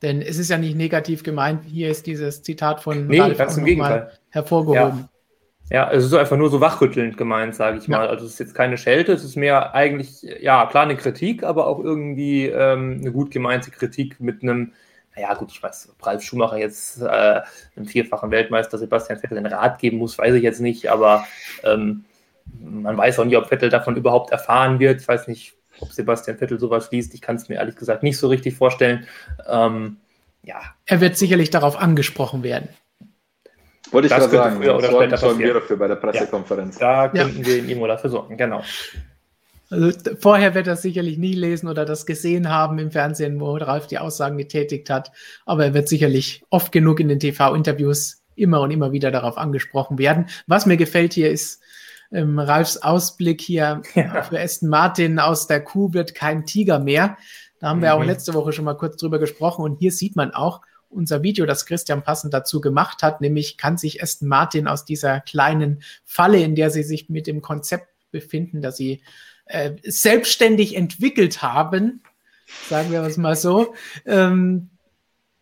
Denn 0.00 0.22
es 0.22 0.38
ist 0.38 0.48
ja 0.48 0.56
nicht 0.56 0.74
negativ 0.76 1.22
gemeint. 1.22 1.62
Hier 1.66 1.90
ist 1.90 2.06
dieses 2.06 2.42
Zitat 2.42 2.80
von 2.80 3.06
nee, 3.06 3.20
Ralf 3.20 3.36
ganz 3.36 3.58
im 3.58 3.66
Gegenteil. 3.66 4.10
hervorgehoben. 4.30 4.98
Ja. 4.98 5.08
Ja, 5.72 5.92
es 5.92 6.04
ist 6.04 6.14
einfach 6.14 6.38
nur 6.38 6.48
so 6.48 6.60
wachrüttelnd 6.60 7.18
gemeint, 7.18 7.54
sage 7.54 7.78
ich 7.78 7.86
mal. 7.86 8.08
Also 8.08 8.24
es 8.24 8.32
ist 8.32 8.40
jetzt 8.40 8.54
keine 8.54 8.78
Schelte, 8.78 9.12
es 9.12 9.22
ist 9.22 9.36
mehr 9.36 9.72
eigentlich, 9.74 10.22
ja, 10.40 10.66
klar 10.66 10.82
eine 10.82 10.96
Kritik, 10.96 11.44
aber 11.44 11.66
auch 11.68 11.78
irgendwie 11.78 12.46
ähm, 12.46 12.98
eine 13.00 13.12
gut 13.12 13.30
gemeinte 13.30 13.70
Kritik 13.70 14.18
mit 14.18 14.42
einem, 14.42 14.72
naja 15.14 15.34
gut, 15.34 15.52
ich 15.52 15.62
weiß, 15.62 15.90
ob 15.92 16.04
Ralf 16.04 16.24
Schumacher 16.24 16.56
jetzt 16.56 17.00
äh, 17.02 17.06
einem 17.76 17.86
vierfachen 17.86 18.32
Weltmeister 18.32 18.78
Sebastian 18.78 19.20
Vettel 19.20 19.36
den 19.36 19.46
Rat 19.46 19.78
geben 19.78 19.98
muss, 19.98 20.18
weiß 20.18 20.34
ich 20.34 20.42
jetzt 20.42 20.60
nicht, 20.60 20.90
aber 20.90 21.24
ähm, 21.62 22.04
man 22.58 22.96
weiß 22.96 23.18
auch 23.18 23.24
nicht, 23.24 23.36
ob 23.36 23.48
Vettel 23.48 23.68
davon 23.68 23.96
überhaupt 23.96 24.30
erfahren 24.30 24.78
wird. 24.78 25.00
Ich 25.00 25.08
weiß 25.08 25.28
nicht, 25.28 25.54
ob 25.80 25.92
Sebastian 25.92 26.38
Vettel 26.38 26.58
sowas 26.58 26.90
liest. 26.90 27.14
Ich 27.14 27.20
kann 27.20 27.36
es 27.36 27.48
mir 27.48 27.56
ehrlich 27.56 27.76
gesagt 27.76 28.02
nicht 28.02 28.18
so 28.18 28.28
richtig 28.28 28.54
vorstellen. 28.54 29.06
Ähm, 29.46 29.96
ja. 30.42 30.60
Er 30.86 31.00
wird 31.00 31.16
sicherlich 31.16 31.50
darauf 31.50 31.76
angesprochen 31.80 32.42
werden. 32.42 32.68
Wollte 33.90 34.06
ich 34.06 34.12
gerade 34.12 34.30
sagen, 34.30 34.56
früher 34.56 34.76
oder 34.76 34.90
sorgen, 34.90 35.04
später 35.04 35.16
sorgen 35.16 35.38
wir 35.40 35.54
dafür 35.54 35.76
bei 35.76 35.88
der 35.88 35.96
Pressekonferenz. 35.96 36.78
Ja, 36.78 37.08
da 37.08 37.22
könnten 37.22 37.40
ja. 37.40 37.46
wir 37.46 37.58
in 37.58 37.68
Imo 37.68 37.86
dafür 37.86 38.10
sorgen, 38.10 38.36
genau. 38.36 38.62
Also 39.70 39.92
vorher 40.18 40.54
wird 40.54 40.66
er 40.66 40.76
sicherlich 40.76 41.16
nie 41.18 41.32
lesen 41.32 41.68
oder 41.68 41.84
das 41.84 42.06
gesehen 42.06 42.48
haben 42.48 42.78
im 42.78 42.90
Fernsehen, 42.90 43.40
wo 43.40 43.56
Ralf 43.56 43.86
die 43.86 43.98
Aussagen 43.98 44.36
getätigt 44.36 44.90
hat. 44.90 45.12
Aber 45.46 45.64
er 45.64 45.74
wird 45.74 45.88
sicherlich 45.88 46.42
oft 46.50 46.72
genug 46.72 47.00
in 47.00 47.08
den 47.08 47.20
TV-Interviews 47.20 48.22
immer 48.34 48.60
und 48.60 48.70
immer 48.70 48.92
wieder 48.92 49.10
darauf 49.10 49.38
angesprochen 49.38 49.98
werden. 49.98 50.26
Was 50.46 50.66
mir 50.66 50.76
gefällt 50.76 51.12
hier 51.12 51.30
ist 51.30 51.62
ähm, 52.12 52.38
Ralfs 52.38 52.76
Ausblick 52.78 53.40
hier 53.40 53.82
ja. 53.94 54.22
für 54.22 54.40
Aston 54.40 54.68
Martin 54.68 55.18
aus 55.18 55.46
der 55.46 55.62
Kuh 55.62 55.92
wird 55.92 56.14
kein 56.14 56.46
Tiger 56.46 56.78
mehr. 56.78 57.16
Da 57.58 57.68
haben 57.68 57.82
wir 57.82 57.94
mhm. 57.94 58.00
auch 58.00 58.04
letzte 58.04 58.34
Woche 58.34 58.52
schon 58.52 58.64
mal 58.64 58.76
kurz 58.76 58.96
drüber 58.96 59.18
gesprochen 59.18 59.64
und 59.64 59.78
hier 59.78 59.92
sieht 59.92 60.16
man 60.16 60.32
auch, 60.32 60.62
unser 60.90 61.22
Video, 61.22 61.46
das 61.46 61.66
Christian 61.66 62.02
passend 62.02 62.34
dazu 62.34 62.60
gemacht 62.60 63.02
hat, 63.02 63.20
nämlich 63.20 63.56
kann 63.56 63.78
sich 63.78 64.02
Aston 64.02 64.28
Martin 64.28 64.66
aus 64.66 64.84
dieser 64.84 65.20
kleinen 65.20 65.82
Falle, 66.04 66.42
in 66.42 66.56
der 66.56 66.70
sie 66.70 66.82
sich 66.82 67.08
mit 67.08 67.26
dem 67.28 67.42
Konzept 67.42 67.86
befinden, 68.10 68.60
dass 68.60 68.76
sie 68.76 69.00
äh, 69.46 69.72
selbstständig 69.84 70.76
entwickelt 70.76 71.42
haben, 71.42 72.02
sagen 72.68 72.90
wir 72.90 73.02
es 73.02 73.16
mal 73.16 73.36
so, 73.36 73.74
ähm, 74.04 74.70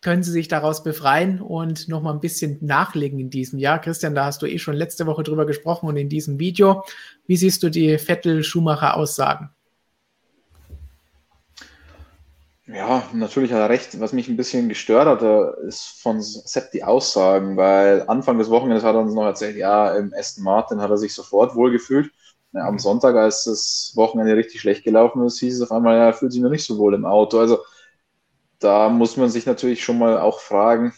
können 0.01 0.23
sie 0.23 0.31
sich 0.31 0.47
daraus 0.47 0.83
befreien 0.83 1.41
und 1.41 1.87
noch 1.89 2.01
mal 2.01 2.13
ein 2.13 2.21
bisschen 2.21 2.57
nachlegen 2.61 3.19
in 3.19 3.29
diesem 3.29 3.59
Jahr. 3.59 3.79
Christian, 3.81 4.15
da 4.15 4.25
hast 4.25 4.41
du 4.41 4.45
eh 4.45 4.59
schon 4.59 4.75
letzte 4.75 5.05
Woche 5.05 5.23
drüber 5.23 5.45
gesprochen 5.45 5.89
und 5.89 5.97
in 5.97 6.09
diesem 6.09 6.39
Video. 6.39 6.83
Wie 7.27 7.35
siehst 7.35 7.63
du 7.63 7.69
die 7.69 7.97
Vettel-Schumacher-Aussagen? 7.97 9.49
Ja, 12.71 13.03
natürlich 13.13 13.51
hat 13.51 13.59
er 13.59 13.69
recht. 13.69 13.99
Was 13.99 14.13
mich 14.13 14.27
ein 14.29 14.37
bisschen 14.37 14.69
gestört 14.69 15.07
hat, 15.07 15.57
ist 15.63 16.01
von 16.01 16.21
Sepp 16.21 16.71
die 16.71 16.83
Aussagen, 16.83 17.57
weil 17.57 18.03
Anfang 18.07 18.37
des 18.37 18.51
Wochenendes 18.51 18.83
hat 18.83 18.93
er 18.95 19.01
uns 19.01 19.13
noch 19.13 19.25
erzählt, 19.25 19.57
ja, 19.57 19.95
im 19.95 20.13
Aston 20.13 20.43
Martin 20.43 20.79
hat 20.79 20.91
er 20.91 20.97
sich 20.97 21.13
sofort 21.13 21.55
wohlgefühlt. 21.55 22.11
Ja, 22.51 22.67
am 22.67 22.77
Sonntag, 22.77 23.15
als 23.15 23.45
das 23.45 23.93
Wochenende 23.95 24.35
richtig 24.35 24.61
schlecht 24.61 24.83
gelaufen 24.83 25.23
ist, 25.25 25.39
hieß 25.39 25.55
es 25.55 25.61
auf 25.61 25.71
einmal, 25.71 25.97
ja, 25.97 26.05
er 26.07 26.13
fühlt 26.13 26.31
sich 26.31 26.41
noch 26.41 26.51
nicht 26.51 26.63
so 26.63 26.77
wohl 26.77 26.93
im 26.93 27.05
Auto. 27.05 27.39
Also 27.39 27.59
da 28.59 28.89
muss 28.89 29.17
man 29.17 29.29
sich 29.29 29.45
natürlich 29.45 29.83
schon 29.83 29.97
mal 29.97 30.19
auch 30.19 30.39
fragen, 30.39 30.93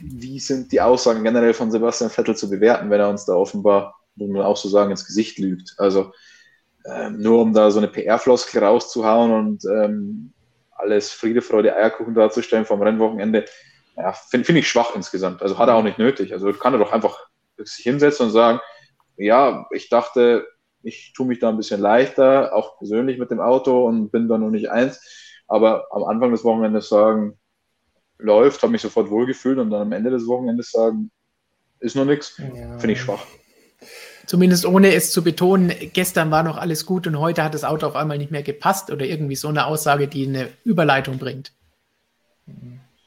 wie 0.00 0.38
sind 0.40 0.72
die 0.72 0.80
Aussagen 0.80 1.24
generell 1.24 1.54
von 1.54 1.70
Sebastian 1.70 2.10
Vettel 2.10 2.36
zu 2.36 2.50
bewerten, 2.50 2.90
wenn 2.90 3.00
er 3.00 3.08
uns 3.08 3.24
da 3.24 3.34
offenbar, 3.34 3.96
muss 4.16 4.30
man 4.30 4.42
auch 4.42 4.56
so 4.56 4.68
sagen, 4.68 4.90
ins 4.90 5.06
Gesicht 5.06 5.38
lügt. 5.38 5.74
Also 5.78 6.12
ähm, 6.84 7.20
nur 7.20 7.42
um 7.42 7.52
da 7.52 7.70
so 7.70 7.78
eine 7.78 7.88
PR-Floskel 7.88 8.62
rauszuhauen 8.62 9.32
und 9.32 9.64
ähm, 9.64 10.32
alles 10.72 11.10
Friede, 11.10 11.42
Freude, 11.42 11.74
Eierkuchen 11.74 12.14
darzustellen 12.14 12.66
vom 12.66 12.82
Rennwochenende, 12.82 13.46
ja, 13.96 14.12
finde 14.12 14.44
find 14.44 14.58
ich 14.58 14.68
schwach 14.68 14.94
insgesamt. 14.94 15.42
Also 15.42 15.58
hat 15.58 15.68
er 15.68 15.74
auch 15.74 15.82
nicht 15.82 15.98
nötig. 15.98 16.32
Also 16.32 16.52
kann 16.52 16.74
er 16.74 16.78
doch 16.78 16.92
einfach 16.92 17.18
sich 17.56 17.82
hinsetzen 17.82 18.26
und 18.26 18.32
sagen, 18.32 18.60
ja, 19.16 19.66
ich 19.70 19.88
dachte, 19.88 20.46
ich 20.82 21.12
tue 21.14 21.26
mich 21.26 21.38
da 21.38 21.48
ein 21.48 21.56
bisschen 21.56 21.80
leichter, 21.80 22.54
auch 22.54 22.78
persönlich 22.78 23.18
mit 23.18 23.30
dem 23.30 23.40
Auto 23.40 23.86
und 23.86 24.10
bin 24.10 24.28
da 24.28 24.36
noch 24.38 24.50
nicht 24.50 24.70
eins. 24.70 25.00
Aber 25.48 25.86
am 25.90 26.04
Anfang 26.04 26.32
des 26.32 26.44
Wochenendes 26.44 26.88
sagen, 26.88 27.38
läuft, 28.18 28.62
habe 28.62 28.72
mich 28.72 28.82
sofort 28.82 29.10
wohlgefühlt 29.10 29.58
und 29.58 29.70
dann 29.70 29.82
am 29.82 29.92
Ende 29.92 30.10
des 30.10 30.26
Wochenendes 30.26 30.70
sagen, 30.70 31.10
ist 31.80 31.96
noch 31.96 32.04
nichts, 32.04 32.38
ja. 32.38 32.78
finde 32.78 32.92
ich 32.92 33.00
schwach 33.00 33.24
zumindest 34.26 34.66
ohne 34.66 34.94
es 34.94 35.12
zu 35.12 35.22
betonen, 35.22 35.72
gestern 35.92 36.30
war 36.30 36.42
noch 36.42 36.58
alles 36.58 36.84
gut 36.84 37.06
und 37.06 37.18
heute 37.18 37.42
hat 37.42 37.54
das 37.54 37.64
Auto 37.64 37.86
auf 37.86 37.96
einmal 37.96 38.18
nicht 38.18 38.30
mehr 38.30 38.42
gepasst 38.42 38.90
oder 38.90 39.06
irgendwie 39.06 39.36
so 39.36 39.48
eine 39.48 39.66
Aussage, 39.66 40.08
die 40.08 40.26
eine 40.26 40.48
Überleitung 40.64 41.18
bringt. 41.18 41.52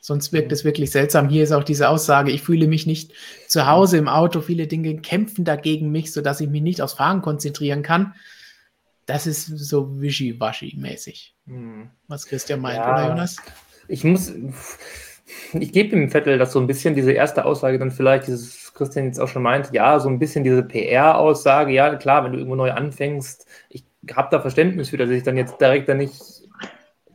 Sonst 0.02 0.34
wirkt 0.34 0.52
es 0.52 0.64
wirklich 0.64 0.92
seltsam. 0.92 1.30
Hier 1.30 1.44
ist 1.44 1.52
auch 1.52 1.64
diese 1.64 1.90
Aussage, 1.90 2.32
ich 2.32 2.42
fühle 2.42 2.68
mich 2.68 2.88
nicht 2.88 3.12
zu 3.48 3.68
Hause 3.68 3.98
im 3.98 4.08
Auto. 4.08 4.42
Viele 4.42 4.66
Dinge 4.66 4.98
kämpfen 5.02 5.46
dagegen 5.46 5.92
mich, 5.92 6.12
sodass 6.12 6.42
ich 6.42 6.50
mich 6.50 6.62
nicht 6.62 6.82
aufs 6.82 6.94
Fahren 6.94 7.22
konzentrieren 7.22 7.84
kann. 7.84 8.16
Das 9.10 9.26
ist 9.26 9.48
so 9.48 9.90
wischiwaschi-mäßig. 10.00 11.34
Hm. 11.48 11.90
Was 12.08 12.28
Christian 12.28 12.60
meint, 12.62 12.78
ja, 12.78 12.94
oder 12.94 13.08
Jonas? 13.10 13.38
Ich 13.88 14.04
muss, 14.04 14.32
ich 15.54 15.74
gebe 15.74 15.90
dem 15.90 16.12
Vettel 16.12 16.38
das 16.38 16.52
so 16.52 16.60
ein 16.60 16.68
bisschen, 16.68 16.94
diese 16.94 17.12
erste 17.12 17.46
Aussage 17.46 17.80
dann 17.80 17.90
vielleicht, 17.90 18.28
dieses 18.28 18.72
Christian 18.76 19.08
jetzt 19.08 19.20
auch 19.20 19.28
schon 19.28 19.42
meint, 19.42 19.74
ja, 19.74 20.00
so 20.00 20.10
ein 20.10 20.20
bisschen 20.20 20.44
diese 20.44 20.62
PR-Aussage, 20.62 21.72
ja, 21.72 21.96
klar, 21.96 22.24
wenn 22.24 22.34
du 22.34 22.38
irgendwo 22.38 22.56
neu 22.56 22.72
anfängst, 22.72 23.48
ich 23.70 23.84
habe 24.14 24.28
da 24.30 24.42
Verständnis 24.42 24.90
für, 24.90 24.98
dass 24.98 25.10
ich 25.10 25.24
dann 25.24 25.38
jetzt 25.38 25.60
direkt 25.60 25.90
dann 25.90 25.98
nicht, 25.98 26.14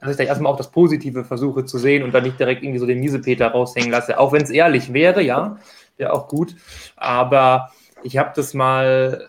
dass 0.01 0.11
ich 0.11 0.17
da 0.17 0.25
erstmal 0.25 0.53
auch 0.53 0.57
das 0.57 0.73
Positive 0.73 1.25
versuche 1.25 1.65
zu 1.65 1.79
sehen 1.79 2.03
und 2.03 2.13
dann 2.13 2.25
nicht 2.25 2.41
direkt 2.41 2.65
irgendwie 2.65 2.81
so 2.81 2.87
den 2.87 2.99
Miesepeter 2.99 3.53
raushängen 3.53 3.93
lasse, 3.93 4.19
auch 4.19 4.33
wenn 4.33 4.43
es 4.43 4.51
ehrlich 4.51 4.93
wäre, 4.93 5.23
ja, 5.23 5.59
wäre 5.97 6.13
auch 6.13 6.27
gut, 6.27 6.57
aber 6.97 7.71
ich 8.03 8.19
habe 8.19 8.33
das 8.35 8.53
mal 8.53 9.29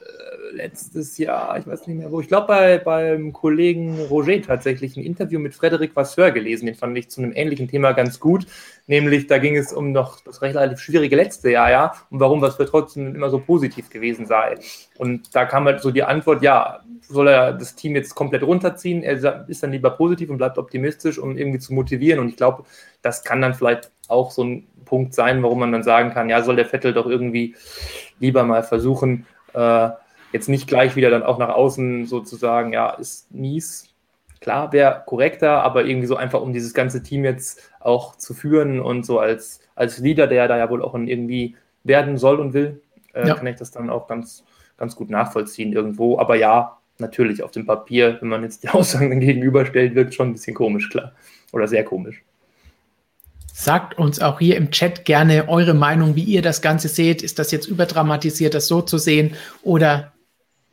letztes 0.55 1.17
Jahr, 1.17 1.57
ich 1.59 1.67
weiß 1.67 1.85
nicht 1.87 1.97
mehr 1.97 2.11
wo, 2.11 2.21
ich 2.21 2.27
glaube 2.27 2.47
bei, 2.47 2.77
beim 2.79 3.33
Kollegen 3.33 3.99
Roger 4.09 4.41
tatsächlich 4.41 4.97
ein 4.97 5.03
Interview 5.03 5.39
mit 5.39 5.53
Frederic 5.53 5.95
Vasseur 5.95 6.31
gelesen, 6.31 6.65
den 6.65 6.75
fand 6.75 6.97
ich 6.97 7.09
zu 7.09 7.21
einem 7.21 7.33
ähnlichen 7.35 7.67
Thema 7.67 7.91
ganz 7.91 8.19
gut, 8.19 8.47
nämlich 8.87 9.27
da 9.27 9.37
ging 9.37 9.55
es 9.55 9.73
um 9.73 9.91
noch 9.91 10.21
das 10.21 10.41
relativ 10.41 10.79
schwierige 10.79 11.15
letzte 11.15 11.51
Jahr, 11.51 11.69
ja, 11.69 11.93
und 12.09 12.19
warum 12.19 12.41
das 12.41 12.55
für 12.55 12.65
trotzdem 12.65 13.13
immer 13.13 13.29
so 13.29 13.39
positiv 13.39 13.89
gewesen 13.89 14.25
sei. 14.25 14.55
Und 14.97 15.35
da 15.35 15.45
kam 15.45 15.65
halt 15.65 15.81
so 15.81 15.91
die 15.91 16.03
Antwort, 16.03 16.41
ja, 16.41 16.81
soll 17.01 17.27
er 17.27 17.53
das 17.53 17.75
Team 17.75 17.95
jetzt 17.95 18.15
komplett 18.15 18.43
runterziehen, 18.43 19.03
er 19.03 19.47
ist 19.47 19.63
dann 19.63 19.71
lieber 19.71 19.91
positiv 19.91 20.29
und 20.29 20.37
bleibt 20.37 20.57
optimistisch, 20.57 21.19
um 21.19 21.37
irgendwie 21.37 21.59
zu 21.59 21.73
motivieren. 21.73 22.19
Und 22.19 22.29
ich 22.29 22.37
glaube, 22.37 22.63
das 23.01 23.23
kann 23.23 23.41
dann 23.41 23.53
vielleicht 23.53 23.91
auch 24.07 24.31
so 24.31 24.43
ein 24.43 24.67
Punkt 24.85 25.13
sein, 25.13 25.43
warum 25.43 25.59
man 25.59 25.71
dann 25.71 25.83
sagen 25.83 26.11
kann, 26.11 26.29
ja, 26.29 26.41
soll 26.43 26.55
der 26.55 26.65
Vettel 26.65 26.93
doch 26.93 27.07
irgendwie 27.07 27.55
lieber 28.19 28.43
mal 28.43 28.63
versuchen, 28.63 29.25
äh, 29.53 29.89
jetzt 30.35 30.49
nicht 30.49 30.67
gleich 30.67 30.97
wieder 30.97 31.09
dann 31.09 31.23
auch 31.23 31.37
nach 31.37 31.47
außen 31.47 32.07
sozusagen, 32.07 32.73
ja, 32.73 32.89
ist 32.89 33.33
mies. 33.33 33.93
Klar, 34.41 34.73
wäre 34.73 35.01
korrekter, 35.05 35.63
aber 35.63 35.85
irgendwie 35.85 36.07
so 36.07 36.17
einfach, 36.17 36.41
um 36.41 36.51
dieses 36.51 36.73
ganze 36.73 37.01
Team 37.01 37.23
jetzt 37.23 37.71
auch 37.79 38.17
zu 38.17 38.33
führen 38.33 38.81
und 38.81 39.05
so 39.05 39.17
als, 39.17 39.61
als 39.75 39.97
Leader, 39.97 40.27
der 40.27 40.49
da 40.49 40.57
ja 40.57 40.69
wohl 40.69 40.83
auch 40.83 40.93
irgendwie 40.93 41.55
werden 41.85 42.17
soll 42.17 42.41
und 42.41 42.53
will, 42.53 42.81
äh, 43.13 43.25
ja. 43.25 43.35
kann 43.35 43.47
ich 43.47 43.55
das 43.55 43.71
dann 43.71 43.89
auch 43.89 44.07
ganz, 44.07 44.43
ganz 44.77 44.97
gut 44.97 45.09
nachvollziehen 45.09 45.71
irgendwo. 45.71 46.19
Aber 46.19 46.35
ja, 46.35 46.79
natürlich 46.97 47.41
auf 47.41 47.51
dem 47.51 47.65
Papier, 47.65 48.17
wenn 48.19 48.27
man 48.27 48.43
jetzt 48.43 48.63
die 48.63 48.69
Aussagen 48.75 49.09
dann 49.09 49.21
gegenüberstellt, 49.21 49.95
wirkt 49.95 50.15
schon 50.15 50.29
ein 50.29 50.33
bisschen 50.33 50.53
komisch, 50.53 50.89
klar. 50.89 51.13
Oder 51.53 51.69
sehr 51.69 51.85
komisch. 51.85 52.21
Sagt 53.53 53.97
uns 53.97 54.19
auch 54.19 54.39
hier 54.39 54.57
im 54.57 54.69
Chat 54.69 55.05
gerne 55.05 55.47
eure 55.47 55.73
Meinung, 55.73 56.17
wie 56.17 56.25
ihr 56.25 56.41
das 56.41 56.61
Ganze 56.61 56.89
seht. 56.89 57.21
Ist 57.21 57.39
das 57.39 57.51
jetzt 57.51 57.67
überdramatisiert, 57.67 58.53
das 58.53 58.67
so 58.67 58.81
zu 58.81 58.97
sehen? 58.97 59.33
Oder 59.63 60.11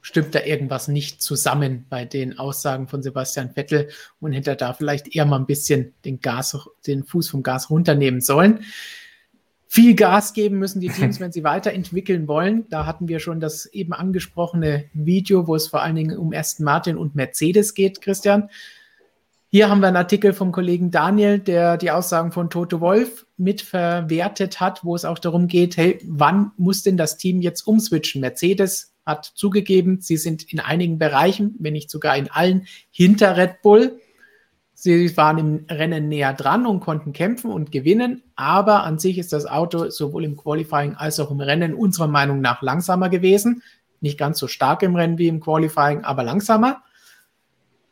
stimmt 0.03 0.35
da 0.35 0.41
irgendwas 0.43 0.89
nicht 0.89 1.23
zusammen 1.23 1.87
bei 1.89 2.05
den 2.05 2.39
Aussagen 2.39 2.89
von 2.89 3.03
Sebastian 3.03 3.55
Vettel 3.55 3.89
und 4.21 4.33
hätte 4.33 4.57
da 4.57 4.75
vielleicht 4.75 5.15
eher 5.15 5.25
mal 5.25 5.39
ein 5.39 5.47
bisschen 5.47 5.95
den 6.05 6.21
Gas, 6.21 6.59
den 6.87 7.05
Fuß 7.05 7.31
vom 7.31 7.43
Gas 7.43 7.71
runternehmen 7.71 8.21
sollen. 8.21 8.65
Viel 9.69 9.95
Gas 9.95 10.35
geben 10.35 10.59
müssen 10.59 10.81
die 10.81 10.91
Teams, 10.91 11.21
wenn 11.21 11.33
sie 11.33 11.45
weiterentwickeln 11.45 12.29
wollen. 12.29 12.69
Da 12.69 12.85
hatten 12.85 13.09
wir 13.09 13.21
schon 13.21 13.41
das 13.41 13.65
eben 13.67 13.93
angesprochene 13.93 14.85
Video, 14.93 15.47
wo 15.47 15.55
es 15.55 15.69
vor 15.69 15.83
allen 15.83 15.97
Dingen 15.97 16.19
um 16.19 16.33
Aston 16.35 16.65
Martin 16.65 16.99
und 16.99 17.15
Mercedes 17.15 17.73
geht, 17.73 18.03
Christian. 18.03 18.51
Hier 19.51 19.69
haben 19.69 19.81
wir 19.81 19.89
einen 19.89 19.97
Artikel 19.97 20.33
vom 20.33 20.51
Kollegen 20.51 20.91
Daniel, 20.91 21.39
der 21.39 21.77
die 21.77 21.91
Aussagen 21.91 22.33
von 22.33 22.51
Toto 22.51 22.81
Wolf 22.81 23.27
mitverwertet 23.37 24.61
hat, 24.61 24.83
wo 24.83 24.97
es 24.97 25.05
auch 25.05 25.19
darum 25.19 25.47
geht, 25.47 25.77
hey, 25.77 25.99
wann 26.07 26.53
muss 26.57 26.83
denn 26.83 26.97
das 26.97 27.19
Team 27.19 27.41
jetzt 27.41 27.67
umswitchen? 27.67 28.23
Mercedes 28.23 28.92
hat 29.05 29.25
zugegeben, 29.35 30.01
sie 30.01 30.17
sind 30.17 30.53
in 30.53 30.61
einigen 30.61 30.99
Bereichen, 30.99 31.55
wenn 31.59 31.73
nicht 31.73 31.91
sogar 31.91 32.17
in 32.17 32.31
allen, 32.31 32.67
hinter 32.91 33.37
Red 33.37 33.63
Bull. 33.63 34.01
Sie 34.75 35.17
waren 35.17 35.39
im 35.39 35.67
Rennen 35.71 36.09
näher 36.09 36.33
dran 36.33 36.67
und 36.67 36.81
konnten 36.81 37.13
kämpfen 37.13 37.51
und 37.51 37.71
gewinnen, 37.71 38.23
aber 38.35 38.85
an 38.85 38.99
sich 38.99 39.19
ist 39.19 39.33
das 39.33 39.47
Auto 39.47 39.91
sowohl 39.91 40.25
im 40.25 40.37
Qualifying 40.37 40.95
als 40.95 41.21
auch 41.21 41.31
im 41.31 41.41
Rennen 41.41 41.75
unserer 41.75 42.09
Meinung 42.09 42.41
nach 42.41 42.63
langsamer 42.63 43.09
gewesen. 43.09 43.63
Nicht 44.01 44.19
ganz 44.19 44.39
so 44.39 44.49
stark 44.49 44.83
im 44.83 44.97
Rennen 44.97 45.19
wie 45.19 45.29
im 45.29 45.41
Qualifying, 45.41 46.03
aber 46.03 46.25
langsamer. 46.25 46.83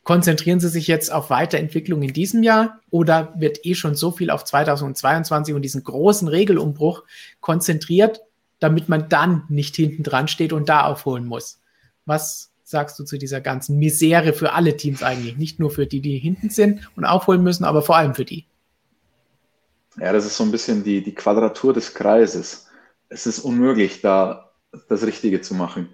Konzentrieren 0.03 0.59
Sie 0.59 0.67
sich 0.67 0.87
jetzt 0.87 1.11
auf 1.11 1.29
Weiterentwicklung 1.29 2.01
in 2.01 2.11
diesem 2.11 2.41
Jahr 2.41 2.79
oder 2.89 3.33
wird 3.37 3.65
eh 3.65 3.75
schon 3.75 3.95
so 3.95 4.11
viel 4.11 4.31
auf 4.31 4.43
2022 4.43 5.53
und 5.53 5.61
diesen 5.61 5.83
großen 5.83 6.27
Regelumbruch 6.27 7.03
konzentriert, 7.39 8.21
damit 8.61 8.87
man 8.87 9.09
dann 9.09 9.43
nicht 9.49 9.75
hinten 9.75 10.03
dran 10.03 10.29
steht 10.29 10.53
und 10.53 10.69
da 10.69 10.85
aufholen 10.85 11.25
muss. 11.25 11.59
Was 12.05 12.51
sagst 12.63 12.97
du 12.99 13.03
zu 13.03 13.17
dieser 13.17 13.41
ganzen 13.41 13.77
Misere 13.77 14.33
für 14.33 14.53
alle 14.53 14.77
Teams 14.77 15.03
eigentlich? 15.03 15.35
Nicht 15.35 15.59
nur 15.59 15.71
für 15.71 15.87
die, 15.87 15.99
die 15.99 16.17
hinten 16.17 16.49
sind 16.49 16.89
und 16.95 17.03
aufholen 17.03 17.43
müssen, 17.43 17.65
aber 17.65 17.81
vor 17.81 17.97
allem 17.97 18.15
für 18.15 18.23
die. 18.23 18.45
Ja, 19.99 20.13
das 20.13 20.25
ist 20.25 20.37
so 20.37 20.43
ein 20.43 20.51
bisschen 20.51 20.83
die, 20.83 21.03
die 21.03 21.15
Quadratur 21.15 21.73
des 21.73 21.93
Kreises. 21.93 22.67
Es 23.09 23.25
ist 23.25 23.39
unmöglich, 23.39 24.01
da 24.01 24.51
das 24.87 25.03
Richtige 25.03 25.41
zu 25.41 25.55
machen. 25.55 25.89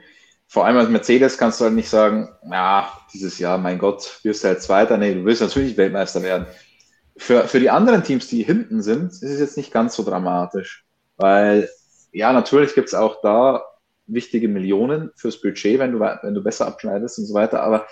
Vor 0.46 0.66
allem 0.66 0.78
als 0.78 0.90
Mercedes 0.90 1.38
kannst 1.38 1.60
du 1.60 1.66
halt 1.66 1.74
nicht 1.74 1.90
sagen, 1.90 2.30
ja, 2.52 2.92
dieses 3.14 3.40
Jahr, 3.40 3.58
mein 3.58 3.80
Gott, 3.80 4.20
wirst 4.24 4.44
du 4.44 4.50
halt 4.50 4.62
Zweiter. 4.62 4.98
Nee, 4.98 5.16
du 5.16 5.26
willst 5.26 5.42
natürlich 5.42 5.78
Weltmeister 5.78 6.22
werden. 6.22 6.48
Für, 7.16 7.48
für 7.48 7.62
die 7.62 7.70
anderen 7.70 8.04
Teams, 8.04 8.28
die 8.28 8.44
hinten 8.44 8.82
sind, 8.82 9.12
ist 9.14 9.24
es 9.24 9.40
jetzt 9.40 9.58
nicht 9.58 9.72
ganz 9.72 9.96
so 9.96 10.04
dramatisch, 10.04 10.86
weil 11.16 11.70
ja, 12.18 12.34
natürlich 12.34 12.74
gibt 12.74 12.88
es 12.88 12.96
auch 12.96 13.22
da 13.22 13.64
wichtige 14.08 14.48
Millionen 14.48 15.12
fürs 15.16 15.40
Budget, 15.40 15.78
wenn 15.78 15.92
du, 15.92 16.00
wenn 16.00 16.34
du 16.34 16.42
besser 16.42 16.66
abschneidest 16.66 17.20
und 17.20 17.26
so 17.26 17.34
weiter. 17.36 17.62
Aber 17.62 17.86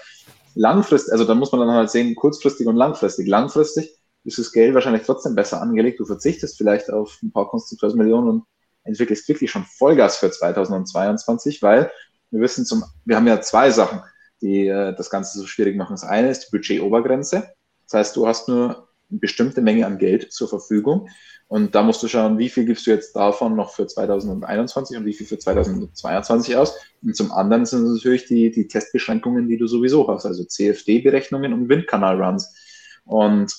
langfristig, 0.56 1.14
also 1.14 1.26
da 1.26 1.36
muss 1.36 1.52
man 1.52 1.62
dann 1.62 1.72
halt 1.72 1.92
sehen, 1.92 2.16
kurzfristig 2.16 2.66
und 2.66 2.76
langfristig. 2.76 3.28
Langfristig 3.28 3.96
ist 4.24 4.40
das 4.40 4.52
Geld 4.52 4.74
wahrscheinlich 4.74 5.04
trotzdem 5.04 5.36
besser 5.36 5.62
angelegt. 5.62 6.00
Du 6.00 6.06
verzichtest 6.06 6.58
vielleicht 6.58 6.92
auf 6.92 7.20
ein 7.22 7.32
paar 7.32 7.48
Konstrukteursmillionen 7.50 8.30
und 8.30 8.44
entwickelst 8.84 9.28
wirklich 9.28 9.52
schon 9.52 9.66
Vollgas 9.66 10.18
für 10.18 10.32
2022, 10.32 11.62
weil 11.62 11.92
wir 12.32 12.42
wissen 12.42 12.66
zum, 12.66 12.84
wir 13.06 13.18
haben 13.18 13.28
ja 13.28 13.42
zwei 13.42 13.70
Sachen, 13.70 14.02
die 14.42 14.68
äh, 14.68 14.96
das 14.96 15.12
Ganze 15.12 15.38
so 15.38 15.46
schwierig 15.46 15.76
machen. 15.76 15.94
Das 15.94 16.04
eine 16.04 16.32
ist 16.32 16.48
die 16.48 16.58
Budgetobergrenze. 16.58 17.48
Das 17.84 17.94
heißt, 17.94 18.16
du 18.16 18.28
hast 18.28 18.48
nur 18.48 18.85
bestimmte 19.20 19.62
Menge 19.62 19.86
an 19.86 19.98
Geld 19.98 20.32
zur 20.32 20.48
Verfügung. 20.48 21.10
Und 21.48 21.76
da 21.76 21.84
musst 21.84 22.02
du 22.02 22.08
schauen, 22.08 22.40
wie 22.40 22.50
viel 22.50 22.66
gibst 22.66 22.88
du 22.88 22.92
jetzt 22.92 23.16
davon 23.16 23.56
noch 23.56 23.72
für 23.72 23.86
2021 23.86 24.98
und 24.98 25.06
wie 25.06 25.14
viel 25.14 25.28
für 25.28 25.38
2022 25.38 26.58
aus. 26.58 26.76
Und 27.04 27.16
zum 27.16 27.32
anderen 27.32 27.66
sind 27.66 27.84
es 27.84 27.94
natürlich 27.96 28.26
die, 28.26 28.52
die 28.52 28.68
Testbeschränkungen, 28.68 29.48
die 29.48 29.58
du 29.58 29.68
sowieso 29.68 30.08
hast, 30.08 30.26
also 30.26 30.44
CFD-Berechnungen 30.44 31.54
und 31.54 31.70
Windkanal-Runs. 31.70 32.56
Und 33.06 33.54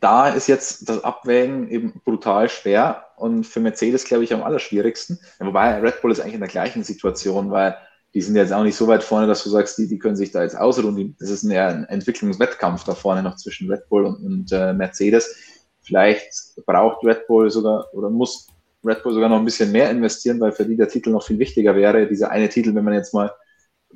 da 0.00 0.28
ist 0.28 0.46
jetzt 0.46 0.88
das 0.88 1.02
Abwägen 1.02 1.68
eben 1.70 2.00
brutal 2.04 2.48
schwer 2.48 3.06
und 3.16 3.44
für 3.44 3.60
Mercedes, 3.60 4.04
glaube 4.04 4.24
ich, 4.24 4.32
am 4.32 4.42
allerschwierigsten. 4.42 5.18
wobei 5.40 5.80
Red 5.80 6.02
Bull 6.02 6.12
ist 6.12 6.20
eigentlich 6.20 6.34
in 6.34 6.40
der 6.40 6.48
gleichen 6.48 6.84
Situation, 6.84 7.50
weil 7.50 7.76
die 8.14 8.22
sind 8.22 8.36
jetzt 8.36 8.52
auch 8.52 8.62
nicht 8.62 8.76
so 8.76 8.86
weit 8.86 9.02
vorne, 9.02 9.26
dass 9.26 9.44
du 9.44 9.50
sagst, 9.50 9.76
die, 9.78 9.86
die 9.86 9.98
können 9.98 10.16
sich 10.16 10.30
da 10.30 10.42
jetzt 10.42 10.56
ausruhen. 10.56 11.16
Das 11.18 11.30
ist 11.30 11.44
eher 11.44 11.68
ein 11.68 11.84
Entwicklungswettkampf 11.84 12.84
da 12.84 12.94
vorne 12.94 13.22
noch 13.22 13.36
zwischen 13.36 13.70
Red 13.70 13.88
Bull 13.88 14.06
und, 14.06 14.24
und 14.24 14.52
äh, 14.52 14.72
Mercedes. 14.72 15.36
Vielleicht 15.82 16.56
braucht 16.66 17.04
Red 17.04 17.26
Bull 17.26 17.50
sogar 17.50 17.86
oder 17.92 18.08
muss 18.08 18.48
Red 18.84 19.02
Bull 19.02 19.12
sogar 19.12 19.28
noch 19.28 19.38
ein 19.38 19.44
bisschen 19.44 19.72
mehr 19.72 19.90
investieren, 19.90 20.40
weil 20.40 20.52
für 20.52 20.64
die 20.64 20.76
der 20.76 20.88
Titel 20.88 21.10
noch 21.10 21.22
viel 21.22 21.38
wichtiger 21.38 21.74
wäre. 21.74 22.06
Dieser 22.06 22.30
eine 22.30 22.48
Titel, 22.48 22.74
wenn 22.74 22.84
man 22.84 22.94
jetzt 22.94 23.12
mal 23.12 23.32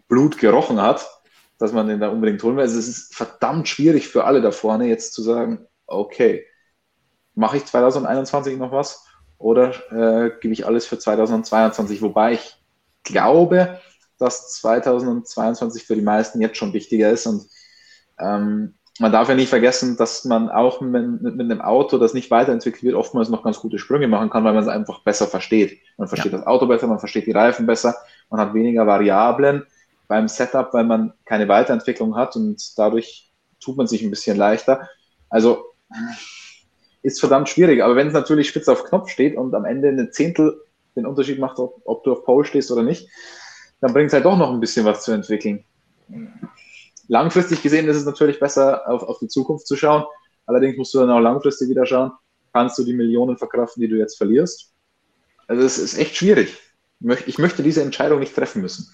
Blut 0.08 0.38
gerochen 0.38 0.80
hat, 0.80 1.08
dass 1.58 1.72
man 1.72 1.88
den 1.88 2.00
da 2.00 2.08
unbedingt 2.08 2.42
holen 2.42 2.56
will. 2.56 2.64
Also 2.64 2.78
es 2.78 2.88
ist 2.88 3.14
verdammt 3.14 3.68
schwierig 3.68 4.08
für 4.08 4.24
alle 4.24 4.42
da 4.42 4.50
vorne 4.50 4.86
jetzt 4.86 5.14
zu 5.14 5.22
sagen, 5.22 5.66
okay, 5.86 6.44
mache 7.34 7.56
ich 7.56 7.64
2021 7.64 8.58
noch 8.58 8.72
was 8.72 9.06
oder 9.38 9.70
äh, 9.90 10.30
gebe 10.40 10.52
ich 10.52 10.66
alles 10.66 10.86
für 10.86 10.98
2022? 10.98 12.02
Wobei 12.02 12.32
ich 12.34 12.56
glaube, 13.04 13.80
dass 14.22 14.52
2022 14.52 15.84
für 15.84 15.94
die 15.94 16.02
meisten 16.02 16.40
jetzt 16.40 16.56
schon 16.56 16.72
wichtiger 16.72 17.10
ist 17.10 17.26
und 17.26 17.46
ähm, 18.18 18.74
man 18.98 19.12
darf 19.12 19.28
ja 19.28 19.34
nicht 19.34 19.48
vergessen, 19.48 19.96
dass 19.96 20.24
man 20.24 20.50
auch 20.50 20.80
mit, 20.80 21.22
mit, 21.22 21.36
mit, 21.36 21.50
einem 21.50 21.62
Auto, 21.62 21.98
das 21.98 22.12
nicht 22.12 22.30
weiterentwickelt 22.30 22.82
wird, 22.82 22.94
oftmals 22.94 23.30
noch 23.30 23.42
ganz 23.42 23.58
gute 23.58 23.78
Sprünge 23.78 24.06
machen 24.06 24.28
kann, 24.28 24.44
weil 24.44 24.52
man 24.52 24.62
es 24.62 24.68
einfach 24.68 25.00
besser 25.02 25.26
versteht. 25.26 25.78
Man 25.96 26.08
versteht 26.08 26.32
ja. 26.32 26.38
das 26.38 26.46
Auto 26.46 26.66
besser, 26.66 26.86
man 26.86 26.98
versteht 26.98 27.26
die 27.26 27.32
Reifen 27.32 27.66
besser, 27.66 27.96
man 28.28 28.40
hat 28.40 28.54
weniger 28.54 28.86
Variablen 28.86 29.64
beim 30.08 30.28
Setup, 30.28 30.74
weil 30.74 30.84
man 30.84 31.14
keine 31.24 31.48
Weiterentwicklung 31.48 32.16
hat 32.16 32.36
und 32.36 32.78
dadurch 32.78 33.30
tut 33.60 33.76
man 33.76 33.86
sich 33.86 34.02
ein 34.02 34.10
bisschen 34.10 34.36
leichter. 34.36 34.88
Also 35.30 35.64
ist 37.02 37.18
verdammt 37.18 37.48
schwierig, 37.48 37.82
aber 37.82 37.96
wenn 37.96 38.08
es 38.08 38.12
natürlich 38.12 38.48
spitz 38.48 38.68
auf 38.68 38.84
Knopf 38.84 39.08
steht 39.08 39.36
und 39.36 39.54
am 39.54 39.64
Ende 39.64 39.88
eine 39.88 40.10
Zehntel 40.10 40.60
den 40.96 41.06
Unterschied 41.06 41.38
macht, 41.38 41.58
ob, 41.58 41.80
ob 41.84 42.04
du 42.04 42.12
auf 42.12 42.24
Pole 42.24 42.44
stehst 42.44 42.70
oder 42.70 42.82
nicht, 42.82 43.08
dann 43.82 43.92
bringt 43.92 44.08
es 44.08 44.14
halt 44.14 44.24
doch 44.24 44.38
noch 44.38 44.50
ein 44.50 44.60
bisschen 44.60 44.86
was 44.86 45.04
zu 45.04 45.12
entwickeln 45.12 45.62
langfristig 47.12 47.62
gesehen 47.62 47.86
ist 47.88 47.96
es 47.96 48.06
natürlich 48.06 48.40
besser, 48.40 48.88
auf, 48.88 49.02
auf 49.02 49.18
die 49.18 49.28
Zukunft 49.28 49.66
zu 49.66 49.76
schauen. 49.76 50.04
Allerdings 50.46 50.78
musst 50.78 50.94
du 50.94 50.98
dann 50.98 51.10
auch 51.10 51.20
langfristig 51.20 51.68
wieder 51.68 51.86
schauen, 51.86 52.12
kannst 52.52 52.78
du 52.78 52.84
die 52.84 52.94
Millionen 52.94 53.36
verkraften, 53.36 53.82
die 53.82 53.88
du 53.88 53.96
jetzt 53.96 54.16
verlierst? 54.16 54.72
Also 55.46 55.62
es 55.62 55.78
ist 55.78 55.98
echt 55.98 56.16
schwierig. 56.16 56.56
Ich 57.26 57.38
möchte 57.38 57.62
diese 57.62 57.82
Entscheidung 57.82 58.20
nicht 58.20 58.34
treffen 58.34 58.62
müssen 58.62 58.88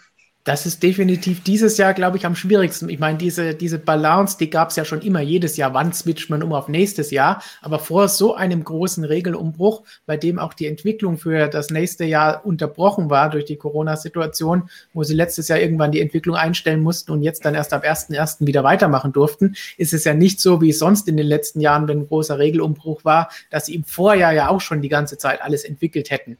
das 0.48 0.64
ist 0.64 0.82
definitiv 0.82 1.42
dieses 1.42 1.76
Jahr, 1.76 1.92
glaube 1.92 2.16
ich, 2.16 2.24
am 2.24 2.34
schwierigsten. 2.34 2.88
Ich 2.88 2.98
meine, 2.98 3.18
diese, 3.18 3.54
diese 3.54 3.78
Balance, 3.78 4.38
die 4.38 4.48
gab 4.48 4.70
es 4.70 4.76
ja 4.76 4.86
schon 4.86 5.02
immer 5.02 5.20
jedes 5.20 5.58
Jahr. 5.58 5.74
Wann 5.74 5.92
switcht 5.92 6.30
man 6.30 6.42
um 6.42 6.54
auf 6.54 6.68
nächstes 6.68 7.10
Jahr? 7.10 7.42
Aber 7.60 7.78
vor 7.78 8.08
so 8.08 8.34
einem 8.34 8.64
großen 8.64 9.04
Regelumbruch, 9.04 9.82
bei 10.06 10.16
dem 10.16 10.38
auch 10.38 10.54
die 10.54 10.64
Entwicklung 10.64 11.18
für 11.18 11.48
das 11.48 11.68
nächste 11.68 12.06
Jahr 12.06 12.46
unterbrochen 12.46 13.10
war 13.10 13.28
durch 13.28 13.44
die 13.44 13.56
Corona-Situation, 13.56 14.70
wo 14.94 15.04
sie 15.04 15.12
letztes 15.12 15.48
Jahr 15.48 15.58
irgendwann 15.58 15.92
die 15.92 16.00
Entwicklung 16.00 16.34
einstellen 16.34 16.82
mussten 16.82 17.12
und 17.12 17.22
jetzt 17.22 17.44
dann 17.44 17.54
erst 17.54 17.74
ab 17.74 17.84
1.1. 17.84 18.46
wieder 18.46 18.64
weitermachen 18.64 19.12
durften, 19.12 19.54
ist 19.76 19.92
es 19.92 20.04
ja 20.04 20.14
nicht 20.14 20.40
so 20.40 20.62
wie 20.62 20.72
sonst 20.72 21.08
in 21.08 21.18
den 21.18 21.26
letzten 21.26 21.60
Jahren, 21.60 21.88
wenn 21.88 21.98
ein 21.98 22.08
großer 22.08 22.38
Regelumbruch 22.38 23.04
war, 23.04 23.28
dass 23.50 23.66
sie 23.66 23.74
im 23.74 23.84
Vorjahr 23.84 24.32
ja 24.32 24.48
auch 24.48 24.62
schon 24.62 24.80
die 24.80 24.88
ganze 24.88 25.18
Zeit 25.18 25.42
alles 25.42 25.64
entwickelt 25.64 26.10
hätten. 26.10 26.38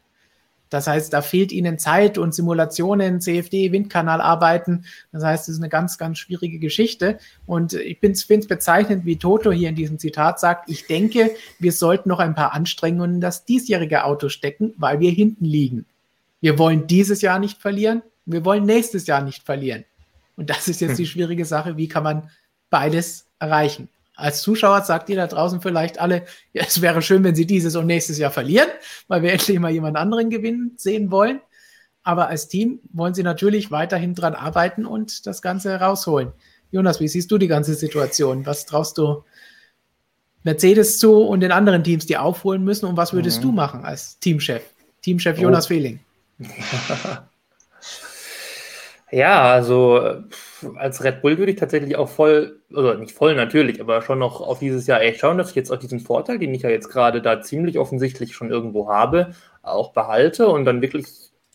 Das 0.71 0.87
heißt, 0.87 1.13
da 1.13 1.23
fehlt 1.23 1.53
ihnen 1.53 1.79
Zeit 1.79 2.19
und 2.19 2.35
Simulationen, 2.35 3.21
CFD, 3.21 3.73
Windkanal 3.73 4.21
arbeiten. 4.21 4.85
Das 5.13 5.25
heißt, 5.25 5.49
es 5.49 5.55
ist 5.55 5.61
eine 5.61 5.69
ganz, 5.69 5.99
ganz 5.99 6.19
schwierige 6.19 6.59
Geschichte. 6.59 7.19
Und 7.47 7.73
ich 7.73 7.99
finde 8.01 8.19
es 8.19 8.47
bezeichnend, 8.47 9.05
wie 9.05 9.17
Toto 9.17 9.51
hier 9.51 9.71
in 9.71 9.75
diesem 9.75 9.99
Zitat 9.99 10.41
sagt, 10.41 10.69
ich 10.69 10.87
denke, 10.87 11.31
wir 11.59 11.73
sollten 11.73 12.09
noch 12.09 12.19
ein 12.19 12.35
paar 12.35 12.53
Anstrengungen 12.53 13.15
in 13.15 13.21
das 13.21 13.45
diesjährige 13.45 14.05
Auto 14.05 14.29
stecken, 14.29 14.75
weil 14.77 15.01
wir 15.01 15.11
hinten 15.11 15.45
liegen. 15.45 15.87
Wir 16.41 16.59
wollen 16.59 16.87
dieses 16.87 17.23
Jahr 17.23 17.39
nicht 17.39 17.61
verlieren, 17.61 18.03
wir 18.27 18.45
wollen 18.45 18.65
nächstes 18.65 19.07
Jahr 19.07 19.23
nicht 19.23 19.45
verlieren. 19.45 19.85
Und 20.37 20.51
das 20.51 20.69
ist 20.69 20.81
jetzt 20.81 20.99
die 20.99 21.07
schwierige 21.13 21.45
Sache, 21.45 21.77
wie 21.77 21.89
kann 21.89 22.05
man 22.05 22.31
beides 22.71 23.27
erreichen? 23.39 23.89
Als 24.19 24.43
Zuschauer 24.43 24.83
sagt 24.83 25.09
ihr 25.11 25.17
da 25.17 25.29
draußen 25.29 25.61
vielleicht 25.61 26.01
alle, 26.01 26.25
ja, 26.53 26.65
es 26.67 26.83
wäre 26.83 27.03
schön, 27.03 27.23
wenn 27.23 27.37
sie 27.37 27.47
dieses 27.47 27.77
und 27.77 27.87
nächstes 27.87 28.19
Jahr 28.19 28.33
verlieren, 28.33 28.69
weil 29.07 29.23
wir 29.23 29.33
endlich 29.33 29.61
mal 29.61 29.71
jemand 29.71 29.97
anderen 29.97 30.29
gewinnen 30.29 30.73
sehen 30.77 31.13
wollen. 31.13 31.41
Aber 32.03 32.27
als 32.27 32.49
Team 32.49 32.81
wollen 32.93 33.15
sie 33.15 33.23
natürlich 33.23 33.71
weiterhin 33.71 34.17
dran 34.17 34.35
arbeiten 34.35 34.87
und 34.87 35.25
das 35.27 35.41
Ganze 35.41 35.71
herausholen. 35.71 36.33
Jonas, 36.73 36.99
wie 36.99 37.07
siehst 37.07 37.31
du 37.31 37.39
die 37.39 37.47
ganze 37.47 37.75
Situation? 37.75 38.45
Was 38.45 38.67
traust 38.67 38.99
du 38.99 39.23
Mercedes 40.43 40.99
zu 40.99 41.23
und 41.23 41.39
den 41.39 41.53
anderen 41.53 41.85
Teams, 41.85 42.05
die 42.05 42.17
aufholen 42.17 42.65
müssen? 42.65 42.87
Und 42.87 42.97
was 42.97 43.13
würdest 43.13 43.39
mhm. 43.39 43.43
du 43.43 43.53
machen 43.53 43.85
als 43.85 44.19
Teamchef? 44.19 44.65
Teamchef 45.01 45.39
Jonas 45.39 45.67
oh. 45.67 45.69
Fehling. 45.69 46.01
Ja, 49.11 49.51
also 49.53 50.23
als 50.77 51.03
Red 51.03 51.23
Bull 51.23 51.39
würde 51.39 51.53
ich 51.53 51.59
tatsächlich 51.59 51.97
auch 51.97 52.09
voll, 52.11 52.61
also 52.75 52.93
nicht 52.95 53.13
voll 53.15 53.35
natürlich, 53.35 53.81
aber 53.81 54.03
schon 54.03 54.19
noch 54.19 54.43
auf 54.43 54.59
dieses 54.59 54.87
Jahr 54.87 55.01
echt 55.01 55.21
schauen, 55.21 55.39
dass 55.39 55.51
ich 55.51 55.57
jetzt 55.57 55.71
auch 55.71 55.79
diesen 55.79 56.01
Vorteil, 56.01 56.39
den 56.39 56.53
ich 56.53 56.63
ja 56.63 56.69
jetzt 56.69 56.91
gerade 56.91 57.23
da 57.23 57.41
ziemlich 57.41 57.79
offensichtlich 57.79 58.35
schon 58.35 58.51
irgendwo 58.51 58.89
habe, 58.91 59.31
auch 59.63 59.93
behalte 59.95 60.49
und 60.49 60.67
dann 60.67 60.83
wirklich, 60.83 61.07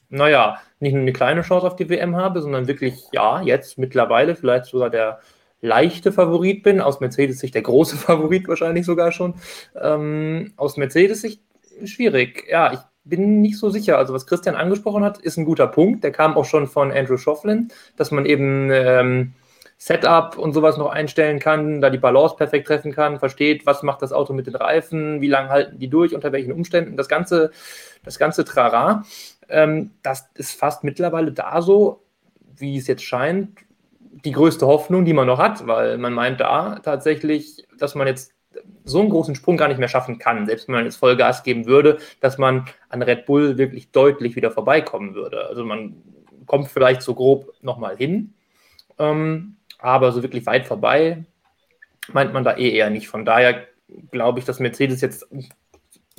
naja, 0.10 0.62
nicht 0.80 0.93
nur 0.93 1.04
eine 1.04 1.14
kleine 1.14 1.41
Chance 1.43 1.68
auf 1.68 1.76
die 1.76 1.89
WM 1.89 2.16
habe, 2.16 2.41
sondern 2.41 2.68
wirklich, 2.68 2.95
ja, 3.12 3.41
jetzt 3.43 3.78
mittlerweile 3.78 4.36
vielleicht 4.36 4.66
sogar 4.66 4.89
der 4.89 5.20
leichte 5.62 6.12
Favorit 6.12 6.64
bin, 6.64 6.82
aus 6.82 7.01
Mercedes-Sicht 7.01 7.54
der 7.54 7.62
große 7.62 7.97
Favorit 7.97 8.47
wahrscheinlich 8.47 8.86
sogar 8.86 9.12
schon. 9.12 9.36
Ähm, 9.80 10.54
aus 10.58 10.78
Mercedes-Sicht 10.78 11.41
schwierig. 11.86 12.45
Ja, 12.49 12.74
ich 12.74 12.80
bin 13.06 13.41
nicht 13.41 13.58
so 13.58 13.70
sicher. 13.70 13.97
Also 13.97 14.14
was 14.14 14.28
Christian 14.28 14.56
angesprochen 14.56 15.04
hat, 15.04 15.18
ist 15.18 15.38
ein 15.38 15.45
guter 15.45 15.68
Punkt. 15.68 16.04
Der 16.04 16.12
kam 16.12 16.36
auch 16.36 16.45
schon 16.45 16.68
von 16.68 16.91
Andrew 16.91 17.18
Schofflin, 17.18 17.70
dass 17.97 18.12
man 18.12 18.26
eben 18.26 18.70
ähm, 18.72 19.34
Setup 19.78 20.38
und 20.38 20.54
sowas 20.54 20.78
noch 20.78 20.91
einstellen 20.91 21.39
kann, 21.39 21.82
da 21.82 21.89
die 21.89 21.97
Balance 21.97 22.36
perfekt 22.38 22.68
treffen 22.68 22.93
kann, 22.93 23.20
versteht, 23.20 23.66
was 23.66 23.84
macht 23.84 24.01
das 24.01 24.14
Auto 24.14 24.32
mit 24.32 24.47
den 24.47 24.56
Reifen, 24.56 25.20
wie 25.20 25.28
lange 25.28 25.49
halten 25.49 25.80
die 25.80 25.89
durch, 25.89 26.16
unter 26.16 26.32
welchen 26.32 26.54
Umständen. 26.54 26.95
Das 26.95 27.10
ganze, 27.10 27.51
das 28.06 28.18
ganze 28.18 28.45
Trara, 28.45 29.04
ähm, 29.49 29.91
das 30.01 30.30
ist 30.36 30.58
fast 30.58 30.84
mittlerweile 30.86 31.34
da 31.34 31.62
so, 31.62 32.04
wie 32.56 32.78
es 32.78 32.88
jetzt 32.88 33.04
scheint, 33.04 33.58
die 34.24 34.32
größte 34.32 34.68
Hoffnung, 34.68 35.06
die 35.06 35.14
man 35.14 35.28
noch 35.28 35.39
hat, 35.39 35.68
weil 35.68 35.97
man 35.97 36.14
meint 36.14 36.39
da 36.39 36.80
tatsächlich, 36.80 37.68
dass 37.78 37.95
man 37.95 38.08
jetzt 38.08 38.32
so 38.86 38.99
einen 38.99 39.10
großen 39.10 39.36
Sprung 39.36 39.58
gar 39.58 39.68
nicht 39.68 39.80
mehr 39.80 39.88
schaffen 39.88 40.20
kann, 40.20 40.45
selbst 40.45 40.68
wenn 40.68 40.76
man 40.76 40.86
jetzt 40.86 40.97
Vollgas 40.97 41.43
geben 41.43 41.66
würde, 41.66 41.97
dass 42.20 42.38
man 42.38 42.66
an 42.89 43.01
Red 43.01 43.26
Bull 43.26 43.58
wirklich 43.58 43.91
deutlich 43.91 44.36
wieder 44.36 44.51
vorbeikommen 44.51 45.16
würde. 45.16 45.47
Also 45.47 45.64
man 45.64 45.95
kommt 46.45 46.68
vielleicht 46.68 47.01
so 47.01 47.16
grob 47.16 47.54
nochmal 47.62 47.95
hin, 47.97 48.34
ähm, 48.99 49.58
aber 49.80 50.12
so 50.12 50.22
wirklich 50.22 50.45
weit 50.45 50.66
vorbei 50.66 51.26
meint 52.12 52.34
man 52.34 52.43
da 52.43 52.58
eh 52.58 52.72
eher 52.72 52.89
nicht. 52.89 53.08
Von 53.08 53.26
daher 53.26 53.66
glaube 54.12 54.39
ich, 54.39 54.45
dass 54.45 54.60
Mercedes 54.60 55.01
jetzt 55.01 55.28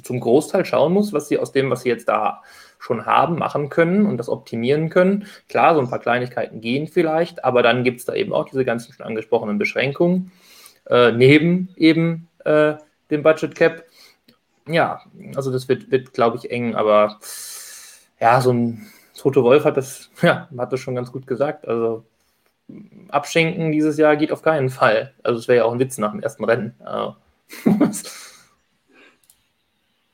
zum 0.03 0.21
Großteil 0.21 0.65
schauen 0.65 0.93
muss, 0.93 1.13
was 1.13 1.29
sie 1.29 1.39
aus 1.39 1.53
dem, 1.53 1.71
was 1.71 1.83
sie 1.83 1.89
jetzt 1.89 2.09
da 2.09 2.43
schon 2.79 3.07
haben, 3.07 3.39
machen 3.39 3.71
können 3.71 4.07
und 4.07 4.19
das 4.19 4.29
optimieren 4.29 4.91
können. 4.91 5.27
Klar, 5.49 5.75
so 5.75 5.81
ein 5.81 5.89
paar 5.89 6.01
Kleinigkeiten 6.01 6.61
gehen 6.61 6.87
vielleicht, 6.87 7.45
aber 7.45 7.63
dann 7.63 7.83
gibt 7.83 8.01
es 8.01 8.05
da 8.05 8.15
eben 8.15 8.33
auch 8.33 8.45
diese 8.45 8.65
ganzen 8.65 8.93
schon 8.93 9.07
angesprochenen 9.07 9.59
Beschränkungen 9.59 10.33
äh, 10.87 11.13
neben 11.13 11.71
eben 11.77 12.29
äh, 12.45 12.75
dem 13.11 13.23
Budget 13.23 13.55
Cap. 13.55 13.85
Ja, 14.67 15.03
also 15.37 15.53
das 15.53 15.69
wird, 15.69 15.91
wird 15.91 16.13
glaube 16.13 16.39
ich, 16.39 16.51
eng, 16.51 16.75
aber 16.75 17.19
ja, 18.21 18.41
so 18.41 18.53
ein 18.53 18.87
Toto 19.17 19.45
Wolf 19.45 19.65
hat 19.65 19.77
das, 19.77 20.11
ja, 20.23 20.49
hat 20.57 20.73
das 20.73 20.81
schon 20.81 20.95
ganz 20.95 21.13
gut 21.13 21.27
gesagt. 21.27 21.67
Also 21.69 22.05
abschenken 23.09 23.73
dieses 23.73 23.99
Jahr 23.99 24.17
geht 24.17 24.33
auf 24.33 24.43
keinen 24.43 24.71
Fall. 24.71 25.15
Also 25.23 25.39
es 25.39 25.49
wäre 25.49 25.59
ja 25.59 25.65
auch 25.65 25.73
ein 25.73 25.79
Witz 25.79 25.99
nach 25.99 26.13
dem 26.13 26.23
ersten 26.23 26.45
Rennen. 26.45 26.75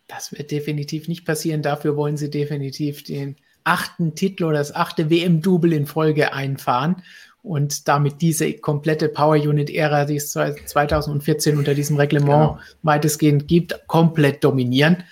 das 0.08 0.32
wird 0.32 0.50
definitiv 0.50 1.06
nicht 1.06 1.24
passieren. 1.24 1.62
Dafür 1.62 1.96
wollen 1.96 2.16
sie 2.16 2.30
definitiv 2.30 3.04
den 3.04 3.36
achten 3.64 4.14
Titel 4.14 4.44
oder 4.44 4.58
das 4.58 4.74
achte 4.74 5.10
WM-Double 5.10 5.72
in 5.72 5.86
Folge 5.86 6.32
einfahren 6.32 7.02
und 7.42 7.88
damit 7.88 8.20
diese 8.20 8.52
komplette 8.54 9.08
Power 9.08 9.36
Unit-Ära, 9.36 10.04
die 10.04 10.16
es 10.16 10.30
2014 10.32 11.56
unter 11.56 11.74
diesem 11.74 11.96
Reglement 11.96 12.28
genau. 12.28 12.58
weitestgehend 12.82 13.48
gibt, 13.48 13.86
komplett 13.86 14.44
dominieren. 14.44 15.04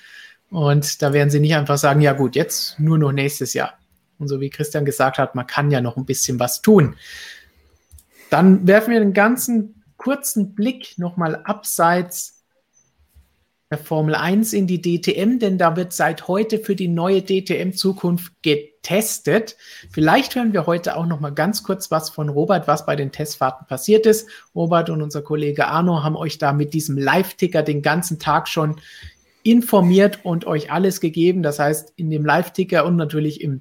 Und 0.51 1.03
da 1.03 1.13
werden 1.13 1.31
sie 1.31 1.41
nicht 1.41 1.55
einfach 1.55 1.79
sagen, 1.79 2.01
ja 2.01 2.13
gut, 2.13 2.37
jetzt 2.37 2.79
nur 2.79 2.99
noch 2.99 3.13
nächstes 3.13 3.55
Jahr. 3.55 3.75
Und 4.19 4.29
so 4.29 4.41
wie 4.41 4.51
Christian 4.51 4.85
gesagt 4.85 5.19
hat, 5.19 5.35
man 5.35 5.47
kann 5.47 5.71
ja 5.71 5.81
noch 5.81 5.97
ein 5.97 6.05
bisschen 6.05 6.39
was 6.41 6.61
tun. 6.63 6.97
Dann 8.31 8.67
werfen 8.67 8.93
wir 8.93 9.01
den 9.01 9.15
ganzen 9.15 9.83
kurzen 9.97 10.55
Blick 10.55 10.99
nochmal 10.99 11.37
abseits 11.45 12.38
der 13.71 13.79
Formel 13.79 14.15
1 14.15 14.55
in 14.55 14.67
die 14.67 14.81
DTM, 14.81 15.39
denn 15.39 15.59
da 15.59 15.77
wird 15.77 15.93
seit 15.93 16.27
heute 16.27 16.59
für 16.59 16.75
die 16.75 16.89
neue 16.89 17.23
DTM-Zukunft 17.23 18.33
getestet. 18.43 19.57
Vielleicht 19.91 20.35
hören 20.35 20.55
wir 20.55 20.67
heute 20.67 20.97
auch 20.97 21.05
noch 21.05 21.21
mal 21.21 21.35
ganz 21.35 21.63
kurz 21.63 21.91
was 21.91 22.09
von 22.09 22.31
Robert, 22.31 22.67
was 22.67 22.87
bei 22.87 22.97
den 22.97 23.13
Testfahrten 23.13 23.67
passiert 23.67 24.07
ist. 24.07 24.27
Robert 24.55 24.89
und 24.89 25.03
unser 25.03 25.21
Kollege 25.21 25.67
Arno 25.67 26.03
haben 26.03 26.17
euch 26.17 26.39
da 26.39 26.55
mit 26.55 26.73
diesem 26.73 26.97
Live-Ticker 26.97 27.63
den 27.63 27.83
ganzen 27.83 28.19
Tag 28.19 28.49
schon 28.49 28.81
informiert 29.43 30.21
und 30.23 30.47
euch 30.47 30.73
alles 30.73 31.01
gegeben. 31.03 31.43
Das 31.43 31.59
heißt, 31.59 31.93
in 31.97 32.09
dem 32.11 32.25
Live-Ticker 32.25 32.87
und 32.87 32.97
natürlich 32.97 33.43
im 33.43 33.61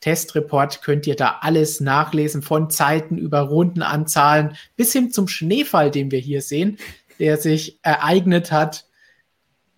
Testreport 0.00 0.80
könnt 0.82 1.06
ihr 1.06 1.14
da 1.14 1.40
alles 1.42 1.80
nachlesen, 1.80 2.40
von 2.40 2.70
Zeiten 2.70 3.18
über 3.18 3.40
Rundenanzahlen 3.40 4.56
bis 4.76 4.94
hin 4.94 5.10
zum 5.10 5.28
Schneefall, 5.28 5.90
den 5.90 6.10
wir 6.10 6.18
hier 6.20 6.40
sehen, 6.40 6.78
der 7.18 7.36
sich 7.36 7.78
ereignet 7.82 8.50
hat 8.50 8.86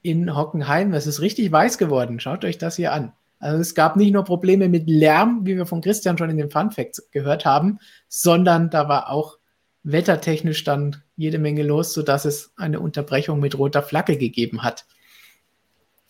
in 0.05 0.37
Hockenheim. 0.37 0.93
Es 0.93 1.07
ist 1.07 1.21
richtig 1.23 1.51
weiß 1.51 1.79
geworden. 1.79 2.21
Schaut 2.21 2.45
euch 2.45 2.59
das 2.59 2.77
hier 2.77 2.93
an. 2.93 3.13
Also 3.41 3.61
es 3.61 3.75
gab 3.75 3.97
nicht 3.97 4.13
nur 4.13 4.25
Probleme 4.25 4.69
mit 4.69 4.85
Lärm, 4.87 5.41
wie 5.45 5.57
wir 5.57 5.67
von 5.67 5.81
Christian 5.81 6.19
schon 6.19 6.31
in 6.31 6.37
den 6.37 6.51
Fun 6.51 6.71
Facts 6.71 7.11
gehört 7.11 7.45
haben, 7.45 7.79
sondern 8.09 8.71
da 8.71 8.89
war 8.89 9.11
auch 9.11 9.39
wettertechnisch 9.83 10.63
dann 10.63 11.03
jede 11.17 11.39
Menge 11.39 11.63
los, 11.63 11.95
sodass 11.95 12.27
es 12.27 12.53
eine 12.57 12.81
Unterbrechung 12.81 13.41
mit 13.41 13.59
roter 13.59 13.83
Flagge 13.83 14.19
gegeben 14.19 14.63
hat. 14.63 14.85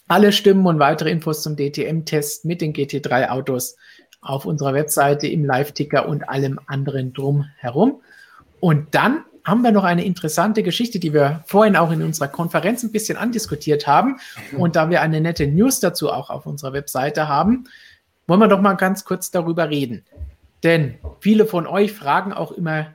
Alle 0.08 0.32
Stimmen 0.32 0.66
und 0.66 0.80
weitere 0.80 1.10
Infos 1.10 1.42
zum 1.42 1.56
DTM-Test 1.56 2.44
mit 2.44 2.60
den 2.60 2.72
GT3-Autos 2.72 3.76
auf 4.20 4.44
unserer 4.44 4.74
Webseite 4.74 5.28
im 5.28 5.44
Live-Ticker 5.44 6.08
und 6.08 6.28
allem 6.28 6.58
anderen 6.66 7.12
drumherum. 7.12 8.02
Und 8.60 8.94
dann 8.94 9.24
haben 9.44 9.62
wir 9.62 9.72
noch 9.72 9.84
eine 9.84 10.04
interessante 10.04 10.62
Geschichte, 10.62 10.98
die 10.98 11.12
wir 11.12 11.42
vorhin 11.44 11.76
auch 11.76 11.90
in 11.90 12.02
unserer 12.02 12.28
Konferenz 12.28 12.82
ein 12.82 12.92
bisschen 12.92 13.18
andiskutiert 13.18 13.86
haben. 13.86 14.18
Und 14.56 14.74
da 14.74 14.88
wir 14.88 15.02
eine 15.02 15.20
nette 15.20 15.46
News 15.46 15.80
dazu 15.80 16.10
auch 16.10 16.30
auf 16.30 16.46
unserer 16.46 16.72
Webseite 16.72 17.28
haben, 17.28 17.64
wollen 18.26 18.40
wir 18.40 18.48
doch 18.48 18.60
mal 18.60 18.74
ganz 18.74 19.04
kurz 19.04 19.30
darüber 19.30 19.68
reden. 19.68 20.04
Denn 20.62 20.94
viele 21.20 21.44
von 21.44 21.66
euch 21.66 21.92
fragen 21.92 22.32
auch 22.32 22.52
immer 22.52 22.94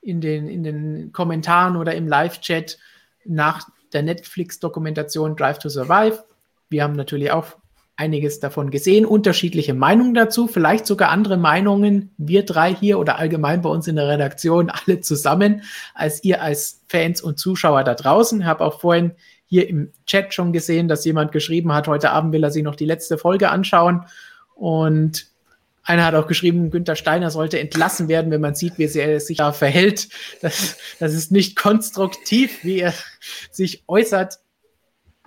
in 0.00 0.20
den, 0.20 0.48
in 0.48 0.64
den 0.64 1.12
Kommentaren 1.12 1.76
oder 1.76 1.94
im 1.94 2.08
Live-Chat 2.08 2.76
nach 3.24 3.68
der 3.92 4.02
Netflix-Dokumentation 4.02 5.36
Drive 5.36 5.60
to 5.60 5.68
Survive. 5.68 6.24
Wir 6.68 6.82
haben 6.82 6.94
natürlich 6.94 7.30
auch 7.30 7.56
einiges 7.96 8.40
davon 8.40 8.70
gesehen, 8.70 9.06
unterschiedliche 9.06 9.74
Meinungen 9.74 10.14
dazu, 10.14 10.48
vielleicht 10.48 10.86
sogar 10.86 11.10
andere 11.10 11.36
Meinungen, 11.36 12.10
wir 12.16 12.44
drei 12.44 12.74
hier 12.74 12.98
oder 12.98 13.18
allgemein 13.18 13.62
bei 13.62 13.68
uns 13.68 13.86
in 13.86 13.96
der 13.96 14.08
Redaktion, 14.08 14.70
alle 14.86 15.00
zusammen, 15.00 15.62
als 15.94 16.22
ihr 16.24 16.42
als 16.42 16.82
Fans 16.88 17.20
und 17.20 17.38
Zuschauer 17.38 17.84
da 17.84 17.94
draußen. 17.94 18.40
Ich 18.40 18.46
habe 18.46 18.64
auch 18.64 18.80
vorhin 18.80 19.12
hier 19.46 19.68
im 19.68 19.92
Chat 20.06 20.34
schon 20.34 20.52
gesehen, 20.52 20.88
dass 20.88 21.04
jemand 21.04 21.30
geschrieben 21.30 21.72
hat, 21.72 21.86
heute 21.86 22.10
Abend 22.10 22.32
will 22.32 22.42
er 22.42 22.50
sich 22.50 22.64
noch 22.64 22.74
die 22.74 22.86
letzte 22.86 23.18
Folge 23.18 23.50
anschauen. 23.50 24.04
Und 24.54 25.26
einer 25.84 26.04
hat 26.04 26.14
auch 26.14 26.26
geschrieben, 26.26 26.70
Günther 26.70 26.96
Steiner 26.96 27.30
sollte 27.30 27.60
entlassen 27.60 28.08
werden, 28.08 28.30
wenn 28.30 28.40
man 28.40 28.54
sieht, 28.54 28.78
wie 28.78 28.84
er 28.84 29.20
sich 29.20 29.36
da 29.36 29.52
verhält. 29.52 30.08
Das, 30.40 30.78
das 30.98 31.14
ist 31.14 31.30
nicht 31.30 31.56
konstruktiv, 31.56 32.64
wie 32.64 32.80
er 32.80 32.94
sich 33.50 33.84
äußert. 33.86 34.40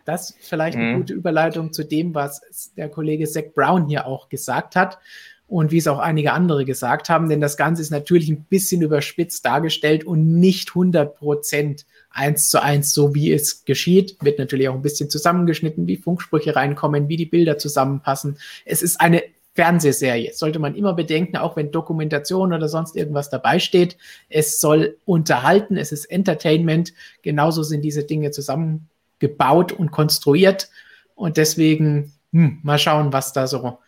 Das 0.08 0.30
ist 0.32 0.48
vielleicht 0.48 0.78
eine 0.78 0.94
mhm. 0.94 0.98
gute 1.00 1.14
Überleitung 1.14 1.74
zu 1.74 1.84
dem, 1.84 2.16
was 2.16 2.72
der 2.78 2.88
Kollege 2.88 3.28
Zach 3.28 3.44
Brown 3.54 3.88
hier 3.88 4.08
auch 4.08 4.30
gesagt 4.30 4.78
hat 4.78 5.00
und 5.48 5.72
wie 5.72 5.78
es 5.78 5.88
auch 5.88 6.00
einige 6.00 6.32
andere 6.32 6.64
gesagt 6.64 7.10
haben, 7.10 7.28
denn 7.28 7.42
das 7.42 7.58
Ganze 7.58 7.82
ist 7.82 7.92
natürlich 7.92 8.30
ein 8.30 8.46
bisschen 8.46 8.82
überspitzt 8.82 9.46
dargestellt 9.46 10.06
und 10.06 10.40
nicht 10.40 10.70
100 10.70 11.14
Prozent 11.14 11.86
eins 12.10 12.48
zu 12.48 12.62
eins, 12.62 12.94
so 12.94 13.16
wie 13.16 13.34
es 13.34 13.66
geschieht. 13.66 14.18
Wird 14.22 14.40
natürlich 14.40 14.70
auch 14.70 14.76
ein 14.76 14.82
bisschen 14.82 15.10
zusammengeschnitten, 15.10 15.88
wie 15.88 15.98
Funksprüche 15.98 16.56
reinkommen, 16.56 17.10
wie 17.10 17.18
die 17.18 17.26
Bilder 17.26 17.58
zusammenpassen. 17.58 18.38
Es 18.64 18.82
ist 18.82 19.02
eine 19.02 19.24
Fernsehserie. 19.56 20.34
Sollte 20.34 20.60
man 20.60 20.76
immer 20.76 20.94
bedenken, 20.94 21.36
auch 21.36 21.58
wenn 21.58 21.72
Dokumentation 21.72 22.54
oder 22.54 22.70
sonst 22.70 22.96
irgendwas 22.96 23.30
dabei 23.30 23.60
steht. 23.60 23.98
Es 24.30 24.62
soll 24.62 24.98
unterhalten, 25.04 25.76
es 25.76 25.92
ist 25.92 26.06
Entertainment. 26.06 26.94
Genauso 27.24 27.64
sind 27.64 27.82
diese 27.82 28.06
Dinge 28.06 28.32
zusammen 28.32 28.88
gebaut 29.20 29.72
und 29.72 29.92
konstruiert. 29.92 30.70
Und 31.16 31.38
deswegen 31.38 32.14
hm, 32.32 32.60
mal 32.64 32.80
schauen, 32.80 33.14
was 33.14 33.34
da 33.34 33.48
so 33.48 33.80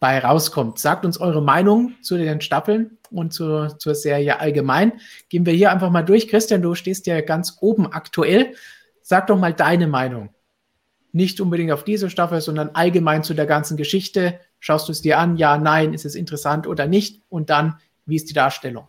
bei 0.00 0.18
rauskommt. 0.18 0.78
Sagt 0.78 1.06
uns 1.06 1.18
eure 1.18 1.40
Meinung 1.40 1.94
zu 2.02 2.18
den 2.18 2.40
Staffeln 2.40 2.98
und 3.10 3.32
zur, 3.32 3.78
zur 3.78 3.94
Serie 3.94 4.38
allgemein. 4.40 4.92
Gehen 5.28 5.46
wir 5.46 5.52
hier 5.52 5.72
einfach 5.72 5.90
mal 5.90 6.02
durch. 6.02 6.28
Christian, 6.28 6.62
du 6.62 6.74
stehst 6.74 7.06
ja 7.06 7.20
ganz 7.22 7.56
oben 7.60 7.90
aktuell. 7.90 8.54
Sag 9.00 9.28
doch 9.28 9.38
mal 9.38 9.54
deine 9.54 9.86
Meinung. 9.86 10.30
Nicht 11.12 11.40
unbedingt 11.40 11.72
auf 11.72 11.84
diese 11.84 12.10
Staffel, 12.10 12.40
sondern 12.40 12.70
allgemein 12.74 13.22
zu 13.22 13.34
der 13.34 13.46
ganzen 13.46 13.76
Geschichte. 13.76 14.40
Schaust 14.58 14.88
du 14.88 14.92
es 14.92 15.00
dir 15.00 15.18
an? 15.18 15.36
Ja, 15.36 15.56
nein, 15.58 15.94
ist 15.94 16.04
es 16.04 16.16
interessant 16.16 16.66
oder 16.66 16.86
nicht? 16.86 17.22
Und 17.28 17.50
dann, 17.50 17.78
wie 18.04 18.16
ist 18.16 18.28
die 18.28 18.34
Darstellung? 18.34 18.88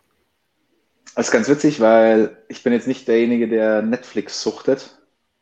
Das 1.14 1.28
ist 1.28 1.32
ganz 1.32 1.48
witzig, 1.48 1.80
weil 1.80 2.36
ich 2.48 2.62
bin 2.62 2.72
jetzt 2.72 2.88
nicht 2.88 3.08
derjenige, 3.08 3.48
der 3.48 3.80
Netflix 3.80 4.42
suchtet. 4.42 4.95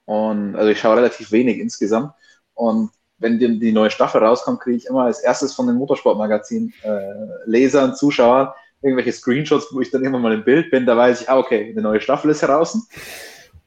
Und 0.04 0.56
also 0.56 0.70
ich 0.70 0.78
schaue 0.78 0.96
relativ 0.96 1.32
wenig 1.32 1.58
insgesamt. 1.58 2.12
Und 2.54 2.90
wenn 3.18 3.38
die, 3.38 3.58
die 3.58 3.72
neue 3.72 3.90
Staffel 3.90 4.22
rauskommt, 4.22 4.60
kriege 4.60 4.76
ich 4.76 4.86
immer 4.86 5.04
als 5.04 5.20
erstes 5.20 5.54
von 5.54 5.66
den 5.66 5.76
Motorsportmagazin 5.76 6.72
äh, 6.82 7.00
Lesern, 7.46 7.94
Zuschauern 7.94 8.48
irgendwelche 8.84 9.12
Screenshots, 9.12 9.68
wo 9.72 9.80
ich 9.80 9.90
dann 9.90 10.04
immer 10.04 10.18
mal 10.18 10.34
im 10.34 10.44
Bild 10.44 10.70
bin. 10.70 10.84
Da 10.84 10.96
weiß 10.96 11.22
ich, 11.22 11.30
ah, 11.30 11.38
okay, 11.38 11.70
eine 11.70 11.80
neue 11.80 12.00
Staffel 12.00 12.30
ist 12.30 12.42
heraus. 12.42 12.86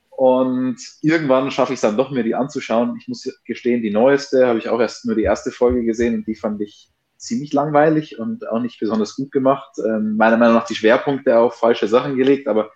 Und 0.10 0.78
irgendwann 1.02 1.52
schaffe 1.52 1.74
ich 1.74 1.78
es 1.78 1.82
dann 1.82 1.98
doch, 1.98 2.12
mir 2.12 2.24
die 2.24 2.36
anzuschauen. 2.36 2.98
Ich 3.00 3.08
muss 3.08 3.28
gestehen, 3.44 3.82
die 3.82 3.92
neueste 3.92 4.48
habe 4.48 4.60
ich 4.60 4.70
auch 4.70 4.80
erst 4.80 5.06
nur 5.06 5.16
die 5.16 5.24
erste 5.24 5.52
Folge 5.52 5.84
gesehen 5.84 6.16
und 6.16 6.28
die 6.28 6.36
fand 6.36 6.62
ich 6.62 6.92
ziemlich 7.18 7.52
langweilig 7.52 8.20
und 8.20 8.48
auch 8.48 8.60
nicht 8.60 8.80
besonders 8.80 9.16
gut 9.16 9.32
gemacht. 9.32 9.72
Ähm, 9.80 10.18
meiner 10.18 10.38
Meinung 10.38 10.56
nach 10.56 10.68
die 10.68 10.76
Schwerpunkte 10.76 11.38
auf 11.38 11.56
falsche 11.56 11.88
Sachen 11.88 12.16
gelegt, 12.16 12.48
aber 12.48 12.72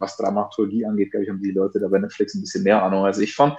was 0.00 0.16
Dramaturgie 0.16 0.84
angeht, 0.86 1.10
glaube 1.12 1.24
ich, 1.24 1.30
haben 1.30 1.42
die 1.42 1.52
Leute 1.52 1.78
da 1.78 1.88
bei 1.88 1.98
Netflix 1.98 2.34
ein 2.34 2.40
bisschen 2.40 2.64
mehr 2.64 2.82
Ahnung 2.82 3.04
als 3.04 3.18
ich 3.18 3.34
von. 3.34 3.56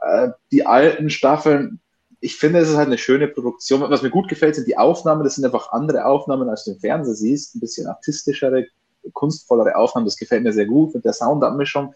Äh, 0.00 0.30
die 0.50 0.66
alten 0.66 1.10
Staffeln, 1.10 1.80
ich 2.20 2.36
finde, 2.36 2.60
es 2.60 2.70
ist 2.70 2.76
halt 2.76 2.86
eine 2.86 2.98
schöne 2.98 3.28
Produktion. 3.28 3.82
Was 3.82 4.02
mir 4.02 4.10
gut 4.10 4.28
gefällt, 4.28 4.54
sind 4.54 4.66
die 4.66 4.78
Aufnahmen. 4.78 5.24
Das 5.24 5.34
sind 5.34 5.44
einfach 5.44 5.72
andere 5.72 6.06
Aufnahmen, 6.06 6.48
als 6.48 6.64
du 6.64 6.72
im 6.72 6.80
Fernsehen 6.80 7.14
siehst. 7.14 7.54
Ein 7.54 7.60
bisschen 7.60 7.86
artistischere, 7.86 8.66
kunstvollere 9.12 9.76
Aufnahmen. 9.76 10.06
Das 10.06 10.16
gefällt 10.16 10.42
mir 10.42 10.52
sehr 10.52 10.66
gut 10.66 10.94
mit 10.94 11.04
der 11.04 11.12
Soundabmischung. 11.12 11.94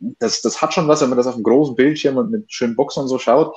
Das, 0.00 0.42
das 0.42 0.60
hat 0.60 0.74
schon 0.74 0.88
was, 0.88 1.00
wenn 1.00 1.10
man 1.10 1.18
das 1.18 1.28
auf 1.28 1.34
einem 1.34 1.44
großen 1.44 1.76
Bildschirm 1.76 2.16
und 2.16 2.30
mit 2.30 2.52
schönen 2.52 2.74
Boxen 2.74 3.02
und 3.02 3.08
so 3.08 3.18
schaut. 3.18 3.56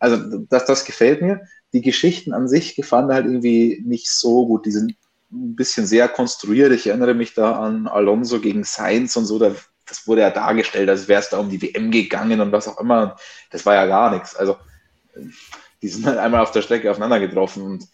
Also 0.00 0.38
das, 0.48 0.64
das 0.64 0.84
gefällt 0.84 1.22
mir. 1.22 1.42
Die 1.72 1.82
Geschichten 1.82 2.32
an 2.32 2.48
sich 2.48 2.74
gefallen 2.74 3.12
halt 3.12 3.26
irgendwie 3.26 3.80
nicht 3.86 4.10
so 4.10 4.46
gut. 4.46 4.66
Die 4.66 4.72
sind 4.72 4.94
ein 5.32 5.56
bisschen 5.56 5.86
sehr 5.86 6.08
konstruiert. 6.08 6.72
Ich 6.72 6.86
erinnere 6.86 7.14
mich 7.14 7.34
da 7.34 7.60
an 7.60 7.86
Alonso 7.86 8.40
gegen 8.40 8.64
Sainz 8.64 9.16
und 9.16 9.26
so. 9.26 9.38
Da, 9.38 9.54
das 9.86 10.06
wurde 10.06 10.22
ja 10.22 10.30
dargestellt, 10.30 10.88
als 10.88 11.08
wäre 11.08 11.20
es 11.20 11.28
da 11.28 11.38
um 11.38 11.48
die 11.48 11.62
WM 11.62 11.90
gegangen 11.90 12.40
und 12.40 12.52
was 12.52 12.68
auch 12.68 12.80
immer. 12.80 13.16
Das 13.50 13.66
war 13.66 13.74
ja 13.74 13.86
gar 13.86 14.10
nichts. 14.10 14.34
Also 14.36 14.56
die 15.82 15.88
sind 15.88 16.06
halt 16.06 16.18
einmal 16.18 16.40
auf 16.40 16.50
der 16.50 16.62
Strecke 16.62 16.90
aufeinander 16.90 17.20
getroffen 17.20 17.62
und 17.62 17.88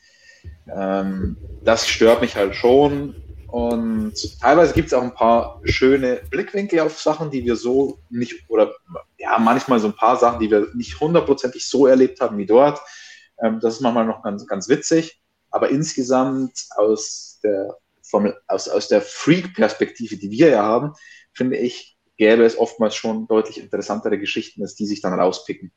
ähm, 0.75 1.37
das 1.63 1.87
stört 1.87 2.21
mich 2.21 2.37
halt 2.37 2.55
schon. 2.55 3.15
Und 3.49 4.15
teilweise 4.41 4.75
gibt 4.75 4.89
es 4.89 4.95
auch 4.95 5.03
ein 5.03 5.15
paar 5.15 5.61
schöne 5.65 6.21
Blickwinkel 6.31 6.81
auf 6.81 7.01
Sachen, 7.01 7.31
die 7.31 7.45
wir 7.45 7.57
so 7.57 7.99
nicht, 8.11 8.45
oder 8.49 8.75
ja, 9.19 9.39
manchmal 9.39 9.79
so 9.79 9.87
ein 9.87 9.97
paar 9.97 10.17
Sachen, 10.17 10.41
die 10.41 10.51
wir 10.51 10.69
nicht 10.75 11.01
hundertprozentig 11.01 11.67
so 11.67 11.87
erlebt 11.87 12.21
haben 12.21 12.39
wie 12.39 12.47
dort. 12.47 12.81
Ähm, 13.41 13.61
das 13.61 13.75
ist 13.75 13.81
manchmal 13.81 14.07
noch 14.07 14.23
ganz, 14.23 14.47
ganz 14.47 14.69
witzig. 14.69 15.21
Aber 15.51 15.71
insgesamt 15.71 16.67
aus 16.77 17.39
der, 17.43 17.77
Formel, 18.03 18.37
aus, 18.47 18.69
aus 18.69 18.89
der 18.89 19.01
Freak-Perspektive, 19.01 20.17
die 20.17 20.31
wir 20.31 20.51
ja 20.51 20.63
haben, 20.63 20.93
finde 21.33 21.57
ich, 21.57 21.97
gäbe 22.17 22.45
es 22.45 22.59
oftmals 22.59 22.95
schon 22.95 23.27
deutlich 23.27 23.61
interessantere 23.61 24.19
Geschichten, 24.19 24.63
als 24.63 24.75
die 24.75 24.87
sich 24.87 25.01
dann 25.01 25.19
rauspicken. 25.19 25.73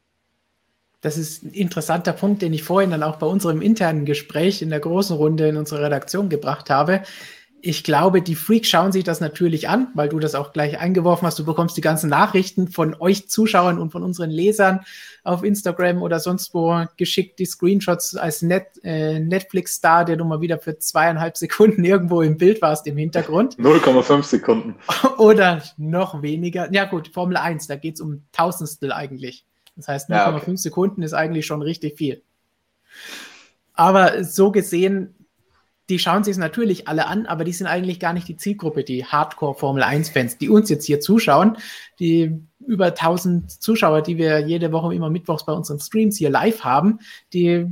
Das 1.01 1.17
ist 1.17 1.43
ein 1.43 1.51
interessanter 1.51 2.11
Punkt, 2.11 2.41
den 2.41 2.51
ich 2.51 2.63
vorhin 2.63 2.91
dann 2.91 3.03
auch 3.03 3.17
bei 3.17 3.25
unserem 3.25 3.61
internen 3.61 4.05
Gespräch 4.05 4.61
in 4.61 4.69
der 4.69 4.81
großen 4.81 5.15
Runde 5.15 5.47
in 5.47 5.55
unserer 5.55 5.83
Redaktion 5.83 6.27
gebracht 6.27 6.69
habe 6.69 7.03
ich 7.61 7.83
glaube, 7.83 8.21
die 8.21 8.35
Freaks 8.35 8.69
schauen 8.69 8.91
sich 8.91 9.03
das 9.03 9.21
natürlich 9.21 9.67
an, 9.69 9.87
weil 9.93 10.09
du 10.09 10.19
das 10.19 10.35
auch 10.35 10.53
gleich 10.53 10.79
eingeworfen 10.79 11.25
hast. 11.25 11.39
Du 11.39 11.45
bekommst 11.45 11.75
die 11.77 11.81
ganzen 11.81 12.09
Nachrichten 12.09 12.67
von 12.67 12.95
euch 12.99 13.29
Zuschauern 13.29 13.79
und 13.79 13.91
von 13.91 14.03
unseren 14.03 14.29
Lesern 14.29 14.81
auf 15.23 15.43
Instagram 15.43 16.01
oder 16.01 16.19
sonst 16.19 16.53
wo 16.53 16.85
geschickt, 16.97 17.39
die 17.39 17.45
Screenshots 17.45 18.15
als 18.15 18.41
Net, 18.41 18.67
äh, 18.83 19.19
Netflix-Star, 19.19 20.05
der 20.05 20.17
du 20.17 20.25
mal 20.25 20.41
wieder 20.41 20.59
für 20.59 20.77
zweieinhalb 20.77 21.37
Sekunden 21.37 21.83
irgendwo 21.85 22.21
im 22.21 22.37
Bild 22.37 22.61
warst 22.61 22.87
im 22.87 22.97
Hintergrund. 22.97 23.57
0,5 23.57 24.23
Sekunden. 24.23 24.75
Oder 25.17 25.63
noch 25.77 26.21
weniger. 26.21 26.71
Ja 26.71 26.85
gut, 26.85 27.09
Formel 27.09 27.37
1, 27.37 27.67
da 27.67 27.75
geht 27.75 27.95
es 27.95 28.01
um 28.01 28.23
Tausendstel 28.31 28.91
eigentlich. 28.91 29.45
Das 29.75 29.87
heißt, 29.87 30.09
0,5 30.09 30.15
ja, 30.15 30.35
okay. 30.35 30.55
Sekunden 30.57 31.03
ist 31.03 31.13
eigentlich 31.13 31.45
schon 31.45 31.61
richtig 31.61 31.97
viel. 31.97 32.21
Aber 33.73 34.23
so 34.23 34.51
gesehen 34.51 35.15
die 35.89 35.99
schauen 35.99 36.23
sich 36.23 36.33
es 36.33 36.37
natürlich 36.37 36.87
alle 36.87 37.07
an, 37.07 37.25
aber 37.25 37.43
die 37.43 37.53
sind 37.53 37.67
eigentlich 37.67 37.99
gar 37.99 38.13
nicht 38.13 38.27
die 38.27 38.37
Zielgruppe, 38.37 38.83
die 38.83 39.05
Hardcore 39.05 39.55
Formel 39.55 39.83
1 39.83 40.09
Fans, 40.09 40.37
die 40.37 40.49
uns 40.49 40.69
jetzt 40.69 40.85
hier 40.85 40.99
zuschauen, 40.99 41.57
die 41.99 42.39
über 42.65 42.87
1000 42.87 43.49
Zuschauer, 43.51 44.01
die 44.01 44.17
wir 44.17 44.39
jede 44.39 44.71
Woche 44.71 44.93
immer 44.93 45.09
mittwochs 45.09 45.45
bei 45.45 45.53
unseren 45.53 45.79
Streams 45.79 46.17
hier 46.17 46.29
live 46.29 46.63
haben, 46.63 46.99
die 47.33 47.65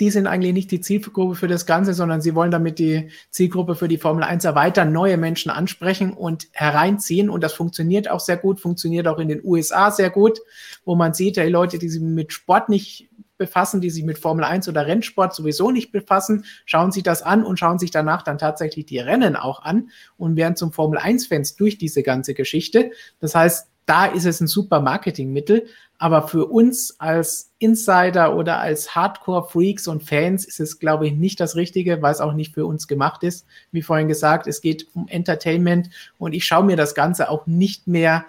die 0.00 0.10
sind 0.10 0.26
eigentlich 0.26 0.54
nicht 0.54 0.70
die 0.70 0.80
Zielgruppe 0.80 1.34
für 1.34 1.46
das 1.46 1.66
Ganze, 1.66 1.92
sondern 1.92 2.22
sie 2.22 2.34
wollen 2.34 2.50
damit 2.50 2.78
die 2.78 3.10
Zielgruppe 3.28 3.74
für 3.74 3.86
die 3.86 3.98
Formel 3.98 4.24
1 4.24 4.46
erweitern, 4.46 4.92
neue 4.92 5.18
Menschen 5.18 5.50
ansprechen 5.50 6.14
und 6.14 6.48
hereinziehen. 6.52 7.28
Und 7.28 7.44
das 7.44 7.52
funktioniert 7.52 8.10
auch 8.10 8.20
sehr 8.20 8.38
gut, 8.38 8.60
funktioniert 8.60 9.06
auch 9.06 9.18
in 9.18 9.28
den 9.28 9.44
USA 9.44 9.90
sehr 9.90 10.08
gut, 10.08 10.40
wo 10.86 10.94
man 10.94 11.12
sieht, 11.12 11.36
hey, 11.36 11.50
Leute, 11.50 11.78
die 11.78 11.90
sich 11.90 12.00
mit 12.00 12.32
Sport 12.32 12.70
nicht 12.70 13.10
befassen, 13.40 13.80
die 13.80 13.90
sich 13.90 14.04
mit 14.04 14.18
Formel 14.18 14.44
1 14.44 14.68
oder 14.68 14.86
Rennsport 14.86 15.34
sowieso 15.34 15.72
nicht 15.72 15.90
befassen, 15.90 16.44
schauen 16.64 16.92
sich 16.92 17.02
das 17.02 17.22
an 17.22 17.42
und 17.42 17.58
schauen 17.58 17.80
sich 17.80 17.90
danach 17.90 18.22
dann 18.22 18.38
tatsächlich 18.38 18.86
die 18.86 19.00
Rennen 19.00 19.34
auch 19.34 19.62
an 19.62 19.90
und 20.16 20.36
werden 20.36 20.54
zum 20.54 20.72
Formel 20.72 21.00
1-Fans 21.00 21.56
durch 21.56 21.78
diese 21.78 22.04
ganze 22.04 22.34
Geschichte. 22.34 22.92
Das 23.18 23.34
heißt, 23.34 23.66
da 23.86 24.06
ist 24.06 24.24
es 24.24 24.40
ein 24.40 24.46
super 24.46 24.80
Marketingmittel. 24.80 25.66
Aber 25.98 26.28
für 26.28 26.46
uns 26.46 26.98
als 26.98 27.52
Insider 27.58 28.36
oder 28.36 28.60
als 28.60 28.94
Hardcore-Freaks 28.94 29.88
und 29.88 30.02
Fans 30.02 30.44
ist 30.44 30.60
es, 30.60 30.78
glaube 30.78 31.08
ich, 31.08 31.14
nicht 31.14 31.40
das 31.40 31.56
Richtige, 31.56 32.00
weil 32.00 32.12
es 32.12 32.20
auch 32.20 32.32
nicht 32.32 32.54
für 32.54 32.64
uns 32.64 32.88
gemacht 32.88 33.22
ist. 33.22 33.46
Wie 33.72 33.82
vorhin 33.82 34.08
gesagt, 34.08 34.46
es 34.46 34.60
geht 34.60 34.86
um 34.94 35.08
Entertainment 35.08 35.90
und 36.18 36.32
ich 36.32 36.46
schaue 36.46 36.64
mir 36.64 36.76
das 36.76 36.94
Ganze 36.94 37.28
auch 37.28 37.46
nicht 37.46 37.86
mehr 37.86 38.24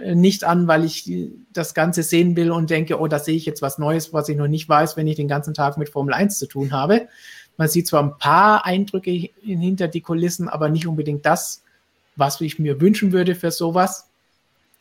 nicht 0.00 0.44
an, 0.44 0.66
weil 0.68 0.84
ich 0.84 1.10
das 1.52 1.74
Ganze 1.74 2.02
sehen 2.02 2.34
will 2.36 2.50
und 2.50 2.70
denke, 2.70 2.98
oh, 2.98 3.06
da 3.06 3.18
sehe 3.18 3.36
ich 3.36 3.44
jetzt 3.44 3.62
was 3.62 3.78
Neues, 3.78 4.12
was 4.12 4.28
ich 4.28 4.36
noch 4.36 4.48
nicht 4.48 4.68
weiß, 4.68 4.96
wenn 4.96 5.06
ich 5.06 5.16
den 5.16 5.28
ganzen 5.28 5.54
Tag 5.54 5.76
mit 5.76 5.90
Formel 5.90 6.14
1 6.14 6.38
zu 6.38 6.46
tun 6.46 6.72
habe. 6.72 7.08
Man 7.56 7.68
sieht 7.68 7.86
zwar 7.86 8.02
ein 8.02 8.18
paar 8.18 8.64
Eindrücke 8.64 9.30
hinter 9.42 9.88
die 9.88 10.00
Kulissen, 10.00 10.48
aber 10.48 10.68
nicht 10.68 10.86
unbedingt 10.86 11.26
das, 11.26 11.62
was 12.16 12.40
ich 12.40 12.58
mir 12.58 12.80
wünschen 12.80 13.12
würde 13.12 13.34
für 13.34 13.50
sowas. 13.50 14.08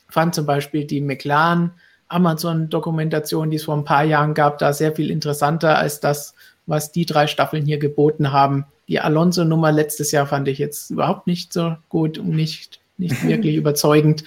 Ich 0.08 0.14
fand 0.14 0.36
zum 0.36 0.46
Beispiel 0.46 0.86
die 0.86 1.02
McLaren 1.02 1.72
Amazon-Dokumentation, 2.08 3.50
die 3.50 3.58
es 3.58 3.64
vor 3.64 3.78
ein 3.78 3.86
paar 3.86 4.04
Jahren 4.04 4.34
gab, 4.34 4.58
da 4.58 4.74
sehr 4.74 4.94
viel 4.94 5.10
interessanter 5.10 5.78
als 5.78 6.00
das, 6.00 6.34
was 6.66 6.92
die 6.92 7.06
drei 7.06 7.28
Staffeln 7.28 7.66
hier 7.66 7.78
geboten 7.80 8.32
haben. 8.32 8.66
Die 8.88 9.00
Alonso-Nummer 9.00 9.72
letztes 9.72 10.12
Jahr 10.12 10.28
fand 10.28 10.50
ich 10.50 10.58
jetzt 10.58 10.90
überhaupt 10.90 11.28
nicht 11.28 11.54
so 11.54 11.78
gut 11.88 12.18
und 12.18 12.30
nicht, 12.36 12.81
nicht 13.02 13.28
wirklich 13.28 13.56
überzeugend. 13.56 14.24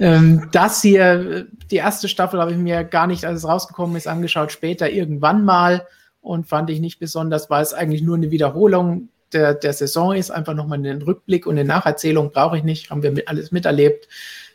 Ähm, 0.00 0.48
das 0.50 0.82
hier 0.82 1.46
die 1.70 1.76
erste 1.76 2.08
Staffel 2.08 2.40
habe 2.40 2.50
ich 2.50 2.58
mir 2.58 2.82
gar 2.82 3.06
nicht, 3.06 3.24
als 3.24 3.38
es 3.40 3.48
rausgekommen 3.48 3.96
ist, 3.96 4.08
angeschaut, 4.08 4.50
später 4.50 4.90
irgendwann 4.90 5.44
mal 5.44 5.86
und 6.20 6.48
fand 6.48 6.70
ich 6.70 6.80
nicht 6.80 6.98
besonders, 6.98 7.50
weil 7.50 7.62
es 7.62 7.72
eigentlich 7.72 8.02
nur 8.02 8.16
eine 8.16 8.30
Wiederholung 8.30 9.10
der, 9.32 9.54
der 9.54 9.72
Saison 9.72 10.12
ist. 10.12 10.30
Einfach 10.30 10.54
nochmal 10.54 10.78
einen 10.78 11.02
Rückblick 11.02 11.46
und 11.46 11.58
eine 11.58 11.68
Nacherzählung 11.68 12.32
brauche 12.32 12.58
ich 12.58 12.64
nicht, 12.64 12.90
haben 12.90 13.02
wir 13.02 13.12
mit, 13.12 13.28
alles 13.28 13.52
miterlebt. 13.52 14.08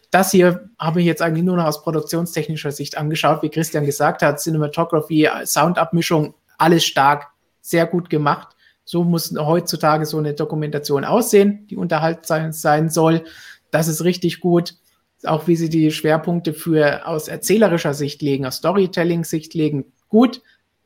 Das 0.10 0.32
hier 0.32 0.70
habe 0.78 1.00
ich 1.00 1.06
jetzt 1.06 1.22
eigentlich 1.22 1.46
nur 1.46 1.56
noch 1.56 1.66
aus 1.66 1.82
produktionstechnischer 1.84 2.72
Sicht 2.72 2.98
angeschaut, 2.98 3.42
wie 3.44 3.50
Christian 3.50 3.86
gesagt 3.86 4.22
hat, 4.22 4.42
Cinematography, 4.42 5.30
Soundabmischung, 5.46 6.34
alles 6.58 6.84
stark, 6.84 7.28
sehr 7.62 7.86
gut 7.86 8.10
gemacht. 8.10 8.50
So 8.84 9.06
muss 9.06 9.34
heutzutage 9.38 10.06
so 10.06 10.18
eine 10.18 10.34
Dokumentation 10.34 11.06
aussehen, 11.06 11.66
die 11.70 11.78
unterhaltsam 11.78 12.52
sein 12.52 12.90
soll. 12.90 13.24
Das 13.72 13.88
ist 13.88 14.04
richtig 14.04 14.40
gut. 14.40 14.76
Auch 15.24 15.48
wie 15.48 15.56
sie 15.56 15.70
die 15.70 15.92
Schwerpunkte 15.92 16.54
für 16.54 17.08
aus 17.08 17.28
erzählerischer 17.28 17.94
Sicht 17.94 18.22
legen, 18.22 18.46
aus 18.46 18.58
Storytelling-Sicht 18.58 19.54
legen, 19.54 19.86
gut. 20.10 20.42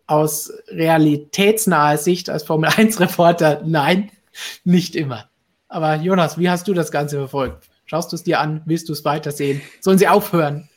Aus 0.07 0.51
realitätsnaher 0.67 1.97
Sicht 1.97 2.29
als 2.29 2.43
Formel 2.43 2.69
1-Reporter, 2.69 3.63
nein, 3.65 4.11
nicht 4.63 4.95
immer. 4.95 5.29
Aber 5.67 5.95
Jonas, 5.95 6.37
wie 6.37 6.49
hast 6.49 6.67
du 6.67 6.73
das 6.73 6.91
Ganze 6.91 7.17
verfolgt? 7.17 7.69
Schaust 7.85 8.11
du 8.11 8.15
es 8.15 8.23
dir 8.23 8.39
an? 8.39 8.61
Willst 8.65 8.87
du 8.87 8.93
es 8.93 9.03
weitersehen? 9.03 9.61
Sollen 9.79 9.97
sie 9.97 10.07
aufhören? 10.07 10.69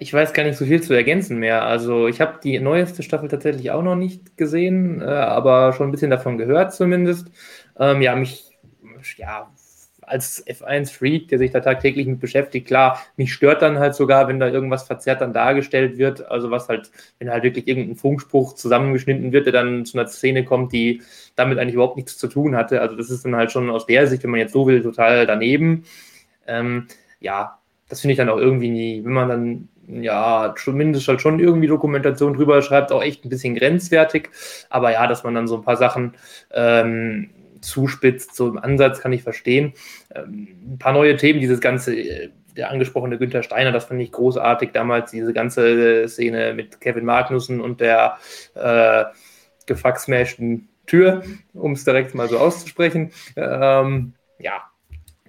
Ich 0.00 0.12
weiß 0.12 0.32
gar 0.32 0.44
nicht 0.44 0.56
so 0.56 0.64
viel 0.64 0.80
zu 0.80 0.94
ergänzen 0.94 1.38
mehr. 1.38 1.64
Also 1.64 2.06
ich 2.06 2.20
habe 2.20 2.38
die 2.42 2.60
neueste 2.60 3.02
Staffel 3.02 3.28
tatsächlich 3.28 3.72
auch 3.72 3.82
noch 3.82 3.96
nicht 3.96 4.36
gesehen, 4.36 5.00
äh, 5.00 5.06
aber 5.06 5.72
schon 5.72 5.88
ein 5.88 5.90
bisschen 5.90 6.10
davon 6.10 6.38
gehört 6.38 6.72
zumindest. 6.72 7.26
Ähm, 7.78 8.00
ja, 8.00 8.14
mich 8.14 8.44
ja, 9.16 9.50
als 10.10 10.46
F1-Freak, 10.46 11.28
der 11.28 11.38
sich 11.38 11.50
da 11.50 11.60
tagtäglich 11.60 12.06
mit 12.06 12.20
beschäftigt, 12.20 12.66
klar, 12.66 13.00
mich 13.16 13.32
stört 13.32 13.62
dann 13.62 13.78
halt 13.78 13.94
sogar, 13.94 14.28
wenn 14.28 14.40
da 14.40 14.48
irgendwas 14.48 14.84
verzerrt 14.84 15.20
dann 15.20 15.32
dargestellt 15.32 15.98
wird. 15.98 16.28
Also 16.30 16.50
was 16.50 16.68
halt, 16.68 16.90
wenn 17.18 17.30
halt 17.30 17.44
wirklich 17.44 17.68
irgendein 17.68 17.96
Funkspruch 17.96 18.54
zusammengeschnitten 18.54 19.32
wird, 19.32 19.46
der 19.46 19.52
dann 19.52 19.84
zu 19.84 19.98
einer 19.98 20.08
Szene 20.08 20.44
kommt, 20.44 20.72
die 20.72 21.02
damit 21.36 21.58
eigentlich 21.58 21.74
überhaupt 21.74 21.96
nichts 21.96 22.18
zu 22.18 22.28
tun 22.28 22.56
hatte. 22.56 22.80
Also 22.80 22.96
das 22.96 23.10
ist 23.10 23.24
dann 23.24 23.36
halt 23.36 23.52
schon 23.52 23.70
aus 23.70 23.86
der 23.86 24.06
Sicht, 24.06 24.22
wenn 24.24 24.30
man 24.30 24.40
jetzt 24.40 24.52
so 24.52 24.66
will, 24.66 24.82
total 24.82 25.26
daneben. 25.26 25.84
Ähm, 26.46 26.88
ja, 27.20 27.58
das 27.88 28.00
finde 28.00 28.12
ich 28.12 28.18
dann 28.18 28.28
auch 28.28 28.38
irgendwie 28.38 28.70
nie, 28.70 29.04
wenn 29.04 29.12
man 29.12 29.28
dann 29.28 29.68
ja, 29.88 30.54
zumindest 30.56 31.08
halt 31.08 31.20
schon 31.20 31.40
irgendwie 31.40 31.66
Dokumentation 31.66 32.34
drüber 32.34 32.60
schreibt, 32.60 32.92
auch 32.92 33.02
echt 33.02 33.24
ein 33.24 33.30
bisschen 33.30 33.54
grenzwertig. 33.54 34.28
Aber 34.68 34.92
ja, 34.92 35.06
dass 35.06 35.24
man 35.24 35.34
dann 35.34 35.48
so 35.48 35.56
ein 35.56 35.62
paar 35.62 35.76
Sachen 35.76 36.14
ähm, 36.52 37.30
zuspitzt, 37.60 38.34
so 38.34 38.48
im 38.48 38.58
Ansatz 38.58 39.00
kann 39.00 39.12
ich 39.12 39.22
verstehen. 39.22 39.72
Ähm, 40.14 40.48
ein 40.74 40.78
paar 40.78 40.92
neue 40.92 41.16
Themen, 41.16 41.40
dieses 41.40 41.60
ganze, 41.60 41.96
äh, 41.96 42.30
der 42.56 42.70
angesprochene 42.70 43.18
Günther 43.18 43.42
Steiner, 43.42 43.72
das 43.72 43.84
fand 43.84 44.00
ich 44.00 44.12
großartig 44.12 44.70
damals, 44.72 45.10
diese 45.10 45.32
ganze 45.32 46.08
Szene 46.08 46.54
mit 46.54 46.80
Kevin 46.80 47.04
Magnussen 47.04 47.60
und 47.60 47.80
der 47.80 48.18
äh, 48.54 49.04
gefaxmäschten 49.66 50.68
Tür, 50.86 51.22
um 51.52 51.72
es 51.72 51.84
direkt 51.84 52.14
mal 52.14 52.28
so 52.28 52.38
auszusprechen. 52.38 53.12
Ähm, 53.36 54.14
ja, 54.38 54.62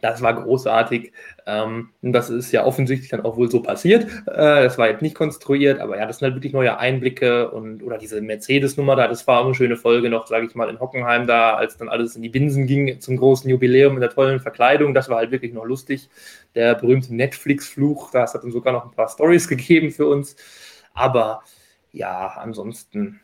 das 0.01 0.21
war 0.21 0.33
großartig. 0.33 1.11
Ähm, 1.49 1.89
das 2.03 2.29
ist 2.29 2.51
ja 2.51 2.63
offensichtlich 2.63 3.09
dann 3.09 3.21
auch 3.21 3.35
wohl 3.35 3.49
so 3.49 3.61
passiert. 3.61 4.03
Äh, 4.27 4.63
das 4.63 4.77
war 4.77 4.87
jetzt 4.87 5.01
nicht 5.01 5.15
konstruiert, 5.15 5.79
aber 5.79 5.97
ja, 5.97 6.05
das 6.05 6.19
sind 6.19 6.27
halt 6.27 6.35
wirklich 6.35 6.53
neue 6.53 6.77
Einblicke 6.77 7.49
und 7.49 7.81
oder 7.81 7.97
diese 7.97 8.21
Mercedes-Nummer 8.21 8.95
da, 8.95 9.07
das 9.07 9.25
war 9.25 9.41
auch 9.41 9.45
eine 9.45 9.55
schöne 9.55 9.75
Folge 9.75 10.09
noch, 10.09 10.27
sage 10.27 10.45
ich 10.45 10.53
mal, 10.53 10.69
in 10.69 10.79
Hockenheim 10.79 11.25
da, 11.25 11.55
als 11.55 11.77
dann 11.77 11.89
alles 11.89 12.15
in 12.15 12.21
die 12.21 12.29
Binsen 12.29 12.67
ging 12.67 12.99
zum 12.99 13.17
großen 13.17 13.49
Jubiläum 13.49 13.95
in 13.95 14.01
der 14.01 14.11
tollen 14.11 14.39
Verkleidung. 14.39 14.93
Das 14.93 15.09
war 15.09 15.17
halt 15.17 15.31
wirklich 15.31 15.53
noch 15.53 15.65
lustig. 15.65 16.09
Der 16.53 16.75
berühmte 16.75 17.15
Netflix-Fluch, 17.15 18.11
das 18.11 18.33
hat 18.35 18.43
dann 18.43 18.51
sogar 18.51 18.73
noch 18.73 18.85
ein 18.85 18.91
paar 18.91 19.09
Stories 19.09 19.47
gegeben 19.47 19.91
für 19.91 20.07
uns. 20.07 20.35
Aber 20.93 21.41
ja, 21.91 22.27
ansonsten 22.37 23.19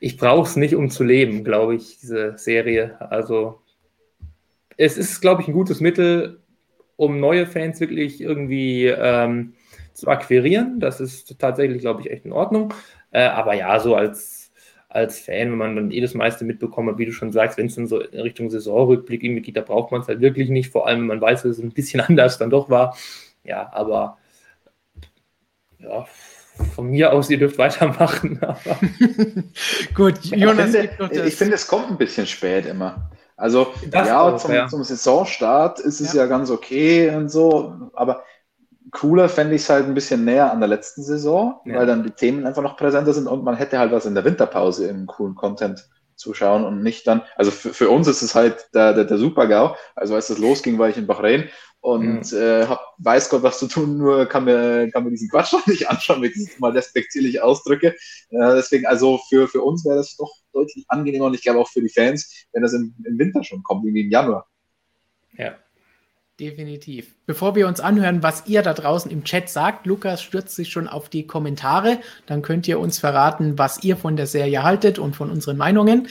ich 0.00 0.16
brauche 0.16 0.48
es 0.48 0.56
nicht, 0.56 0.74
um 0.74 0.90
zu 0.90 1.04
leben, 1.04 1.44
glaube 1.44 1.76
ich, 1.76 1.98
diese 1.98 2.36
Serie. 2.36 2.96
Also 3.00 3.61
es 4.82 4.98
ist, 4.98 5.20
glaube 5.20 5.42
ich, 5.42 5.48
ein 5.48 5.54
gutes 5.54 5.80
Mittel, 5.80 6.40
um 6.96 7.20
neue 7.20 7.46
Fans 7.46 7.78
wirklich 7.78 8.20
irgendwie 8.20 8.86
ähm, 8.86 9.54
zu 9.92 10.08
akquirieren. 10.08 10.80
Das 10.80 11.00
ist 11.00 11.38
tatsächlich, 11.38 11.82
glaube 11.82 12.00
ich, 12.00 12.10
echt 12.10 12.24
in 12.24 12.32
Ordnung. 12.32 12.74
Äh, 13.12 13.22
aber 13.22 13.54
ja, 13.54 13.78
so 13.78 13.94
als, 13.94 14.50
als 14.88 15.20
Fan, 15.20 15.52
wenn 15.52 15.58
man 15.58 15.76
dann 15.76 15.90
jedes 15.92 16.14
meiste 16.14 16.44
mitbekommt, 16.44 16.98
wie 16.98 17.06
du 17.06 17.12
schon 17.12 17.30
sagst, 17.30 17.58
wenn 17.58 17.66
es 17.66 17.76
dann 17.76 17.86
so 17.86 18.00
in 18.00 18.20
Richtung 18.20 18.50
Saisonrückblick 18.50 19.22
irgendwie 19.22 19.42
geht, 19.42 19.56
da 19.56 19.60
braucht 19.60 19.92
man 19.92 20.00
es 20.00 20.08
halt 20.08 20.20
wirklich 20.20 20.50
nicht, 20.50 20.72
vor 20.72 20.88
allem 20.88 21.02
wenn 21.02 21.06
man 21.06 21.20
weiß, 21.20 21.42
dass 21.42 21.58
es 21.58 21.62
ein 21.62 21.70
bisschen 21.70 22.00
anders 22.08 22.38
dann 22.38 22.50
doch 22.50 22.68
war. 22.68 22.96
Ja, 23.44 23.70
aber 23.72 24.18
ja, 25.78 26.06
von 26.74 26.90
mir 26.90 27.12
aus, 27.12 27.30
ihr 27.30 27.38
dürft 27.38 27.58
weitermachen. 27.58 28.40
Gut, 29.94 30.24
Jonas. 30.24 30.74
Ich 30.74 30.90
finde, 30.90 31.28
ich 31.28 31.36
finde, 31.36 31.54
es 31.54 31.68
kommt 31.68 31.88
ein 31.88 31.98
bisschen 31.98 32.26
spät 32.26 32.66
immer. 32.66 33.12
Also, 33.42 33.74
das 33.90 34.06
ja, 34.06 34.20
auch, 34.20 34.36
zum, 34.36 34.52
ja, 34.52 34.68
zum, 34.68 34.84
Saisonstart 34.84 35.80
ist 35.80 36.00
es 36.00 36.12
ja. 36.12 36.22
ja 36.22 36.26
ganz 36.28 36.48
okay 36.48 37.10
und 37.10 37.28
so, 37.28 37.74
aber 37.92 38.22
cooler 38.92 39.28
fände 39.28 39.56
ich 39.56 39.62
es 39.62 39.68
halt 39.68 39.86
ein 39.86 39.94
bisschen 39.94 40.24
näher 40.24 40.52
an 40.52 40.60
der 40.60 40.68
letzten 40.68 41.02
Saison, 41.02 41.60
ja. 41.64 41.74
weil 41.74 41.86
dann 41.86 42.04
die 42.04 42.12
Themen 42.12 42.46
einfach 42.46 42.62
noch 42.62 42.76
präsenter 42.76 43.12
sind 43.12 43.26
und 43.26 43.42
man 43.42 43.56
hätte 43.56 43.80
halt 43.80 43.90
was 43.90 44.06
in 44.06 44.14
der 44.14 44.24
Winterpause 44.24 44.86
im 44.86 45.08
coolen 45.08 45.34
Content 45.34 45.88
zuschauen 46.14 46.64
und 46.64 46.84
nicht 46.84 47.04
dann, 47.08 47.22
also 47.34 47.50
für, 47.50 47.74
für 47.74 47.90
uns 47.90 48.06
ist 48.06 48.22
es 48.22 48.36
halt 48.36 48.68
der, 48.74 48.92
der, 48.92 49.06
der 49.06 49.18
Super-GAU. 49.18 49.74
Also 49.96 50.14
als 50.14 50.28
das 50.28 50.38
losging, 50.38 50.78
war 50.78 50.88
ich 50.88 50.96
in 50.96 51.08
Bahrain 51.08 51.48
und 51.82 52.32
mhm. 52.32 52.38
äh, 52.38 52.66
hab, 52.66 52.94
weiß 52.98 53.28
Gott 53.28 53.42
was 53.42 53.58
zu 53.58 53.66
tun, 53.66 53.98
nur 53.98 54.26
kann 54.26 54.44
mir, 54.44 54.88
kann 54.92 55.02
mir 55.02 55.10
diesen 55.10 55.28
Quatsch 55.28 55.52
noch 55.52 55.66
nicht 55.66 55.88
anschauen, 55.90 56.22
wenn 56.22 56.30
ich 56.30 56.36
es 56.36 56.58
mal 56.60 56.72
despektierlich 56.72 57.42
ausdrücke. 57.42 57.88
Äh, 57.88 58.54
deswegen, 58.54 58.86
also 58.86 59.18
für, 59.28 59.48
für 59.48 59.62
uns 59.62 59.84
wäre 59.84 59.96
das 59.96 60.16
doch 60.16 60.32
deutlich 60.52 60.84
angenehmer 60.88 61.26
und 61.26 61.34
ich 61.34 61.42
glaube 61.42 61.58
auch 61.58 61.68
für 61.68 61.82
die 61.82 61.88
Fans, 61.88 62.46
wenn 62.52 62.62
das 62.62 62.72
im, 62.72 62.94
im 63.04 63.18
Winter 63.18 63.42
schon 63.42 63.64
kommt, 63.64 63.84
wie 63.84 64.00
im 64.00 64.10
Januar. 64.10 64.46
Ja, 65.36 65.56
Definitiv. 66.40 67.14
Bevor 67.26 67.54
wir 67.54 67.68
uns 67.68 67.78
anhören, 67.78 68.22
was 68.22 68.46
ihr 68.46 68.62
da 68.62 68.72
draußen 68.72 69.10
im 69.10 69.22
Chat 69.22 69.50
sagt, 69.50 69.86
Lukas 69.86 70.22
stürzt 70.22 70.56
sich 70.56 70.70
schon 70.72 70.88
auf 70.88 71.08
die 71.08 71.26
Kommentare. 71.26 72.00
Dann 72.26 72.42
könnt 72.42 72.66
ihr 72.66 72.80
uns 72.80 72.98
verraten, 72.98 73.58
was 73.58 73.84
ihr 73.84 73.96
von 73.96 74.16
der 74.16 74.26
Serie 74.26 74.62
haltet 74.62 74.98
und 74.98 75.14
von 75.14 75.30
unseren 75.30 75.58
Meinungen. 75.58 76.08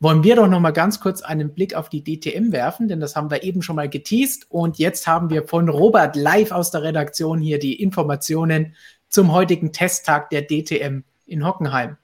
Wollen 0.00 0.24
wir 0.24 0.36
doch 0.36 0.48
noch 0.48 0.60
mal 0.60 0.72
ganz 0.72 1.00
kurz 1.00 1.22
einen 1.22 1.54
Blick 1.54 1.74
auf 1.74 1.88
die 1.88 2.02
DTM 2.02 2.52
werfen, 2.52 2.88
denn 2.88 3.00
das 3.00 3.16
haben 3.16 3.30
wir 3.30 3.42
eben 3.42 3.62
schon 3.62 3.76
mal 3.76 3.88
geteased. 3.88 4.46
Und 4.50 4.78
jetzt 4.78 5.06
haben 5.06 5.30
wir 5.30 5.46
von 5.46 5.68
Robert 5.68 6.16
live 6.16 6.50
aus 6.50 6.70
der 6.70 6.82
Redaktion 6.82 7.40
hier 7.40 7.58
die 7.58 7.80
Informationen 7.80 8.74
zum 9.08 9.32
heutigen 9.32 9.72
Testtag 9.72 10.30
der 10.30 10.42
DTM 10.42 11.04
in 11.26 11.46
Hockenheim. 11.46 11.96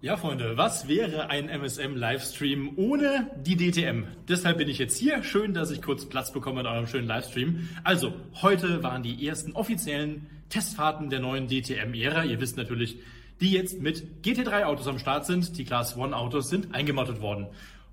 Ja, 0.00 0.16
Freunde, 0.16 0.56
was 0.56 0.86
wäre 0.86 1.28
ein 1.28 1.48
MSM-Livestream 1.48 2.74
ohne 2.76 3.32
die 3.36 3.56
DTM? 3.56 4.04
Deshalb 4.28 4.58
bin 4.58 4.68
ich 4.68 4.78
jetzt 4.78 4.96
hier. 4.96 5.24
Schön, 5.24 5.54
dass 5.54 5.72
ich 5.72 5.82
kurz 5.82 6.04
Platz 6.06 6.32
bekomme 6.32 6.60
in 6.60 6.66
eurem 6.68 6.86
schönen 6.86 7.08
Livestream. 7.08 7.68
Also, 7.82 8.14
heute 8.40 8.84
waren 8.84 9.02
die 9.02 9.26
ersten 9.26 9.52
offiziellen 9.52 10.28
Testfahrten 10.50 11.10
der 11.10 11.18
neuen 11.18 11.48
DTM-Ära. 11.48 12.24
Ihr 12.24 12.40
wisst 12.40 12.56
natürlich, 12.56 12.98
die 13.40 13.52
jetzt 13.52 13.80
mit 13.80 14.24
GT3-Autos 14.24 14.88
am 14.88 14.98
Start 14.98 15.26
sind. 15.26 15.56
Die 15.58 15.64
Class 15.64 15.96
1-Autos 15.96 16.48
sind 16.48 16.74
eingemottet 16.74 17.20
worden. 17.20 17.48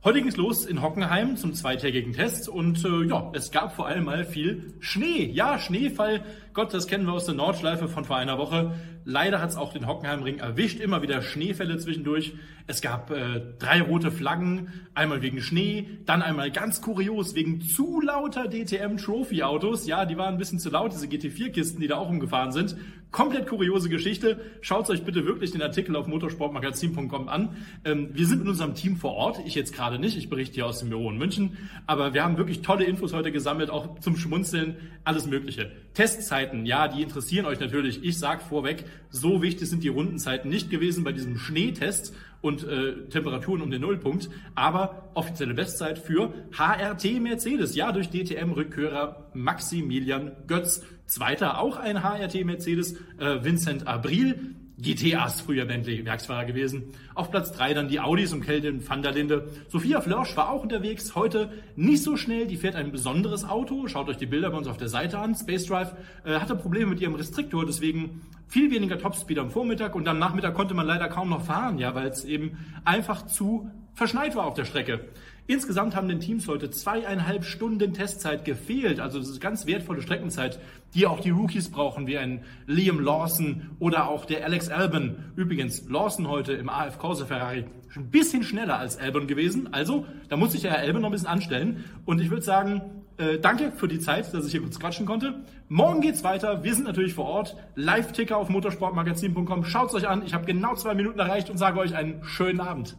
Heute 0.06 0.20
ging 0.20 0.28
es 0.28 0.38
los 0.38 0.68
in 0.68 0.84
Hockenheim 0.84 1.36
zum 1.36 1.56
zweitägigen 1.56 2.14
Test 2.14 2.48
und 2.48 2.86
äh, 2.86 3.06
ja, 3.08 3.32
es 3.34 3.50
gab 3.50 3.76
vor 3.76 3.88
allem 3.88 4.04
mal 4.04 4.24
viel 4.24 4.76
Schnee. 4.80 5.26
Ja, 5.26 5.58
Schneefall. 5.58 6.24
Gott, 6.54 6.76
das 6.76 6.86
kennen 6.86 7.08
wir 7.08 7.14
aus 7.14 7.26
der 7.26 7.34
Nordschleife 7.34 7.88
von 7.88 8.06
vor 8.06 8.18
einer 8.18 8.38
Woche. 8.38 8.76
Leider 9.04 9.42
hat 9.42 9.50
es 9.50 9.56
auch 9.56 9.74
den 9.74 9.88
Hockenheimring 9.88 10.38
erwischt, 10.38 10.80
immer 10.80 11.02
wieder 11.02 11.24
Schneefälle 11.24 11.80
zwischendurch. 11.80 12.34
Es 12.68 12.82
gab 12.82 13.10
äh, 13.10 13.42
drei 13.58 13.82
rote 13.82 14.12
Flaggen, 14.12 14.70
einmal 14.94 15.24
wegen 15.24 15.42
Schnee, 15.42 15.90
dann 16.06 16.22
einmal 16.22 16.52
ganz 16.52 16.82
kurios 16.82 17.34
wegen 17.34 17.62
zu 17.62 18.00
lauter 18.00 18.48
DTM 18.48 18.98
Trophy 18.98 19.42
Autos. 19.42 19.88
Ja, 19.88 20.06
die 20.06 20.18
waren 20.18 20.36
ein 20.36 20.38
bisschen 20.38 20.60
zu 20.60 20.70
laut, 20.70 20.94
diese 20.94 21.08
GT4-Kisten, 21.08 21.82
die 21.82 21.88
da 21.88 21.98
auch 21.98 22.10
umgefahren 22.10 22.52
sind. 22.52 22.76
Komplett 23.16 23.48
kuriose 23.48 23.88
Geschichte. 23.88 24.42
Schaut 24.60 24.90
euch 24.90 25.06
bitte 25.06 25.26
wirklich 25.26 25.52
den 25.52 25.62
Artikel 25.62 25.96
auf 25.96 26.06
motorsportmagazin.com 26.06 27.30
an. 27.30 27.56
Ähm, 27.86 28.10
wir 28.12 28.26
sind 28.26 28.40
mit 28.40 28.50
unserem 28.50 28.76
Team 28.76 28.98
vor 28.98 29.14
Ort. 29.14 29.40
Ich 29.46 29.56
jetzt 29.56 29.74
gerade 29.74 30.00
nicht. 30.00 30.18
Ich 30.18 30.30
berichte 30.30 30.56
hier 30.56 30.66
aus 30.66 30.80
dem 30.80 30.90
Büro 30.90 31.10
in 31.10 31.18
München. 31.18 31.58
Aber 31.88 32.14
wir 32.14 32.26
haben 32.26 32.38
wirklich 32.38 32.62
tolle 32.62 32.84
Infos 32.84 33.14
heute 33.14 33.32
gesammelt, 33.32 33.70
auch 33.70 34.00
zum 34.00 34.18
Schmunzeln, 34.18 34.76
alles 35.06 35.28
Mögliche. 35.28 35.72
Testzeiten, 35.94 36.66
ja, 36.66 36.90
die 36.90 37.02
interessieren 37.02 37.46
euch 37.46 37.62
natürlich. 37.62 38.04
Ich 38.04 38.20
sag 38.20 38.42
vorweg, 38.42 38.84
so 39.12 39.42
wichtig 39.42 39.70
sind 39.70 39.82
die 39.82 39.88
Rundenzeiten 39.88 40.50
nicht 40.50 40.70
gewesen 40.70 41.06
bei 41.06 41.14
diesem 41.14 41.38
Schneetest 41.38 42.14
und 42.46 42.64
äh, 42.64 43.08
Temperaturen 43.10 43.64
um 43.64 43.72
den 43.72 43.82
Nullpunkt, 43.82 44.30
aber 44.54 45.10
offizielle 45.16 45.56
Bestzeit 45.56 45.98
für 45.98 46.32
HRT 46.56 47.20
Mercedes, 47.20 47.76
ja, 47.76 47.92
durch 47.92 48.10
DTM-Rückkehrer 48.10 49.32
Maximilian 49.34 50.32
Götz. 50.46 50.84
Zweiter 51.08 51.60
auch 51.60 51.78
ein 51.78 52.04
HRT 52.04 52.46
Mercedes, 52.46 52.98
äh, 53.18 53.44
Vincent 53.44 53.88
Abril. 53.88 54.56
GTAs, 54.78 55.42
früher 55.42 55.66
Bentley 55.66 56.06
Werksfahrer 56.06 56.46
gewesen. 56.46 56.92
Auf 57.14 57.32
Platz 57.32 57.52
drei 57.52 57.74
dann 57.74 57.88
die 57.88 58.02
Audis 58.02 58.34
um 58.34 58.42
Kelvin 58.42 58.88
van 58.88 59.02
der 59.02 59.14
Linde. 59.14 59.50
Sophia 59.70 60.02
Flörsch 60.02 60.36
war 60.36 60.50
auch 60.50 60.64
unterwegs, 60.64 61.16
heute 61.16 61.52
nicht 61.76 62.04
so 62.04 62.18
schnell, 62.18 62.46
die 62.46 62.58
fährt 62.58 62.76
ein 62.76 62.92
besonderes 62.92 63.46
Auto. 63.46 63.88
Schaut 63.88 64.10
euch 64.10 64.18
die 64.18 64.26
Bilder 64.26 64.52
bei 64.52 64.58
uns 64.58 64.68
auf 64.68 64.78
der 64.78 64.90
Seite 64.90 65.20
an. 65.20 65.34
Space 65.34 65.66
Drive 65.66 65.96
äh, 66.26 66.40
hatte 66.40 66.56
Probleme 66.56 66.88
mit 66.88 67.00
ihrem 67.00 67.16
Restriktor, 67.16 67.66
deswegen 67.66 68.22
viel 68.48 68.70
weniger 68.70 69.00
Topspeed 69.00 69.40
am 69.40 69.50
Vormittag 69.50 69.96
und 69.96 70.08
am 70.08 70.20
Nachmittag 70.20 70.54
konnte 70.54 70.74
man 70.74 70.86
leider 70.86 71.08
kaum 71.08 71.30
noch 71.30 71.46
fahren, 71.46 71.80
ja, 71.80 71.96
weil 71.96 72.08
es 72.08 72.26
eben 72.26 72.58
einfach 72.84 73.26
zu 73.26 73.72
verschneit 73.94 74.36
war 74.36 74.46
auf 74.46 74.56
der 74.56 74.66
Strecke. 74.66 75.08
Insgesamt 75.48 75.96
haben 75.96 76.08
den 76.08 76.20
Teams 76.20 76.48
heute 76.48 76.72
zweieinhalb 76.72 77.46
Stunden 77.46 77.94
Testzeit 77.94 78.46
gefehlt. 78.46 79.00
Also 79.00 79.20
das 79.20 79.30
ist 79.30 79.40
ganz 79.40 79.68
wertvolle 79.68 80.02
Streckenzeit, 80.02 80.60
die 80.96 81.06
auch 81.06 81.20
die 81.20 81.30
Rookies 81.30 81.70
brauchen, 81.70 82.08
wie 82.08 82.18
ein 82.18 82.44
Liam 82.66 83.00
Lawson 83.00 83.70
oder 83.80 84.08
auch 84.08 84.26
der 84.26 84.44
Alex 84.44 84.70
Albon. 84.70 85.18
Übrigens, 85.36 85.88
Lawson 85.88 86.28
heute 86.28 86.54
im 86.54 86.68
AF 86.68 86.98
Corse 86.98 87.28
Ferrari 87.28 87.66
ein 87.96 88.10
bisschen 88.10 88.44
schneller 88.44 88.80
als 88.80 88.98
Albon 88.98 89.28
gewesen. 89.28 89.70
Also, 89.72 90.06
da 90.30 90.36
muss 90.36 90.52
sich 90.52 90.62
der 90.62 90.72
Herr 90.72 90.80
Albon 90.80 91.02
noch 91.02 91.10
ein 91.10 91.14
bisschen 91.14 91.28
anstellen. 91.28 91.86
Und 92.06 92.22
ich 92.22 92.30
würde 92.30 92.44
sagen, 92.44 92.82
äh, 93.18 93.38
danke 93.40 93.72
für 93.72 93.88
die 93.88 94.00
Zeit, 94.00 94.34
dass 94.34 94.46
ich 94.46 94.52
hier 94.52 94.62
kurz 94.62 94.80
quatschen 94.80 95.06
konnte. 95.06 95.44
Morgen 95.70 96.02
geht's 96.02 96.24
weiter. 96.24 96.64
Wir 96.64 96.74
sind 96.74 96.86
natürlich 96.86 97.14
vor 97.14 97.26
Ort. 97.26 97.56
Live-Ticker 97.76 98.38
auf 98.38 98.50
motorsportmagazin.com. 98.50 99.64
Schaut's 99.64 99.94
euch 99.94 100.08
an. 100.08 100.24
Ich 100.26 100.34
habe 100.34 100.46
genau 100.46 100.76
zwei 100.76 100.96
Minuten 100.96 101.20
erreicht 101.20 101.50
und 101.50 101.58
sage 101.58 101.80
euch 101.80 101.96
einen 101.96 102.24
schönen 102.24 102.60
Abend. 102.60 102.98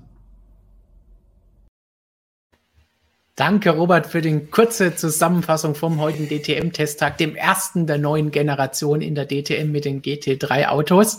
Danke, 3.37 3.69
Robert, 3.69 4.07
für 4.07 4.23
die 4.23 4.47
kurze 4.47 4.97
Zusammenfassung 4.97 5.75
vom 5.75 6.01
heutigen 6.01 6.27
DTM-Testtag, 6.27 7.19
dem 7.19 7.37
ersten 7.37 7.87
der 7.87 7.99
neuen 7.99 8.31
Generation 8.31 9.03
in 9.03 9.15
der 9.15 9.27
DTM 9.27 9.71
mit 9.71 9.85
den 9.85 10.01
GT3-Autos. 10.01 11.19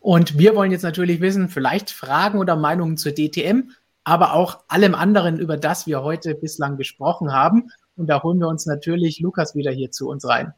Und 0.00 0.36
wir 0.36 0.56
wollen 0.56 0.72
jetzt 0.72 0.82
natürlich 0.82 1.20
wissen, 1.20 1.48
vielleicht 1.48 1.92
Fragen 1.92 2.40
oder 2.40 2.56
Meinungen 2.56 2.96
zur 2.96 3.12
DTM, 3.12 3.70
aber 4.02 4.32
auch 4.32 4.64
allem 4.66 4.96
anderen, 4.96 5.38
über 5.38 5.56
das 5.56 5.86
wir 5.86 6.02
heute 6.02 6.34
bislang 6.34 6.76
gesprochen 6.76 7.32
haben. 7.32 7.70
Und 7.94 8.08
da 8.08 8.24
holen 8.24 8.40
wir 8.40 8.48
uns 8.48 8.66
natürlich 8.66 9.20
Lukas 9.20 9.54
wieder 9.54 9.70
hier 9.70 9.92
zu 9.92 10.08
uns 10.08 10.26
rein. 10.28 10.52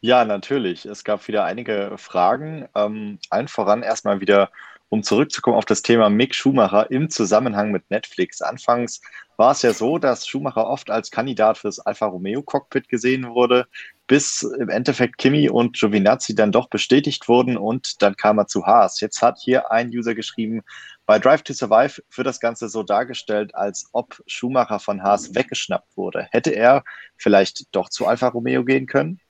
Ja, 0.00 0.24
natürlich. 0.24 0.86
Es 0.86 1.02
gab 1.02 1.26
wieder 1.26 1.42
einige 1.42 1.94
Fragen. 1.96 2.68
Ähm, 2.76 3.18
allen 3.28 3.48
voran 3.48 3.82
erstmal 3.82 4.20
wieder 4.20 4.50
um 4.90 5.02
zurückzukommen 5.02 5.56
auf 5.56 5.64
das 5.64 5.82
Thema 5.82 6.10
Mick 6.10 6.34
Schumacher 6.34 6.90
im 6.90 7.08
Zusammenhang 7.08 7.70
mit 7.70 7.90
Netflix. 7.90 8.42
Anfangs 8.42 9.00
war 9.36 9.52
es 9.52 9.62
ja 9.62 9.72
so, 9.72 9.96
dass 9.98 10.26
Schumacher 10.26 10.66
oft 10.66 10.90
als 10.90 11.10
Kandidat 11.10 11.56
fürs 11.56 11.78
Alfa 11.78 12.06
Romeo 12.06 12.42
Cockpit 12.42 12.88
gesehen 12.88 13.30
wurde, 13.30 13.66
bis 14.06 14.42
im 14.42 14.68
Endeffekt 14.68 15.16
Kimi 15.16 15.48
und 15.48 15.78
Giovinazzi 15.78 16.34
dann 16.34 16.52
doch 16.52 16.68
bestätigt 16.68 17.28
wurden 17.28 17.56
und 17.56 18.02
dann 18.02 18.16
kam 18.16 18.38
er 18.38 18.48
zu 18.48 18.66
Haas. 18.66 19.00
Jetzt 19.00 19.22
hat 19.22 19.38
hier 19.38 19.70
ein 19.70 19.88
User 19.88 20.14
geschrieben, 20.14 20.62
bei 21.06 21.18
Drive 21.18 21.42
to 21.42 21.52
Survive 21.52 22.02
wird 22.14 22.26
das 22.26 22.40
Ganze 22.40 22.68
so 22.68 22.82
dargestellt, 22.82 23.54
als 23.54 23.88
ob 23.92 24.22
Schumacher 24.26 24.80
von 24.80 25.02
Haas 25.02 25.34
weggeschnappt 25.34 25.96
wurde. 25.96 26.28
Hätte 26.30 26.50
er 26.50 26.84
vielleicht 27.16 27.74
doch 27.74 27.88
zu 27.88 28.06
Alfa 28.06 28.28
Romeo 28.28 28.64
gehen 28.64 28.86
können? 28.86 29.20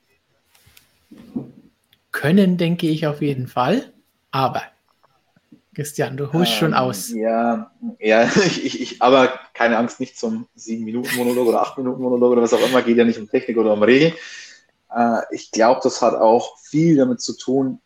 Können, 2.11 2.57
denke 2.57 2.87
ich 2.87 3.07
auf 3.07 3.21
jeden 3.21 3.47
Fall. 3.47 3.93
Aber 4.31 4.63
Christian, 5.73 6.17
du 6.17 6.33
holst 6.33 6.51
ähm, 6.53 6.57
schon 6.57 6.73
aus. 6.73 7.09
Ja, 7.09 7.71
ja 7.99 8.23
ich, 8.45 8.81
ich, 8.81 9.01
aber 9.01 9.39
keine 9.53 9.77
Angst, 9.77 9.99
nicht 9.99 10.17
zum 10.17 10.47
7-Minuten-Monolog 10.57 11.47
oder 11.47 11.63
8-Minuten-Monolog 11.63 12.31
oder 12.31 12.41
was 12.41 12.53
auch 12.53 12.65
immer, 12.65 12.81
geht 12.81 12.97
ja 12.97 13.05
nicht 13.05 13.19
um 13.19 13.29
Technik 13.29 13.57
oder 13.57 13.73
um 13.73 13.83
Regeln. 13.83 14.13
Äh, 14.93 15.21
ich 15.31 15.51
glaube, 15.51 15.79
das 15.83 16.01
hat 16.01 16.15
auch 16.15 16.57
viel 16.59 16.97
damit 16.97 17.21
zu 17.21 17.37
tun, 17.37 17.79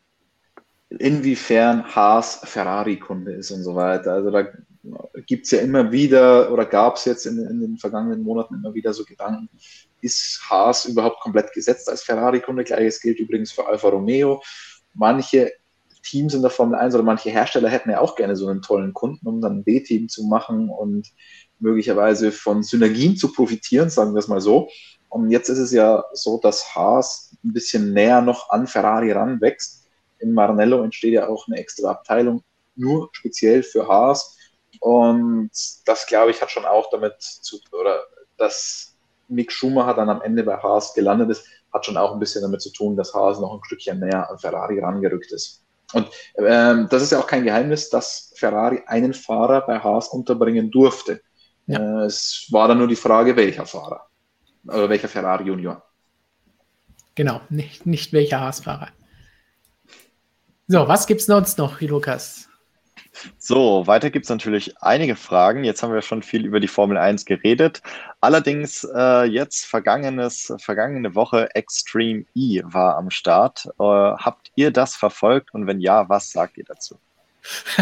inwiefern 0.89 1.95
Haas 1.95 2.41
Ferrari-Kunde 2.43 3.33
ist 3.33 3.51
und 3.51 3.63
so 3.63 3.75
weiter. 3.75 4.13
Also 4.13 4.31
da 4.31 4.47
gibt 5.25 5.45
es 5.45 5.51
ja 5.51 5.59
immer 5.59 5.91
wieder 5.91 6.51
oder 6.51 6.65
gab 6.65 6.95
es 6.95 7.05
jetzt 7.05 7.25
in, 7.25 7.39
in, 7.39 7.59
den 7.59 7.77
vergangenen 7.77 8.21
Monaten 8.21 8.55
immer 8.55 8.73
wieder 8.73 8.93
so 8.93 9.03
Gedanken, 9.03 9.49
ist 10.01 10.41
Haas 10.49 10.85
überhaupt 10.85 11.19
komplett 11.21 11.51
gesetzt 11.53 11.89
als 11.89 12.03
Ferrari-Kunde? 12.03 12.63
Gleiches 12.63 13.01
gilt 13.01 13.19
übrigens 13.19 13.51
für 13.51 13.65
Alfa 13.65 13.89
Romeo. 13.89 14.41
Manche 14.93 15.51
Teams 16.05 16.33
in 16.33 16.41
der 16.41 16.51
Formel 16.51 16.77
1 16.79 16.93
oder 16.95 17.03
manche 17.03 17.29
Hersteller 17.29 17.69
hätten 17.69 17.89
ja 17.89 17.99
auch 17.99 18.15
gerne 18.15 18.35
so 18.35 18.47
einen 18.47 18.61
tollen 18.61 18.93
Kunden, 18.93 19.27
um 19.27 19.41
dann 19.41 19.59
ein 19.59 19.63
B-Team 19.63 20.07
zu 20.07 20.23
machen 20.23 20.69
und 20.69 21.11
möglicherweise 21.59 22.31
von 22.31 22.63
Synergien 22.63 23.17
zu 23.17 23.33
profitieren, 23.33 23.89
sagen 23.89 24.13
wir 24.13 24.19
es 24.19 24.27
mal 24.27 24.41
so. 24.41 24.69
Und 25.09 25.31
jetzt 25.31 25.49
ist 25.49 25.59
es 25.59 25.71
ja 25.71 26.03
so, 26.13 26.39
dass 26.39 26.75
Haas 26.75 27.35
ein 27.43 27.53
bisschen 27.53 27.93
näher 27.93 28.21
noch 28.21 28.49
an 28.49 28.67
Ferrari 28.67 29.11
ranwächst. 29.11 29.87
In 30.19 30.33
Maranello 30.33 30.83
entsteht 30.83 31.13
ja 31.13 31.27
auch 31.27 31.47
eine 31.47 31.57
extra 31.57 31.91
Abteilung 31.91 32.43
nur 32.75 33.09
speziell 33.13 33.63
für 33.63 33.87
Haas. 33.87 34.37
Und 34.79 35.51
das, 35.85 36.05
glaube 36.05 36.31
ich, 36.31 36.41
hat 36.41 36.51
schon 36.51 36.65
auch 36.65 36.89
damit 36.89 37.15
zu, 37.19 37.59
oder 37.71 38.03
dass 38.37 38.95
Mick 39.27 39.51
Schumacher 39.51 39.93
dann 39.93 40.09
am 40.09 40.21
Ende 40.21 40.43
bei 40.43 40.57
Haas 40.57 40.93
gelandet 40.93 41.29
ist, 41.29 41.47
hat 41.73 41.85
schon 41.85 41.97
auch 41.97 42.13
ein 42.13 42.19
bisschen 42.19 42.41
damit 42.41 42.61
zu 42.61 42.71
tun, 42.71 42.95
dass 42.95 43.13
Haas 43.13 43.39
noch 43.39 43.53
ein 43.53 43.63
Stückchen 43.63 43.99
näher 43.99 44.29
an 44.29 44.37
Ferrari 44.37 44.79
rangerückt 44.79 45.31
ist. 45.31 45.64
Und 45.93 46.09
ähm, 46.37 46.87
das 46.89 47.03
ist 47.03 47.11
ja 47.11 47.19
auch 47.19 47.27
kein 47.27 47.43
Geheimnis, 47.43 47.89
dass 47.89 48.33
Ferrari 48.35 48.81
einen 48.87 49.13
Fahrer 49.13 49.61
bei 49.61 49.79
Haas 49.79 50.09
unterbringen 50.09 50.71
durfte. 50.71 51.21
Ja. 51.67 52.03
Äh, 52.03 52.05
es 52.05 52.47
war 52.51 52.67
dann 52.67 52.79
nur 52.79 52.87
die 52.87 52.95
Frage, 52.95 53.35
welcher 53.35 53.65
Fahrer. 53.65 54.07
Oder 54.67 54.89
welcher 54.89 55.07
Ferrari 55.07 55.45
Junior. 55.45 55.83
Genau, 57.13 57.41
nicht, 57.49 57.85
nicht 57.85 58.11
welcher 58.13 58.41
Haas-Fahrer. 58.41 58.89
So, 60.67 60.87
was 60.87 61.07
gibt 61.07 61.21
es 61.21 61.27
sonst 61.27 61.57
noch, 61.57 61.79
Lukas? 61.81 62.49
So, 63.37 63.87
weiter 63.87 64.09
gibt 64.09 64.25
es 64.25 64.29
natürlich 64.29 64.77
einige 64.81 65.15
Fragen. 65.15 65.63
Jetzt 65.63 65.83
haben 65.83 65.93
wir 65.93 66.01
schon 66.01 66.23
viel 66.23 66.45
über 66.45 66.59
die 66.59 66.67
Formel 66.67 66.97
1 66.97 67.25
geredet. 67.25 67.81
Allerdings 68.21 68.83
äh, 68.95 69.23
jetzt 69.25 69.65
vergangenes, 69.65 70.53
vergangene 70.57 71.15
Woche 71.15 71.53
Extreme 71.55 72.25
E 72.33 72.61
war 72.63 72.97
am 72.97 73.09
Start. 73.09 73.67
Äh, 73.79 73.83
habt 73.83 74.51
ihr 74.55 74.71
das 74.71 74.95
verfolgt 74.95 75.53
und 75.53 75.67
wenn 75.67 75.79
ja, 75.79 76.09
was 76.09 76.31
sagt 76.31 76.57
ihr 76.57 76.65
dazu? 76.65 76.99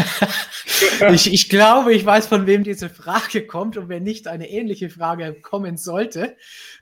ich, 1.12 1.32
ich 1.32 1.48
glaube, 1.48 1.94
ich 1.94 2.04
weiß, 2.04 2.26
von 2.26 2.46
wem 2.46 2.64
diese 2.64 2.90
Frage 2.90 3.46
kommt 3.46 3.76
und 3.76 3.88
wenn 3.88 4.02
nicht 4.02 4.28
eine 4.28 4.50
ähnliche 4.50 4.90
Frage 4.90 5.34
kommen 5.40 5.76
sollte. 5.76 6.36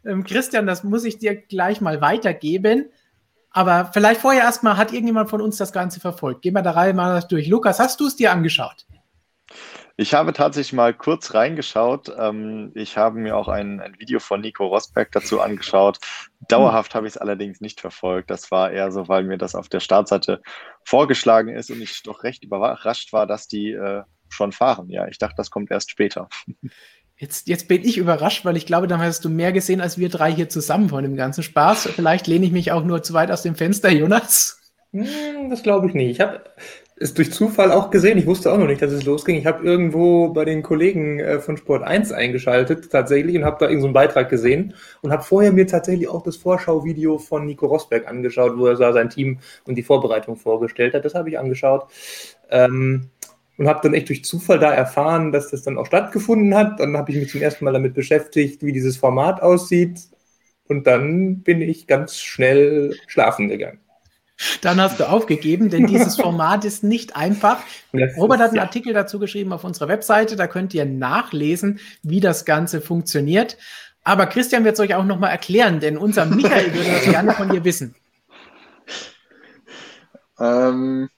Ähm, 0.05 0.25
Christian, 0.25 0.67
das 0.67 0.83
muss 0.83 1.05
ich 1.05 1.19
dir 1.19 1.37
gleich 1.37 1.81
mal 1.81 2.01
weitergeben. 2.01 2.91
Aber 3.53 3.91
vielleicht 3.93 4.21
vorher 4.21 4.43
erstmal, 4.43 4.77
hat 4.77 4.93
irgendjemand 4.93 5.31
von 5.31 5.41
uns 5.41 5.57
das 5.57 5.73
Ganze 5.73 6.01
verfolgt? 6.01 6.43
Gehen 6.43 6.55
wir 6.55 6.63
da 6.63 6.73
rein 6.73 6.97
mal 6.97 7.21
durch. 7.29 7.49
Lukas, 7.49 7.79
hast 7.79 8.01
du 8.01 8.07
es 8.07 8.17
dir 8.17 8.33
angeschaut? 8.33 8.87
Ich 9.97 10.15
habe 10.15 10.33
tatsächlich 10.33 10.73
mal 10.73 10.95
kurz 10.95 11.35
reingeschaut. 11.35 12.11
Ähm, 12.19 12.73
ich 12.75 12.97
habe 12.97 13.19
mir 13.19 13.37
auch 13.37 13.49
ein, 13.49 13.81
ein 13.81 13.99
Video 13.99 14.21
von 14.21 14.41
Nico 14.41 14.67
Rosberg 14.67 15.13
dazu 15.13 15.41
angeschaut. 15.41 15.99
Dauerhaft 16.49 16.95
habe 16.95 17.07
ich 17.07 17.15
es 17.15 17.19
allerdings 17.19 17.61
nicht 17.61 17.81
verfolgt. 17.81 18.31
Das 18.31 18.51
war 18.51 18.71
eher 18.71 18.91
so, 18.91 19.09
weil 19.09 19.25
mir 19.25 19.37
das 19.37 19.55
auf 19.55 19.69
der 19.69 19.81
Startseite 19.81 20.41
vorgeschlagen 20.85 21.55
ist 21.55 21.71
und 21.71 21.83
ich 21.83 22.03
doch 22.03 22.25
recht 22.25 22.43
überrascht 22.43 23.13
war, 23.13 23.27
dass 23.27 23.49
die 23.49 23.73
äh, 23.73 24.03
schon 24.31 24.53
fahren. 24.53 24.89
Ja, 24.89 25.07
ich 25.09 25.19
dachte, 25.19 25.35
das 25.37 25.51
kommt 25.51 25.71
erst 25.71 25.91
später. 25.91 26.29
Jetzt, 27.23 27.47
jetzt 27.47 27.69
bin 27.69 27.85
ich 27.85 27.99
überrascht, 27.99 28.45
weil 28.45 28.57
ich 28.57 28.67
glaube, 28.67 28.89
dann 28.89 29.01
hast 29.01 29.25
du 29.25 29.31
mehr 29.31 29.53
gesehen 29.53 29.81
als 29.81 29.97
wir 29.97 30.09
drei 30.09 30.33
hier 30.33 30.49
zusammen 30.49 30.89
von 30.89 31.05
dem 31.05 31.15
ganzen 31.15 31.45
Spaß. 31.45 31.91
Vielleicht 31.95 32.27
lehne 32.27 32.45
ich 32.45 32.51
mich 32.51 32.73
auch 32.73 32.83
nur 32.83 33.05
zu 33.05 33.15
weit 33.15 33.31
aus 33.31 33.43
dem 33.43 33.55
Fenster, 33.55 33.93
Jonas. 33.93 34.59
Hm, 34.91 35.49
das 35.49 35.63
glaube 35.63 35.87
ich 35.87 35.95
nicht. 35.95 36.11
Ich 36.11 36.21
habe 36.21 36.41
es 36.97 37.15
durch 37.15 37.33
Zufall 37.33 37.71
auch 37.71 37.93
gesehen. 37.93 38.19
Ich 38.19 38.27
wusste 38.27 38.53
auch 38.53 38.59
noch 38.59 38.67
nicht, 38.67 38.83
dass 38.83 38.91
es 38.91 39.05
losging. 39.05 39.37
Ich 39.37 39.47
habe 39.47 39.65
irgendwo 39.65 40.31
bei 40.31 40.45
den 40.45 40.65
Kollegen 40.65 41.21
äh, 41.21 41.39
von 41.39 41.57
Sport 41.57 41.85
1 41.85 42.11
eingeschaltet 42.11 42.91
tatsächlich 42.91 43.37
und 43.37 43.45
habe 43.45 43.59
da 43.61 43.67
irgendeinen 43.67 43.93
so 43.93 44.01
Beitrag 44.01 44.29
gesehen 44.29 44.75
und 45.03 45.13
habe 45.13 45.23
vorher 45.23 45.53
mir 45.53 45.69
tatsächlich 45.69 46.09
auch 46.09 46.25
das 46.25 46.37
Vorschauvideo 46.37 47.19
von 47.19 47.47
Nico 47.47 47.67
Rosberg 47.67 48.09
angeschaut, 48.09 48.59
wo 48.59 48.67
er 48.67 48.93
sein 48.93 49.11
Team 49.11 49.39
und 49.65 49.77
die 49.77 49.85
Vorbereitung 49.85 50.35
vorgestellt 50.35 50.93
hat. 50.93 51.05
Das 51.05 51.15
habe 51.15 51.29
ich 51.29 51.39
angeschaut. 51.39 51.87
Ähm, 52.51 53.11
und 53.59 53.69
habe 53.69 53.81
dann 53.83 53.95
echt 53.95 54.09
durch 54.09 54.25
Zufall 54.25 54.59
da 54.59 54.73
erfahren, 54.73 55.33
dass 55.33 55.51
das 55.51 55.63
dann 55.63 55.79
auch 55.79 55.87
stattgefunden 55.87 56.55
hat. 56.55 56.81
Dann 56.81 56.97
habe 56.97 57.13
ich 57.13 57.19
mich 57.19 57.31
zum 57.31 57.43
ersten 57.43 57.65
Mal 57.65 57.73
damit 57.73 57.95
beschäftigt, 57.95 58.63
wie 58.63 58.73
dieses 58.73 58.97
Format 58.97 59.43
aussieht. 59.43 60.01
Und 60.69 60.87
dann 60.87 61.43
bin 61.43 61.61
ich 61.61 61.87
ganz 61.87 62.17
schnell 62.19 62.97
schlafen 63.07 63.49
gegangen. 63.49 63.79
Dann 64.61 64.81
hast 64.81 64.99
du 64.99 65.09
aufgegeben, 65.09 65.71
denn 65.71 65.87
dieses 65.87 66.17
Format 66.21 66.65
ist 66.65 66.83
nicht 66.83 67.15
einfach. 67.15 67.63
Das 67.93 68.17
Robert 68.17 68.41
hat 68.41 68.49
einen 68.49 68.57
ja. 68.57 68.63
Artikel 68.63 68.93
dazu 68.93 69.19
geschrieben 69.19 69.53
auf 69.53 69.65
unserer 69.65 69.89
Webseite, 69.89 70.37
da 70.37 70.47
könnt 70.47 70.75
ihr 70.75 70.85
nachlesen, 70.85 71.79
wie 72.03 72.21
das 72.21 72.45
Ganze 72.45 72.81
funktioniert. 72.81 73.57
Aber 74.05 74.27
Christian 74.27 74.65
wird 74.65 74.75
es 74.75 74.81
euch 74.81 74.95
auch 74.95 75.05
nochmal 75.05 75.31
erklären, 75.31 75.79
denn 75.79 75.97
unser 75.97 76.27
Michael 76.27 76.75
würde 76.75 76.91
das 76.91 77.05
gerne 77.05 77.33
von 77.33 77.49
dir 77.49 77.65
wissen. 77.65 77.95
Ähm, 80.41 81.09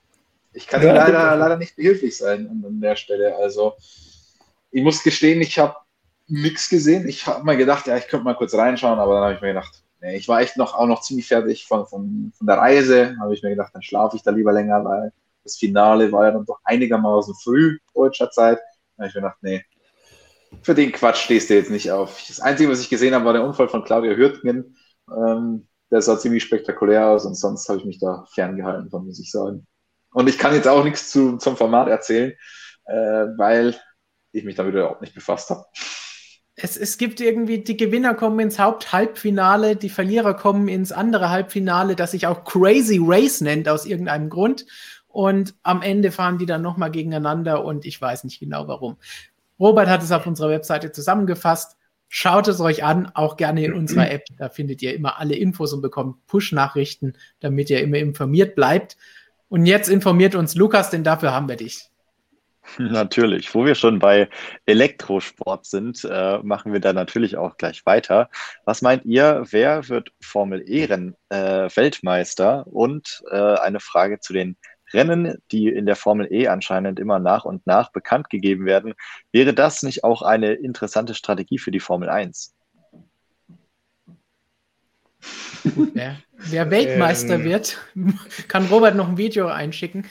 ich 0.54 0.66
kann 0.66 0.82
ja, 0.82 0.92
leider, 0.92 1.36
leider 1.36 1.56
nicht 1.56 1.76
behilflich 1.76 2.16
sein 2.16 2.48
an 2.48 2.80
der 2.80 2.96
Stelle. 2.96 3.36
Also, 3.36 3.74
ich 4.70 4.82
muss 4.82 5.02
gestehen, 5.02 5.40
ich 5.40 5.58
habe 5.58 5.76
nichts 6.26 6.68
gesehen. 6.68 7.08
Ich 7.08 7.26
habe 7.26 7.44
mal 7.44 7.56
gedacht, 7.56 7.86
ja, 7.86 7.96
ich 7.96 8.08
könnte 8.08 8.24
mal 8.24 8.34
kurz 8.36 8.54
reinschauen, 8.54 8.98
aber 8.98 9.14
dann 9.14 9.24
habe 9.24 9.34
ich 9.34 9.40
mir 9.40 9.48
gedacht, 9.48 9.82
ich 10.00 10.28
war 10.28 10.40
echt 10.40 10.56
noch 10.56 10.74
auch 10.74 10.86
noch 10.86 11.00
ziemlich 11.00 11.26
fertig 11.28 11.66
von, 11.66 11.86
von, 11.86 12.32
von 12.36 12.46
der 12.46 12.58
Reise. 12.58 13.16
Habe 13.20 13.34
ich 13.34 13.42
mir 13.42 13.50
gedacht, 13.50 13.72
dann 13.74 13.82
schlafe 13.82 14.16
ich 14.16 14.22
da 14.22 14.30
lieber 14.30 14.52
länger, 14.52 14.84
weil 14.84 15.12
Das 15.44 15.56
Finale 15.56 16.12
war 16.12 16.26
ja 16.26 16.32
dann 16.32 16.44
doch 16.44 16.60
einigermaßen 16.64 17.34
früh 17.42 17.78
deutscher 17.94 18.30
Zeit. 18.30 18.58
Da 18.96 19.02
habe 19.04 19.08
ich 19.08 19.14
mir 19.14 19.22
gedacht, 19.22 19.38
nee, 19.42 19.64
für 20.62 20.74
den 20.74 20.92
Quatsch 20.92 21.24
stehst 21.24 21.50
du 21.50 21.54
jetzt 21.54 21.70
nicht 21.70 21.90
auf. 21.90 22.22
Das 22.28 22.40
Einzige, 22.40 22.70
was 22.70 22.80
ich 22.80 22.90
gesehen 22.90 23.14
habe, 23.14 23.24
war 23.24 23.32
der 23.32 23.44
Unfall 23.44 23.68
von 23.68 23.84
Claudia 23.84 24.14
Hürtgen. 24.14 24.76
Ähm, 25.10 25.68
der 25.90 26.02
sah 26.02 26.18
ziemlich 26.18 26.42
spektakulär 26.44 27.08
aus 27.08 27.24
und 27.26 27.34
sonst 27.34 27.68
habe 27.68 27.78
ich 27.78 27.84
mich 27.84 27.98
da 27.98 28.24
ferngehalten 28.32 28.90
von, 28.90 29.06
muss 29.06 29.20
ich 29.20 29.30
sagen. 29.30 29.66
Und 30.14 30.28
ich 30.28 30.38
kann 30.38 30.54
jetzt 30.54 30.68
auch 30.68 30.84
nichts 30.84 31.10
zu, 31.10 31.38
zum 31.38 31.56
Format 31.56 31.88
erzählen, 31.88 32.32
äh, 32.86 32.94
weil 33.36 33.74
ich 34.30 34.44
mich 34.44 34.54
damit 34.54 34.72
überhaupt 34.74 35.02
nicht 35.02 35.14
befasst 35.14 35.50
habe. 35.50 35.64
Es, 36.54 36.76
es 36.76 36.98
gibt 36.98 37.20
irgendwie, 37.20 37.64
die 37.64 37.76
Gewinner 37.76 38.14
kommen 38.14 38.38
ins 38.38 38.60
Haupthalbfinale, 38.60 39.74
die 39.74 39.90
Verlierer 39.90 40.34
kommen 40.34 40.68
ins 40.68 40.92
andere 40.92 41.30
Halbfinale, 41.30 41.96
das 41.96 42.12
sich 42.12 42.28
auch 42.28 42.44
Crazy 42.44 43.00
Race 43.02 43.40
nennt 43.40 43.68
aus 43.68 43.86
irgendeinem 43.86 44.30
Grund. 44.30 44.66
Und 45.08 45.56
am 45.64 45.82
Ende 45.82 46.12
fahren 46.12 46.38
die 46.38 46.46
dann 46.46 46.62
nochmal 46.62 46.92
gegeneinander 46.92 47.64
und 47.64 47.84
ich 47.84 48.00
weiß 48.00 48.22
nicht 48.22 48.38
genau 48.38 48.68
warum. 48.68 48.96
Robert 49.58 49.88
hat 49.88 50.02
es 50.04 50.12
auf 50.12 50.28
unserer 50.28 50.50
Webseite 50.50 50.92
zusammengefasst. 50.92 51.76
Schaut 52.08 52.46
es 52.46 52.60
euch 52.60 52.84
an, 52.84 53.10
auch 53.14 53.36
gerne 53.36 53.64
in 53.64 53.72
unserer 53.72 54.08
App. 54.12 54.24
Da 54.38 54.48
findet 54.48 54.80
ihr 54.80 54.94
immer 54.94 55.18
alle 55.18 55.34
Infos 55.34 55.72
und 55.72 55.82
bekommt 55.82 56.24
Push-Nachrichten, 56.28 57.14
damit 57.40 57.68
ihr 57.70 57.80
immer 57.80 57.98
informiert 57.98 58.54
bleibt. 58.54 58.96
Und 59.48 59.66
jetzt 59.66 59.88
informiert 59.88 60.34
uns 60.34 60.54
Lukas, 60.54 60.90
denn 60.90 61.04
dafür 61.04 61.32
haben 61.32 61.48
wir 61.48 61.56
dich. 61.56 61.90
Natürlich. 62.78 63.54
Wo 63.54 63.64
wir 63.64 63.74
schon 63.74 63.98
bei 63.98 64.28
Elektrosport 64.66 65.66
sind, 65.66 66.04
äh, 66.04 66.38
machen 66.38 66.72
wir 66.72 66.80
da 66.80 66.92
natürlich 66.92 67.36
auch 67.36 67.56
gleich 67.56 67.84
weiter. 67.84 68.30
Was 68.64 68.82
meint 68.82 69.04
ihr, 69.04 69.44
wer 69.50 69.88
wird 69.88 70.10
Formel 70.22 70.62
E-Rennen 70.66 71.14
äh, 71.28 71.68
Weltmeister? 71.74 72.66
Und 72.66 73.22
äh, 73.30 73.36
eine 73.36 73.80
Frage 73.80 74.20
zu 74.20 74.32
den 74.32 74.56
Rennen, 74.92 75.36
die 75.50 75.68
in 75.68 75.86
der 75.86 75.96
Formel 75.96 76.32
E 76.32 76.48
anscheinend 76.48 76.98
immer 76.98 77.18
nach 77.18 77.44
und 77.44 77.66
nach 77.66 77.90
bekannt 77.92 78.30
gegeben 78.30 78.64
werden. 78.64 78.94
Wäre 79.32 79.52
das 79.52 79.82
nicht 79.82 80.04
auch 80.04 80.22
eine 80.22 80.52
interessante 80.52 81.14
Strategie 81.14 81.58
für 81.58 81.70
die 81.70 81.80
Formel 81.80 82.08
1? 82.08 82.53
Wer, 85.94 86.16
wer 86.36 86.70
Weltmeister 86.70 87.34
ähm, 87.34 87.44
wird, 87.44 87.78
kann 88.48 88.66
Robert 88.66 88.94
noch 88.94 89.08
ein 89.08 89.16
Video 89.16 89.46
einschicken. 89.46 90.04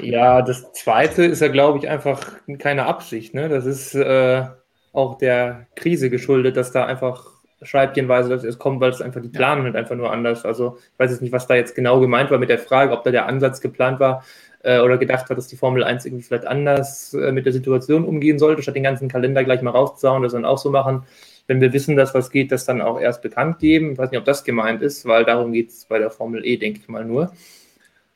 Ja, 0.00 0.42
das 0.42 0.72
zweite 0.72 1.24
ist 1.24 1.40
ja, 1.40 1.48
glaube 1.48 1.78
ich, 1.78 1.88
einfach 1.88 2.32
keine 2.58 2.86
Absicht. 2.86 3.34
Ne? 3.34 3.48
Das 3.48 3.64
ist 3.64 3.94
äh, 3.94 4.44
auch 4.92 5.18
der 5.18 5.66
Krise 5.76 6.10
geschuldet, 6.10 6.56
dass 6.56 6.72
da 6.72 6.86
einfach 6.86 7.34
scheibchenweise 7.62 8.34
es 8.34 8.58
kommt, 8.58 8.80
weil 8.80 8.90
es 8.90 9.00
einfach 9.00 9.22
die 9.22 9.28
planen 9.28 9.64
halt 9.64 9.76
einfach 9.76 9.96
nur 9.96 10.12
anders. 10.12 10.44
Also 10.44 10.78
ich 10.92 10.98
weiß 10.98 11.10
jetzt 11.10 11.22
nicht, 11.22 11.32
was 11.32 11.46
da 11.46 11.54
jetzt 11.54 11.74
genau 11.74 12.00
gemeint 12.00 12.30
war 12.30 12.38
mit 12.38 12.50
der 12.50 12.58
Frage, 12.58 12.92
ob 12.92 13.04
da 13.04 13.10
der 13.10 13.26
Ansatz 13.26 13.60
geplant 13.60 14.00
war 14.00 14.24
äh, 14.62 14.80
oder 14.80 14.98
gedacht 14.98 15.30
hat, 15.30 15.38
dass 15.38 15.48
die 15.48 15.56
Formel 15.56 15.84
1 15.84 16.04
irgendwie 16.04 16.24
vielleicht 16.24 16.46
anders 16.46 17.14
äh, 17.14 17.32
mit 17.32 17.46
der 17.46 17.52
Situation 17.52 18.04
umgehen 18.04 18.38
sollte, 18.38 18.62
statt 18.62 18.76
den 18.76 18.82
ganzen 18.82 19.08
Kalender 19.08 19.44
gleich 19.44 19.62
mal 19.62 19.70
rauszuhauen, 19.70 20.22
das 20.22 20.32
dann 20.32 20.44
auch 20.44 20.58
so 20.58 20.70
machen. 20.70 21.04
Wenn 21.46 21.60
wir 21.60 21.72
wissen, 21.72 21.96
dass 21.96 22.14
was 22.14 22.30
geht, 22.30 22.52
das 22.52 22.64
dann 22.64 22.80
auch 22.80 22.98
erst 23.00 23.22
bekannt 23.22 23.58
geben. 23.58 23.92
Ich 23.92 23.98
weiß 23.98 24.10
nicht, 24.10 24.18
ob 24.18 24.24
das 24.24 24.44
gemeint 24.44 24.82
ist, 24.82 25.06
weil 25.06 25.24
darum 25.24 25.52
geht 25.52 25.70
es 25.70 25.84
bei 25.84 25.98
der 25.98 26.10
Formel 26.10 26.44
E, 26.44 26.56
denke 26.56 26.80
ich 26.80 26.88
mal 26.88 27.04
nur. 27.04 27.32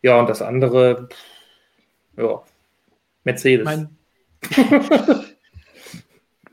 Ja, 0.02 0.18
und 0.18 0.28
das 0.28 0.42
andere, 0.42 1.08
ja, 2.16 2.42
Mercedes. 3.24 3.64
Mein 3.64 3.90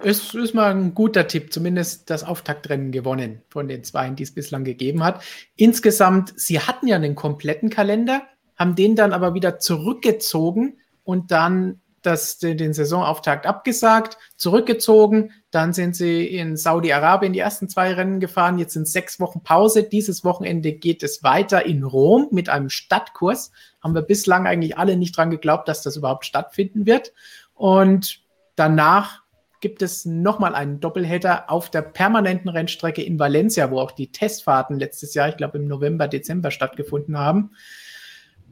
ist, 0.04 0.36
ist 0.36 0.54
mal 0.54 0.72
ein 0.72 0.94
guter 0.94 1.28
Tipp, 1.28 1.54
zumindest 1.54 2.10
das 2.10 2.24
Auftaktrennen 2.24 2.92
gewonnen 2.92 3.42
von 3.50 3.68
den 3.68 3.84
zwei, 3.84 4.10
die 4.10 4.24
es 4.24 4.34
bislang 4.34 4.64
gegeben 4.64 5.04
hat. 5.04 5.24
Insgesamt, 5.56 6.34
sie 6.36 6.60
hatten 6.60 6.88
ja 6.88 6.96
einen 6.96 7.16
kompletten 7.16 7.70
Kalender, 7.70 8.24
haben 8.58 8.76
den 8.76 8.96
dann 8.96 9.14
aber 9.14 9.34
wieder 9.34 9.60
zurückgezogen 9.60 10.80
und 11.04 11.32
dann 11.32 11.82
das, 12.06 12.38
den 12.38 12.74
Saisonauftakt 12.74 13.46
abgesagt, 13.46 14.18
zurückgezogen. 14.36 15.32
Dann 15.52 15.74
sind 15.74 15.96
sie 15.96 16.26
in 16.26 16.58
Saudi-Arabien 16.58 17.34
die 17.34 17.40
ersten 17.40 17.70
zwei 17.70 17.94
Rennen 17.94 18.20
gefahren. 18.20 18.58
Jetzt 18.58 18.74
sind 18.74 18.88
sechs 18.88 19.20
Wochen 19.20 19.42
Pause. 19.42 19.84
Dieses 19.84 20.24
Wochenende 20.24 20.74
geht 20.74 21.04
es 21.04 21.24
weiter 21.24 21.66
in 21.66 21.84
Rom 21.84 22.28
mit 22.32 22.50
einem 22.50 22.70
Stadtkurs. 22.70 23.52
Haben 23.82 23.96
wir 23.96 24.02
bislang 24.02 24.48
eigentlich 24.48 24.78
alle 24.78 24.98
nicht 24.98 25.16
dran 25.16 25.32
geglaubt, 25.32 25.68
dass 25.68 25.82
das 25.82 25.96
überhaupt 25.96 26.26
stattfinden 26.26 26.86
wird. 26.86 27.14
Und 27.54 28.22
danach 28.56 29.24
gibt 29.62 29.82
es 29.82 30.06
nochmal 30.06 30.54
einen 30.54 30.80
Doppelheader 30.80 31.50
auf 31.50 31.72
der 31.72 31.82
permanenten 31.82 32.50
Rennstrecke 32.50 33.02
in 33.02 33.18
Valencia, 33.18 33.72
wo 33.72 33.80
auch 33.80 33.92
die 33.92 34.12
Testfahrten 34.12 34.78
letztes 34.78 35.14
Jahr, 35.14 35.30
ich 35.30 35.38
glaube 35.38 35.58
im 35.58 35.68
November, 35.68 36.08
Dezember 36.08 36.52
stattgefunden 36.52 37.18
haben. 37.18 37.52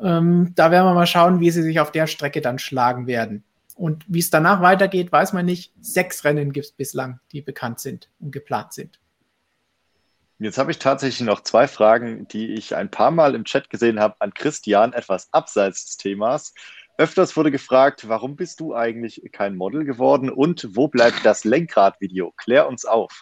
Ähm, 0.02 0.54
da 0.56 0.72
werden 0.72 0.86
wir 0.86 0.94
mal 0.94 1.08
schauen, 1.08 1.40
wie 1.40 1.52
sie 1.52 1.62
sich 1.62 1.80
auf 1.80 1.92
der 1.92 2.08
Strecke 2.08 2.42
dann 2.42 2.60
schlagen 2.60 3.08
werden. 3.08 3.44
Und 3.76 4.06
wie 4.08 4.20
es 4.20 4.30
danach 4.30 4.62
weitergeht, 4.62 5.12
weiß 5.12 5.34
man 5.34 5.46
nicht. 5.46 5.74
Sechs 5.82 6.24
Rennen 6.24 6.54
gibt 6.54 6.68
es 6.68 6.72
bislang, 6.72 7.20
die 7.32 7.42
bekannt 7.42 7.80
sind 7.80 8.10
und 8.20 8.32
geplant 8.32 8.74
sind. 8.74 9.00
Jetzt 10.40 10.58
habe 10.58 10.72
ich 10.72 10.80
tatsächlich 10.80 11.26
noch 11.26 11.42
zwei 11.42 11.68
Fragen, 11.68 12.28
die 12.28 12.54
ich 12.54 12.76
ein 12.76 12.92
paar 12.92 13.12
Mal 13.12 13.34
im 13.34 13.46
Chat 13.46 13.70
gesehen 13.70 14.00
habe 14.00 14.16
an 14.20 14.34
Christian, 14.34 14.94
etwas 14.94 15.32
abseits 15.32 15.86
des 15.86 15.98
Themas. 15.98 16.54
Öfters 16.98 17.36
wurde 17.38 17.50
gefragt, 17.50 18.08
warum 18.08 18.36
bist 18.36 18.60
du 18.60 18.76
eigentlich 18.76 19.22
kein 19.32 19.56
Model 19.56 19.86
geworden 19.86 20.30
und 20.30 20.76
wo 20.76 20.88
bleibt 20.88 21.26
das 21.26 21.44
Lenkradvideo? 21.44 22.34
Klär 22.38 22.68
uns 22.68 22.86
auf. 22.86 23.22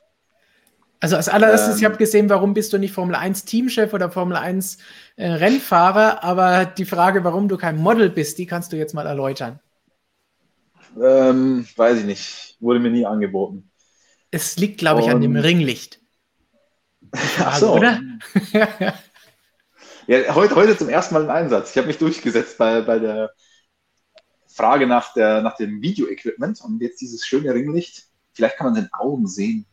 Also 1.01 1.15
als 1.15 1.29
allererstes, 1.29 1.73
ähm, 1.73 1.77
ich 1.79 1.85
habe 1.85 1.97
gesehen, 1.97 2.29
warum 2.29 2.53
bist 2.53 2.71
du 2.71 2.77
nicht 2.77 2.93
Formel 2.93 3.15
1 3.15 3.45
Teamchef 3.45 3.91
oder 3.91 4.11
Formel 4.11 4.37
1 4.37 4.77
äh, 5.15 5.31
Rennfahrer, 5.31 6.23
aber 6.23 6.65
die 6.65 6.85
Frage, 6.85 7.23
warum 7.23 7.49
du 7.49 7.57
kein 7.57 7.77
Model 7.77 8.09
bist, 8.11 8.37
die 8.37 8.45
kannst 8.45 8.71
du 8.71 8.77
jetzt 8.77 8.93
mal 8.93 9.07
erläutern. 9.07 9.59
Ähm, 11.01 11.67
weiß 11.75 11.99
ich 11.99 12.05
nicht, 12.05 12.57
wurde 12.59 12.79
mir 12.79 12.91
nie 12.91 13.07
angeboten. 13.07 13.71
Es 14.29 14.57
liegt, 14.57 14.77
glaube 14.77 15.01
ich, 15.01 15.09
an 15.09 15.21
dem 15.21 15.35
Ringlicht. 15.35 15.99
Ach 17.39 17.57
so. 17.57 17.73
Oder? 17.73 17.99
ja, 20.07 20.35
heute, 20.35 20.55
heute 20.55 20.77
zum 20.77 20.87
ersten 20.87 21.15
Mal 21.15 21.23
im 21.23 21.31
Einsatz. 21.31 21.71
Ich 21.71 21.77
habe 21.77 21.87
mich 21.87 21.97
durchgesetzt 21.97 22.59
bei, 22.59 22.81
bei 22.81 22.99
der 22.99 23.31
Frage 24.47 24.85
nach, 24.85 25.13
der, 25.13 25.41
nach 25.41 25.57
dem 25.57 25.81
Video-Equipment 25.81 26.61
und 26.61 26.79
jetzt 26.79 27.01
dieses 27.01 27.25
schöne 27.25 27.53
Ringlicht. 27.55 28.05
Vielleicht 28.33 28.57
kann 28.57 28.67
man 28.67 28.75
den 28.75 28.93
Augen 28.93 29.25
sehen. 29.25 29.65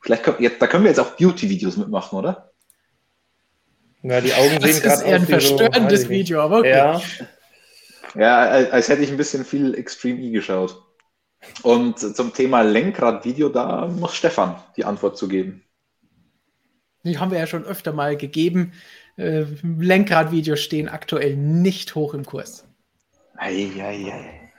Vielleicht 0.00 0.22
können, 0.22 0.36
jetzt, 0.40 0.62
da 0.62 0.66
können 0.66 0.84
wir 0.84 0.90
jetzt 0.90 1.00
auch 1.00 1.16
Beauty-Videos 1.16 1.76
mitmachen, 1.76 2.18
oder? 2.18 2.52
Ja, 4.02 4.20
die 4.20 4.32
Augen 4.32 4.60
sehen 4.60 4.60
gerade 4.60 4.70
aus. 4.70 4.82
Das 4.82 5.00
ist 5.00 5.02
eher 5.02 5.16
ein 5.16 5.26
verstörendes 5.26 6.02
so, 6.02 6.08
Video, 6.08 6.40
aber 6.40 6.58
okay. 6.58 6.70
Ja. 6.70 7.00
ja, 8.14 8.38
als 8.70 8.88
hätte 8.88 9.02
ich 9.02 9.10
ein 9.10 9.16
bisschen 9.16 9.44
viel 9.44 9.74
Extreme 9.74 10.20
E 10.20 10.30
geschaut. 10.30 10.82
Und 11.62 11.98
zum 11.98 12.32
Thema 12.32 12.62
Lenkrad-Video, 12.62 13.48
da 13.48 13.86
muss 13.86 14.14
Stefan 14.14 14.56
die 14.76 14.84
Antwort 14.84 15.16
zu 15.16 15.28
geben. 15.28 15.64
Die 17.04 17.18
haben 17.18 17.30
wir 17.30 17.38
ja 17.38 17.46
schon 17.46 17.64
öfter 17.64 17.92
mal 17.92 18.16
gegeben. 18.16 18.72
Äh, 19.16 19.44
Lenkrad-Videos 19.62 20.60
stehen 20.60 20.88
aktuell 20.88 21.36
nicht 21.36 21.94
hoch 21.94 22.14
im 22.14 22.24
Kurs. 22.24 22.64
Ei, 23.36 23.70
ei, 23.78 24.12
ei. 24.12 24.52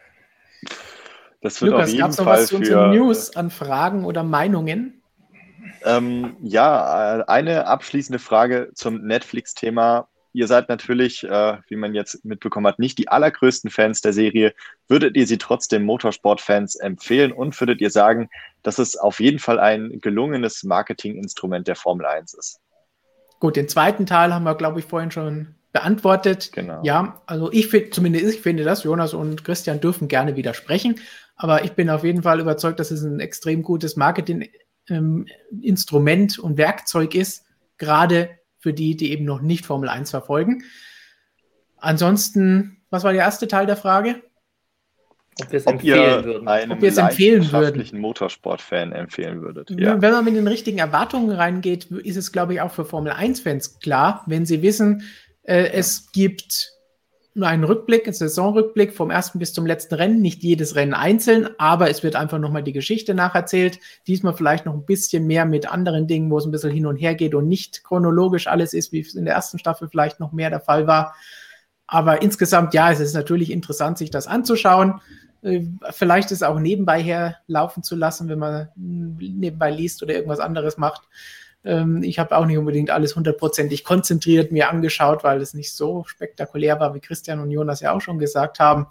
Das 1.42 1.62
wird 1.62 1.72
Lukas, 1.72 1.92
jeden 1.92 2.14
Fall 2.14 2.26
noch 2.26 2.32
was 2.32 2.48
zu 2.48 2.58
unseren 2.58 2.92
News 2.92 3.36
an 3.36 3.50
Fragen 3.50 4.06
oder 4.06 4.24
Meinungen? 4.24 4.99
Ähm, 5.84 6.36
ja, 6.42 7.20
äh, 7.20 7.24
eine 7.28 7.68
abschließende 7.68 8.20
Frage 8.20 8.72
zum 8.74 9.06
Netflix-Thema. 9.06 10.08
Ihr 10.32 10.48
seid 10.48 10.70
natürlich, 10.70 11.24
äh, 11.24 11.58
wie 11.68 11.76
man 11.76 11.96
jetzt 11.96 12.24
mitbekommen 12.24 12.68
hat, 12.68 12.78
nicht 12.78 12.98
die 12.98 13.08
allergrößten 13.08 13.72
Fans 13.72 14.02
der 14.02 14.14
Serie. 14.14 14.54
Würdet 14.88 15.18
ihr 15.18 15.26
sie 15.26 15.38
trotzdem 15.38 15.84
Motorsport-Fans 15.86 16.76
empfehlen 16.76 17.32
und 17.32 17.60
würdet 17.60 17.82
ihr 17.82 17.90
sagen, 17.90 18.30
dass 18.62 18.78
es 18.78 18.96
auf 18.96 19.20
jeden 19.20 19.40
Fall 19.40 19.60
ein 19.60 20.00
gelungenes 20.02 20.64
Marketinginstrument 20.64 21.68
der 21.68 21.76
Formel 21.76 22.06
1 22.06 22.34
ist? 22.36 22.60
Gut, 23.40 23.56
den 23.56 23.68
zweiten 23.68 24.06
Teil 24.06 24.34
haben 24.34 24.44
wir, 24.44 24.56
glaube 24.56 24.80
ich, 24.80 24.86
vorhin 24.86 25.12
schon 25.12 25.56
beantwortet. 25.72 26.52
Genau. 26.54 26.82
Ja, 26.84 27.22
also 27.26 27.52
ich 27.52 27.68
finde, 27.68 27.92
zumindest 27.92 28.36
ich 28.36 28.42
finde 28.42 28.64
das, 28.64 28.84
Jonas 28.84 29.14
und 29.14 29.44
Christian 29.44 29.80
dürfen 29.80 30.08
gerne 30.08 30.36
widersprechen, 30.36 31.00
aber 31.36 31.64
ich 31.64 31.72
bin 31.74 31.90
auf 31.90 32.04
jeden 32.04 32.24
Fall 32.24 32.40
überzeugt, 32.40 32.80
dass 32.80 32.92
es 32.92 33.04
ein 33.04 33.20
extrem 33.20 33.64
gutes 33.64 33.96
Marketing-Instrument 33.96 34.69
ähm, 34.90 35.28
und 36.40 36.58
Werkzeug 36.58 37.16
ist, 37.16 37.46
gerade 37.78 38.30
für 38.58 38.74
die, 38.74 38.96
die 38.96 39.12
eben 39.12 39.26
noch 39.26 39.42
nicht 39.42 39.66
Formel 39.66 39.90
1 39.90 40.10
verfolgen. 40.10 40.64
Ansonsten, 41.78 42.82
was 42.90 43.04
war 43.04 43.14
der 43.14 43.22
erste 43.22 43.48
Teil 43.48 43.66
der 43.66 43.78
Frage? 43.78 44.22
Ob 45.42 45.52
wir 45.52 45.58
es 45.58 45.66
empfehlen 45.66 46.26
würden. 46.26 46.72
Ob 46.72 46.82
wir 46.82 46.90
es 46.90 46.98
empfehlen 46.98 47.52
würden. 47.52 48.02
Motorsportfan 48.02 48.92
empfehlen 48.92 49.42
würdet. 49.42 49.70
Ja. 49.72 50.02
Wenn 50.02 50.12
man 50.12 50.26
mit 50.26 50.36
den 50.36 50.48
richtigen 50.48 50.80
Erwartungen 50.80 51.32
reingeht, 51.32 51.86
ist 51.86 52.18
es, 52.18 52.32
glaube 52.32 52.54
ich, 52.54 52.62
auch 52.62 52.72
für 52.72 52.84
Formel 52.84 53.14
1-Fans 53.14 53.80
klar, 53.80 54.24
wenn 54.26 54.46
sie 54.46 54.62
wissen, 54.62 55.04
äh, 55.44 55.70
es 55.72 56.12
gibt 56.12 56.74
einen 57.40 57.64
Rückblick, 57.64 58.06
einen 58.06 58.14
Saisonrückblick 58.14 58.94
vom 58.94 59.12
ersten 59.12 59.40
bis 59.40 59.54
zum 59.54 59.66
letzten 59.66 59.96
Rennen. 59.96 60.22
Nicht 60.22 60.44
jedes 60.44 60.76
Rennen 60.76 60.94
einzeln, 60.94 61.50
aber 61.58 61.90
es 61.90 62.04
wird 62.04 62.16
einfach 62.16 62.40
nochmal 62.40 62.64
die 62.64 62.74
Geschichte 62.74 63.14
nacherzählt. 63.14 63.80
Diesmal 64.08 64.34
vielleicht 64.34 64.66
noch 64.66 64.74
ein 64.74 64.86
bisschen 64.86 65.28
mehr 65.28 65.46
mit 65.46 65.72
anderen 65.72 66.08
Dingen, 66.08 66.32
wo 66.32 66.38
es 66.38 66.46
ein 66.46 66.52
bisschen 66.52 66.72
hin 66.72 66.86
und 66.86 66.98
her 66.98 67.16
geht 67.16 67.36
und 67.36 67.48
nicht 67.48 67.84
chronologisch 67.84 68.48
alles 68.48 68.74
ist, 68.74 68.92
wie 68.92 69.00
es 69.00 69.16
in 69.16 69.26
der 69.26 69.36
ersten 69.36 69.60
Staffel 69.60 69.88
vielleicht 69.90 70.20
noch 70.20 70.32
mehr 70.32 70.50
der 70.50 70.60
Fall 70.60 70.88
war. 70.88 71.16
Aber 71.88 72.22
insgesamt, 72.22 72.74
ja, 72.74 72.92
es 72.92 73.00
ist 73.00 73.14
natürlich 73.14 73.52
interessant, 73.52 73.98
sich 73.98 74.12
das 74.12 74.28
anzuschauen. 74.28 75.02
Äh, 75.42 75.62
vielleicht 75.92 76.32
ist 76.32 76.42
es 76.42 76.44
auch 76.44 76.60
nebenbei 76.60 77.02
herlaufen 77.02 77.84
zu 77.84 77.96
lassen, 77.96 78.30
wenn 78.30 78.40
man 78.40 78.70
nebenbei 78.76 79.72
liest 79.72 80.04
oder 80.04 80.14
irgendwas 80.14 80.40
anderes 80.40 80.78
macht. 80.78 81.08
Ähm, 81.64 82.04
ich 82.04 82.20
habe 82.20 82.38
auch 82.38 82.46
nicht 82.46 82.58
unbedingt 82.58 82.90
alles 82.90 83.16
hundertprozentig 83.16 83.84
konzentriert 83.84 84.52
mir 84.52 84.70
angeschaut, 84.70 85.24
weil 85.24 85.42
es 85.42 85.54
nicht 85.54 85.74
so 85.74 86.04
spektakulär 86.06 86.80
war, 86.80 86.94
wie 86.94 87.00
Christian 87.00 87.40
und 87.40 87.52
Jonas 87.52 87.82
ja 87.82 87.92
auch 87.92 88.02
schon 88.02 88.20
gesagt 88.20 88.60
haben. 88.60 88.88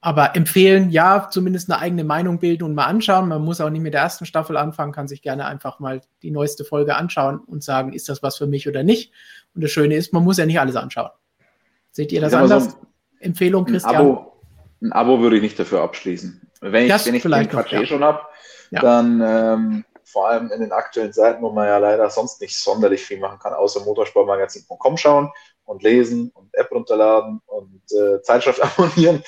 Aber 0.00 0.36
empfehlen, 0.36 0.90
ja, 0.90 1.28
zumindest 1.30 1.70
eine 1.70 1.80
eigene 1.80 2.04
Meinung 2.04 2.38
bilden 2.38 2.64
und 2.64 2.74
mal 2.74 2.84
anschauen. 2.84 3.28
Man 3.28 3.42
muss 3.42 3.60
auch 3.62 3.70
nicht 3.70 3.80
mit 3.80 3.94
der 3.94 4.02
ersten 4.02 4.26
Staffel 4.26 4.58
anfangen, 4.58 4.92
kann 4.92 5.08
sich 5.08 5.22
gerne 5.22 5.46
einfach 5.46 5.78
mal 5.78 6.02
die 6.22 6.30
neueste 6.30 6.64
Folge 6.64 6.96
anschauen 6.96 7.38
und 7.38 7.64
sagen, 7.64 7.94
ist 7.94 8.10
das 8.10 8.22
was 8.22 8.36
für 8.36 8.46
mich 8.46 8.68
oder 8.68 8.82
nicht. 8.82 9.12
Und 9.54 9.64
das 9.64 9.70
Schöne 9.70 9.96
ist, 9.96 10.12
man 10.12 10.22
muss 10.22 10.36
ja 10.36 10.44
nicht 10.44 10.60
alles 10.60 10.76
anschauen. 10.76 11.10
Seht 11.90 12.12
ihr 12.12 12.20
das 12.20 12.32
ja, 12.32 12.42
anders? 12.42 12.72
So 12.72 12.78
Empfehlung, 13.20 13.64
Christian? 13.64 13.94
Ein 13.94 14.00
Abo, 14.00 14.32
ein 14.82 14.92
Abo, 14.92 15.20
würde 15.20 15.36
ich 15.36 15.42
nicht 15.42 15.58
dafür 15.58 15.80
abschließen. 15.80 16.50
Wenn 16.60 16.86
ich, 16.86 17.06
wenn 17.06 17.14
ich 17.14 17.22
den 17.22 17.48
Quatsch 17.48 17.72
eh 17.72 17.86
schon 17.86 18.04
habe, 18.04 18.20
ja. 18.70 18.80
dann 18.80 19.22
ähm, 19.24 19.84
vor 20.14 20.28
allem 20.28 20.52
in 20.52 20.60
den 20.60 20.70
aktuellen 20.70 21.12
Zeiten, 21.12 21.42
wo 21.42 21.50
man 21.50 21.66
ja 21.66 21.78
leider 21.78 22.08
sonst 22.08 22.40
nicht 22.40 22.56
sonderlich 22.56 23.04
viel 23.04 23.18
machen 23.18 23.40
kann, 23.40 23.52
außer 23.52 23.84
motorsportmagazin.com 23.84 24.96
schauen 24.96 25.32
und 25.64 25.82
lesen 25.82 26.30
und 26.34 26.54
App 26.54 26.70
runterladen 26.70 27.40
und 27.46 27.82
äh, 27.90 28.22
Zeitschrift 28.22 28.62
abonnieren. 28.78 29.24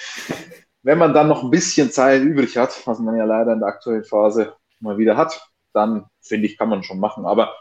Wenn 0.85 0.99
man 0.99 1.13
dann 1.13 1.27
noch 1.27 1.43
ein 1.43 1.51
bisschen 1.51 1.91
Zeit 1.91 2.23
übrig 2.23 2.57
hat, 2.57 2.87
was 2.87 3.01
man 3.01 3.17
ja 3.17 3.25
leider 3.25 3.53
in 3.53 3.59
der 3.59 3.69
aktuellen 3.69 4.05
Phase 4.05 4.55
mal 4.79 4.97
wieder 4.97 5.17
hat, 5.17 5.51
dann 5.73 6.07
finde 6.21 6.47
ich, 6.47 6.57
kann 6.57 6.69
man 6.69 6.85
schon 6.85 7.01
machen. 7.01 7.27
Aber 7.27 7.53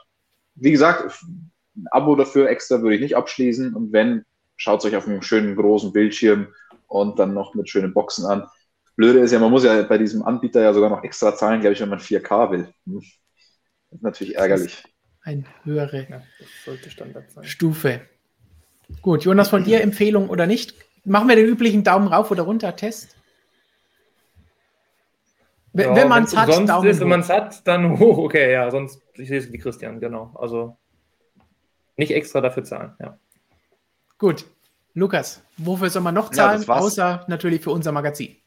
wie 0.54 0.72
gesagt, 0.72 1.20
ein 1.24 1.88
Abo 1.90 2.16
dafür 2.16 2.48
extra 2.48 2.84
würde 2.84 2.96
ich 2.96 3.02
nicht 3.02 3.18
abschließen 3.18 3.74
und 3.74 3.92
wenn, 3.92 4.24
schaut 4.56 4.82
es 4.82 4.86
euch 4.86 4.96
auf 4.96 5.08
einem 5.08 5.24
schönen 5.24 5.56
großen 5.56 5.92
Bildschirm 5.94 6.54
und 6.88 7.18
dann 7.18 7.34
noch 7.34 7.56
mit 7.56 7.70
schönen 7.70 7.92
Boxen 7.92 8.28
an. 8.28 8.48
Blöde 8.96 9.20
ist 9.20 9.32
ja, 9.32 9.40
man 9.40 9.52
muss 9.52 9.64
ja 9.64 9.82
bei 9.84 9.98
diesem 9.98 10.24
Anbieter 10.24 10.62
ja 10.62 10.74
sogar 10.74 10.90
noch 10.90 11.04
extra 11.04 11.36
zahlen, 11.36 11.62
glaube 11.62 11.74
ich, 11.74 11.82
wenn 11.82 11.90
man 11.90 12.00
4K 12.00 12.52
will. 12.52 12.70
Hm. 12.86 13.02
Das 13.90 14.00
ist 14.00 14.04
natürlich 14.04 14.36
ärgerlich. 14.38 14.84
Eine 15.22 15.44
höhere 15.64 16.08
ja, 16.10 16.22
Stufe. 17.42 18.02
Gut, 19.02 19.24
Jonas, 19.24 19.50
von 19.50 19.64
dir 19.64 19.82
Empfehlung 19.82 20.30
oder 20.30 20.46
nicht? 20.46 20.76
Machen 21.04 21.28
wir 21.28 21.36
den 21.36 21.48
üblichen 21.48 21.84
Daumen 21.84 22.08
rauf 22.08 22.32
oder 22.32 22.44
runter 22.44 22.76
Test? 22.76 23.16
Wenn, 25.74 25.90
ja, 25.90 25.96
wenn 25.96 26.08
man 26.08 26.24
es 26.24 26.36
hat, 26.36 26.54
sonst 26.54 26.70
Daumen 26.70 26.88
ist, 26.88 27.00
wenn 27.02 27.10
man 27.10 27.20
es 27.20 27.30
hat, 27.30 27.68
dann 27.68 28.00
hoch. 28.00 28.18
Okay, 28.26 28.52
ja, 28.54 28.72
sonst 28.72 29.02
ich 29.16 29.28
sehe 29.28 29.40
es 29.40 29.52
wie 29.52 29.58
Christian, 29.58 30.00
genau. 30.00 30.32
Also 30.36 30.78
nicht 31.98 32.12
extra 32.12 32.40
dafür 32.40 32.64
zahlen, 32.64 32.94
ja. 33.00 33.18
Gut, 34.18 34.46
Lukas, 34.94 35.44
wofür 35.58 35.90
soll 35.90 36.02
man 36.02 36.16
noch 36.16 36.32
zahlen, 36.32 36.64
ja, 36.66 36.74
außer 36.74 37.26
natürlich 37.28 37.62
für 37.62 37.72
unser 37.72 37.92
Magazin? 37.92 38.38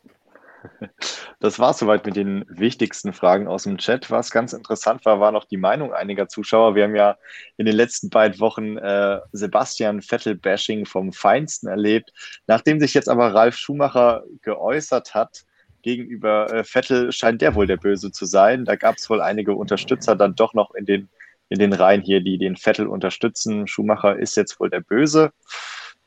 Das 1.41 1.59
war 1.59 1.73
soweit 1.73 2.05
mit 2.05 2.17
den 2.17 2.45
wichtigsten 2.49 3.13
Fragen 3.13 3.47
aus 3.47 3.63
dem 3.63 3.79
Chat. 3.79 4.11
Was 4.11 4.31
ganz 4.31 4.53
interessant 4.53 5.05
war, 5.05 5.21
war 5.21 5.31
noch 5.31 5.45
die 5.45 5.57
Meinung 5.57 5.93
einiger 5.93 6.29
Zuschauer. 6.29 6.75
Wir 6.75 6.85
haben 6.85 6.97
ja 6.97 7.17
in 7.57 7.67
den 7.67 7.77
letzten 7.77 8.11
beiden 8.11 8.41
Wochen 8.41 8.77
äh, 8.77 9.21
Sebastian 9.33 10.03
Vettel-Bashing 10.03 10.85
vom 10.85 11.13
Feinsten 11.13 11.69
erlebt. 11.69 12.13
Nachdem 12.47 12.81
sich 12.81 12.95
jetzt 12.95 13.09
aber 13.09 13.35
Ralf 13.35 13.57
Schumacher 13.57 14.25
geäußert 14.43 15.15
hat, 15.15 15.45
gegenüber 15.83 16.53
äh, 16.53 16.65
Vettel 16.65 17.13
scheint 17.13 17.41
der 17.41 17.55
wohl 17.55 17.67
der 17.67 17.77
Böse 17.77 18.11
zu 18.11 18.27
sein. 18.27 18.65
Da 18.65 18.77
gab 18.77 18.97
es 18.97 19.09
wohl 19.09 19.21
einige 19.21 19.55
Unterstützer 19.55 20.17
dann 20.17 20.35
doch 20.35 20.55
noch 20.55 20.75
in 20.75 20.87
den, 20.87 21.09
in 21.49 21.59
den 21.59 21.73
Reihen 21.73 22.03
hier, 22.03 22.21
die 22.21 22.39
den 22.39 22.57
Vettel 22.57 22.89
unterstützen. 22.89 23.67
Schumacher 23.67 24.19
ist 24.19 24.37
jetzt 24.37 24.59
wohl 24.61 24.71
der 24.71 24.81
Böse. 24.81 25.33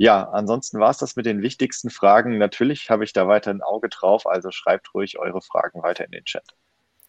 Ja, 0.01 0.23
ansonsten 0.31 0.79
war 0.79 0.89
es 0.89 0.97
das 0.97 1.15
mit 1.15 1.27
den 1.27 1.43
wichtigsten 1.43 1.91
Fragen. 1.91 2.39
Natürlich 2.39 2.89
habe 2.89 3.03
ich 3.03 3.13
da 3.13 3.27
weiter 3.27 3.51
ein 3.51 3.61
Auge 3.61 3.87
drauf, 3.87 4.25
also 4.25 4.49
schreibt 4.49 4.95
ruhig 4.95 5.19
eure 5.19 5.43
Fragen 5.43 5.83
weiter 5.83 6.05
in 6.05 6.09
den 6.09 6.25
Chat. 6.25 6.55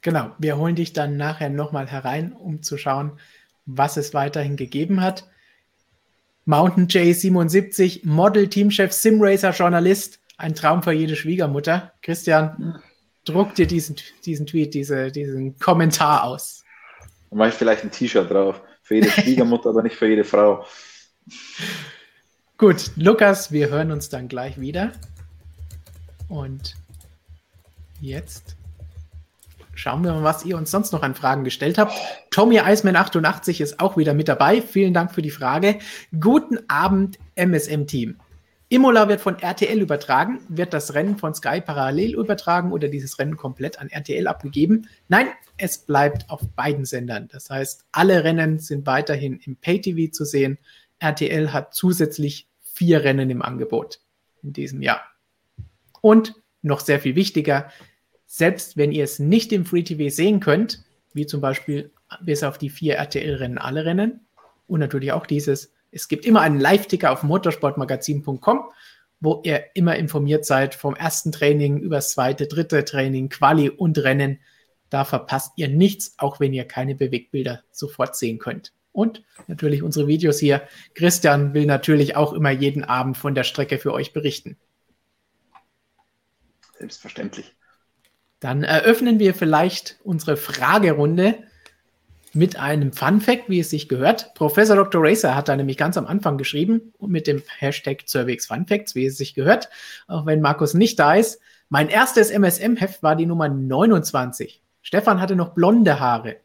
Genau, 0.03 0.33
wir 0.37 0.59
holen 0.59 0.77
dich 0.77 0.93
dann 0.93 1.17
nachher 1.17 1.49
nochmal 1.49 1.87
herein, 1.87 2.35
um 2.35 2.63
zu 2.63 2.77
schauen, 2.77 3.19
was 3.65 3.97
es 3.97 4.13
weiterhin 4.13 4.57
gegeben 4.57 5.01
hat. 5.01 5.27
Mountain 6.45 6.87
J77, 6.87 8.07
Model, 8.07 8.49
Teamchef, 8.49 8.93
Simracer, 8.93 9.53
Journalist, 9.53 10.21
ein 10.37 10.55
Traum 10.55 10.83
für 10.83 10.93
jede 10.93 11.17
Schwiegermutter. 11.17 11.95
Christian, 12.03 12.79
druck 13.25 13.55
dir 13.55 13.67
diesen, 13.67 13.97
diesen 14.27 14.45
Tweet, 14.45 14.75
diese, 14.75 15.11
diesen 15.11 15.59
Kommentar 15.59 16.25
aus. 16.25 16.63
Dann 17.31 17.39
mache 17.39 17.49
ich 17.49 17.55
vielleicht 17.55 17.85
ein 17.85 17.91
T-Shirt 17.91 18.31
drauf. 18.31 18.61
Für 18.83 18.97
jede 18.97 19.09
Schwiegermutter, 19.09 19.71
aber 19.71 19.83
nicht 19.83 19.97
für 19.97 20.09
jede 20.09 20.25
Frau. 20.25 20.67
Gut, 22.63 22.93
Lukas, 22.95 23.51
wir 23.51 23.71
hören 23.71 23.91
uns 23.91 24.09
dann 24.09 24.29
gleich 24.29 24.61
wieder. 24.61 24.93
Und 26.29 26.77
jetzt 28.01 28.55
schauen 29.75 30.05
wir 30.05 30.13
mal, 30.13 30.23
was 30.23 30.45
ihr 30.45 30.57
uns 30.57 30.71
sonst 30.71 30.93
noch 30.93 31.03
an 31.03 31.17
Fragen 31.17 31.43
gestellt 31.43 31.77
habt. 31.77 31.93
Tommy 32.31 32.61
Eisman 32.61 32.95
88 32.95 33.61
ist 33.61 33.81
auch 33.81 33.97
wieder 33.97 34.15
mit 34.15 34.29
dabei. 34.29 34.63
Vielen 34.63 34.95
Dank 34.95 35.13
für 35.13 35.23
die 35.23 35.33
Frage. 35.33 35.81
Guten 36.21 36.61
Abend, 36.69 37.19
MSM-Team. 37.35 38.21
Imola 38.69 39.09
wird 39.09 39.21
von 39.21 39.41
RTL 39.41 39.81
übertragen. 39.81 40.39
Wird 40.49 40.73
das 40.73 40.95
Rennen 40.95 41.19
von 41.19 41.35
Sky 41.35 41.61
parallel 41.61 42.15
übertragen 42.15 42.71
oder 42.71 42.87
dieses 42.87 43.19
Rennen 43.19 43.37
komplett 43.37 43.81
an 43.81 43.89
RTL 43.89 44.29
abgegeben? 44.29 44.87
Nein, 45.09 45.27
es 45.57 45.79
bleibt 45.79 46.31
auf 46.31 46.43
beiden 46.55 46.85
Sendern. 46.85 47.27
Das 47.33 47.51
heißt, 47.51 47.87
alle 47.91 48.23
Rennen 48.23 48.61
sind 48.61 48.87
weiterhin 48.87 49.41
im 49.45 49.57
Pay-TV 49.57 50.13
zu 50.13 50.25
sehen. 50.25 50.59
RTL 51.01 51.53
hat 51.53 51.75
zusätzlich 51.75 52.47
vier 52.83 53.05
Rennen 53.05 53.31
im 53.31 53.43
Angebot 53.43 54.01
in 54.43 54.53
diesem 54.53 54.83
Jahr. 54.83 55.03
Und 56.01 56.35
noch 56.63 56.81
sehr 56.81 56.99
viel 56.99 57.15
wichtiger, 57.15 57.71
selbst 58.27 58.77
wenn 58.77 58.91
ihr 58.91 59.05
es 59.05 59.21
nicht 59.21 59.53
im 59.53 59.65
Free 59.65 59.85
TV 59.85 60.13
sehen 60.13 60.41
könnt, 60.41 60.83
wie 61.15 61.27
zum 61.27 61.41
Beispiel 61.41 61.93
bis 62.23 62.43
auf 62.43 62.59
die 62.59 62.71
vier 62.71 62.97
RTL-Rennen 62.97 63.59
alle 63.59 63.85
Rennen 63.85 64.27
und 64.67 64.81
natürlich 64.81 65.13
auch 65.13 65.27
dieses, 65.27 65.73
es 65.93 66.09
gibt 66.09 66.27
immer 66.27 66.41
einen 66.41 66.59
Live-Ticker 66.59 67.13
auf 67.13 67.23
motorsportmagazin.com, 67.23 68.65
wo 69.21 69.43
ihr 69.45 69.63
immer 69.75 69.95
informiert 69.95 70.45
seid 70.45 70.75
vom 70.75 70.97
ersten 70.97 71.31
Training 71.31 71.79
über 71.79 71.97
das 71.97 72.11
zweite, 72.11 72.49
dritte 72.49 72.85
Training, 72.85 73.29
Quali 73.29 73.71
und 73.71 73.97
Rennen. 73.99 74.41
Da 74.91 75.05
verpasst 75.05 75.53
ihr 75.55 75.69
nichts, 75.69 76.17
auch 76.19 76.41
wenn 76.41 76.53
ihr 76.53 76.65
keine 76.65 76.97
Bewegbilder 76.97 77.63
sofort 77.71 78.17
sehen 78.17 78.41
könnt. 78.41 78.73
Und 78.93 79.25
natürlich 79.49 79.83
unsere 79.83 80.07
Videos 80.07 80.39
hier. 80.39 80.63
Christian 80.95 81.55
will 81.55 81.67
natürlich 81.67 82.15
auch 82.15 82.33
immer 82.33 82.51
jeden 82.51 82.85
Abend 82.85 83.17
von 83.17 83.35
der 83.35 83.45
Strecke 83.45 83.79
für 83.79 83.93
euch 83.93 84.13
berichten. 84.13 84.57
Selbstverständlich. 86.79 87.55
Dann 88.41 88.65
eröffnen 88.65 89.19
wir 89.19 89.35
vielleicht 89.35 89.99
unsere 90.03 90.37
Fragerunde 90.37 91.39
mit 92.35 92.59
einem 92.59 92.93
Fun 92.93 93.21
Fact, 93.21 93.49
wie 93.49 93.61
es 93.61 93.71
sich 93.71 93.89
gehört. 93.89 94.35
Professor 94.35 94.77
Dr. 94.77 95.03
Racer 95.05 95.35
hat 95.35 95.49
da 95.49 95.57
nämlich 95.57 95.77
ganz 95.77 95.97
am 95.97 96.07
Anfang 96.07 96.39
geschrieben 96.39 96.93
und 96.99 97.11
mit 97.11 97.27
dem 97.27 97.43
Hashtag 97.59 98.09
Cervix 98.09 98.47
Fun 98.47 98.67
Facts, 98.67 98.95
wie 98.95 99.07
es 99.07 99.17
sich 99.17 99.35
gehört, 99.35 99.69
auch 100.07 100.27
wenn 100.27 100.41
Markus 100.41 100.75
nicht 100.75 100.99
da 100.99 101.15
ist. 101.15 101.41
Mein 101.69 101.89
erstes 101.89 102.31
MSM-Heft 102.31 103.03
war 103.03 103.17
die 103.17 103.27
Nummer 103.27 103.49
29. 103.49 104.63
Stefan 104.83 105.21
hatte 105.21 105.37
noch 105.37 105.55
blonde 105.55 106.01
Haare. 106.01 106.37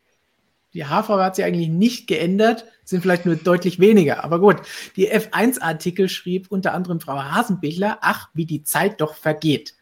Die 0.78 0.86
Haarfarbe 0.86 1.24
hat 1.24 1.36
sich 1.36 1.44
eigentlich 1.44 1.70
nicht 1.70 2.06
geändert, 2.06 2.66
sind 2.84 3.02
vielleicht 3.02 3.26
nur 3.26 3.36
deutlich 3.36 3.80
weniger. 3.80 4.24
Aber 4.24 4.40
gut, 4.40 4.58
die 4.96 5.12
F1-Artikel 5.12 6.08
schrieb 6.08 6.52
unter 6.52 6.76
anderem 6.76 7.02
Frau 7.02 7.20
Hasenbichler, 7.20 7.98
ach, 8.02 8.30
wie 8.36 8.46
die 8.46 8.62
Zeit 8.62 9.02
doch 9.02 9.16
vergeht. 9.16 9.74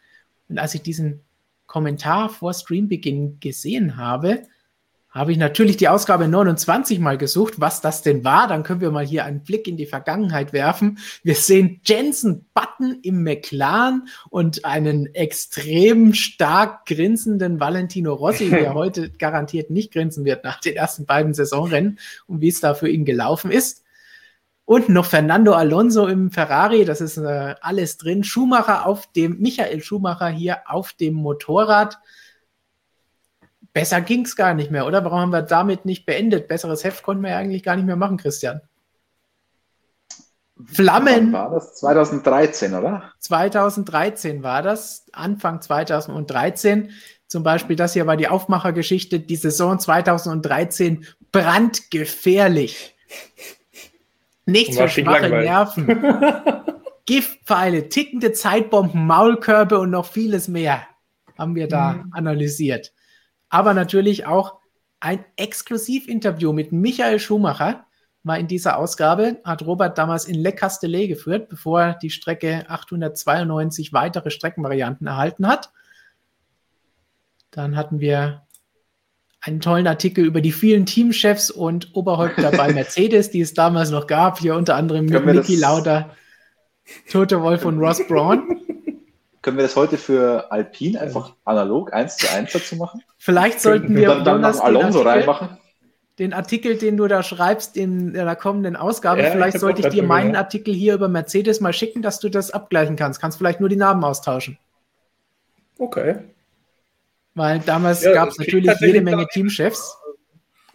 Und 0.48 0.58
als 0.58 0.74
ich 0.74 0.84
diesen 0.84 1.20
Kommentar 1.66 2.30
vor 2.30 2.54
Streambeginn 2.54 3.42
gesehen 3.42 3.98
habe, 3.98 4.44
habe 5.16 5.32
ich 5.32 5.38
natürlich 5.38 5.78
die 5.78 5.88
Ausgabe 5.88 6.28
29 6.28 7.00
mal 7.00 7.18
gesucht, 7.18 7.54
was 7.58 7.80
das 7.80 8.02
denn 8.02 8.26
war. 8.26 8.50
Dann 8.50 8.64
können 8.64 8.82
wir 8.82 8.92
mal 8.92 9.06
hier 9.06 9.24
einen 9.24 9.44
Blick 9.44 9.66
in 9.66 9.78
die 9.78 9.86
Vergangenheit 9.86 10.52
werfen. 10.52 11.00
Wir 11.24 11.36
sehen 11.36 11.80
Jensen 11.86 12.46
Button 12.54 13.00
im 13.02 13.24
McLaren 13.24 14.10
und 14.30 14.66
einen 14.66 15.16
extrem 15.16 16.14
stark 16.14 16.86
grinsenden 16.86 17.62
Valentino 17.62 18.14
Rossi, 18.14 18.50
der 18.50 18.74
heute 18.76 19.10
garantiert 19.10 19.70
nicht 19.70 19.94
grinsen 19.94 20.26
wird 20.26 20.44
nach 20.44 20.60
den 20.60 20.76
ersten 20.76 21.06
beiden 21.06 21.34
Saisonrennen 21.34 21.98
und 22.28 22.42
wie 22.42 22.50
es 22.50 22.60
da 22.60 22.74
für 22.74 22.90
ihn 22.90 23.06
gelaufen 23.06 23.52
ist. 23.52 23.86
Und 24.66 24.90
noch 24.90 25.06
Fernando 25.06 25.54
Alonso 25.54 26.08
im 26.08 26.30
Ferrari, 26.32 26.84
das 26.84 27.00
ist 27.00 27.18
äh, 27.18 27.56
alles 27.62 27.98
drin. 27.98 28.26
Schumacher 28.26 28.86
auf 28.86 29.10
dem, 29.14 29.38
Michael 29.40 29.82
Schumacher 29.82 30.28
hier 30.28 30.64
auf 30.66 30.92
dem 30.92 31.14
Motorrad 31.14 32.00
besser 33.76 34.00
ging 34.00 34.24
es 34.24 34.36
gar 34.38 34.54
nicht 34.54 34.72
mehr, 34.72 34.88
oder? 34.88 35.04
Warum 35.04 35.20
haben 35.20 35.34
wir 35.34 35.42
damit 35.42 35.86
nicht 35.86 36.06
beendet? 36.06 36.48
Besseres 36.48 36.84
Heft 36.84 37.04
konnten 37.04 37.22
wir 37.22 37.32
ja 37.32 37.38
eigentlich 37.38 37.62
gar 37.62 37.76
nicht 37.76 37.86
mehr 37.86 37.98
machen, 37.98 38.18
Christian. 38.18 38.62
Flammen. 40.66 41.34
Wann 41.34 41.34
war 41.34 41.52
das? 41.52 41.76
2013, 41.76 42.74
oder? 42.74 43.12
2013 43.20 44.44
war 44.44 44.62
das, 44.62 45.06
Anfang 45.12 45.62
2013. 45.62 46.92
Zum 47.28 47.44
Beispiel, 47.44 47.76
das 47.76 47.92
hier 47.92 48.08
war 48.08 48.16
die 48.16 48.30
Aufmachergeschichte, 48.30 49.20
die 49.20 49.36
Saison 49.36 49.78
2013 49.78 51.06
brandgefährlich. 51.34 52.96
Nichts 54.46 54.78
für 54.78 54.88
schwache 54.88 55.28
Nerven. 55.28 55.86
Giftpfeile, 57.06 57.90
tickende 57.90 58.32
Zeitbomben, 58.32 59.06
Maulkörbe 59.06 59.80
und 59.80 59.90
noch 59.90 60.06
vieles 60.06 60.48
mehr 60.48 60.82
haben 61.38 61.56
wir 61.56 61.68
da 61.68 61.94
mhm. 61.94 62.14
analysiert. 62.14 62.94
Aber 63.56 63.74
natürlich 63.74 64.26
auch 64.26 64.60
ein 65.00 65.24
Exklusivinterview 65.38 66.52
mit 66.52 66.74
Michael 66.74 67.22
Schumacher 67.22 67.86
war 68.24 68.38
in 68.38 68.50
dieser 68.50 68.78
Ausgabe, 68.78 69.40
hat 69.46 69.66
Robert 69.66 69.98
damals 69.98 70.26
in 70.26 70.36
Le 70.36 70.52
Castellet 70.52 71.08
geführt, 71.08 71.48
bevor 71.48 71.82
er 71.82 71.94
die 71.94 72.10
Strecke 72.10 72.66
892 72.68 73.94
weitere 73.94 74.30
Streckenvarianten 74.30 75.08
erhalten 75.08 75.48
hat. 75.48 75.72
Dann 77.50 77.78
hatten 77.78 78.02
wir 78.02 78.42
einen 79.40 79.62
tollen 79.62 79.88
Artikel 79.88 80.26
über 80.26 80.42
die 80.42 80.52
vielen 80.52 80.86
Teamchefs 80.86 81.50
und 81.50 81.96
Oberhäupter 81.96 82.52
bei 82.52 82.74
Mercedes, 82.74 83.32
die 83.32 83.40
es 83.40 83.54
damals 83.54 83.90
noch 83.90 84.06
gab. 84.06 84.38
Hier 84.40 84.58
unter 84.58 84.76
anderem 84.76 85.06
mit 85.06 85.24
Niki 85.24 85.56
Lauda, 85.56 86.14
Toto 87.10 87.42
Wolf 87.42 87.64
und 87.64 87.80
Ross 87.80 88.06
Braun. 88.06 88.60
Können 89.46 89.58
wir 89.58 89.64
das 89.64 89.76
heute 89.76 90.00
für 90.00 90.52
Alpine 90.52 91.00
einfach 91.00 91.34
analog 91.46 91.94
1 91.94 92.18
zu 92.18 92.36
1 92.36 92.52
dazu 92.52 92.78
machen? 92.78 93.04
Vielleicht 93.20 93.62
sollten 93.62 93.96
wir 93.96 94.08
dann, 94.08 94.24
dann 94.24 94.36
Jonas 94.38 94.60
Alonso 94.60 94.80
den 94.80 95.08
Artikel, 95.08 95.08
reinmachen. 95.08 95.58
Den 96.18 96.34
Artikel, 96.34 96.78
den 96.80 96.98
du 96.98 97.08
da 97.08 97.22
schreibst 97.22 97.78
in 97.78 98.14
der 98.14 98.36
kommenden 98.36 98.76
Ausgabe, 98.76 99.22
ja, 99.22 99.30
vielleicht 99.30 99.54
ich 99.54 99.62
sollte 99.62 99.82
ich 99.84 99.90
dir 99.90 100.02
meinen 100.02 100.34
ja. 100.34 100.40
Artikel 100.40 100.74
hier 100.74 100.96
über 100.96 101.10
Mercedes 101.10 101.62
mal 101.62 101.74
schicken, 101.74 102.02
dass 102.02 102.20
du 102.20 102.30
das 102.30 102.50
abgleichen 102.50 102.96
kannst. 102.96 103.22
Kannst 103.22 103.38
vielleicht 103.38 103.60
nur 103.60 103.70
die 103.70 103.76
Namen 103.76 104.04
austauschen. 104.04 104.58
Okay. 105.78 106.16
Weil 107.36 107.60
damals 107.60 108.02
ja, 108.02 108.14
gab 108.14 108.30
es 108.30 108.40
natürlich 108.40 108.72
jede 108.80 109.02
Menge 109.02 109.28
Teamchefs 109.28 109.96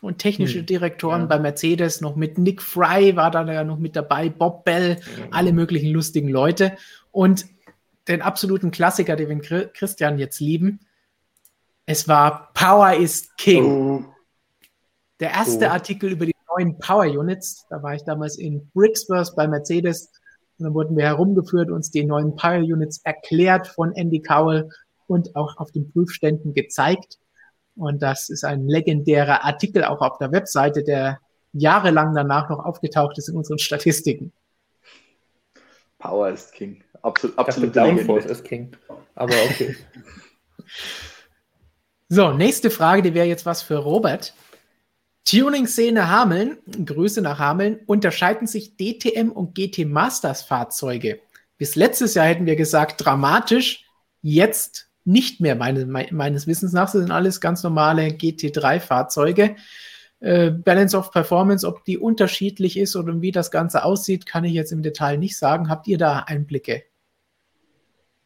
und 0.00 0.18
technische 0.18 0.60
hm. 0.60 0.66
Direktoren 0.66 1.22
ja. 1.22 1.26
bei 1.26 1.40
Mercedes, 1.40 2.00
noch 2.00 2.14
mit 2.14 2.38
Nick 2.38 2.62
Fry 2.62 3.16
war 3.16 3.32
da 3.32 3.44
ja 3.50 3.64
noch 3.64 3.80
mit 3.80 3.96
dabei, 3.96 4.28
Bob 4.28 4.64
Bell, 4.64 4.98
ja. 5.00 5.24
alle 5.32 5.52
möglichen 5.52 5.90
lustigen 5.90 6.28
Leute. 6.28 6.76
Und 7.10 7.46
den 8.10 8.22
absoluten 8.22 8.70
Klassiker, 8.70 9.16
den 9.16 9.42
wir 9.42 9.68
Christian 9.68 10.18
jetzt 10.18 10.40
lieben, 10.40 10.80
es 11.86 12.06
war 12.06 12.52
Power 12.54 12.94
is 12.94 13.34
King. 13.36 13.64
Oh. 13.64 14.04
Der 15.18 15.30
erste 15.30 15.66
oh. 15.66 15.70
Artikel 15.70 16.12
über 16.12 16.26
die 16.26 16.34
neuen 16.48 16.78
Power 16.78 17.04
Units, 17.04 17.66
da 17.68 17.82
war 17.82 17.94
ich 17.94 18.04
damals 18.04 18.38
in 18.38 18.70
Brixworth 18.74 19.34
bei 19.34 19.48
Mercedes 19.48 20.12
und 20.58 20.64
dann 20.64 20.74
wurden 20.74 20.96
wir 20.96 21.06
herumgeführt, 21.06 21.70
uns 21.70 21.90
die 21.90 22.04
neuen 22.04 22.36
Power 22.36 22.58
Units 22.58 23.00
erklärt 23.04 23.66
von 23.66 23.92
Andy 23.92 24.20
Cowell 24.20 24.68
und 25.06 25.34
auch 25.34 25.56
auf 25.56 25.72
den 25.72 25.90
Prüfständen 25.90 26.54
gezeigt. 26.54 27.18
Und 27.76 28.02
das 28.02 28.28
ist 28.28 28.44
ein 28.44 28.68
legendärer 28.68 29.44
Artikel 29.44 29.84
auch 29.84 30.00
auf 30.00 30.18
der 30.18 30.32
Webseite, 30.32 30.84
der 30.84 31.18
jahrelang 31.52 32.14
danach 32.14 32.48
noch 32.50 32.64
aufgetaucht 32.64 33.18
ist 33.18 33.28
in 33.28 33.36
unseren 33.36 33.58
Statistiken. 33.58 34.32
Power 36.00 36.30
ist 36.30 36.52
King. 36.52 36.82
Absolut, 37.02 37.38
absolut 37.38 37.76
Downforce 37.76 38.26
ist 38.26 38.44
King. 38.44 38.72
Aber 39.14 39.34
okay. 39.44 39.76
so, 42.08 42.32
nächste 42.32 42.70
Frage, 42.70 43.02
die 43.02 43.14
wäre 43.14 43.26
jetzt 43.26 43.46
was 43.46 43.62
für 43.62 43.76
Robert. 43.76 44.34
Tuning-Szene 45.24 46.10
Hameln, 46.10 46.58
Grüße 46.84 47.22
nach 47.22 47.38
Hameln, 47.38 47.80
unterscheiden 47.86 48.46
sich 48.46 48.76
DTM 48.76 49.30
und 49.30 49.54
GT 49.54 49.86
Masters 49.86 50.42
Fahrzeuge. 50.42 51.20
Bis 51.58 51.76
letztes 51.76 52.14
Jahr 52.14 52.26
hätten 52.26 52.46
wir 52.46 52.56
gesagt 52.56 53.04
dramatisch, 53.04 53.84
jetzt 54.22 54.90
nicht 55.04 55.40
mehr 55.40 55.54
meine, 55.54 55.86
meines 55.86 56.46
Wissens 56.46 56.72
nach. 56.72 56.90
Das 56.90 57.00
sind 57.00 57.10
alles 57.10 57.40
ganz 57.40 57.62
normale 57.62 58.08
GT3-Fahrzeuge. 58.08 59.56
Äh, 60.20 60.50
Balance 60.50 60.96
of 60.96 61.10
Performance, 61.10 61.66
ob 61.66 61.84
die 61.84 61.98
unterschiedlich 61.98 62.78
ist 62.78 62.94
oder 62.94 63.20
wie 63.20 63.32
das 63.32 63.50
Ganze 63.50 63.84
aussieht, 63.84 64.26
kann 64.26 64.44
ich 64.44 64.52
jetzt 64.52 64.72
im 64.72 64.82
Detail 64.82 65.16
nicht 65.16 65.36
sagen. 65.36 65.68
Habt 65.68 65.88
ihr 65.88 65.98
da 65.98 66.20
Einblicke? 66.20 66.82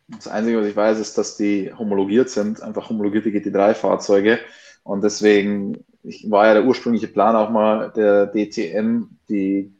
Das 0.08 0.28
Einzige, 0.28 0.60
was 0.60 0.66
ich 0.66 0.76
weiß, 0.76 0.98
ist, 0.98 1.16
dass 1.16 1.36
die 1.36 1.72
homologiert 1.72 2.28
sind, 2.28 2.62
einfach 2.62 2.90
homologierte 2.90 3.30
GT3-Fahrzeuge. 3.30 4.38
Und 4.82 5.02
deswegen 5.02 5.84
ich, 6.02 6.30
war 6.30 6.46
ja 6.46 6.54
der 6.54 6.64
ursprüngliche 6.64 7.08
Plan 7.08 7.36
auch 7.36 7.50
mal 7.50 7.92
der 7.96 8.26
DTM, 8.26 9.04
die 9.28 9.72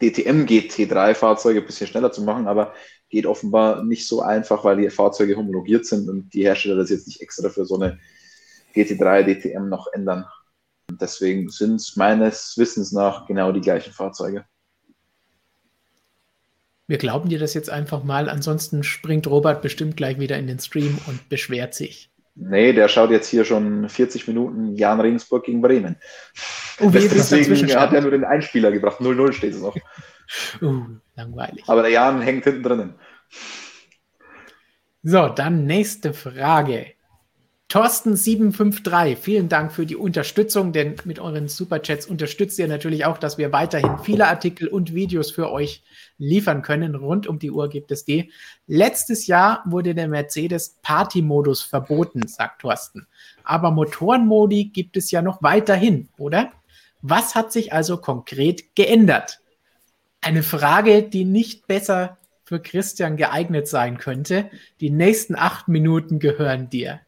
DTM 0.00 0.46
GT3-Fahrzeuge 0.46 1.60
ein 1.60 1.66
bisschen 1.66 1.86
schneller 1.86 2.10
zu 2.10 2.22
machen, 2.22 2.46
aber 2.46 2.74
geht 3.10 3.26
offenbar 3.26 3.84
nicht 3.84 4.08
so 4.08 4.22
einfach, 4.22 4.64
weil 4.64 4.78
die 4.78 4.90
Fahrzeuge 4.90 5.36
homologiert 5.36 5.84
sind 5.84 6.08
und 6.08 6.32
die 6.32 6.42
Hersteller 6.42 6.76
das 6.76 6.90
jetzt 6.90 7.06
nicht 7.06 7.20
extra 7.20 7.48
für 7.48 7.64
so 7.64 7.76
eine 7.76 7.98
GT3 8.74 9.22
DTM 9.22 9.68
noch 9.68 9.86
ändern. 9.92 10.24
Deswegen 10.90 11.48
sind 11.48 11.76
es 11.76 11.96
meines 11.96 12.54
Wissens 12.56 12.92
nach 12.92 13.26
genau 13.26 13.52
die 13.52 13.60
gleichen 13.60 13.92
Fahrzeuge. 13.92 14.44
Wir 16.86 16.98
glauben 16.98 17.30
dir 17.30 17.38
das 17.38 17.54
jetzt 17.54 17.70
einfach 17.70 18.04
mal, 18.04 18.28
ansonsten 18.28 18.84
springt 18.84 19.26
Robert 19.26 19.62
bestimmt 19.62 19.96
gleich 19.96 20.18
wieder 20.18 20.36
in 20.36 20.46
den 20.46 20.58
Stream 20.58 20.98
und 21.06 21.28
beschwert 21.30 21.74
sich. 21.74 22.10
Nee, 22.36 22.72
der 22.72 22.88
schaut 22.88 23.10
jetzt 23.10 23.28
hier 23.28 23.44
schon 23.44 23.88
40 23.88 24.26
Minuten 24.26 24.74
Jan 24.74 25.00
Regensburg 25.00 25.44
gegen 25.44 25.62
Bremen. 25.62 25.96
Oh, 26.80 26.92
wie 26.92 27.08
Deswegen 27.08 27.78
hat 27.78 27.92
er 27.92 28.02
nur 28.02 28.10
den 28.10 28.24
Einspieler 28.24 28.72
gebracht. 28.72 29.00
0-0 29.00 29.32
steht 29.32 29.54
es 29.54 29.60
noch. 29.60 29.76
Uh, 30.60 30.86
langweilig. 31.14 31.62
Aber 31.66 31.82
der 31.82 31.92
Jan 31.92 32.20
hängt 32.20 32.44
hinten 32.44 32.62
drinnen. 32.62 32.94
So, 35.02 35.28
dann 35.28 35.64
nächste 35.64 36.12
Frage. 36.12 36.93
Thorsten753, 37.70 39.16
vielen 39.16 39.48
Dank 39.48 39.72
für 39.72 39.84
die 39.84 39.96
Unterstützung, 39.96 40.72
denn 40.72 40.94
mit 41.04 41.18
euren 41.18 41.48
Superchats 41.48 42.06
unterstützt 42.06 42.58
ihr 42.58 42.68
natürlich 42.68 43.04
auch, 43.04 43.18
dass 43.18 43.36
wir 43.36 43.52
weiterhin 43.52 43.98
viele 43.98 44.28
Artikel 44.28 44.68
und 44.68 44.94
Videos 44.94 45.32
für 45.32 45.50
euch 45.50 45.82
liefern 46.18 46.62
können. 46.62 46.94
Rund 46.94 47.26
um 47.26 47.38
die 47.40 47.50
Uhr 47.50 47.68
gibt 47.68 47.90
es 47.90 48.04
die. 48.04 48.30
Letztes 48.68 49.26
Jahr 49.26 49.64
wurde 49.66 49.94
der 49.94 50.06
Mercedes 50.06 50.76
Party-Modus 50.82 51.62
verboten, 51.62 52.28
sagt 52.28 52.60
Thorsten. 52.60 53.08
Aber 53.42 53.72
Motorenmodi 53.72 54.66
gibt 54.66 54.96
es 54.96 55.10
ja 55.10 55.20
noch 55.20 55.42
weiterhin, 55.42 56.08
oder? 56.16 56.52
Was 57.02 57.34
hat 57.34 57.52
sich 57.52 57.72
also 57.72 57.96
konkret 57.96 58.76
geändert? 58.76 59.40
Eine 60.20 60.42
Frage, 60.42 61.02
die 61.02 61.24
nicht 61.24 61.66
besser 61.66 62.18
für 62.44 62.60
Christian 62.60 63.16
geeignet 63.16 63.66
sein 63.66 63.98
könnte. 63.98 64.48
Die 64.80 64.90
nächsten 64.90 65.34
acht 65.34 65.66
Minuten 65.66 66.18
gehören 66.18 66.70
dir. 66.70 67.00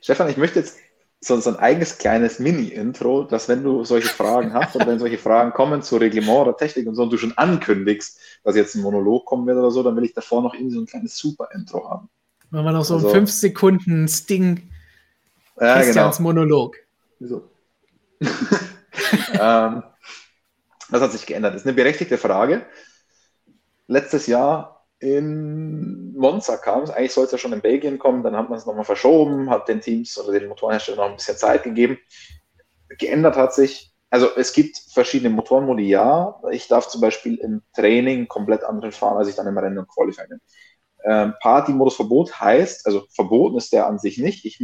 Stefan, 0.00 0.28
ich 0.28 0.36
möchte 0.36 0.58
jetzt 0.58 0.78
so, 1.20 1.38
so 1.38 1.50
ein 1.50 1.56
eigenes 1.56 1.98
kleines 1.98 2.38
Mini-Intro, 2.38 3.24
dass 3.24 3.48
wenn 3.48 3.62
du 3.62 3.84
solche 3.84 4.08
Fragen 4.08 4.54
hast 4.54 4.74
und 4.74 4.86
wenn 4.86 4.98
solche 4.98 5.18
Fragen 5.18 5.52
kommen 5.52 5.82
zu 5.82 5.98
Reglement 5.98 6.40
oder 6.40 6.56
Technik 6.56 6.86
und 6.86 6.94
so 6.94 7.02
und 7.02 7.12
du 7.12 7.18
schon 7.18 7.36
ankündigst, 7.36 8.18
dass 8.42 8.56
jetzt 8.56 8.74
ein 8.74 8.82
Monolog 8.82 9.26
kommen 9.26 9.46
wird 9.46 9.58
oder 9.58 9.70
so, 9.70 9.82
dann 9.82 9.96
will 9.96 10.04
ich 10.04 10.14
davor 10.14 10.42
noch 10.42 10.54
irgendwie 10.54 10.74
so 10.74 10.80
ein 10.80 10.86
kleines 10.86 11.18
Super-Intro 11.18 11.90
haben. 11.90 12.08
Machen 12.50 12.64
wir 12.64 12.72
noch 12.72 12.84
so 12.84 12.94
also, 12.94 13.10
fünf 13.10 13.30
Sekunden 13.30 14.08
Sting 14.08 14.70
ja, 15.60 15.76
Christians 15.76 16.16
genau. 16.16 16.28
Monolog. 16.28 16.76
Wieso? 17.18 17.48
ähm, 18.20 19.82
was 20.88 21.02
hat 21.02 21.12
sich 21.12 21.26
geändert? 21.26 21.54
Das 21.54 21.62
ist 21.62 21.66
eine 21.66 21.76
berechtigte 21.76 22.16
Frage. 22.16 22.66
Letztes 23.86 24.26
Jahr 24.26 24.79
in 25.00 26.14
Monza 26.14 26.58
kam 26.58 26.82
es, 26.82 26.90
eigentlich 26.90 27.12
sollte 27.12 27.26
es 27.28 27.32
ja 27.32 27.38
schon 27.38 27.54
in 27.54 27.62
Belgien 27.62 27.98
kommen, 27.98 28.22
dann 28.22 28.36
hat 28.36 28.50
man 28.50 28.58
es 28.58 28.66
nochmal 28.66 28.84
verschoben, 28.84 29.48
hat 29.48 29.66
den 29.66 29.80
Teams 29.80 30.18
oder 30.18 30.38
den 30.38 30.48
Motorenherstellern 30.48 30.98
noch 30.98 31.10
ein 31.10 31.16
bisschen 31.16 31.38
Zeit 31.38 31.62
gegeben. 31.62 31.98
Geändert 32.98 33.36
hat 33.36 33.54
sich, 33.54 33.92
also 34.10 34.28
es 34.36 34.52
gibt 34.52 34.76
verschiedene 34.92 35.30
Motorenmodi, 35.30 35.88
ja. 35.88 36.38
Ich 36.50 36.68
darf 36.68 36.88
zum 36.88 37.00
Beispiel 37.00 37.36
im 37.36 37.62
Training 37.74 38.28
komplett 38.28 38.62
anderen 38.62 38.92
fahren, 38.92 39.16
als 39.16 39.28
ich 39.28 39.36
dann 39.36 39.46
im 39.46 39.56
Rennen 39.56 39.78
und 39.78 39.88
Qualifying 39.88 40.28
bin. 40.28 40.40
Ähm, 41.04 41.34
Party-Modus 41.40 41.96
Verbot 41.96 42.38
heißt, 42.38 42.84
also 42.86 43.06
verboten 43.10 43.56
ist 43.56 43.72
der 43.72 43.86
an 43.86 43.98
sich 43.98 44.18
nicht. 44.18 44.44
Ich, 44.44 44.62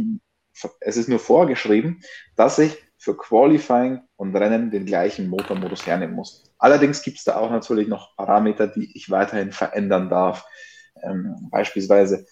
es 0.81 0.97
ist 0.97 1.09
nur 1.09 1.19
vorgeschrieben, 1.19 2.01
dass 2.35 2.59
ich 2.59 2.77
für 2.99 3.17
Qualifying 3.17 4.01
und 4.17 4.35
Rennen 4.35 4.69
den 4.69 4.85
gleichen 4.85 5.29
Motormodus 5.29 5.87
hernehmen 5.87 6.15
muss. 6.15 6.46
Allerdings 6.59 7.01
gibt 7.01 7.17
es 7.17 7.23
da 7.23 7.37
auch 7.37 7.51
natürlich 7.51 7.87
noch 7.87 8.15
Parameter, 8.15 8.67
die 8.67 8.95
ich 8.95 9.09
weiterhin 9.09 9.51
verändern 9.51 10.09
darf. 10.09 10.45
Ähm, 11.03 11.49
beispielsweise 11.51 12.25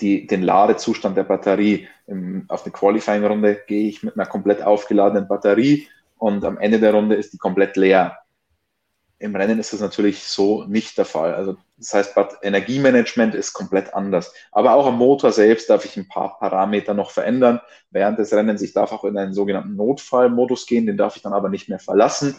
die, 0.00 0.26
den 0.26 0.42
Ladezustand 0.42 1.16
der 1.16 1.24
Batterie. 1.24 1.88
Im, 2.06 2.44
auf 2.48 2.64
eine 2.64 2.72
Qualifying-Runde 2.72 3.62
gehe 3.66 3.88
ich 3.88 4.02
mit 4.02 4.14
einer 4.16 4.26
komplett 4.26 4.62
aufgeladenen 4.62 5.28
Batterie 5.28 5.88
und 6.16 6.44
am 6.44 6.58
Ende 6.58 6.80
der 6.80 6.94
Runde 6.94 7.16
ist 7.16 7.32
die 7.32 7.38
komplett 7.38 7.76
leer. 7.76 8.18
Im 9.18 9.36
Rennen 9.36 9.58
ist 9.58 9.72
das 9.72 9.80
natürlich 9.80 10.24
so 10.24 10.64
nicht 10.64 10.98
der 10.98 11.04
Fall. 11.04 11.34
Also 11.34 11.56
das 11.76 11.94
heißt, 11.94 12.14
Energiemanagement 12.42 13.34
ist 13.34 13.52
komplett 13.52 13.94
anders. 13.94 14.34
Aber 14.52 14.74
auch 14.74 14.86
am 14.86 14.98
Motor 14.98 15.32
selbst 15.32 15.70
darf 15.70 15.84
ich 15.84 15.96
ein 15.96 16.08
paar 16.08 16.38
Parameter 16.38 16.94
noch 16.94 17.10
verändern 17.10 17.60
während 17.90 18.18
des 18.18 18.32
Rennens. 18.32 18.60
Ich 18.60 18.72
darf 18.72 18.92
auch 18.92 19.04
in 19.04 19.16
einen 19.16 19.32
sogenannten 19.32 19.76
Notfallmodus 19.76 20.66
gehen, 20.66 20.86
den 20.86 20.96
darf 20.96 21.16
ich 21.16 21.22
dann 21.22 21.32
aber 21.32 21.48
nicht 21.48 21.68
mehr 21.68 21.78
verlassen, 21.78 22.36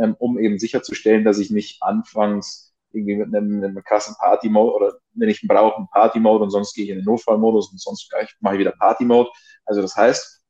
ähm, 0.00 0.16
um 0.18 0.38
eben 0.38 0.58
sicherzustellen, 0.58 1.24
dass 1.24 1.38
ich 1.38 1.50
nicht 1.50 1.82
anfangs 1.82 2.74
irgendwie 2.92 3.16
mit 3.16 3.34
einem, 3.34 3.62
einem 3.62 3.84
krassen 3.84 4.14
Party-Mode 4.18 4.74
oder 4.74 4.98
wenn 5.14 5.28
ich 5.28 5.46
brauche, 5.46 5.76
einen 5.76 5.88
Party-Mode 5.88 6.44
und 6.44 6.50
sonst 6.50 6.74
gehe 6.74 6.84
ich 6.84 6.90
in 6.90 6.96
den 6.96 7.04
Notfallmodus 7.04 7.70
und 7.70 7.80
sonst 7.80 8.10
mache 8.40 8.54
ich 8.54 8.60
wieder 8.60 8.72
Party-Mode. 8.72 9.30
Also 9.66 9.82
das 9.82 9.94
heißt, 9.96 10.42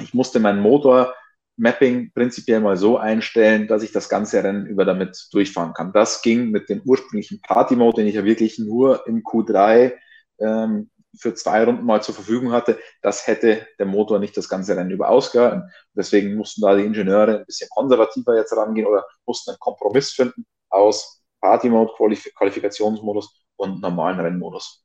ich 0.00 0.14
musste 0.14 0.40
meinen 0.40 0.60
Motor 0.60 1.14
Mapping 1.56 2.10
prinzipiell 2.12 2.60
mal 2.60 2.76
so 2.76 2.98
einstellen, 2.98 3.68
dass 3.68 3.84
ich 3.84 3.92
das 3.92 4.08
ganze 4.08 4.42
Rennen 4.42 4.66
über 4.66 4.84
damit 4.84 5.28
durchfahren 5.30 5.72
kann. 5.72 5.92
Das 5.92 6.20
ging 6.20 6.50
mit 6.50 6.68
dem 6.68 6.82
ursprünglichen 6.84 7.40
Party-Mode, 7.42 7.98
den 7.98 8.08
ich 8.08 8.16
ja 8.16 8.24
wirklich 8.24 8.58
nur 8.58 9.06
im 9.06 9.22
Q3 9.22 9.92
ähm, 10.40 10.90
für 11.18 11.34
zwei 11.34 11.64
Runden 11.64 11.84
mal 11.84 12.02
zur 12.02 12.14
Verfügung 12.14 12.52
hatte. 12.52 12.78
Das 13.02 13.26
hätte 13.26 13.66
der 13.78 13.86
Motor 13.86 14.18
nicht 14.18 14.36
das 14.36 14.48
ganze 14.48 14.76
Rennen 14.76 14.90
über 14.90 15.08
ausgehalten. 15.08 15.70
Deswegen 15.94 16.34
mussten 16.34 16.62
da 16.62 16.74
die 16.74 16.84
Ingenieure 16.84 17.40
ein 17.40 17.46
bisschen 17.46 17.68
konservativer 17.70 18.36
jetzt 18.36 18.56
rangehen 18.56 18.86
oder 18.86 19.06
mussten 19.26 19.50
einen 19.50 19.58
Kompromiss 19.58 20.12
finden 20.12 20.46
aus 20.70 21.22
Party-Mode, 21.40 21.92
Qualif 21.96 22.28
Qualifikationsmodus 22.34 23.44
und 23.56 23.80
normalen 23.80 24.20
Rennmodus. 24.20 24.84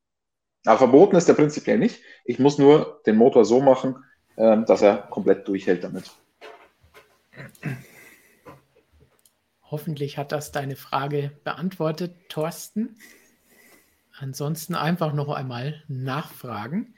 Aber 0.65 0.77
verboten 0.77 1.15
ist 1.15 1.27
der 1.27 1.33
prinzipiell 1.33 1.77
nicht. 1.77 2.01
Ich 2.25 2.39
muss 2.39 2.57
nur 2.57 3.01
den 3.05 3.15
Motor 3.15 3.45
so 3.45 3.61
machen, 3.61 4.03
äh, 4.35 4.57
dass 4.65 4.81
er 4.81 4.97
komplett 4.97 5.47
durchhält 5.47 5.83
damit. 5.83 6.11
Hoffentlich 9.63 10.17
hat 10.17 10.31
das 10.31 10.51
deine 10.51 10.75
Frage 10.75 11.31
beantwortet, 11.43 12.15
Thorsten. 12.29 12.97
Ansonsten 14.19 14.75
einfach 14.75 15.13
noch 15.13 15.29
einmal 15.29 15.81
nachfragen. 15.87 16.95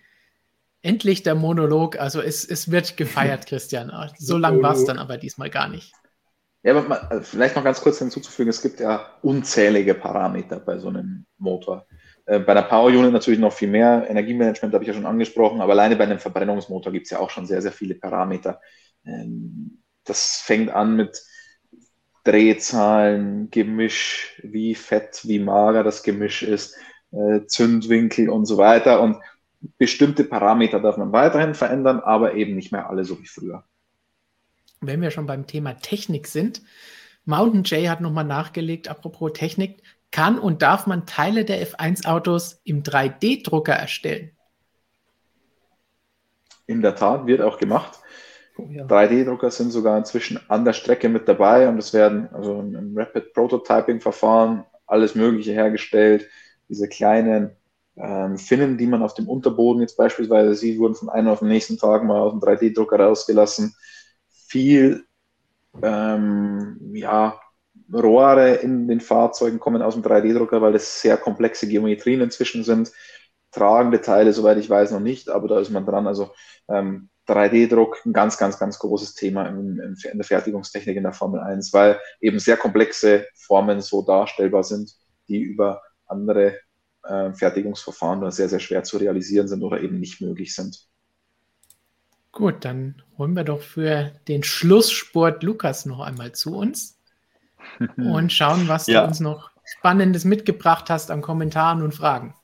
Endlich 0.82 1.22
der 1.22 1.36
Monolog, 1.36 2.00
also 2.00 2.22
es, 2.22 2.44
es 2.44 2.72
wird 2.72 2.98
gefeiert, 2.98 3.46
Christian. 3.48 3.92
So 4.18 4.38
lang 4.38 4.62
war 4.64 4.74
es 4.74 4.86
dann 4.86 4.98
aber 4.98 5.18
diesmal 5.18 5.52
gar 5.52 5.70
nicht. 5.70 5.94
Ja, 6.64 6.76
aber 6.76 6.88
mal, 6.88 7.08
äh, 7.12 7.22
vielleicht 7.22 7.56
noch 7.56 7.64
ganz 7.64 7.82
kurz 7.82 8.00
hinzuzufügen, 8.00 8.50
es 8.50 8.62
gibt 8.62 8.80
ja 8.80 9.18
unzählige 9.22 9.94
Parameter 9.94 10.60
bei 10.60 10.78
so 10.80 10.90
einem 10.90 11.26
Motor. 11.38 11.88
Äh, 12.26 12.40
bei 12.40 12.54
der 12.54 12.64
Power 12.64 12.88
Unit 12.88 13.14
natürlich 13.14 13.40
noch 13.40 13.54
viel 13.54 13.70
mehr. 13.70 14.08
Energiemanagement 14.10 14.74
habe 14.74 14.84
ich 14.84 14.88
ja 14.88 14.94
schon 14.94 15.06
angesprochen, 15.06 15.62
aber 15.62 15.74
alleine 15.74 15.96
bei 15.96 16.04
einem 16.06 16.20
Verbrennungsmotor 16.20 16.92
gibt 16.92 17.06
es 17.06 17.12
ja 17.12 17.20
auch 17.20 17.30
schon 17.30 17.46
sehr, 17.46 17.62
sehr 17.62 17.72
viele 17.72 17.96
Parameter. 17.96 18.62
Ähm, 19.06 19.84
das 20.04 20.42
fängt 20.44 20.72
an 20.72 20.96
mit 20.96 21.22
Drehzahlen, 22.24 23.50
Gemisch, 23.50 24.40
wie 24.44 24.76
fett, 24.76 25.22
wie 25.24 25.40
mager 25.40 25.84
das 25.84 26.04
Gemisch 26.04 26.44
ist, 26.44 26.76
äh, 27.12 27.46
Zündwinkel 27.46 28.30
und 28.30 28.46
so 28.46 28.58
weiter. 28.58 29.02
Und 29.02 29.18
bestimmte 29.78 30.24
Parameter 30.24 30.80
darf 30.80 30.98
man 30.98 31.12
weiterhin 31.12 31.54
verändern, 31.54 32.00
aber 32.00 32.36
eben 32.36 32.56
nicht 32.56 32.72
mehr 32.72 32.90
alle 32.90 33.04
so 33.04 33.20
wie 33.20 33.28
früher. 33.28 33.64
Wenn 34.80 35.02
wir 35.02 35.12
schon 35.12 35.28
beim 35.28 35.46
Thema 35.46 35.74
Technik 35.74 36.28
sind, 36.28 36.62
Mountain 37.26 37.64
J 37.64 37.88
hat 37.88 38.02
nochmal 38.02 38.24
nachgelegt, 38.24 38.88
apropos 38.88 39.34
Technik, 39.34 39.84
kann 40.12 40.40
und 40.40 40.62
darf 40.62 40.88
man 40.88 41.06
Teile 41.06 41.46
der 41.46 41.66
F1-Autos 41.66 42.62
im 42.64 42.84
3D-Drucker 42.84 43.74
erstellen? 43.74 44.32
In 46.68 46.82
der 46.82 46.96
Tat, 46.96 47.28
wird 47.28 47.42
auch 47.42 47.58
gemacht. 47.58 48.00
Oh, 48.58 48.68
ja. 48.70 48.86
3D-Drucker 48.86 49.52
sind 49.52 49.72
sogar 49.72 49.98
inzwischen 49.98 50.40
an 50.50 50.66
der 50.66 50.74
Strecke 50.74 51.10
mit 51.10 51.28
dabei 51.28 51.70
und 51.70 51.78
es 51.78 51.94
werden 51.94 52.30
also 52.34 52.60
im 52.60 52.98
Rapid 52.98 53.34
Prototyping-Verfahren 53.34 54.66
alles 54.86 55.16
Mögliche 55.16 55.54
hergestellt. 55.54 56.28
Diese 56.72 56.88
kleinen 56.88 57.52
ähm, 57.98 58.38
Finnen, 58.38 58.78
die 58.78 58.88
man 58.88 59.04
auf 59.04 59.14
dem 59.14 59.28
Unterboden 59.28 59.82
jetzt 59.82 59.98
beispielsweise 59.98 60.56
sieht, 60.56 60.80
wurden 60.80 60.96
von 60.96 61.10
einem 61.10 61.28
auf 61.28 61.40
den 61.40 61.50
nächsten 61.50 61.78
Tag 61.78 62.04
mal 62.04 62.22
aus 62.22 62.32
dem 62.32 62.40
3D-Drucker 62.40 62.98
rausgelassen. 62.98 63.76
Viel 64.30 65.04
ähm, 65.84 66.80
ja, 66.94 67.40
Rohre 67.94 68.56
in 68.56 68.88
den 68.88 69.02
Fahrzeugen 69.02 69.60
kommen 69.60 69.82
aus 69.82 69.96
dem 69.96 70.04
3D-Drucker, 70.04 70.62
weil 70.62 70.76
es 70.76 71.02
sehr 71.02 71.18
komplexe 71.18 71.68
Geometrien 71.68 72.22
inzwischen 72.22 72.64
sind. 72.64 72.92
Tragende 73.52 74.00
Teile, 74.00 74.32
soweit 74.32 74.58
ich 74.58 74.70
weiß, 74.70 74.92
noch 74.92 75.02
nicht, 75.02 75.30
aber 75.30 75.50
da 75.50 75.60
ist 75.60 75.72
man 75.72 75.86
dran. 75.86 76.08
Also 76.08 76.32
ähm, 76.70 77.10
3D-Druck 77.28 78.06
ein 78.06 78.14
ganz, 78.14 78.38
ganz, 78.38 78.58
ganz 78.58 78.80
großes 78.80 79.16
Thema 79.16 79.48
in, 79.48 79.78
in, 79.80 80.18
der 80.18 80.24
Fertigungstechnik 80.26 80.96
in 80.96 81.04
der 81.04 81.14
Formel 81.14 81.42
1, 81.42 81.74
weil 81.74 82.00
eben 82.22 82.40
sehr 82.40 82.56
komplexe 82.56 83.28
Formen 83.36 83.82
so 83.82 84.02
darstellbar 84.02 84.64
sind, 84.64 84.94
die 85.28 85.42
über 85.42 85.82
andere 86.12 86.60
äh, 87.04 87.34
Fertigungsverfahren 87.34 88.20
nur 88.20 88.32
sehr, 88.32 88.50
sehr 88.50 88.60
schwer 88.60 88.84
zu 88.84 88.98
realisieren 88.98 89.48
sind 89.48 89.64
oder 89.64 89.82
eben 89.82 90.00
nicht 90.00 90.22
möglich 90.22 90.54
sind. 90.54 90.88
Gut, 92.32 92.64
dann 92.64 93.02
holen 93.18 93.36
wir 93.36 93.44
doch 93.44 93.62
für 93.62 94.12
den 94.28 94.44
Schlusssport 94.44 95.44
Lukas 95.44 95.86
noch 95.86 96.00
einmal 96.00 96.32
zu 96.32 96.56
uns 96.56 97.00
und 97.98 98.32
schauen, 98.32 98.68
was 98.68 98.88
ja. 98.88 99.02
du 99.02 99.08
uns 99.08 99.20
noch 99.20 99.52
Spannendes 99.66 100.26
mitgebracht 100.26 100.90
hast 100.90 101.12
an 101.12 101.22
Kommentaren 101.22 101.82
und 101.82 101.94
Fragen. 101.94 102.36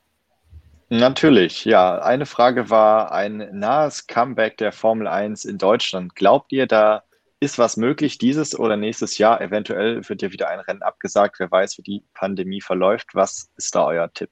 Natürlich, 0.90 1.66
ja. 1.66 2.00
Eine 2.00 2.26
Frage 2.26 2.70
war 2.70 3.12
ein 3.12 3.50
nahes 3.52 4.08
Comeback 4.08 4.58
der 4.58 4.72
Formel 4.72 5.08
1 5.08 5.44
in 5.44 5.58
Deutschland. 5.58 6.16
Glaubt 6.16 6.52
ihr, 6.54 6.66
da 6.66 7.04
ist 7.40 7.60
was 7.60 7.78
möglich 7.78 8.18
dieses 8.18 8.58
oder 8.58 8.78
nächstes 8.78 9.18
Jahr? 9.18 9.42
Eventuell 9.42 10.08
wird 10.08 10.22
ja 10.22 10.32
wieder 10.32 10.50
ein 10.50 10.60
Rennen 10.60 10.82
abgesagt. 10.82 11.40
Wer 11.40 11.52
weiß, 11.52 11.78
wie 11.78 11.84
die 11.84 12.04
Pandemie 12.14 12.62
verläuft. 12.62 13.14
Was 13.14 13.50
ist 13.58 13.76
da 13.76 13.86
euer 13.86 14.12
Tipp? 14.12 14.32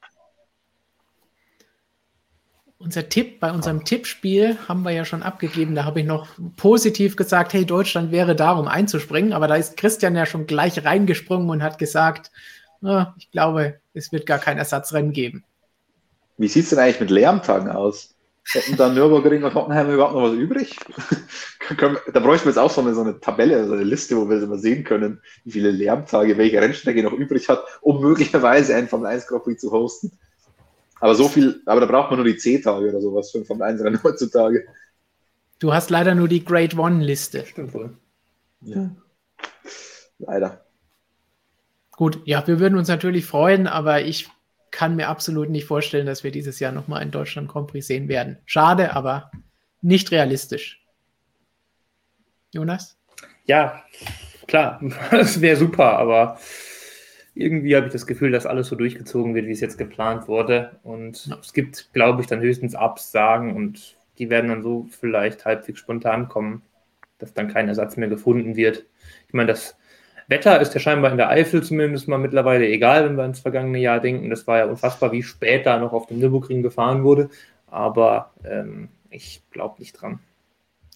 Unser 2.78 3.08
Tipp 3.08 3.40
bei 3.40 3.52
unserem 3.52 3.86
Tippspiel 3.86 4.58
haben 4.68 4.84
wir 4.84 4.92
ja 4.92 5.06
schon 5.06 5.24
abgegeben. 5.24 5.76
Da 5.76 5.86
habe 5.86 6.02
ich 6.02 6.06
noch 6.06 6.28
positiv 6.58 7.16
gesagt, 7.16 7.54
hey, 7.54 7.66
Deutschland 7.66 8.12
wäre 8.12 8.36
da, 8.36 8.52
um 8.52 8.68
einzuspringen. 8.68 9.34
Aber 9.34 9.48
da 9.48 9.56
ist 9.56 9.78
Christian 9.78 10.16
ja 10.16 10.26
schon 10.26 10.46
gleich 10.46 10.84
reingesprungen 10.84 11.50
und 11.50 11.64
hat 11.64 11.78
gesagt, 11.78 12.32
oh, 12.82 13.06
ich 13.18 13.32
glaube, 13.32 13.80
es 13.94 14.12
wird 14.12 14.26
gar 14.26 14.40
kein 14.40 14.58
Ersatzrennen 14.58 15.14
geben. 15.14 15.44
Wie 16.38 16.48
sieht 16.48 16.64
es 16.64 16.72
denn 16.72 16.80
eigentlich 16.80 17.00
mit 17.00 17.12
Lärmtagen 17.12 17.70
aus? 17.70 18.15
Hätten 18.52 18.78
da 18.78 18.90
Nürburgring 18.90 19.44
und 19.44 19.56
Hockenheim 19.56 19.92
überhaupt 19.92 20.14
noch 20.14 20.24
was 20.24 20.34
übrig? 20.34 20.78
da 22.14 22.20
bräuchten 22.20 22.46
wir 22.46 22.52
jetzt 22.52 22.60
auch 22.60 22.70
so 22.70 22.82
eine, 22.82 22.94
so 22.94 23.02
eine 23.02 23.20
Tabelle, 23.20 23.66
so 23.66 23.74
eine 23.74 23.84
Liste, 23.84 24.16
wo 24.16 24.30
wir 24.30 24.46
mal 24.46 24.60
sehen 24.60 24.84
können, 24.84 25.22
wie 25.44 25.52
viele 25.52 25.72
Lärmtage 25.72 26.38
welche 26.38 26.62
Rennstrecke 26.62 27.02
noch 27.02 27.14
übrig 27.14 27.50
hat, 27.50 27.64
um 27.82 28.02
möglicherweise 28.02 28.76
einen 28.76 28.88
Formel 28.88 29.08
1 29.08 29.28
Grand 29.28 29.44
Prix 29.44 29.62
zu 29.62 29.72
hosten. 29.72 30.12
Aber 31.00 31.16
so 31.16 31.28
viel, 31.28 31.62
aber 31.66 31.82
da 31.82 31.88
braucht 31.88 32.12
man 32.12 32.20
nur 32.20 32.26
die 32.26 32.38
C-Tage 32.38 32.90
oder 32.90 33.02
sowas 33.02 33.32
für 33.32 33.40
ein 33.40 33.46
Formel 33.46 33.64
1 33.64 33.82
Rennen 33.82 34.00
heutzutage. 34.04 34.66
Du 35.60 35.74
hast 35.74 35.90
leider 35.90 36.14
nur 36.14 36.28
die 36.28 36.46
Grade 36.46 36.78
One-Liste. 36.78 37.46
Stimmt 37.46 37.74
wohl. 37.74 37.98
Ja. 38.62 38.92
Leider. 40.20 40.66
Gut, 41.92 42.20
ja, 42.26 42.46
wir 42.46 42.60
würden 42.60 42.78
uns 42.78 42.90
natürlich 42.90 43.26
freuen, 43.26 43.68
aber 43.68 44.02
ich 44.02 44.30
kann 44.76 44.98
mir 44.98 45.08
absolut 45.08 45.50
nicht 45.50 45.66
vorstellen, 45.66 46.06
dass 46.06 46.26
wir 46.26 46.32
dieses 46.32 46.60
Jahr 46.60 46.74
nochmal 46.74 47.02
in 47.02 47.10
Deutschland 47.10 47.48
Grand 47.48 47.68
Prix 47.68 47.88
sehen 47.88 48.10
werden. 48.10 48.40
Schade, 48.46 48.94
aber 48.94 49.32
nicht 49.82 50.12
realistisch. 50.12 50.84
Jonas? 52.52 52.98
Ja, 53.46 53.86
klar, 54.48 54.82
das 55.12 55.40
wäre 55.40 55.56
super, 55.56 55.98
aber 55.98 56.38
irgendwie 57.36 57.74
habe 57.74 57.88
ich 57.88 57.94
das 57.94 58.06
Gefühl, 58.06 58.32
dass 58.32 58.46
alles 58.46 58.68
so 58.68 58.76
durchgezogen 58.76 59.34
wird, 59.34 59.46
wie 59.46 59.54
es 59.54 59.62
jetzt 59.62 59.78
geplant 59.78 60.28
wurde. 60.28 60.78
Und 60.84 61.28
ja. 61.28 61.38
es 61.42 61.54
gibt, 61.54 61.94
glaube 61.94 62.22
ich, 62.22 62.28
dann 62.28 62.42
höchstens 62.42 62.76
Absagen 62.76 63.56
und 63.56 63.96
die 64.18 64.30
werden 64.30 64.50
dann 64.50 64.62
so 64.62 64.88
vielleicht 64.90 65.46
halbwegs 65.46 65.80
spontan 65.80 66.28
kommen, 66.28 66.64
dass 67.18 67.34
dann 67.34 67.48
kein 67.48 67.70
Ersatz 67.70 67.96
mehr 67.96 68.10
gefunden 68.10 68.58
wird. 68.58 68.84
Ich 69.30 69.34
meine, 69.34 69.48
das 69.48 69.78
Wetter 70.28 70.60
ist 70.60 70.74
ja 70.74 70.80
scheinbar 70.80 71.12
in 71.12 71.18
der 71.18 71.30
Eifel 71.30 71.62
zumindest 71.64 72.08
mal 72.08 72.18
mittlerweile 72.18 72.68
egal, 72.68 73.06
wenn 73.06 73.16
wir 73.16 73.26
ins 73.26 73.40
vergangene 73.40 73.80
Jahr 73.80 74.00
denken. 74.00 74.30
Das 74.30 74.48
war 74.48 74.58
ja 74.58 74.66
unfassbar, 74.66 75.12
wie 75.12 75.24
spät 75.24 75.66
da 75.66 75.78
noch 75.78 75.94
auf 75.94 76.08
dem 76.08 76.20
Nürburgring 76.20 76.64
gefahren 76.64 77.04
wurde. 77.04 77.30
Aber 77.68 78.32
ähm, 78.44 78.90
ich 79.10 79.44
glaube 79.52 79.80
nicht 79.80 80.02
dran. 80.02 80.20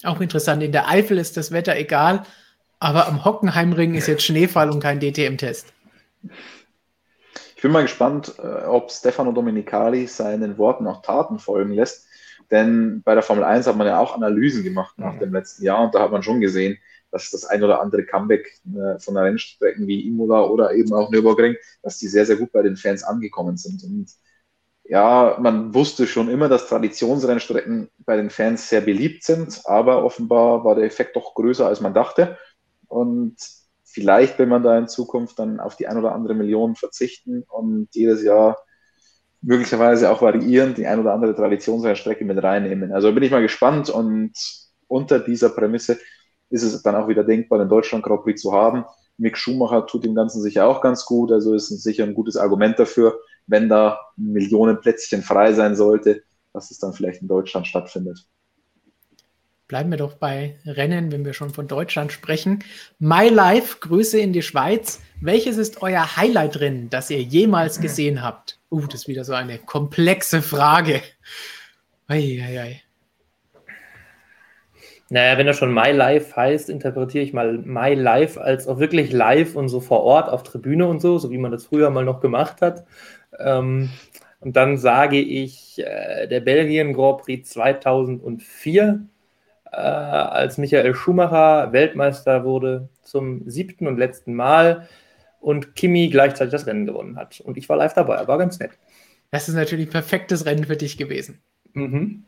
Auch 0.04 0.22
interessant, 0.22 0.64
in 0.64 0.72
der 0.72 0.88
Eifel 0.88 1.18
ist 1.18 1.38
das 1.38 1.52
Wetter 1.52 1.76
egal, 1.76 2.24
aber 2.80 3.08
am 3.08 3.26
Hockenheimring 3.26 3.96
ist 3.96 4.08
jetzt 4.08 4.24
Schneefall 4.24 4.70
und 4.70 4.82
kein 4.82 5.00
DTM-Test. 5.00 5.74
Ich 7.56 7.62
bin 7.62 7.72
mal 7.72 7.82
gespannt, 7.82 8.34
äh, 8.42 8.66
ob 8.66 8.90
Stefano 8.90 9.34
Domenicali 9.34 10.08
seinen 10.08 10.58
Worten 10.58 10.88
auch 10.88 11.02
Taten 11.02 11.40
folgen 11.40 11.74
lässt. 11.74 12.08
Denn 12.52 13.02
bei 13.04 13.14
der 13.14 13.22
Formel 13.22 13.44
1 13.44 13.68
hat 13.68 13.76
man 13.76 13.86
ja 13.86 14.00
auch 14.00 14.16
Analysen 14.16 14.64
gemacht 14.64 14.98
nach 14.98 15.16
mhm. 15.16 15.20
dem 15.20 15.34
letzten 15.34 15.64
Jahr 15.64 15.84
und 15.84 15.94
da 15.94 16.02
hat 16.02 16.12
man 16.12 16.24
schon 16.24 16.40
gesehen, 16.40 16.78
dass 17.11 17.31
das 17.31 17.45
ein 17.45 17.64
oder 17.64 17.81
andere 17.81 18.06
Comeback 18.06 18.60
äh, 18.65 18.99
von 18.99 19.15
der 19.15 19.23
Rennstrecken 19.23 19.88
wie 19.88 20.07
Imola 20.07 20.44
oder 20.44 20.73
eben 20.73 20.94
auch 20.94 21.10
Nürburgring, 21.10 21.56
dass 21.81 21.98
die 21.98 22.07
sehr, 22.07 22.26
sehr 22.26 22.36
gut 22.36 22.52
bei 22.52 22.61
den 22.61 22.77
Fans 22.77 23.03
angekommen 23.03 23.57
sind. 23.57 23.84
Und 23.84 24.11
ja, 24.84 25.38
man 25.40 25.73
wusste 25.73 26.07
schon 26.07 26.30
immer, 26.30 26.49
dass 26.49 26.68
Traditionsrennstrecken 26.68 27.90
bei 27.99 28.18
den 28.18 28.30
Fans 28.30 28.69
sehr 28.69 28.81
beliebt 28.81 29.23
sind, 29.23 29.61
aber 29.65 30.03
offenbar 30.03 30.64
war 30.64 30.76
der 30.76 30.86
Effekt 30.86 31.15
doch 31.15 31.36
größer, 31.36 31.68
als 31.68 31.80
man 31.80 31.94
dachte. 31.94 32.38
Und 32.88 33.38
vielleicht 33.84 34.40
will 34.40 34.48
man 34.48 34.64
da 34.64 34.77
in 34.77 34.88
Zukunft 34.88 35.38
dann 35.38 35.60
auf 35.60 35.76
die 35.76 35.88
ein 35.88 35.98
oder 35.98 36.14
andere 36.14 36.34
Million 36.34 36.76
verzichten 36.76 37.44
und 37.48 37.90
jedes 37.94 38.23
Jahr 38.23 38.57
möglicherweise 39.41 40.11
auch 40.11 40.22
variieren, 40.22 40.73
die 40.73 40.86
ein 40.86 40.99
oder 40.99 41.14
andere 41.14 41.36
Traditionsrennstrecke 41.36 42.26
mit 42.26 42.41
reinnehmen. 42.41 42.91
Also 42.91 43.14
bin 43.14 43.23
ich 43.23 43.31
mal 43.31 43.41
gespannt 43.41 43.90
und 43.90 44.34
unter 44.88 45.19
dieser 45.19 45.49
Prämisse 45.49 45.99
ist 46.50 46.64
es 46.64 46.82
dann 46.82 46.96
auch 46.96 47.08
wieder 47.08 47.24
denkbar, 47.24 47.60
den 47.60 47.70
Deutschland 47.70 48.04
Grand 48.04 48.24
Prix 48.24 48.42
zu 48.42 48.54
haben. 48.54 48.86
Mick 49.18 49.38
Schumacher 49.38 49.86
tut 49.86 50.06
dem 50.06 50.16
Ganzen 50.16 50.42
sicher 50.42 50.66
auch 50.66 50.82
ganz 50.82 51.06
gut, 51.06 51.32
also 51.32 51.54
ist 51.54 51.68
sicher 51.68 52.06
ein 52.06 52.14
gutes 52.14 52.38
Argument 52.38 52.80
dafür, 52.80 53.20
wenn 53.48 53.70
da 53.70 54.00
Millionen 54.16 54.80
Plätzchen 54.80 55.22
frei 55.22 55.54
sein 55.54 55.76
sollte, 55.76 56.24
dass 56.54 56.72
es 56.72 56.80
dann 56.80 56.94
vielleicht 56.94 57.22
in 57.22 57.28
Deutschland 57.28 57.68
stattfindet. 57.68 58.26
bleiben 59.68 59.92
wir 59.92 59.98
doch 59.98 60.16
bei 60.16 60.58
Rennen, 60.66 61.12
wenn 61.12 61.26
wir 61.26 61.34
schon 61.34 61.52
von 61.52 61.68
Deutschland 61.68 62.12
sprechen. 62.12 62.64
My 62.98 63.28
Life, 63.28 63.78
Grüße 63.82 64.20
in 64.20 64.34
die 64.34 64.42
Schweiz. 64.42 65.00
Welches 65.22 65.58
ist 65.58 65.82
euer 65.84 66.16
Highlight-Rennen, 66.16 66.90
das 66.90 67.10
ihr 67.10 67.22
jemals 67.22 67.80
gesehen 67.80 68.24
habt? 68.24 68.58
Uh, 68.72 68.88
das 68.88 69.02
ist 69.02 69.08
wieder 69.08 69.26
so 69.26 69.34
eine 69.34 69.60
komplexe 69.60 70.42
Frage. 70.42 71.02
Eieiei. 72.08 72.82
Naja, 75.10 75.38
wenn 75.38 75.48
er 75.48 75.53
schon 75.53 75.73
My 75.73 75.91
Life 75.91 76.36
heißt, 76.36 76.69
interpretiere 76.69 77.23
ich 77.23 77.34
mal 77.34 77.57
My 77.57 77.95
Life 77.95 78.40
als 78.40 78.68
auch 78.68 78.80
wirklich 78.80 79.11
live 79.11 79.56
und 79.56 79.68
so 79.68 79.81
vor 79.81 80.03
Ort 80.03 80.30
auf 80.30 80.44
Tribüne 80.44 80.88
und 80.88 81.02
so, 81.02 81.18
so 81.18 81.31
wie 81.31 81.40
man 81.40 81.52
das 81.52 81.65
früher 81.65 81.90
mal 81.90 82.06
noch 82.06 82.19
gemacht 82.22 82.61
hat. 82.61 82.86
Ähm, 83.40 83.90
und 84.40 84.56
dann 84.56 84.77
sage 84.77 85.19
ich 85.19 85.80
äh, 85.80 86.27
der 86.27 86.41
Belgien 86.41 86.94
Grand 86.94 87.22
Prix 87.22 87.49
2004, 87.49 89.06
äh, 89.72 89.76
als 89.76 90.57
Michael 90.57 90.94
Schumacher 90.94 91.73
Weltmeister 91.73 92.44
wurde 92.45 92.90
zum 93.02 93.49
siebten 93.49 93.88
und 93.88 93.98
letzten 93.98 94.34
Mal 94.36 94.88
und 95.40 95.76
Kimi 95.76 96.10
gleichzeitig 96.10 96.52
das 96.52 96.68
Rennen 96.68 96.86
gewonnen 96.86 97.18
hat. 97.18 97.40
Und 97.41 97.57
ich 97.57 97.68
war 97.68 97.77
live 97.77 97.94
dabei, 97.94 98.27
war 98.27 98.38
ganz 98.38 98.60
nett. 98.60 98.72
Das 99.31 99.49
ist 99.49 99.56
natürlich 99.56 99.88
ein 99.88 99.91
perfektes 99.91 100.45
Rennen 100.45 100.65
für 100.65 100.77
dich 100.77 100.98
gewesen. 100.98 101.41
Mhm. 101.73 102.26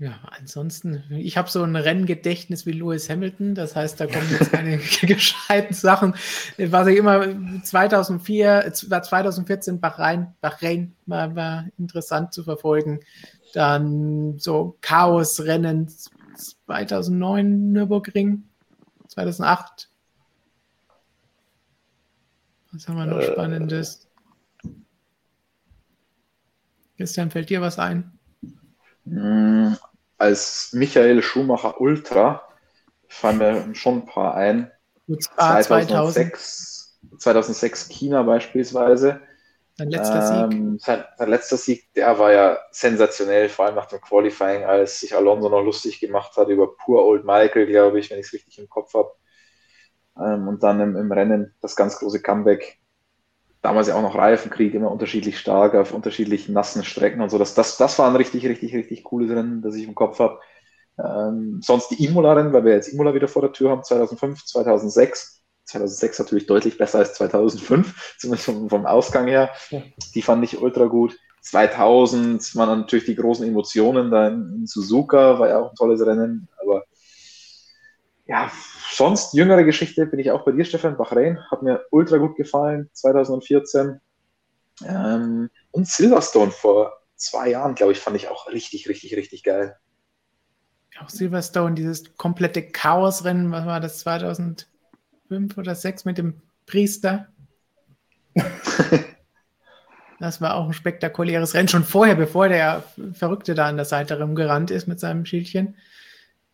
Ja, 0.00 0.18
ansonsten, 0.30 1.04
ich 1.10 1.36
habe 1.36 1.50
so 1.50 1.62
ein 1.62 1.76
Renngedächtnis 1.76 2.64
wie 2.64 2.72
Lewis 2.72 3.10
Hamilton, 3.10 3.54
das 3.54 3.76
heißt, 3.76 4.00
da 4.00 4.06
kommen 4.06 4.30
jetzt 4.30 4.50
keine 4.50 4.78
gescheiten 5.02 5.74
Sachen. 5.74 6.14
Was 6.56 6.86
ich 6.86 6.96
immer 6.96 7.22
2004, 7.62 8.72
2014 8.72 9.78
Bahrain, 9.78 10.34
Bahrain 10.40 10.96
war, 11.04 11.36
war 11.36 11.66
interessant 11.76 12.32
zu 12.32 12.44
verfolgen. 12.44 13.00
Dann 13.52 14.38
so 14.38 14.78
Chaos-Rennen 14.80 15.88
2009 16.34 17.72
Nürburgring, 17.72 18.44
2008. 19.08 19.90
Was 22.72 22.88
haben 22.88 22.96
wir 22.96 23.04
noch 23.04 23.18
äh, 23.18 23.32
Spannendes? 23.32 24.08
Christian, 26.96 27.30
fällt 27.30 27.50
dir 27.50 27.60
was 27.60 27.78
ein? 27.78 28.12
Als 30.20 30.74
Michael 30.74 31.22
Schumacher 31.22 31.80
Ultra 31.80 32.46
fallen 33.08 33.38
mir 33.38 33.74
schon 33.74 34.00
ein 34.00 34.04
paar 34.04 34.34
ein. 34.34 34.70
2006, 35.18 37.00
2006 37.16 37.88
China 37.88 38.22
beispielsweise. 38.22 39.22
Sein 39.78 39.90
letzter 39.90 40.44
ähm, 40.44 40.72
Sieg. 40.72 40.82
Sein, 40.82 41.04
sein, 41.16 41.28
letzter 41.30 41.56
Sieg, 41.56 41.94
der 41.94 42.18
war 42.18 42.32
ja 42.32 42.58
sensationell, 42.70 43.48
vor 43.48 43.64
allem 43.64 43.76
nach 43.76 43.86
dem 43.86 44.02
Qualifying, 44.02 44.64
als 44.64 45.00
sich 45.00 45.16
Alonso 45.16 45.48
noch 45.48 45.62
lustig 45.62 46.00
gemacht 46.00 46.36
hat 46.36 46.48
über 46.48 46.76
Pur 46.76 47.02
Old 47.02 47.24
Michael, 47.24 47.66
glaube 47.66 47.98
ich, 47.98 48.10
wenn 48.10 48.18
ich 48.18 48.26
es 48.26 48.34
richtig 48.34 48.58
im 48.58 48.68
Kopf 48.68 48.92
habe. 48.92 49.12
Ähm, 50.18 50.48
und 50.48 50.62
dann 50.62 50.80
im, 50.80 50.96
im 50.96 51.10
Rennen 51.10 51.54
das 51.62 51.76
ganz 51.76 51.98
große 51.98 52.20
Comeback 52.20 52.79
damals 53.62 53.88
ja 53.88 53.94
auch 53.94 54.02
noch 54.02 54.16
Reifenkrieg, 54.16 54.74
immer 54.74 54.90
unterschiedlich 54.90 55.38
stark 55.38 55.74
auf 55.74 55.92
unterschiedlichen 55.92 56.52
nassen 56.52 56.84
Strecken 56.84 57.20
und 57.20 57.30
so. 57.30 57.38
Das, 57.38 57.54
das, 57.54 57.76
das 57.76 57.98
war 57.98 58.08
ein 58.08 58.16
richtig, 58.16 58.46
richtig, 58.46 58.74
richtig 58.74 59.04
cooles 59.04 59.30
Rennen, 59.30 59.62
das 59.62 59.74
ich 59.74 59.86
im 59.86 59.94
Kopf 59.94 60.18
habe. 60.18 60.40
Ähm, 60.98 61.60
sonst 61.62 61.88
die 61.88 62.04
Imola-Rennen, 62.04 62.52
weil 62.52 62.64
wir 62.64 62.74
jetzt 62.74 62.88
Imola 62.88 63.14
wieder 63.14 63.28
vor 63.28 63.42
der 63.42 63.52
Tür 63.52 63.70
haben, 63.70 63.84
2005, 63.84 64.44
2006. 64.44 65.38
2006 65.64 66.18
natürlich 66.18 66.46
deutlich 66.46 66.78
besser 66.78 66.98
als 66.98 67.14
2005, 67.14 68.16
zumindest 68.18 68.46
vom, 68.46 68.68
vom 68.68 68.86
Ausgang 68.86 69.28
her. 69.28 69.50
Die 70.14 70.22
fand 70.22 70.42
ich 70.44 70.60
ultra 70.60 70.86
gut. 70.86 71.16
2000 71.42 72.54
waren 72.56 72.80
natürlich 72.80 73.06
die 73.06 73.14
großen 73.14 73.46
Emotionen 73.46 74.10
da 74.10 74.28
in, 74.28 74.52
in 74.54 74.66
Suzuka, 74.66 75.38
war 75.38 75.48
ja 75.48 75.58
auch 75.60 75.70
ein 75.70 75.76
tolles 75.76 76.04
Rennen, 76.04 76.48
aber 76.60 76.84
ja, 78.30 78.50
sonst 78.92 79.34
jüngere 79.34 79.64
Geschichte 79.64 80.06
bin 80.06 80.20
ich 80.20 80.30
auch 80.30 80.44
bei 80.44 80.52
dir, 80.52 80.64
Stefan. 80.64 80.96
Bahrain 80.96 81.40
hat 81.50 81.62
mir 81.62 81.84
ultra 81.90 82.18
gut 82.18 82.36
gefallen, 82.36 82.88
2014. 82.92 84.00
Ähm, 84.86 85.50
und 85.72 85.88
Silverstone 85.88 86.52
vor 86.52 86.92
zwei 87.16 87.50
Jahren, 87.50 87.74
glaube 87.74 87.90
ich, 87.90 87.98
fand 87.98 88.16
ich 88.16 88.28
auch 88.28 88.46
richtig, 88.46 88.88
richtig, 88.88 89.16
richtig 89.16 89.42
geil. 89.42 89.76
Auch 91.02 91.08
Silverstone, 91.08 91.74
dieses 91.74 92.16
komplette 92.16 92.62
Chaosrennen, 92.62 93.50
was 93.50 93.66
war 93.66 93.80
das, 93.80 93.98
2005 93.98 94.68
oder 95.56 95.74
2006 95.74 96.04
mit 96.04 96.18
dem 96.18 96.40
Priester? 96.66 97.26
das 100.20 100.40
war 100.40 100.54
auch 100.54 100.66
ein 100.66 100.72
spektakuläres 100.72 101.54
Rennen, 101.54 101.66
schon 101.66 101.82
vorher, 101.82 102.14
bevor 102.14 102.48
der 102.48 102.84
Verrückte 103.12 103.56
da 103.56 103.66
an 103.66 103.74
der 103.74 103.86
Seite 103.86 104.20
rumgerannt 104.20 104.70
ist 104.70 104.86
mit 104.86 105.00
seinem 105.00 105.26
Schildchen. 105.26 105.74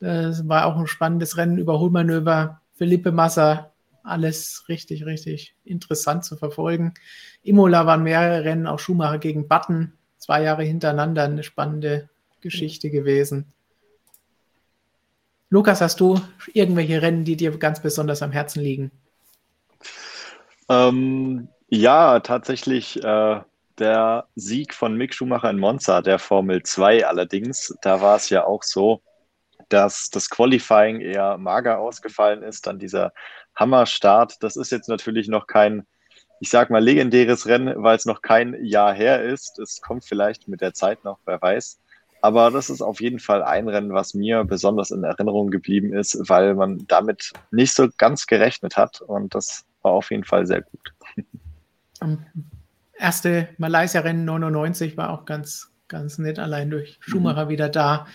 Das 0.00 0.46
war 0.48 0.66
auch 0.66 0.76
ein 0.76 0.86
spannendes 0.86 1.36
Rennen, 1.36 1.58
Überholmanöver, 1.58 2.60
Felipe 2.74 3.12
Massa, 3.12 3.72
alles 4.02 4.64
richtig, 4.68 5.06
richtig 5.06 5.56
interessant 5.64 6.24
zu 6.24 6.36
verfolgen. 6.36 6.94
Imola 7.42 7.86
waren 7.86 8.02
mehrere 8.02 8.44
Rennen, 8.44 8.66
auch 8.66 8.78
Schumacher 8.78 9.18
gegen 9.18 9.48
Button, 9.48 9.92
zwei 10.18 10.42
Jahre 10.42 10.62
hintereinander, 10.62 11.24
eine 11.24 11.42
spannende 11.42 12.08
Geschichte 12.40 12.90
gewesen. 12.90 13.52
Lukas, 15.48 15.80
hast 15.80 16.00
du 16.00 16.20
irgendwelche 16.52 17.02
Rennen, 17.02 17.24
die 17.24 17.36
dir 17.36 17.56
ganz 17.58 17.80
besonders 17.80 18.22
am 18.22 18.32
Herzen 18.32 18.60
liegen? 18.60 18.90
Ähm, 20.68 21.48
ja, 21.68 22.20
tatsächlich 22.20 23.02
äh, 23.02 23.40
der 23.78 24.26
Sieg 24.34 24.74
von 24.74 24.96
Mick 24.96 25.14
Schumacher 25.14 25.50
in 25.50 25.58
Monza, 25.58 26.02
der 26.02 26.18
Formel 26.18 26.62
2 26.62 27.06
allerdings. 27.06 27.76
Da 27.82 28.00
war 28.00 28.16
es 28.16 28.28
ja 28.30 28.44
auch 28.44 28.62
so, 28.62 29.00
dass 29.68 30.10
das 30.10 30.30
Qualifying 30.30 31.00
eher 31.00 31.38
mager 31.38 31.78
ausgefallen 31.78 32.42
ist, 32.42 32.66
dann 32.66 32.78
dieser 32.78 33.12
Hammerstart. 33.54 34.42
Das 34.42 34.56
ist 34.56 34.70
jetzt 34.70 34.88
natürlich 34.88 35.28
noch 35.28 35.46
kein, 35.46 35.86
ich 36.40 36.50
sag 36.50 36.70
mal, 36.70 36.82
legendäres 36.82 37.46
Rennen, 37.46 37.82
weil 37.82 37.96
es 37.96 38.06
noch 38.06 38.22
kein 38.22 38.64
Jahr 38.64 38.94
her 38.94 39.22
ist. 39.22 39.58
Es 39.58 39.80
kommt 39.80 40.04
vielleicht 40.04 40.48
mit 40.48 40.60
der 40.60 40.74
Zeit 40.74 41.04
noch, 41.04 41.18
wer 41.24 41.40
weiß. 41.40 41.80
Aber 42.22 42.50
das 42.50 42.70
ist 42.70 42.82
auf 42.82 43.00
jeden 43.00 43.18
Fall 43.18 43.42
ein 43.42 43.68
Rennen, 43.68 43.92
was 43.92 44.14
mir 44.14 44.44
besonders 44.44 44.90
in 44.90 45.04
Erinnerung 45.04 45.50
geblieben 45.50 45.92
ist, 45.92 46.18
weil 46.28 46.54
man 46.54 46.86
damit 46.86 47.32
nicht 47.50 47.74
so 47.74 47.88
ganz 47.98 48.26
gerechnet 48.26 48.76
hat. 48.76 49.00
Und 49.00 49.34
das 49.34 49.64
war 49.82 49.92
auf 49.92 50.10
jeden 50.10 50.24
Fall 50.24 50.46
sehr 50.46 50.62
gut. 50.62 50.92
Erste 52.98 53.48
Malaysia-Rennen 53.58 54.24
99 54.24 54.96
war 54.96 55.10
auch 55.10 55.24
ganz, 55.24 55.70
ganz 55.88 56.18
nett, 56.18 56.38
allein 56.38 56.70
durch 56.70 56.98
Schumacher 57.00 57.46
mhm. 57.46 57.50
wieder 57.50 57.68
da 57.68 58.06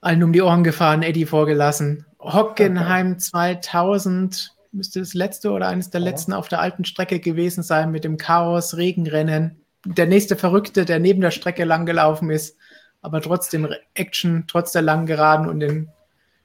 allen 0.00 0.22
um 0.22 0.32
die 0.32 0.42
Ohren 0.42 0.64
gefahren, 0.64 1.02
Eddie 1.02 1.26
vorgelassen. 1.26 2.06
Hockenheim 2.20 3.18
2000 3.18 4.54
müsste 4.72 5.00
das 5.00 5.14
letzte 5.14 5.50
oder 5.50 5.68
eines 5.68 5.90
der 5.90 6.00
letzten 6.00 6.32
auf 6.32 6.48
der 6.48 6.60
alten 6.60 6.84
Strecke 6.84 7.20
gewesen 7.20 7.62
sein 7.62 7.90
mit 7.90 8.04
dem 8.04 8.16
Chaos, 8.16 8.76
Regenrennen. 8.76 9.60
Der 9.84 10.06
nächste 10.06 10.36
Verrückte, 10.36 10.84
der 10.84 10.98
neben 10.98 11.20
der 11.20 11.30
Strecke 11.30 11.64
langgelaufen 11.64 12.30
ist, 12.30 12.56
aber 13.00 13.20
trotzdem 13.20 13.68
Action, 13.94 14.44
trotz 14.46 14.72
der 14.72 14.82
langen 14.82 15.06
Geraden 15.06 15.48
und 15.48 15.60
den 15.60 15.88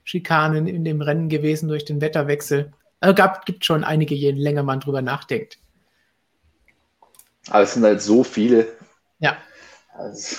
Schikanen 0.03 0.67
in 0.67 0.83
dem 0.83 1.01
Rennen 1.01 1.29
gewesen 1.29 1.67
durch 1.67 1.85
den 1.85 2.01
Wetterwechsel. 2.01 2.71
Also 2.99 3.15
gab, 3.15 3.45
gibt 3.45 3.65
schon 3.65 3.83
einige, 3.83 4.15
je 4.15 4.31
länger 4.31 4.63
man 4.63 4.79
drüber 4.79 5.01
nachdenkt. 5.01 5.57
Aber 7.49 7.63
es 7.63 7.73
sind 7.73 7.83
halt 7.83 8.01
so 8.01 8.23
viele. 8.23 8.67
Ja. 9.19 9.35
Also 9.95 10.37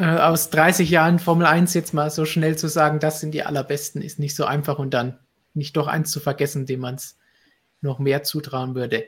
aus 0.00 0.50
30 0.50 0.90
Jahren 0.90 1.18
Formel 1.18 1.46
1 1.46 1.74
jetzt 1.74 1.92
mal 1.92 2.10
so 2.10 2.24
schnell 2.24 2.56
zu 2.56 2.68
sagen, 2.68 3.00
das 3.00 3.20
sind 3.20 3.32
die 3.32 3.42
allerbesten, 3.42 4.02
ist 4.02 4.18
nicht 4.18 4.34
so 4.34 4.44
einfach 4.44 4.78
und 4.78 4.94
dann 4.94 5.18
nicht 5.52 5.76
doch 5.76 5.86
eins 5.86 6.10
zu 6.10 6.20
vergessen, 6.20 6.66
dem 6.66 6.80
man 6.80 6.94
es 6.94 7.18
noch 7.82 7.98
mehr 7.98 8.22
zutrauen 8.22 8.74
würde. 8.74 9.04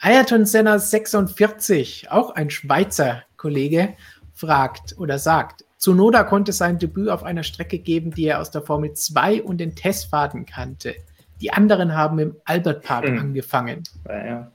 Ayrton 0.00 0.46
Senna 0.46 0.78
46, 0.78 2.10
auch 2.10 2.30
ein 2.30 2.50
Schweizer 2.50 3.22
Kollege, 3.36 3.94
fragt 4.34 4.96
oder 4.98 5.18
sagt, 5.18 5.64
Zunoda 5.78 6.24
konnte 6.24 6.52
sein 6.52 6.78
Debüt 6.78 7.08
auf 7.08 7.22
einer 7.22 7.42
Strecke 7.42 7.78
geben, 7.78 8.12
die 8.12 8.26
er 8.26 8.40
aus 8.40 8.50
der 8.50 8.62
Formel 8.62 8.92
2 8.92 9.42
und 9.42 9.58
den 9.58 9.74
Testfahrten 9.74 10.46
kannte. 10.46 10.94
Die 11.40 11.52
anderen 11.52 11.94
haben 11.94 12.18
im 12.18 12.36
Albert 12.44 12.84
Park 12.84 13.08
mhm. 13.08 13.18
angefangen. 13.18 13.82
Ja, 14.08 14.26
ja. 14.26 14.52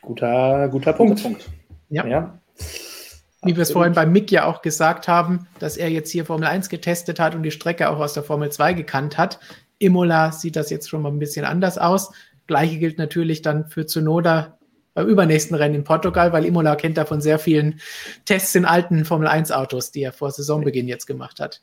Guter, 0.00 0.68
guter 0.68 0.92
Punkt. 0.92 1.16
Guter 1.16 1.28
Punkt. 1.28 1.50
Ja. 1.90 2.06
ja. 2.06 2.38
Wie 3.44 3.56
wir 3.56 3.62
es 3.62 3.72
vorhin 3.72 3.92
bei 3.92 4.06
Mick 4.06 4.30
ja 4.30 4.46
auch 4.46 4.62
gesagt 4.62 5.06
haben, 5.06 5.46
dass 5.58 5.76
er 5.76 5.90
jetzt 5.90 6.10
hier 6.10 6.24
Formel 6.24 6.46
1 6.46 6.68
getestet 6.68 7.20
hat 7.20 7.34
und 7.34 7.42
die 7.42 7.50
Strecke 7.50 7.90
auch 7.90 7.98
aus 7.98 8.14
der 8.14 8.22
Formel 8.22 8.50
2 8.50 8.72
gekannt 8.72 9.18
hat. 9.18 9.38
Imola 9.78 10.32
sieht 10.32 10.56
das 10.56 10.70
jetzt 10.70 10.88
schon 10.88 11.02
mal 11.02 11.10
ein 11.10 11.18
bisschen 11.18 11.44
anders 11.44 11.76
aus. 11.76 12.12
Gleiche 12.46 12.78
gilt 12.78 12.98
natürlich 12.98 13.42
dann 13.42 13.66
für 13.68 13.86
Zunoda 13.86 14.58
beim 14.94 15.08
übernächsten 15.08 15.56
Rennen 15.56 15.74
in 15.74 15.84
Portugal, 15.84 16.32
weil 16.32 16.44
Imola 16.44 16.76
kennt 16.76 16.96
davon 16.96 17.20
sehr 17.20 17.38
vielen 17.38 17.80
Tests 18.24 18.54
in 18.54 18.64
alten 18.64 19.04
Formel 19.04 19.28
1 19.28 19.52
Autos, 19.52 19.90
die 19.90 20.02
er 20.02 20.12
vor 20.12 20.30
Saisonbeginn 20.30 20.88
jetzt 20.88 21.06
gemacht 21.06 21.40
hat. 21.40 21.62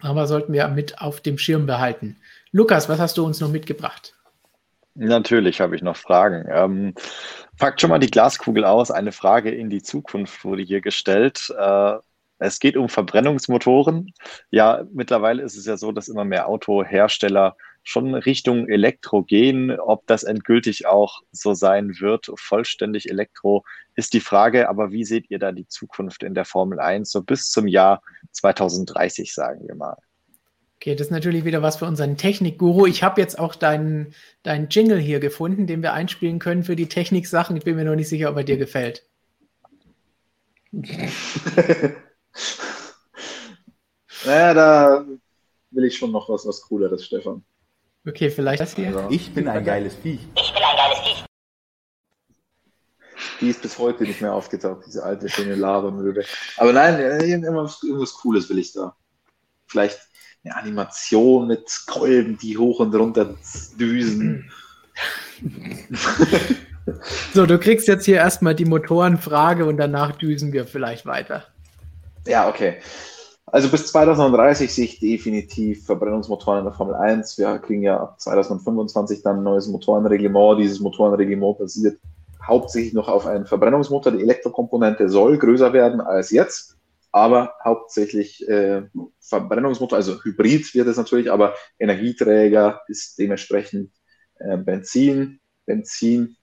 Aber 0.00 0.26
sollten 0.26 0.52
wir 0.52 0.66
mit 0.68 1.00
auf 1.00 1.20
dem 1.20 1.38
Schirm 1.38 1.66
behalten. 1.66 2.16
Lukas, 2.50 2.88
was 2.88 2.98
hast 2.98 3.16
du 3.16 3.24
uns 3.24 3.40
noch 3.40 3.50
mitgebracht? 3.50 4.14
Natürlich 4.94 5.60
habe 5.60 5.74
ich 5.74 5.82
noch 5.82 5.96
Fragen. 5.96 6.46
Ähm, 6.50 6.94
packt 7.58 7.80
schon 7.80 7.90
mal 7.90 7.98
die 7.98 8.10
Glaskugel 8.10 8.64
aus. 8.64 8.90
Eine 8.90 9.12
Frage 9.12 9.50
in 9.50 9.70
die 9.70 9.82
Zukunft 9.82 10.44
wurde 10.44 10.62
hier 10.62 10.80
gestellt. 10.82 11.52
Äh, 11.58 11.98
es 12.38 12.58
geht 12.58 12.76
um 12.76 12.88
Verbrennungsmotoren. 12.88 14.12
Ja, 14.50 14.84
mittlerweile 14.92 15.42
ist 15.42 15.56
es 15.56 15.64
ja 15.64 15.76
so, 15.76 15.92
dass 15.92 16.08
immer 16.08 16.24
mehr 16.24 16.48
Autohersteller 16.48 17.56
schon 17.84 18.14
Richtung 18.14 18.68
Elektro 18.68 19.22
gehen. 19.22 19.70
Ob 19.78 20.06
das 20.06 20.24
endgültig 20.24 20.86
auch 20.86 21.22
so 21.30 21.54
sein 21.54 22.00
wird, 22.00 22.30
vollständig 22.36 23.08
Elektro, 23.08 23.64
ist 23.94 24.12
die 24.12 24.20
Frage. 24.20 24.68
Aber 24.68 24.92
wie 24.92 25.04
seht 25.04 25.30
ihr 25.30 25.38
da 25.38 25.52
die 25.52 25.68
Zukunft 25.68 26.22
in 26.22 26.34
der 26.34 26.44
Formel 26.44 26.80
1 26.80 27.10
so 27.10 27.22
bis 27.22 27.48
zum 27.48 27.66
Jahr 27.66 28.02
2030, 28.32 29.32
sagen 29.32 29.66
wir 29.66 29.74
mal? 29.74 29.96
Okay, 30.82 30.96
das 30.96 31.06
ist 31.06 31.10
natürlich 31.12 31.44
wieder 31.44 31.62
was 31.62 31.76
für 31.76 31.84
unseren 31.84 32.16
Technikguru. 32.16 32.86
Ich 32.86 33.04
habe 33.04 33.20
jetzt 33.20 33.38
auch 33.38 33.54
deinen, 33.54 34.16
deinen 34.42 34.68
Jingle 34.68 34.98
hier 34.98 35.20
gefunden, 35.20 35.68
den 35.68 35.80
wir 35.80 35.92
einspielen 35.92 36.40
können 36.40 36.64
für 36.64 36.74
die 36.74 36.88
Technik-Sachen. 36.88 37.56
Ich 37.56 37.62
bin 37.62 37.76
mir 37.76 37.84
noch 37.84 37.94
nicht 37.94 38.08
sicher, 38.08 38.28
ob 38.28 38.36
er 38.36 38.42
dir 38.42 38.56
gefällt. 38.56 39.06
naja, 44.26 44.54
da 44.54 45.06
will 45.70 45.84
ich 45.84 45.96
schon 45.96 46.10
noch 46.10 46.28
was, 46.28 46.44
was 46.46 46.60
Cooleres, 46.62 47.06
Stefan. 47.06 47.44
Okay, 48.04 48.28
vielleicht 48.28 48.60
das 48.60 48.74
hier. 48.74 48.88
Also, 48.88 49.06
ich 49.08 49.32
bin 49.32 49.46
ein 49.46 49.64
geiles 49.64 49.94
Viech. 49.94 50.18
Ich 50.34 50.52
bin 50.52 50.62
ein 50.64 50.76
geiles 50.76 50.98
Viech. 50.98 51.24
Die 53.40 53.50
ist 53.50 53.62
bis 53.62 53.78
heute 53.78 54.02
nicht 54.02 54.20
mehr 54.20 54.34
aufgetaucht, 54.34 54.82
diese 54.84 55.04
alte, 55.04 55.28
schöne 55.28 55.54
Labermöwe. 55.54 56.24
Aber 56.56 56.72
nein, 56.72 56.98
irgendwas, 56.98 57.80
irgendwas 57.84 58.14
Cooles 58.14 58.50
will 58.50 58.58
ich 58.58 58.72
da. 58.72 58.96
Vielleicht 59.68 60.00
eine 60.44 60.56
Animation 60.56 61.48
mit 61.48 61.84
Kolben, 61.86 62.38
die 62.38 62.58
hoch 62.58 62.80
und 62.80 62.94
runter 62.94 63.34
düsen. 63.78 64.50
so, 67.34 67.46
du 67.46 67.58
kriegst 67.58 67.88
jetzt 67.88 68.04
hier 68.04 68.16
erstmal 68.16 68.54
die 68.54 68.64
Motorenfrage 68.64 69.64
und 69.64 69.76
danach 69.76 70.12
düsen 70.12 70.52
wir 70.52 70.66
vielleicht 70.66 71.06
weiter. 71.06 71.44
Ja, 72.26 72.48
okay. 72.48 72.76
Also 73.46 73.68
bis 73.68 73.86
2030 73.88 74.72
sehe 74.72 74.84
ich 74.86 74.98
definitiv 74.98 75.84
Verbrennungsmotoren 75.84 76.60
in 76.60 76.64
der 76.64 76.72
Formel 76.72 76.94
1. 76.94 77.36
Wir 77.38 77.58
kriegen 77.58 77.82
ja 77.82 78.00
ab 78.00 78.20
2025 78.20 79.22
dann 79.22 79.38
ein 79.38 79.42
neues 79.42 79.68
Motorenreglement. 79.68 80.58
Dieses 80.60 80.80
Motorenreglement 80.80 81.58
basiert 81.58 81.98
hauptsächlich 82.46 82.94
noch 82.94 83.08
auf 83.08 83.26
einem 83.26 83.44
Verbrennungsmotor. 83.44 84.12
Die 84.12 84.22
Elektrokomponente 84.22 85.08
soll 85.08 85.38
größer 85.38 85.72
werden 85.72 86.00
als 86.00 86.30
jetzt, 86.30 86.76
aber 87.10 87.54
hauptsächlich 87.62 88.48
äh, 88.48 88.82
Verbrennungsmotor, 89.38 89.96
also 89.96 90.22
Hybrid 90.22 90.74
wird 90.74 90.88
es 90.88 90.96
natürlich, 90.96 91.30
aber 91.30 91.54
Energieträger 91.78 92.82
ist 92.88 93.18
dementsprechend 93.18 93.90
äh, 94.38 94.56
Benzin. 94.56 95.40
Benzin 95.66 96.36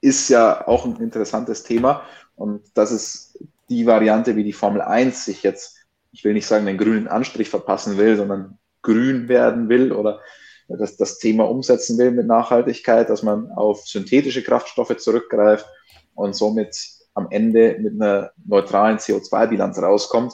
ist 0.00 0.28
ja 0.28 0.66
auch 0.66 0.84
ein 0.84 0.96
interessantes 0.96 1.62
Thema 1.62 2.02
und 2.34 2.62
das 2.74 2.90
ist 2.92 3.38
die 3.68 3.86
Variante, 3.86 4.36
wie 4.36 4.44
die 4.44 4.52
Formel 4.52 4.82
1 4.82 5.24
sich 5.24 5.42
jetzt 5.42 5.82
ich 6.12 6.24
will 6.24 6.34
nicht 6.34 6.46
sagen, 6.46 6.66
den 6.66 6.78
grünen 6.78 7.08
Anstrich 7.08 7.48
verpassen 7.48 7.96
will, 7.96 8.16
sondern 8.16 8.58
grün 8.82 9.28
werden 9.28 9.68
will 9.68 9.92
oder 9.92 10.20
das, 10.68 10.96
das 10.96 11.18
Thema 11.18 11.48
umsetzen 11.48 11.98
will 11.98 12.12
mit 12.12 12.26
Nachhaltigkeit, 12.26 13.10
dass 13.10 13.22
man 13.22 13.50
auf 13.50 13.86
synthetische 13.86 14.42
Kraftstoffe 14.42 14.96
zurückgreift 14.98 15.66
und 16.14 16.36
somit 16.36 16.76
am 17.14 17.28
Ende 17.30 17.76
mit 17.80 18.00
einer 18.00 18.30
neutralen 18.46 18.98
CO2-Bilanz 18.98 19.78
rauskommt. 19.78 20.32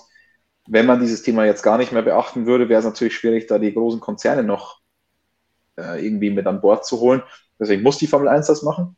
Wenn 0.70 0.86
man 0.86 1.00
dieses 1.00 1.22
Thema 1.22 1.44
jetzt 1.44 1.62
gar 1.62 1.78
nicht 1.78 1.92
mehr 1.92 2.02
beachten 2.02 2.46
würde, 2.46 2.68
wäre 2.68 2.80
es 2.80 2.84
natürlich 2.84 3.16
schwierig, 3.16 3.46
da 3.46 3.58
die 3.58 3.72
großen 3.72 4.00
Konzerne 4.00 4.42
noch 4.42 4.80
äh, 5.76 6.04
irgendwie 6.04 6.30
mit 6.30 6.46
an 6.46 6.60
Bord 6.60 6.84
zu 6.84 7.00
holen. 7.00 7.22
Deswegen 7.58 7.82
muss 7.82 7.98
die 7.98 8.06
Formel 8.06 8.28
1 8.28 8.46
das 8.46 8.62
machen. 8.62 8.96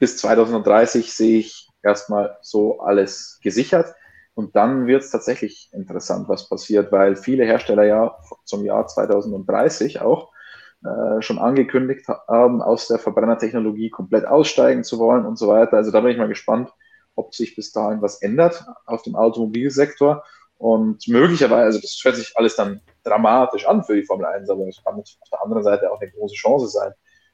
Bis 0.00 0.18
2030 0.18 1.12
sehe 1.12 1.38
ich 1.38 1.68
erstmal 1.82 2.36
so 2.42 2.80
alles 2.80 3.38
gesichert. 3.42 3.94
Und 4.34 4.54
dann 4.54 4.86
wird 4.86 5.02
es 5.02 5.10
tatsächlich 5.10 5.70
interessant, 5.72 6.28
was 6.28 6.48
passiert, 6.48 6.92
weil 6.92 7.16
viele 7.16 7.44
Hersteller 7.44 7.84
ja 7.84 8.18
zum 8.44 8.64
Jahr 8.64 8.86
2030 8.86 10.00
auch 10.00 10.30
äh, 10.84 11.22
schon 11.22 11.38
angekündigt 11.38 12.06
haben, 12.28 12.60
aus 12.60 12.88
der 12.88 12.98
Verbrennertechnologie 12.98 13.88
komplett 13.88 14.26
aussteigen 14.26 14.84
zu 14.84 14.98
wollen 14.98 15.24
und 15.24 15.38
so 15.38 15.48
weiter. 15.48 15.78
Also 15.78 15.90
da 15.90 16.00
bin 16.00 16.10
ich 16.10 16.18
mal 16.18 16.28
gespannt, 16.28 16.70
ob 17.14 17.34
sich 17.34 17.56
bis 17.56 17.72
dahin 17.72 18.02
was 18.02 18.20
ändert 18.20 18.62
auf 18.84 19.02
dem 19.02 19.16
Automobilsektor. 19.16 20.22
Und 20.58 21.06
möglicherweise, 21.08 21.64
also 21.64 21.80
das 21.80 22.00
hört 22.02 22.16
sich 22.16 22.32
alles 22.36 22.56
dann 22.56 22.80
dramatisch 23.04 23.66
an 23.66 23.84
für 23.84 23.94
die 23.94 24.04
Formel 24.04 24.26
1, 24.26 24.48
aber 24.48 24.66
es 24.66 24.82
kann 24.82 24.94
auf 24.94 25.30
der 25.30 25.42
anderen 25.42 25.62
Seite 25.62 25.92
auch 25.92 26.00
eine 26.00 26.10
große 26.10 26.34
Chance 26.34 26.68
sein, 26.68 26.92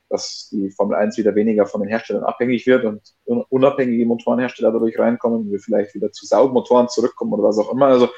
dass 0.09 0.49
die 0.51 0.71
Formel 0.71 0.97
1 0.97 1.17
wieder 1.17 1.35
weniger 1.35 1.67
von 1.67 1.81
den 1.81 1.89
Herstellern 1.89 2.25
abhängig 2.25 2.67
wird 2.67 2.85
und 2.85 3.01
unabhängige 3.25 4.05
Motorenhersteller 4.05 4.73
dadurch 4.73 4.99
reinkommen 4.99 5.41
und 5.41 5.51
wir 5.51 5.61
vielleicht 5.61 5.95
wieder 5.95 6.11
zu 6.13 6.27
Saugmotoren 6.27 6.89
zurückkommen 6.89 7.33
oder 7.33 7.45
was 7.45 7.59
auch 7.59 7.73
immer. 7.73 7.87
Also 7.87 8.11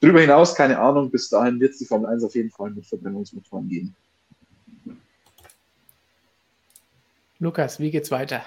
darüber 0.00 0.20
hinaus 0.20 0.54
keine 0.54 0.78
Ahnung. 0.78 1.10
Bis 1.10 1.28
dahin 1.28 1.60
wird 1.60 1.72
es 1.72 1.78
die 1.78 1.84
Formel 1.84 2.10
1 2.10 2.24
auf 2.24 2.34
jeden 2.34 2.50
Fall 2.50 2.70
mit 2.70 2.86
Verbrennungsmotoren 2.86 3.68
geben. 3.68 3.94
Lukas, 7.38 7.78
wie 7.78 7.90
geht's 7.90 8.10
weiter? 8.10 8.42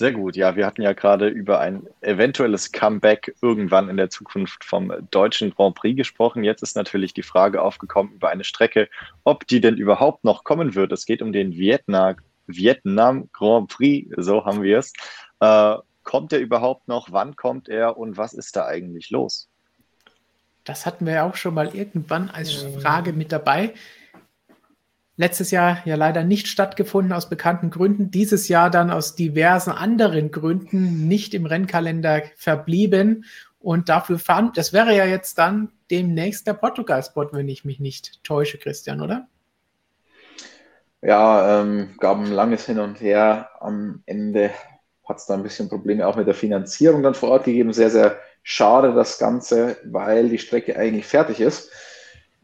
Sehr 0.00 0.12
gut, 0.12 0.34
ja, 0.34 0.56
wir 0.56 0.64
hatten 0.64 0.80
ja 0.80 0.94
gerade 0.94 1.28
über 1.28 1.60
ein 1.60 1.86
eventuelles 2.00 2.72
Comeback 2.72 3.34
irgendwann 3.42 3.90
in 3.90 3.98
der 3.98 4.08
Zukunft 4.08 4.64
vom 4.64 4.90
deutschen 5.10 5.54
Grand 5.54 5.74
Prix 5.74 5.94
gesprochen. 5.94 6.42
Jetzt 6.42 6.62
ist 6.62 6.74
natürlich 6.74 7.12
die 7.12 7.22
Frage 7.22 7.60
aufgekommen 7.60 8.14
über 8.14 8.30
eine 8.30 8.44
Strecke, 8.44 8.88
ob 9.24 9.46
die 9.46 9.60
denn 9.60 9.76
überhaupt 9.76 10.24
noch 10.24 10.42
kommen 10.42 10.74
wird. 10.74 10.90
Es 10.92 11.04
geht 11.04 11.20
um 11.20 11.34
den 11.34 11.52
Vietnam, 11.52 12.16
Vietnam 12.46 13.28
Grand 13.34 13.68
Prix, 13.68 14.10
so 14.16 14.46
haben 14.46 14.62
wir 14.62 14.78
es. 14.78 14.94
Äh, 15.40 15.76
kommt 16.02 16.32
er 16.32 16.38
überhaupt 16.38 16.88
noch? 16.88 17.12
Wann 17.12 17.36
kommt 17.36 17.68
er 17.68 17.98
und 17.98 18.16
was 18.16 18.32
ist 18.32 18.56
da 18.56 18.64
eigentlich 18.64 19.10
los? 19.10 19.50
Das 20.64 20.86
hatten 20.86 21.04
wir 21.04 21.12
ja 21.12 21.28
auch 21.28 21.36
schon 21.36 21.52
mal 21.52 21.76
irgendwann 21.76 22.30
als 22.30 22.64
Frage 22.80 23.12
mit 23.12 23.32
dabei 23.32 23.74
letztes 25.20 25.50
Jahr 25.50 25.82
ja 25.84 25.96
leider 25.96 26.24
nicht 26.24 26.48
stattgefunden 26.48 27.12
aus 27.12 27.28
bekannten 27.28 27.68
Gründen, 27.68 28.10
dieses 28.10 28.48
Jahr 28.48 28.70
dann 28.70 28.90
aus 28.90 29.16
diversen 29.16 29.70
anderen 29.70 30.30
Gründen 30.30 31.06
nicht 31.08 31.34
im 31.34 31.44
Rennkalender 31.44 32.22
verblieben. 32.36 33.26
Und 33.58 33.90
dafür 33.90 34.18
fand, 34.18 34.56
das 34.56 34.72
wäre 34.72 34.96
ja 34.96 35.04
jetzt 35.04 35.36
dann 35.36 35.72
demnächst 35.90 36.46
der 36.46 36.54
Portugal-Spot, 36.54 37.28
wenn 37.32 37.50
ich 37.50 37.66
mich 37.66 37.80
nicht 37.80 38.24
täusche, 38.24 38.56
Christian, 38.56 39.02
oder? 39.02 39.28
Ja, 41.02 41.60
ähm, 41.60 41.96
gab 41.98 42.16
ein 42.16 42.32
langes 42.32 42.64
Hin 42.64 42.80
und 42.80 43.02
Her. 43.02 43.50
Am 43.60 44.02
Ende 44.06 44.50
hat 45.06 45.18
es 45.18 45.26
da 45.26 45.34
ein 45.34 45.42
bisschen 45.42 45.68
Probleme 45.68 46.06
auch 46.06 46.16
mit 46.16 46.28
der 46.28 46.34
Finanzierung 46.34 47.02
dann 47.02 47.14
vor 47.14 47.28
Ort 47.28 47.44
gegeben. 47.44 47.74
Sehr, 47.74 47.90
sehr 47.90 48.16
schade 48.42 48.94
das 48.94 49.18
Ganze, 49.18 49.76
weil 49.84 50.30
die 50.30 50.38
Strecke 50.38 50.78
eigentlich 50.78 51.06
fertig 51.06 51.40
ist. 51.40 51.70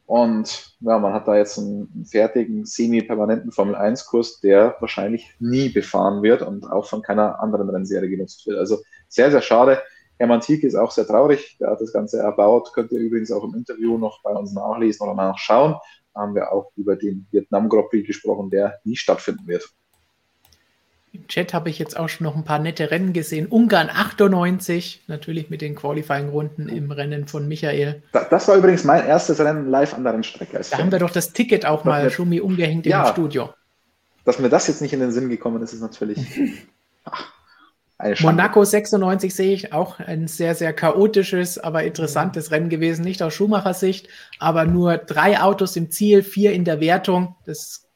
Und 0.07 0.77
ja, 0.81 0.99
man 0.99 1.13
hat 1.13 1.27
da 1.27 1.37
jetzt 1.37 1.59
einen 1.59 2.07
fertigen, 2.09 2.65
semi-permanenten 2.65 3.51
Formel-1-Kurs, 3.51 4.41
der 4.41 4.77
wahrscheinlich 4.79 5.35
nie 5.41 5.69
befahren 5.69 6.23
wird 6.23 6.43
und 6.43 6.71
auch 6.71 6.87
von 6.87 7.03
keiner 7.03 7.41
anderen 7.41 7.69
Rennserie 7.69 8.09
genutzt 8.09 8.47
wird. 8.47 8.59
Also 8.59 8.79
sehr, 9.09 9.33
sehr 9.33 9.43
schade. 9.43 9.83
Hermann 10.19 10.41
Thielke 10.41 10.67
ist 10.67 10.77
auch 10.77 10.93
sehr 10.93 11.07
traurig. 11.07 11.57
Der 11.61 11.71
hat 11.71 11.81
das 11.81 11.93
Ganze 11.93 12.21
erbaut. 12.21 12.73
Könnt 12.73 12.93
ihr 12.93 13.01
übrigens 13.01 13.33
auch 13.33 13.43
im 13.43 13.55
Interview 13.55 13.99
noch 13.99 14.23
bei 14.23 14.31
uns 14.31 14.53
nachlesen 14.55 15.07
oder 15.07 15.15
nachschauen. 15.15 15.75
Da 16.15 16.21
haben 16.21 16.35
wir 16.37 16.53
auch 16.53 16.71
über 16.77 16.97
den 16.97 17.27
Vietnam 17.33 17.69
Grand 17.69 17.91
Prix 17.91 18.07
gesprochen, 18.07 18.49
der 18.49 18.79
nie 18.85 18.97
stattfinden 18.97 19.47
wird. 19.47 19.69
Im 21.17 21.29
Chat 21.29 21.55
habe 21.55 21.71
ich 21.71 21.79
jetzt 21.79 21.97
auch 21.97 22.09
schon 22.09 22.27
noch 22.27 22.37
ein 22.37 22.45
paar 22.45 22.59
nette 22.59 22.91
Rennen 22.91 23.15
gesehen. 23.15 23.47
Ungarn 23.47 23.89
98, 23.89 25.05
natürlich 25.07 25.49
mit 25.49 25.63
den 25.63 25.75
Qualifying-Runden 25.75 26.69
im 26.69 26.91
Rennen 26.91 27.27
von 27.27 27.49
Michael. 27.49 28.03
Das, 28.13 28.49
war 28.49 28.57
übrigens 28.57 28.85
mein 28.85 29.07
erstes 29.07 29.41
Rennen 29.41 29.71
live 29.71 29.95
an 29.95 30.05
der 30.05 30.13
Rennstrecke. 30.13 30.61
Da 30.71 30.79
haben 30.79 30.93
wir 30.93 30.99
doch 30.99 31.11
das 31.11 31.33
Ticket 31.33 31.65
auch 31.65 31.85
mal 31.85 32.05
mir, 32.05 32.11
Schumi 32.11 32.41
umgehängt 32.41 32.85
ja, 32.85 33.07
im 33.07 33.13
Studio. 33.13 33.51
Dass 34.25 34.39
mir 34.39 34.51
das 34.51 34.67
jetzt 34.69 34.83
nicht 34.83 34.93
in 34.93 35.01
den 35.01 35.11
Sinn 35.11 35.31
gekommen 35.31 35.63
ist, 35.63 35.73
ist 35.73 35.81
natürlich 35.81 36.19
ach, 37.05 37.33
Monaco 38.21 38.63
96 38.63 39.35
sehe 39.35 39.55
ich 39.55 39.73
auch 39.73 39.99
ein 40.01 40.29
sehr, 40.29 40.55
sehr 40.55 40.75
chaotisches, 40.75 41.59
aber 41.59 41.85
interessantes 41.85 42.51
Rennen 42.51 42.69
gewesen. 42.69 43.05
Nicht 43.05 43.23
aus 43.23 43.33
Schumachers 43.33 43.81
Sicht, 43.81 44.09
aber 44.39 44.67
nur 44.67 44.99
drei 44.99 45.41
Autos 45.41 45.77
im 45.77 45.91
Ziel, 45.91 46.23
vier 46.23 46.53
in 46.53 46.67
der 46.67 46.81
Wertung. 46.81 47.37
Das 47.47 47.59
ist 47.59 47.89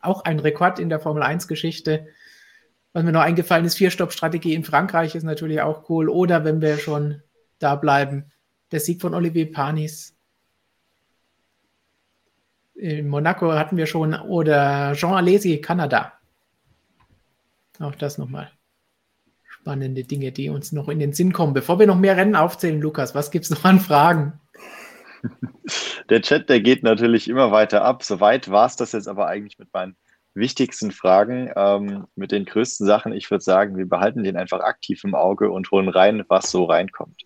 auch 0.00 0.24
ein 0.24 0.40
Rekord 0.40 0.80
in 0.80 0.88
der 0.88 0.98
Formel 0.98 1.22
1-Geschichte. 1.22 2.08
Was 2.94 3.02
mir 3.02 3.10
noch 3.10 3.22
eingefallen 3.22 3.64
ist, 3.64 3.76
Vier-Stopp-Strategie 3.76 4.54
in 4.54 4.62
Frankreich 4.62 5.16
ist 5.16 5.24
natürlich 5.24 5.60
auch 5.60 5.90
cool. 5.90 6.08
Oder 6.08 6.44
wenn 6.44 6.62
wir 6.62 6.78
schon 6.78 7.20
da 7.58 7.74
bleiben, 7.74 8.30
der 8.70 8.78
Sieg 8.78 9.00
von 9.00 9.14
Olivier 9.14 9.50
Panis. 9.50 10.16
In 12.76 13.08
Monaco 13.08 13.52
hatten 13.52 13.76
wir 13.76 13.86
schon. 13.86 14.14
Oder 14.14 14.92
Jean 14.94 15.14
Alesi, 15.14 15.60
Kanada. 15.60 16.12
Auch 17.80 17.96
das 17.96 18.16
nochmal. 18.16 18.52
Spannende 19.42 20.04
Dinge, 20.04 20.30
die 20.30 20.48
uns 20.48 20.70
noch 20.70 20.88
in 20.88 21.00
den 21.00 21.12
Sinn 21.12 21.32
kommen. 21.32 21.52
Bevor 21.52 21.80
wir 21.80 21.88
noch 21.88 21.98
mehr 21.98 22.16
Rennen 22.16 22.36
aufzählen, 22.36 22.80
Lukas, 22.80 23.12
was 23.16 23.32
gibt 23.32 23.46
es 23.46 23.50
noch 23.50 23.64
an 23.64 23.80
Fragen? 23.80 24.40
Der 26.10 26.22
Chat, 26.22 26.48
der 26.48 26.60
geht 26.60 26.84
natürlich 26.84 27.28
immer 27.28 27.50
weiter 27.50 27.82
ab. 27.82 28.04
Soweit 28.04 28.50
war 28.50 28.66
es 28.66 28.76
das 28.76 28.92
jetzt 28.92 29.08
aber 29.08 29.26
eigentlich 29.26 29.58
mit 29.58 29.72
meinen 29.72 29.96
wichtigsten 30.34 30.90
Fragen 30.90 31.50
ähm, 31.56 32.06
mit 32.16 32.32
den 32.32 32.44
größten 32.44 32.86
Sachen. 32.86 33.12
Ich 33.12 33.30
würde 33.30 33.44
sagen, 33.44 33.76
wir 33.76 33.88
behalten 33.88 34.24
den 34.24 34.36
einfach 34.36 34.60
aktiv 34.60 35.02
im 35.04 35.14
Auge 35.14 35.50
und 35.50 35.70
holen 35.70 35.88
rein, 35.88 36.24
was 36.28 36.50
so 36.50 36.64
reinkommt. 36.64 37.22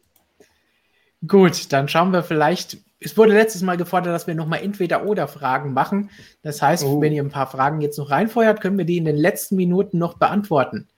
Gut, 1.27 1.73
dann 1.73 1.89
schauen 1.89 2.13
wir 2.13 2.23
vielleicht. 2.23 2.79
Es 3.01 3.17
wurde 3.17 3.33
letztes 3.33 3.63
Mal 3.63 3.77
gefordert, 3.77 4.13
dass 4.15 4.27
wir 4.27 4.35
nochmal 4.35 4.61
entweder 4.63 5.05
oder 5.05 5.29
Fragen 5.29 5.73
machen. 5.73 6.11
Das 6.43 6.61
heißt, 6.63 6.85
Oh. 6.85 7.01
wenn 7.01 7.13
ihr 7.13 7.23
ein 7.23 7.31
paar 7.31 7.47
Fragen 7.47 7.81
jetzt 7.81 7.99
noch 7.99 8.11
reinfeuert, 8.11 8.61
können 8.61 8.79
wir 8.79 8.85
die 8.85 8.99
in 8.99 9.05
den 9.05 9.17
letzten 9.17 9.57
Minuten 9.57 9.99
noch 9.99 10.19
beantworten. 10.19 10.89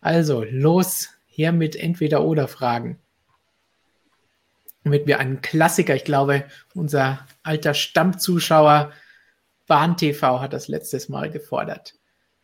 Also, 0.00 0.44
los 0.48 1.10
hier 1.26 1.52
mit 1.52 1.76
entweder 1.76 2.24
oder 2.24 2.48
Fragen. 2.48 2.98
Damit 4.84 5.06
wir 5.06 5.18
einen 5.18 5.42
Klassiker, 5.42 5.94
ich 5.94 6.04
glaube, 6.04 6.44
unser 6.74 7.26
alter 7.42 7.74
Stammzuschauer 7.74 8.90
Bahn 9.68 9.96
TV 9.96 10.40
hat 10.40 10.52
das 10.52 10.66
letztes 10.66 11.08
Mal 11.08 11.30
gefordert. 11.30 11.94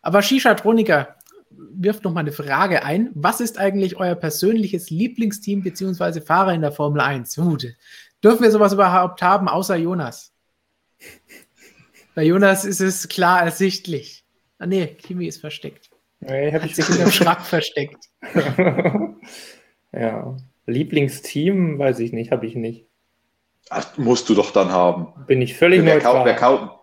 Aber 0.02 0.22
Shisha 0.22 0.54
Troniker 0.54 1.16
wirft 1.50 2.04
noch 2.04 2.12
mal 2.12 2.20
eine 2.20 2.32
Frage 2.32 2.84
ein. 2.84 3.10
Was 3.14 3.40
ist 3.40 3.58
eigentlich 3.58 3.96
euer 3.96 4.14
persönliches 4.14 4.90
Lieblingsteam 4.90 5.62
bzw. 5.62 6.20
Fahrer 6.20 6.52
in 6.54 6.60
der 6.60 6.72
Formel 6.72 7.00
1? 7.00 7.34
Gut. 7.36 7.66
Dürfen 8.22 8.42
wir 8.42 8.50
sowas 8.50 8.72
überhaupt 8.72 9.22
haben, 9.22 9.48
außer 9.48 9.76
Jonas? 9.76 10.32
Bei 12.14 12.22
Jonas 12.22 12.64
ist 12.64 12.80
es 12.80 13.08
klar 13.08 13.42
ersichtlich. 13.42 14.24
Ah 14.58 14.66
nee, 14.66 14.86
Kimi 14.86 15.26
ist 15.26 15.40
versteckt. 15.40 15.90
Nee, 16.20 16.52
hab 16.52 16.62
Hat 16.62 16.70
ich 16.70 16.76
sich 16.76 16.88
in 16.88 16.98
dem 16.98 17.10
Schrank 17.10 17.40
versteckt. 17.42 18.04
ja. 19.92 20.36
Lieblingsteam, 20.66 21.78
weiß 21.78 21.98
ich 21.98 22.12
nicht, 22.12 22.30
habe 22.32 22.46
ich 22.46 22.54
nicht. 22.54 22.86
Ach, 23.68 23.96
musst 23.98 24.28
du 24.28 24.34
doch 24.34 24.50
dann 24.52 24.70
haben. 24.72 25.08
Bin 25.26 25.42
ich 25.42 25.54
völlig 25.56 25.84
Wer 25.84 25.98
kau- 26.00 26.12
neutral. 26.12 26.24
wer 26.26 26.36
kau- 26.36 26.73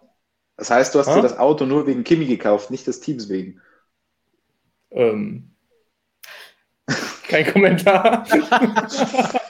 das 0.61 0.69
heißt, 0.69 0.93
du 0.93 0.99
hast 0.99 1.07
Ha? 1.07 1.15
dir 1.15 1.23
das 1.23 1.39
Auto 1.39 1.65
nur 1.65 1.87
wegen 1.87 2.03
Kimi 2.03 2.27
gekauft, 2.27 2.69
nicht 2.69 2.85
des 2.85 2.99
Teams 2.99 3.29
wegen. 3.29 3.59
Ähm, 4.91 5.55
kein 7.27 7.51
Kommentar. 7.51 8.27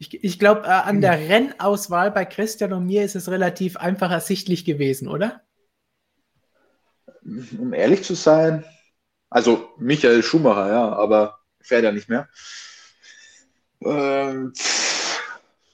Ich, 0.00 0.22
ich 0.22 0.38
glaube, 0.38 0.62
äh, 0.62 0.70
an 0.70 1.00
der 1.00 1.18
Rennauswahl 1.18 2.12
bei 2.12 2.24
Christian 2.24 2.72
und 2.72 2.86
mir 2.86 3.04
ist 3.04 3.16
es 3.16 3.28
relativ 3.28 3.76
einfach 3.76 4.12
ersichtlich 4.12 4.64
gewesen, 4.64 5.08
oder? 5.08 5.42
Um 7.24 7.74
ehrlich 7.74 8.04
zu 8.04 8.14
sein, 8.14 8.64
also 9.28 9.70
Michael 9.76 10.22
Schumacher, 10.22 10.68
ja, 10.68 10.92
aber 10.92 11.40
fährt 11.60 11.82
ja 11.82 11.90
nicht 11.90 12.08
mehr. 12.08 12.28
Ähm, 13.80 14.52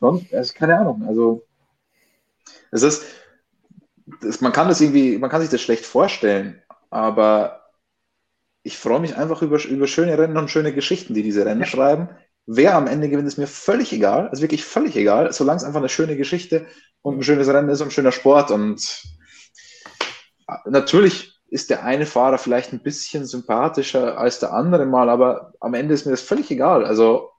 sonst, 0.00 0.32
also 0.32 0.54
keine 0.54 0.78
Ahnung. 0.78 1.04
Also 1.06 1.44
es 2.74 2.82
ist, 2.82 3.04
das, 4.20 4.40
man 4.40 4.52
kann 4.52 4.68
das 4.68 4.80
irgendwie, 4.80 5.16
man 5.16 5.30
kann 5.30 5.40
sich 5.40 5.50
das 5.50 5.62
schlecht 5.62 5.86
vorstellen, 5.86 6.60
aber 6.90 7.62
ich 8.64 8.76
freue 8.76 9.00
mich 9.00 9.16
einfach 9.16 9.42
über, 9.42 9.62
über 9.64 9.86
schöne 9.86 10.18
Rennen 10.18 10.36
und 10.36 10.50
schöne 10.50 10.72
Geschichten, 10.72 11.14
die 11.14 11.22
diese 11.22 11.46
Rennen 11.46 11.66
schreiben. 11.66 12.08
Wer 12.46 12.74
am 12.74 12.86
Ende 12.86 13.08
gewinnt, 13.08 13.28
ist 13.28 13.38
mir 13.38 13.46
völlig 13.46 13.92
egal. 13.92 14.28
Ist 14.32 14.42
wirklich 14.42 14.64
völlig 14.64 14.96
egal, 14.96 15.32
solange 15.32 15.58
es 15.58 15.64
einfach 15.64 15.80
eine 15.80 15.88
schöne 15.88 16.16
Geschichte 16.16 16.66
und 17.02 17.18
ein 17.18 17.22
schönes 17.22 17.48
Rennen 17.48 17.68
ist 17.68 17.80
und 17.80 17.88
ein 17.88 17.92
schöner 17.92 18.12
Sport. 18.12 18.50
Und 18.50 19.02
natürlich 20.64 21.40
ist 21.48 21.70
der 21.70 21.84
eine 21.84 22.06
Fahrer 22.06 22.38
vielleicht 22.38 22.72
ein 22.72 22.82
bisschen 22.82 23.24
sympathischer 23.24 24.18
als 24.18 24.40
der 24.40 24.52
andere 24.52 24.86
mal, 24.86 25.08
aber 25.08 25.52
am 25.60 25.74
Ende 25.74 25.94
ist 25.94 26.06
mir 26.06 26.12
das 26.12 26.22
völlig 26.22 26.50
egal. 26.50 26.84
Also, 26.84 27.30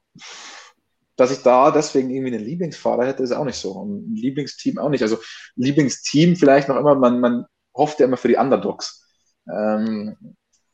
dass 1.16 1.32
ich 1.32 1.44
da 1.44 1.72
deswegen 1.72 2.10
irgendwie 2.10 2.36
einen 2.36 2.46
Lieblingsfahrer 2.46 3.06
hätte, 3.06 3.24
ist 3.24 3.32
auch 3.32 3.46
nicht 3.46 3.58
so. 3.58 3.72
Und 3.72 4.12
ein 4.12 4.16
Lieblingsteam 4.16 4.78
auch 4.78 4.90
nicht. 4.90 5.02
Also, 5.02 5.18
Lieblingsteam 5.56 6.36
vielleicht 6.36 6.68
noch 6.68 6.78
immer, 6.78 6.96
man, 6.96 7.20
man 7.20 7.46
hofft 7.76 8.00
ja 8.00 8.06
immer 8.06 8.18
für 8.18 8.28
die 8.28 8.38
Underdogs. 8.38 9.08
Ähm, 9.52 10.18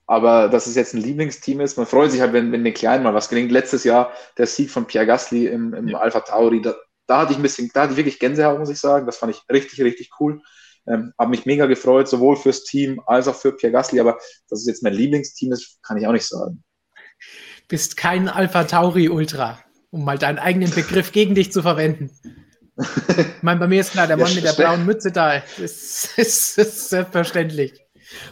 aber 0.07 0.49
dass 0.49 0.67
es 0.67 0.75
jetzt 0.75 0.93
ein 0.93 1.01
Lieblingsteam 1.01 1.61
ist, 1.61 1.77
man 1.77 1.85
freut 1.85 2.11
sich 2.11 2.21
halt, 2.21 2.33
wenn, 2.33 2.51
wenn 2.51 2.63
den 2.63 2.73
Kleinen 2.73 3.03
mal 3.03 3.13
was 3.13 3.29
gelingt. 3.29 3.51
Letztes 3.51 3.83
Jahr 3.83 4.11
der 4.37 4.47
Sieg 4.47 4.69
von 4.69 4.85
Pierre 4.85 5.05
Gasly 5.05 5.47
im, 5.47 5.73
im 5.73 5.95
Alpha 5.95 6.19
Tauri, 6.19 6.61
da, 6.61 6.75
da 7.07 7.21
hatte 7.21 7.31
ich 7.31 7.39
ein 7.39 7.43
bisschen, 7.43 7.71
da 7.73 7.83
hatte 7.83 7.93
ich 7.93 7.97
wirklich 7.97 8.19
Gänsehaut, 8.19 8.59
muss 8.59 8.69
ich 8.69 8.79
sagen. 8.79 9.05
Das 9.05 9.17
fand 9.17 9.33
ich 9.33 9.41
richtig, 9.49 9.81
richtig 9.81 10.09
cool. 10.19 10.41
Ähm, 10.87 11.13
habe 11.17 11.29
mich 11.29 11.45
mega 11.45 11.65
gefreut, 11.67 12.09
sowohl 12.09 12.35
fürs 12.35 12.63
Team 12.63 13.01
als 13.05 13.27
auch 13.27 13.35
für 13.35 13.55
Pierre 13.55 13.71
Gasly, 13.71 13.99
aber 13.99 14.17
dass 14.49 14.59
es 14.59 14.65
jetzt 14.65 14.83
mein 14.83 14.93
Lieblingsteam 14.93 15.53
ist, 15.53 15.81
kann 15.83 15.97
ich 15.97 16.07
auch 16.07 16.11
nicht 16.11 16.27
sagen. 16.27 16.63
Bist 17.67 17.95
kein 17.95 18.27
Alpha 18.27 18.63
Tauri 18.63 19.07
Ultra, 19.07 19.59
um 19.91 20.03
mal 20.05 20.17
deinen 20.17 20.39
eigenen 20.39 20.71
Begriff 20.71 21.11
gegen 21.11 21.35
dich 21.35 21.51
zu 21.51 21.61
verwenden. 21.61 22.09
Ich 22.77 23.43
meine, 23.43 23.59
bei 23.59 23.67
mir 23.67 23.81
ist 23.81 23.91
klar, 23.91 24.07
der 24.07 24.17
Ja, 24.17 24.23
Mann 24.23 24.33
mit 24.33 24.43
der 24.43 24.53
blauen 24.53 24.85
Mütze 24.85 25.11
da. 25.11 25.35
Das 25.35 25.53
ist, 26.17 26.57
ist, 26.57 26.89
selbstverständlich. 26.89 27.73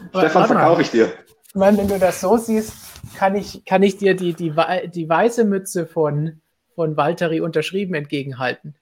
Stefan, 0.10 0.48
verkaufe 0.48 0.82
ich 0.82 0.90
dir. 0.92 1.12
Ich 1.48 1.56
meine, 1.56 1.78
wenn 1.78 1.88
du 1.88 2.00
das 2.00 2.22
so 2.22 2.38
siehst, 2.38 2.74
kann 3.18 3.36
ich, 3.36 3.64
kann 3.66 3.84
ich 3.84 3.98
dir 3.98 4.16
die, 4.16 4.34
die, 4.34 4.54
die 4.94 5.10
weiße 5.10 5.46
Mütze 5.46 5.86
von, 5.86 6.42
von 6.76 6.96
Valtteri 6.98 7.42
unterschrieben 7.42 7.94
entgegenhalten. 7.96 8.76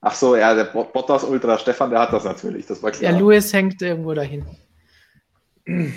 Ach 0.00 0.14
so, 0.14 0.36
ja, 0.36 0.54
der 0.54 0.64
Bot- 0.64 0.92
Bottas 0.92 1.24
Ultra, 1.24 1.58
Stefan, 1.58 1.90
der 1.90 2.00
hat 2.00 2.12
das 2.12 2.24
natürlich, 2.24 2.66
das 2.66 2.82
war 2.82 2.90
klar. 2.90 3.12
Der 3.12 3.20
Lewis 3.20 3.52
hängt 3.52 3.80
irgendwo 3.80 4.12
dahin. 4.14 4.44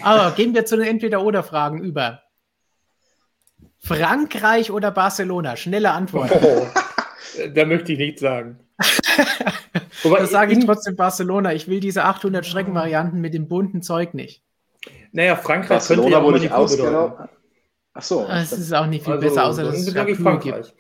Aber 0.04 0.32
gehen 0.36 0.54
wir 0.54 0.66
zu 0.66 0.78
den 0.78 0.88
Entweder-Oder-Fragen 0.88 1.84
über. 1.84 2.22
Frankreich 3.86 4.72
oder 4.72 4.92
Barcelona? 4.92 5.56
Schnelle 5.56 5.92
Antwort. 5.92 6.32
Oh, 6.42 6.68
da 7.54 7.66
möchte 7.66 7.94
ich 7.94 8.00
nichts 8.00 8.22
sagen. 8.22 8.60
Wobei, 10.04 10.20
Das 10.20 10.32
sage 10.32 10.54
ich 10.54 10.66
trotzdem 10.66 10.96
Barcelona. 10.96 11.54
Ich 11.54 11.68
will 11.68 11.80
diese 11.80 12.04
800 12.04 12.46
Streckenvarianten 12.46 13.22
mit 13.22 13.34
dem 13.34 13.48
bunten 13.48 13.82
Zeug 13.82 14.14
nicht. 14.14 14.44
Naja, 15.12 15.36
Frankreich 15.36 15.86
könnte 15.88 16.02
Barcelona 16.04 16.10
ja 16.10 16.18
auch 16.20 16.24
wurde 16.24 16.40
deuten. 16.40 16.54
ausgeraubt. 16.54 17.30
Ach 17.94 18.02
so. 18.02 18.28
Es 18.28 18.52
ist 18.52 18.74
auch 18.74 18.88
nicht 18.88 19.04
viel 19.06 19.14
Also, 19.14 19.28
besser, 19.28 19.46
außer 19.46 19.64
dass 19.64 19.76
es 19.78 19.86
sage 19.86 20.12
ich 20.12 20.18
Rapier 20.20 20.36
gibt. 20.36 20.44
Frankreich. 20.44 20.74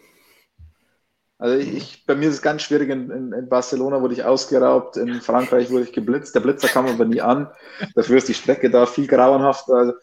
Also 1.37 1.57
ich, 1.57 1.73
ich, 1.75 2.05
bei 2.05 2.15
mir 2.15 2.29
ist 2.29 2.35
es 2.35 2.41
ganz 2.41 2.61
schwierig. 2.61 2.89
In, 2.89 3.09
in, 3.11 3.31
in 3.33 3.49
Barcelona 3.49 4.01
wurde 4.01 4.13
ich 4.13 4.23
ausgeraubt, 4.23 4.97
in 4.97 5.21
Frankreich 5.21 5.69
wurde 5.69 5.83
ich 5.83 5.93
geblitzt. 5.93 6.33
Der 6.35 6.39
Blitzer 6.39 6.67
kam 6.67 6.87
aber 6.87 7.05
nie 7.05 7.21
an. 7.21 7.49
Dafür 7.93 8.17
ist 8.17 8.27
die 8.29 8.33
Strecke 8.33 8.69
da 8.69 8.85
viel 8.85 9.07
grauenhafter. 9.07 9.73
Also, 9.73 9.93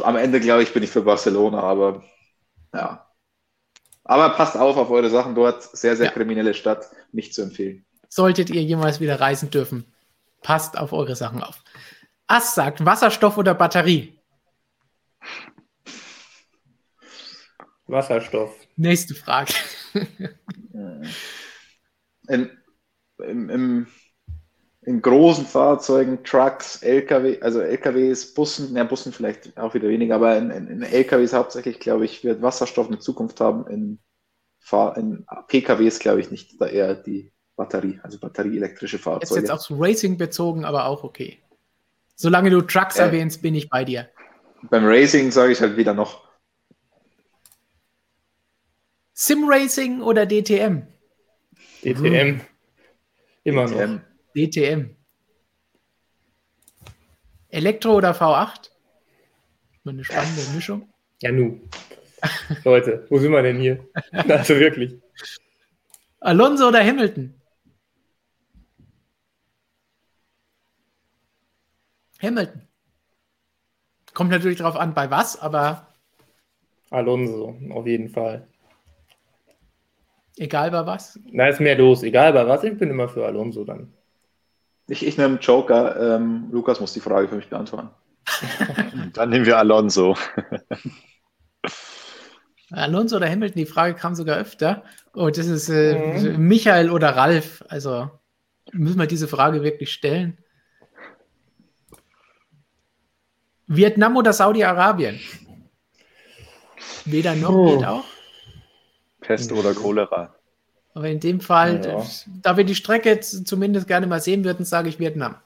am 0.00 0.16
Ende 0.16 0.40
glaube 0.40 0.62
ich, 0.62 0.72
bin 0.72 0.82
ich 0.82 0.90
für 0.90 1.02
Barcelona, 1.02 1.60
aber 1.62 2.02
ja. 2.74 3.06
Aber 4.04 4.30
passt 4.30 4.56
auf 4.56 4.76
auf 4.76 4.90
eure 4.90 5.10
Sachen 5.10 5.34
dort. 5.34 5.62
Sehr, 5.76 5.96
sehr 5.96 6.06
Ja. 6.06 6.12
kriminelle 6.12 6.54
Stadt. 6.54 6.86
Nicht 7.12 7.34
zu 7.34 7.42
empfehlen. 7.42 7.84
Solltet 8.08 8.50
ihr 8.50 8.62
jemals 8.62 9.00
wieder 9.00 9.20
reisen 9.20 9.50
dürfen, 9.50 9.84
passt 10.42 10.76
auf 10.76 10.92
eure 10.92 11.16
Sachen 11.16 11.42
auf. 11.42 11.62
Ass 12.26 12.54
sagt 12.54 12.84
Wasserstoff 12.84 13.38
oder 13.38 13.54
Batterie? 13.54 14.18
Wasserstoff. 17.86 18.54
Nächste 18.76 19.14
Frage. 19.14 19.52
In, 22.28 22.50
im, 23.18 23.50
im, 23.50 23.86
in 24.84 25.00
großen 25.00 25.46
Fahrzeugen, 25.46 26.24
Trucks, 26.24 26.82
LKW, 26.82 27.40
also 27.40 27.60
LKWs, 27.60 28.34
Bussen, 28.34 28.74
ja, 28.76 28.82
Bussen 28.84 29.12
vielleicht 29.12 29.56
auch 29.56 29.74
wieder 29.74 29.88
weniger, 29.88 30.16
aber 30.16 30.36
in, 30.36 30.50
in, 30.50 30.66
in 30.66 30.82
LKWs 30.82 31.32
hauptsächlich, 31.32 31.78
glaube 31.78 32.04
ich, 32.04 32.24
wird 32.24 32.42
Wasserstoff 32.42 32.88
eine 32.88 32.98
Zukunft 32.98 33.40
haben. 33.40 33.66
In, 33.68 33.98
Fahr 34.58 34.96
in 34.96 35.26
PKWs, 35.48 35.98
glaube 35.98 36.20
ich, 36.20 36.30
nicht, 36.30 36.60
da 36.60 36.66
eher 36.66 36.94
die 36.94 37.32
Batterie, 37.56 37.98
also 38.02 38.18
batterieelektrische 38.18 38.96
Jetzt 38.96 39.04
Fahrzeuge. 39.04 39.40
jetzt 39.40 39.50
aufs 39.50 39.70
Racing 39.70 40.18
bezogen, 40.18 40.64
aber 40.64 40.86
auch 40.86 41.02
okay. 41.04 41.38
Solange 42.14 42.50
du 42.50 42.60
Trucks 42.62 42.98
Äh. 42.98 43.02
erwähnst, 43.02 43.42
bin 43.42 43.54
ich 43.54 43.68
bei 43.68 43.84
dir. 43.84 44.08
Beim 44.70 44.84
Racing 44.84 45.32
sage 45.32 45.52
ich 45.52 45.60
halt 45.60 45.76
wieder 45.76 45.94
noch 45.94 46.28
Sim 49.14 49.44
Racing 49.46 50.00
oder 50.00 50.26
DTM? 50.26 50.86
DTM. 51.82 52.40
Immer 53.44 53.68
noch. 53.68 54.00
DTM. 54.36 54.96
Elektro 57.48 57.96
oder 57.96 58.12
V8? 58.12 58.70
Mal 59.84 59.92
eine 59.92 60.04
spannende 60.04 60.42
Mischung. 60.54 60.88
Ja, 61.20 61.32
nu. 61.32 61.60
Leute, 62.64 63.06
wo 63.10 63.18
sind 63.18 63.32
wir 63.32 63.42
denn 63.42 63.58
hier? 63.60 63.86
Also 64.12 64.54
wirklich. 64.58 64.94
Alonso 66.20 66.68
oder 66.68 66.84
Hamilton? 66.84 67.34
Hamilton. 72.20 72.68
Kommt 74.14 74.30
natürlich 74.30 74.58
drauf 74.58 74.76
an, 74.76 74.94
bei 74.94 75.10
was, 75.10 75.38
aber 75.40 75.88
Alonso, 76.90 77.56
auf 77.70 77.86
jeden 77.86 78.10
Fall. 78.10 78.46
egal 80.36 80.70
bei 80.70 80.84
was. 80.86 81.18
Da 81.32 81.48
ist 81.48 81.60
mehr 81.60 81.76
los, 81.76 82.02
egal 82.02 82.32
bei 82.34 82.46
was, 82.46 82.62
ich 82.64 82.76
bin 82.78 82.90
immer 82.90 83.08
für 83.08 83.24
Alonso 83.26 83.64
dann. 83.64 83.92
Ich, 84.92 85.06
ich 85.06 85.16
nehme 85.18 85.38
Joker. 85.38 86.16
Ähm, 86.16 86.48
Lukas 86.52 86.80
muss 86.80 86.92
die 86.92 87.00
Frage 87.00 87.28
für 87.28 87.36
mich 87.36 87.48
beantworten. 87.48 87.90
Dann 89.14 89.30
nehmen 89.30 89.46
wir 89.46 89.58
Alonso. 89.58 90.16
Alonso 92.70 93.16
oder 93.16 93.28
Hamilton, 93.28 93.58
die 93.58 93.66
Frage 93.66 93.94
kam 93.94 94.14
sogar 94.14 94.38
öfter. 94.38 94.84
Oh, 95.14 95.28
das 95.28 95.46
ist 95.46 95.68
äh, 95.68 96.36
Mhm. 96.36 96.46
Michael 96.48 96.90
oder 96.90 97.10
Ralf. 97.16 97.64
Also, 97.68 98.10
Müssen 98.74 98.98
wir 98.98 99.06
diese 99.06 99.28
Frage 99.28 99.62
wirklich 99.62 99.92
stellen? 99.92 100.38
Vietnam 103.66 104.16
oder 104.16 104.32
Saudi-Arabien? 104.32 105.20
Weder 107.04 107.34
noch 107.34 107.50
Oh. 107.50 107.76
geht 107.76 107.84
auch. 107.86 108.04
Pest 109.20 109.52
oder 109.52 109.74
Cholera. 109.74 110.34
Aber 110.94 111.08
in 111.08 111.20
dem 111.20 111.40
Fall, 111.40 111.80
Ja. 111.84 112.04
da 112.42 112.56
wir 112.56 112.64
die 112.64 112.74
Strecke 112.74 113.20
zumindest 113.20 113.86
gerne 113.88 114.06
mal 114.06 114.20
sehen 114.20 114.44
würden, 114.44 114.64
sage 114.64 114.88
ich 114.88 114.98
Vietnam. 114.98 115.36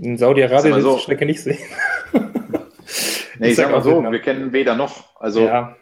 In 0.00 0.16
Saudi-Arabien 0.18 0.74
will 0.74 0.82
so. 0.82 0.90
ich 0.92 0.96
die 0.96 1.02
Strecke 1.02 1.26
nicht 1.26 1.42
sehen. 1.42 1.58
Nee, 3.38 3.48
ich 3.48 3.50
Ich 3.50 3.56
sag 3.56 3.66
sag 3.66 3.72
mal 3.72 3.82
so, 3.82 3.90
Vietnam. 3.96 4.12
wir 4.12 4.20
kennen 4.20 4.52
weder 4.54 4.74
noch. 4.76 5.14
Also 5.20 5.42
ja, 5.42 5.76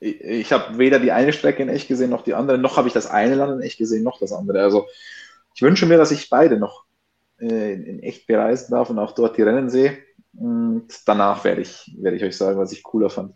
ich, 0.00 0.20
ich 0.22 0.52
habe 0.52 0.78
weder 0.78 0.98
die 0.98 1.12
eine 1.12 1.34
Strecke 1.34 1.62
in 1.62 1.68
echt 1.68 1.86
gesehen, 1.86 2.08
noch 2.08 2.24
die 2.24 2.32
andere, 2.32 2.56
noch 2.56 2.78
habe 2.78 2.88
ich 2.88 2.94
das 2.94 3.06
eine 3.06 3.34
Land 3.34 3.52
in 3.52 3.60
echt 3.60 3.76
gesehen, 3.76 4.02
noch 4.04 4.18
das 4.18 4.32
andere. 4.32 4.62
Also 4.62 4.86
ich 5.54 5.60
wünsche 5.60 5.84
mir, 5.84 5.98
dass 5.98 6.12
ich 6.12 6.30
beide 6.30 6.56
noch 6.56 6.84
äh, 7.40 7.74
in 7.74 8.02
echt 8.02 8.26
bereisen 8.26 8.70
darf 8.70 8.88
und 8.88 8.98
auch 8.98 9.12
dort 9.12 9.36
die 9.36 9.42
Rennen 9.42 9.68
sehe. 9.68 9.98
Und 10.34 10.86
danach 11.04 11.44
werde 11.44 11.60
ich, 11.60 11.94
werde 11.98 12.16
ich 12.16 12.24
euch 12.24 12.38
sagen, 12.38 12.58
was 12.58 12.72
ich 12.72 12.82
cooler 12.82 13.10
fand. 13.10 13.34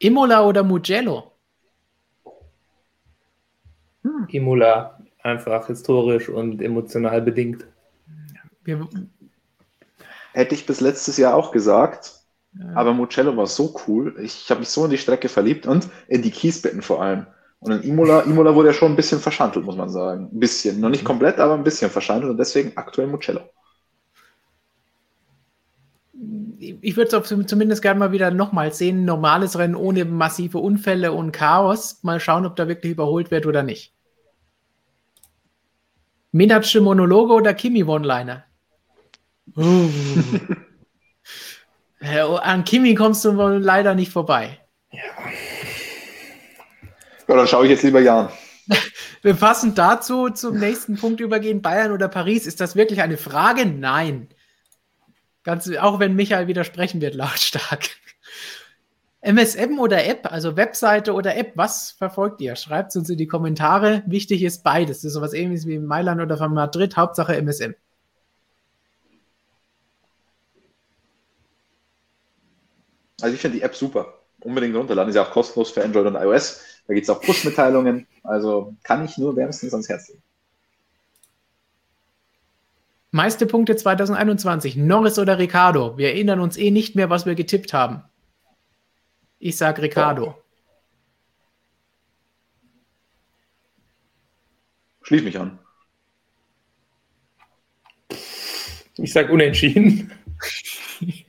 Imola 0.00 0.44
oder 0.46 0.62
Mugello? 0.62 1.32
Imola, 4.28 4.98
einfach 5.22 5.66
historisch 5.66 6.28
und 6.28 6.62
emotional 6.62 7.20
bedingt. 7.22 7.66
Wir, 8.64 8.88
Hätte 10.32 10.54
ich 10.54 10.64
bis 10.66 10.80
letztes 10.80 11.16
Jahr 11.18 11.34
auch 11.34 11.50
gesagt, 11.52 12.12
Ja. 12.52 12.72
aber 12.74 12.94
Mugello 12.94 13.36
war 13.36 13.46
so 13.46 13.74
cool. 13.86 14.16
Ich 14.22 14.48
habe 14.50 14.60
mich 14.60 14.70
so 14.70 14.84
in 14.84 14.90
die 14.90 14.98
Strecke 14.98 15.28
verliebt 15.28 15.66
und 15.66 15.88
in 16.08 16.22
die 16.22 16.30
Kiesbetten 16.30 16.80
vor 16.82 17.02
allem. 17.02 17.26
Und 17.58 17.72
in 17.72 17.82
Imola, 17.90 18.22
Imola 18.22 18.54
wurde 18.54 18.68
ja 18.68 18.74
schon 18.74 18.92
ein 18.92 18.96
bisschen 18.96 19.20
verschandelt, 19.20 19.66
muss 19.66 19.76
man 19.76 19.90
sagen. 19.90 20.30
Ein 20.32 20.40
bisschen. 20.40 20.80
Noch 20.80 20.88
nicht 20.88 21.04
komplett, 21.04 21.38
aber 21.38 21.54
ein 21.54 21.64
bisschen 21.64 21.90
verschandelt 21.90 22.30
und 22.30 22.38
deswegen 22.38 22.72
aktuell 22.76 23.06
Mugello. 23.08 23.40
Ich 26.60 26.96
würde 26.96 27.16
es 27.16 27.46
zumindest 27.46 27.80
gerne 27.80 27.98
mal 27.98 28.12
wieder 28.12 28.30
nochmal 28.30 28.72
sehen. 28.72 29.04
Normales 29.04 29.58
Rennen 29.58 29.74
ohne 29.74 30.04
massive 30.04 30.58
Unfälle 30.58 31.12
und 31.12 31.32
Chaos. 31.32 32.00
Mal 32.02 32.20
schauen, 32.20 32.44
ob 32.44 32.56
da 32.56 32.68
wirklich 32.68 32.92
überholt 32.92 33.30
wird 33.30 33.46
oder 33.46 33.62
nicht. 33.62 33.94
Minatsche 36.32 36.80
Monologe 36.80 37.32
oder 37.32 37.54
Kimi 37.54 37.82
One-Liner? 37.84 38.44
Uh. 39.56 39.88
Äh, 42.02 42.20
An 42.20 42.64
Kimi 42.64 42.94
kommst 42.94 43.26
du 43.26 43.36
wohl 43.36 43.58
leider 43.58 43.94
nicht 43.94 44.10
vorbei. 44.10 44.58
Ja, 44.90 45.02
dann 47.26 47.46
schaue 47.46 47.64
ich 47.66 47.70
jetzt 47.72 47.82
lieber 47.82 48.00
Jan. 48.00 48.30
Wir 49.22 49.36
fassen 49.36 49.74
dazu 49.74 50.30
zum 50.30 50.56
nächsten 50.58 50.96
Punkt 50.96 51.20
übergehen. 51.20 51.60
Bayern 51.60 51.92
oder 51.92 52.08
Paris? 52.08 52.46
Ist 52.46 52.62
das 52.62 52.74
wirklich 52.74 53.02
eine 53.02 53.18
Frage? 53.18 53.66
Nein. 53.66 54.28
Ganz, 55.42 55.70
auch 55.76 55.98
wenn 55.98 56.14
Michael 56.14 56.46
widersprechen 56.48 57.00
wird, 57.00 57.14
lautstark. 57.16 57.88
MSM 59.22 59.78
oder 59.78 60.06
App, 60.06 60.32
also 60.32 60.56
Webseite 60.56 61.12
oder 61.12 61.36
App, 61.36 61.52
was 61.54 61.90
verfolgt 61.90 62.40
ihr? 62.40 62.56
Schreibt 62.56 62.90
es 62.90 62.96
uns 62.96 63.10
in 63.10 63.18
die 63.18 63.26
Kommentare. 63.26 64.02
Wichtig 64.06 64.42
ist 64.42 64.62
beides. 64.64 64.98
Das 64.98 65.04
ist 65.04 65.12
sowas 65.12 65.34
ähnliches 65.34 65.66
wie 65.66 65.74
in 65.74 65.84
Mailand 65.84 66.22
oder 66.22 66.38
von 66.38 66.54
Madrid. 66.54 66.96
Hauptsache 66.96 67.36
MSM. 67.36 67.74
Also 73.20 73.34
ich 73.34 73.40
finde 73.40 73.58
die 73.58 73.62
App 73.62 73.74
super. 73.74 74.14
Unbedingt 74.40 74.74
runterladen. 74.74 75.10
Ist 75.10 75.16
ja 75.16 75.26
auch 75.26 75.32
kostenlos 75.32 75.70
für 75.70 75.84
Android 75.84 76.06
und 76.06 76.14
iOS. 76.16 76.62
Da 76.86 76.94
gibt 76.94 77.04
es 77.04 77.10
auch 77.10 77.20
Push-Mitteilungen. 77.20 78.06
Also 78.22 78.74
kann 78.82 79.04
ich 79.04 79.18
nur 79.18 79.36
wärmstens 79.36 79.74
ans 79.74 79.90
Herz 79.90 80.08
legen. 80.08 80.22
Meiste 83.12 83.46
Punkte 83.46 83.74
2021. 83.74 84.76
Norris 84.76 85.18
oder 85.18 85.38
Ricardo? 85.38 85.98
Wir 85.98 86.10
erinnern 86.10 86.38
uns 86.40 86.56
eh 86.56 86.70
nicht 86.70 86.94
mehr, 86.94 87.10
was 87.10 87.26
wir 87.26 87.34
getippt 87.34 87.72
haben. 87.72 88.04
Ich 89.40 89.56
sag 89.56 89.80
Ricardo. 89.80 90.40
Schließ 95.02 95.22
mich 95.22 95.38
an. 95.38 95.58
Ich 98.96 99.12
sag 99.12 99.28
unentschieden. 99.30 100.12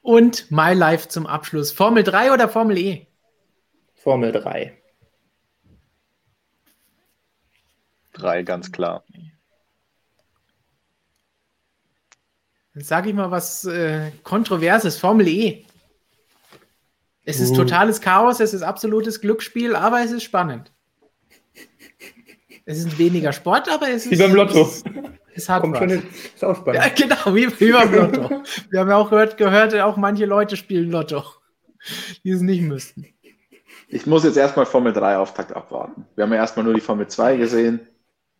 Und 0.00 0.50
My 0.50 0.72
Life 0.72 1.08
zum 1.08 1.26
Abschluss. 1.26 1.72
Formel 1.72 2.04
3 2.04 2.32
oder 2.32 2.48
Formel 2.48 2.78
E? 2.78 3.06
Formel 3.96 4.32
3. 4.32 4.74
Drei, 8.14 8.42
ganz 8.42 8.72
klar. 8.72 9.04
Dann 9.12 9.28
sage 12.80 13.10
ich 13.10 13.14
mal 13.14 13.30
was 13.30 13.64
äh, 13.64 14.10
Kontroverses. 14.22 14.98
Formel 14.98 15.28
E. 15.28 15.64
Es 17.24 17.40
ist 17.40 17.50
Uh. 17.50 17.56
totales 17.56 18.00
Chaos, 18.00 18.40
es 18.40 18.54
ist 18.54 18.62
absolutes 18.62 19.20
Glücksspiel, 19.20 19.76
aber 19.76 20.02
es 20.02 20.12
ist 20.12 20.22
spannend. 20.22 20.72
Es 22.64 22.78
ist 22.78 22.98
weniger 22.98 23.32
Sport, 23.32 23.68
aber 23.70 23.88
es 23.90 24.04
ist. 24.06 24.12
Wie 24.12 24.16
beim 24.16 24.34
Lotto. 24.34 24.62
Es, 24.62 24.84
es 25.34 25.48
hat 25.48 25.62
Kommt 25.62 25.80
was. 25.80 25.90
schon. 25.90 26.02
Ist 26.34 26.44
auch 26.44 26.56
spannend. 26.56 26.82
Ja, 26.84 26.88
genau, 26.94 27.34
wie, 27.34 27.48
wie 27.60 27.72
beim 27.72 27.94
Lotto. 27.94 28.42
Wir 28.70 28.80
haben 28.80 28.90
ja 28.90 28.96
auch 28.96 29.08
gehört, 29.10 29.36
gehört, 29.38 29.74
auch 29.76 29.96
manche 29.96 30.26
Leute 30.26 30.56
spielen 30.56 30.90
Lotto, 30.90 31.24
die 32.24 32.30
es 32.30 32.40
nicht 32.42 32.62
müssten. 32.62 33.06
Ich 33.88 34.06
muss 34.06 34.24
jetzt 34.24 34.36
erstmal 34.36 34.66
Formel 34.66 34.92
3 34.92 35.16
Auftakt 35.16 35.54
abwarten. 35.56 36.04
Wir 36.14 36.24
haben 36.24 36.32
ja 36.32 36.38
erstmal 36.40 36.64
nur 36.64 36.74
die 36.74 36.82
Formel 36.82 37.06
2 37.06 37.36
gesehen. 37.38 37.80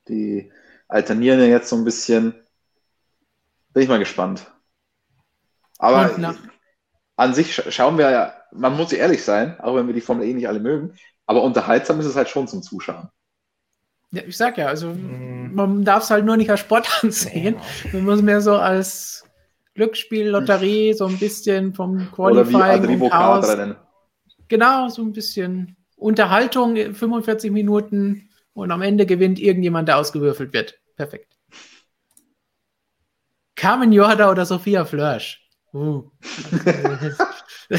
Die 0.08 0.50
alternieren 0.88 1.40
ja 1.40 1.46
jetzt 1.46 1.70
so 1.70 1.76
ein 1.76 1.84
bisschen. 1.84 2.34
Bin 3.72 3.82
ich 3.82 3.88
mal 3.88 3.98
gespannt. 3.98 4.50
Aber 5.78 6.10
an 7.16 7.34
sich 7.34 7.54
sch 7.54 7.62
schauen 7.70 7.98
wir 7.98 8.10
ja, 8.10 8.34
man 8.52 8.76
muss 8.76 8.92
ja 8.92 8.98
ehrlich 8.98 9.24
sein, 9.24 9.58
auch 9.60 9.74
wenn 9.76 9.86
wir 9.86 9.94
die 9.94 10.00
Formel 10.00 10.26
E 10.26 10.34
nicht 10.34 10.48
alle 10.48 10.60
mögen, 10.60 10.94
aber 11.26 11.42
unterhaltsam 11.42 12.00
ist 12.00 12.06
es 12.06 12.16
halt 12.16 12.28
schon 12.28 12.48
zum 12.48 12.62
Zuschauen. 12.62 13.08
Ja, 14.10 14.22
ich 14.26 14.36
sag 14.36 14.56
ja, 14.56 14.66
also 14.66 14.88
Mhm. 14.88 15.54
man 15.54 15.84
darf 15.84 16.04
es 16.04 16.10
halt 16.10 16.24
nur 16.24 16.36
nicht 16.36 16.50
als 16.50 16.60
Sport 16.60 16.88
ansehen. 17.02 17.56
Man 17.92 18.04
muss 18.04 18.22
mehr 18.22 18.40
so 18.40 18.56
als 18.56 19.24
Glücksspiel, 19.74 20.28
Lotterie, 20.28 20.94
so 20.94 21.06
ein 21.06 21.18
bisschen 21.18 21.74
vom 21.74 22.08
Oder 22.16 22.48
wie 22.48 22.52
Qualifying 22.52 22.62
und 22.62 22.84
Adribo 22.84 23.08
Chaos. 23.10 23.56
Genau, 24.48 24.88
so 24.88 25.02
ein 25.02 25.12
bisschen 25.12 25.76
Unterhaltung, 25.96 26.94
45 26.94 27.52
Minuten 27.52 28.30
und 28.54 28.70
am 28.70 28.82
Ende 28.82 29.04
gewinnt 29.06 29.38
irgendjemand, 29.38 29.88
der 29.88 29.98
ausgewürfelt 29.98 30.52
wird. 30.52 30.80
Perfekt. 30.96 31.37
Carmen 33.58 33.92
Jorda 33.92 34.30
oder 34.30 34.46
Sophia 34.46 34.84
Flörsch? 34.84 35.42
Uh. 35.74 36.04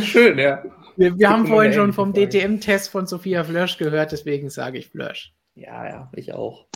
Schön, 0.00 0.38
ja. 0.38 0.64
wir, 0.96 1.18
wir 1.18 1.28
haben 1.28 1.46
vorhin 1.46 1.74
schon 1.74 1.92
vom. 1.92 2.14
DTM-Test 2.14 2.88
von 2.88 3.06
Sophia 3.06 3.44
Flörsch 3.44 3.76
gehört, 3.76 4.12
deswegen 4.12 4.48
sage 4.48 4.78
ich 4.78 4.88
Flörsch. 4.88 5.34
Ja, 5.54 5.86
ja, 5.86 6.10
ich 6.16 6.32
auch. 6.32 6.66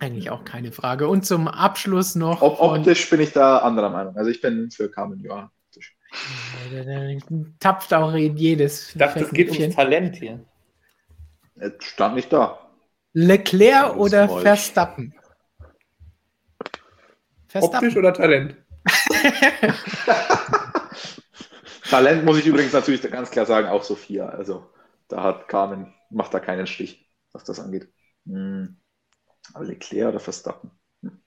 Eigentlich 0.00 0.30
auch 0.30 0.44
keine 0.44 0.70
Frage. 0.70 1.08
Und 1.08 1.24
zum 1.24 1.48
Abschluss 1.48 2.14
noch. 2.14 2.42
Ob, 2.42 2.60
optisch 2.60 3.08
bin 3.08 3.20
ich 3.20 3.32
da 3.32 3.58
anderer 3.58 3.88
Meinung. 3.88 4.14
Also 4.16 4.30
ich 4.30 4.40
bin 4.42 4.70
für 4.70 4.90
Carmen 4.90 5.18
Johann. 5.20 5.48
Der 6.70 7.18
tapft 7.58 7.94
auch 7.94 8.12
in 8.12 8.36
jedes. 8.36 8.90
Ich 8.90 8.98
dachte, 8.98 9.20
es 9.20 9.30
geht 9.30 9.50
ums 9.50 9.74
Talent 9.74 10.16
hier. 10.16 10.44
Es 11.56 11.72
stand 11.80 12.16
nicht 12.16 12.30
da. 12.30 12.58
Leclerc 13.14 13.96
oder 13.96 14.28
Wolf. 14.28 14.42
Verstappen? 17.52 17.88
Optisch 17.88 17.96
oder 17.96 18.12
Talent? 18.14 18.56
Talent 21.90 22.24
muss 22.24 22.38
ich 22.38 22.46
übrigens 22.46 22.72
natürlich 22.72 23.02
ganz 23.02 23.30
klar 23.30 23.46
sagen, 23.46 23.68
auch 23.68 23.82
Sophia. 23.82 24.28
Also 24.28 24.70
da 25.08 25.22
hat 25.22 25.48
Carmen, 25.48 25.92
macht 26.10 26.32
da 26.34 26.40
keinen 26.40 26.66
Stich, 26.66 27.10
was 27.32 27.44
das 27.44 27.60
angeht. 27.60 27.92
Hm. 28.26 28.76
Aber 29.54 29.64
Leclerc 29.64 30.10
oder 30.10 30.20
Verstappen? 30.20 30.70
Hm. 31.02 31.20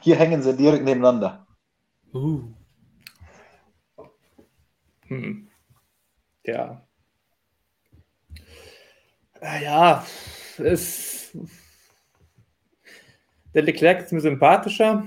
Hier 0.00 0.16
hängen 0.16 0.42
sie 0.42 0.56
direkt 0.56 0.84
nebeneinander. 0.84 1.46
Uh. 2.14 2.42
Hm. 5.08 5.48
Ja. 6.44 6.86
Ah, 9.40 9.58
Ja, 9.60 10.04
es. 10.58 11.17
Der 13.54 13.62
Leclerc 13.62 14.02
ist 14.02 14.12
mir 14.12 14.20
sympathischer, 14.20 15.06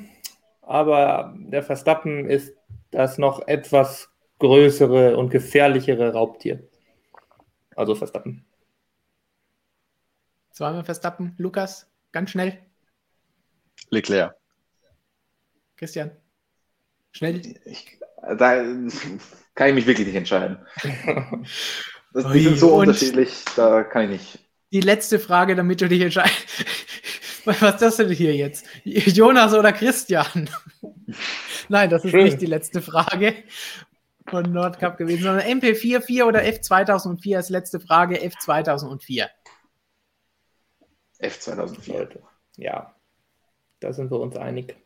aber 0.61 1.33
der 1.37 1.63
Verstappen 1.63 2.29
ist 2.29 2.53
das 2.91 3.17
noch 3.17 3.47
etwas 3.47 4.09
größere 4.39 5.17
und 5.17 5.29
gefährlichere 5.29 6.13
Raubtier. 6.13 6.67
Also 7.75 7.95
Verstappen. 7.95 8.45
Zweimal 10.51 10.83
Verstappen. 10.83 11.33
Lukas, 11.37 11.87
ganz 12.11 12.31
schnell. 12.31 12.59
Leclerc. 13.89 14.35
Christian. 15.77 16.11
Schnell. 17.11 17.41
Ich, 17.65 17.99
Da 18.37 18.63
kann 19.55 19.69
ich 19.69 19.75
mich 19.75 19.87
wirklich 19.87 20.07
nicht 20.07 20.15
entscheiden. 20.15 20.59
Das, 22.13 22.25
die 22.25 22.39
Ui, 22.39 22.43
sind 22.43 22.59
so 22.59 22.75
unterschiedlich, 22.75 23.45
da 23.55 23.83
kann 23.83 24.03
ich 24.03 24.09
nicht. 24.09 24.39
Die 24.73 24.81
letzte 24.81 25.17
Frage, 25.17 25.55
damit 25.55 25.79
du 25.79 25.87
dich 25.87 26.01
entscheidest. 26.01 26.35
Was 27.45 27.61
ist 27.61 27.81
das 27.81 27.97
denn 27.97 28.09
hier 28.09 28.35
jetzt? 28.35 28.65
Jonas 28.83 29.53
oder 29.53 29.71
Christian? 29.73 30.49
Nein, 31.69 31.89
das 31.89 32.05
ist 32.05 32.11
Schön. 32.11 32.23
nicht 32.23 32.41
die 32.41 32.45
letzte 32.45 32.81
Frage 32.81 33.35
von 34.27 34.51
Nordcup 34.51 34.97
gewesen, 34.97 35.23
sondern 35.23 35.45
MP44 35.45 36.23
oder 36.23 36.41
F2004 36.41 37.39
ist 37.39 37.49
letzte 37.49 37.79
Frage, 37.79 38.17
F2004. 38.17 39.27
F2004. 41.19 41.93
Leute. 41.93 42.23
Ja, 42.57 42.95
da 43.79 43.93
sind 43.93 44.11
wir 44.11 44.19
uns 44.19 44.35
einig. 44.35 44.80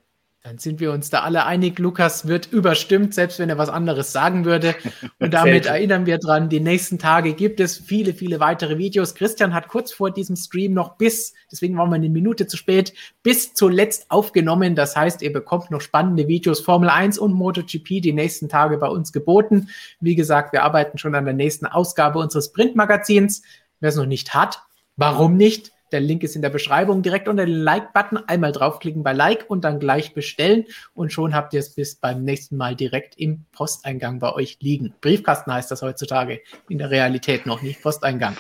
Dann 0.46 0.60
sind 0.60 0.80
wir 0.80 0.92
uns 0.92 1.10
da 1.10 1.22
alle 1.22 1.48
einig. 1.48 1.80
Lukas 1.80 2.28
wird 2.28 2.46
überstimmt, 2.52 3.16
selbst 3.16 3.40
wenn 3.40 3.50
er 3.50 3.58
was 3.58 3.70
anderes 3.70 4.12
sagen 4.12 4.46
würde. 4.46 4.76
Und 5.18 5.34
damit 5.34 5.66
erinnern 5.66 6.06
wir 6.06 6.20
dran, 6.20 6.50
die 6.50 6.60
nächsten 6.60 7.00
Tage 7.00 7.34
gibt 7.34 7.60
es 7.60 7.80
viele, 7.80 8.14
viele 8.14 8.40
weitere 8.40 8.78
Videos. 8.78 9.16
Christian 9.16 9.56
hat 9.56 9.70
kurz 9.70 9.92
vor 9.92 10.12
diesem 10.12 10.36
Stream 10.36 10.76
noch 10.76 10.98
bis, 10.98 11.34
deswegen 11.52 11.76
waren 11.78 11.90
wir 11.90 11.96
eine 11.96 12.10
Minute 12.10 12.46
zu 12.46 12.58
spät, 12.58 12.94
bis 13.24 13.56
zuletzt 13.56 14.12
aufgenommen. 14.12 14.76
Das 14.76 14.96
heißt, 14.96 15.24
ihr 15.24 15.34
bekommt 15.34 15.72
noch 15.72 15.82
spannende 15.82 16.28
Videos 16.28 16.60
Formel 16.60 16.90
1 16.90 17.18
und 17.18 17.34
MotoGP 17.34 18.04
die 18.04 18.14
nächsten 18.14 18.48
Tage 18.48 18.78
bei 18.78 18.88
uns 18.88 19.12
geboten. 19.12 19.70
Wie 20.00 20.14
gesagt, 20.14 20.54
wir 20.54 20.62
arbeiten 20.62 21.00
schon 21.00 21.16
an 21.16 21.26
der 21.26 21.34
nächsten 21.34 21.66
Ausgabe 21.66 22.20
unseres 22.20 22.52
Printmagazins. 22.52 23.42
Wer 23.80 23.90
es 23.90 23.96
noch 23.96 24.06
nicht 24.06 24.36
hat, 24.36 24.62
warum 24.96 25.38
nicht? 25.38 25.72
Der 25.92 26.00
Link 26.00 26.24
ist 26.24 26.36
in 26.36 26.42
der 26.42 26.50
Beschreibung. 26.50 27.02
Direkt 27.02 27.28
unter 27.28 27.46
den 27.46 27.56
Like-Button 27.56 28.18
einmal 28.28 28.52
draufklicken 28.52 29.04
bei 29.04 29.14
Like 29.14 29.46
und 29.48 29.64
dann 29.64 29.80
gleich 29.80 30.14
bestellen. 30.14 30.66
Und 30.94 31.14
schon 31.14 31.36
habt 31.36 31.54
ihr 31.54 31.60
es 31.60 31.74
bis 31.76 31.96
beim 31.96 32.24
nächsten 32.24 32.58
Mal 32.58 32.76
direkt 32.76 33.18
im 33.18 33.46
Posteingang 33.52 34.20
bei 34.20 34.34
euch 34.34 34.58
liegen. 34.62 34.94
Briefkasten 35.02 35.54
heißt 35.54 35.70
das 35.72 35.82
heutzutage. 35.82 36.42
In 36.70 36.80
der 36.80 36.90
Realität 36.90 37.46
noch 37.46 37.62
nicht 37.62 37.82
Posteingang. 37.82 38.36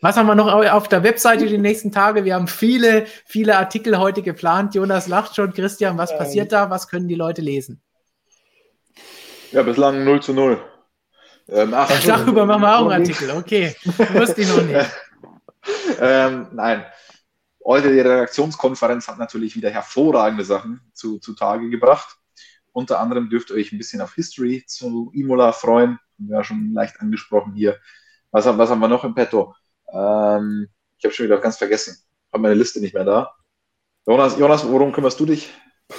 Was 0.00 0.16
haben 0.16 0.26
wir 0.26 0.34
noch 0.34 0.46
auf 0.50 0.88
der 0.88 1.02
Webseite 1.02 1.46
die 1.46 1.58
nächsten 1.58 1.92
Tage? 1.92 2.24
Wir 2.24 2.34
haben 2.34 2.48
viele, 2.48 3.04
viele 3.26 3.58
Artikel 3.58 3.98
heute 3.98 4.22
geplant. 4.22 4.74
Jonas 4.74 5.08
lacht 5.08 5.36
schon. 5.36 5.52
Christian, 5.52 5.98
was 5.98 6.12
Ähm. 6.12 6.18
passiert 6.18 6.52
da? 6.52 6.70
Was 6.70 6.88
können 6.88 7.08
die 7.08 7.16
Leute 7.16 7.42
lesen? 7.42 7.82
Ja, 9.52 9.62
bislang 9.62 10.04
0 10.04 10.22
zu 10.22 10.32
0. 10.32 10.58
Ähm, 11.48 11.74
ach, 11.74 11.90
Darüber 12.06 12.46
machen 12.46 12.62
wir 12.62 12.78
auch 12.78 12.88
einen 12.88 13.02
Artikel. 13.02 13.30
Okay, 13.32 13.74
wusste 14.14 14.40
ich 14.42 14.48
noch 14.48 14.62
nicht. 14.62 14.86
ähm, 16.00 16.48
nein. 16.52 16.84
Heute 17.64 17.92
die 17.92 18.00
Redaktionskonferenz 18.00 19.06
hat 19.08 19.18
natürlich 19.18 19.54
wieder 19.54 19.70
hervorragende 19.70 20.44
Sachen 20.44 20.80
zu, 20.94 21.18
zu 21.18 21.34
Tage 21.34 21.68
gebracht. 21.68 22.16
Unter 22.72 23.00
anderem 23.00 23.28
dürft 23.28 23.50
ihr 23.50 23.56
euch 23.56 23.72
ein 23.72 23.78
bisschen 23.78 24.00
auf 24.00 24.14
History 24.14 24.64
zu 24.66 25.10
Imola 25.14 25.52
freuen. 25.52 25.98
Haben 26.18 26.28
wir 26.28 26.36
ja 26.38 26.44
schon 26.44 26.72
leicht 26.72 27.00
angesprochen 27.00 27.54
hier. 27.54 27.78
Was, 28.30 28.46
haben- 28.46 28.58
was 28.58 28.70
haben 28.70 28.80
wir 28.80 28.88
noch 28.88 29.04
im 29.04 29.14
Petto? 29.14 29.54
Ähm, 29.92 30.68
ich 30.98 31.04
habe 31.04 31.14
schon 31.14 31.26
wieder 31.26 31.38
ganz 31.38 31.58
vergessen. 31.58 31.96
Habe 32.32 32.42
meine 32.42 32.54
Liste 32.54 32.80
nicht 32.80 32.94
mehr 32.94 33.04
da. 33.04 33.34
Jonas, 34.06 34.38
Jonas, 34.38 34.66
worum 34.66 34.92
kümmerst 34.92 35.20
du 35.20 35.26
dich? 35.26 35.52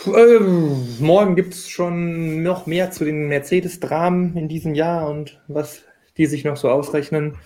Ähm, 0.07 0.97
morgen 0.99 1.35
gibt 1.35 1.53
es 1.53 1.69
schon 1.69 2.41
noch 2.41 2.65
mehr 2.65 2.91
zu 2.91 3.03
den 3.05 3.27
Mercedes-Dramen 3.27 4.37
in 4.37 4.47
diesem 4.47 4.73
Jahr 4.73 5.09
und 5.09 5.41
was 5.47 5.83
die 6.17 6.25
sich 6.25 6.45
noch 6.45 6.57
so 6.57 6.69
ausrechnen. 6.69 7.37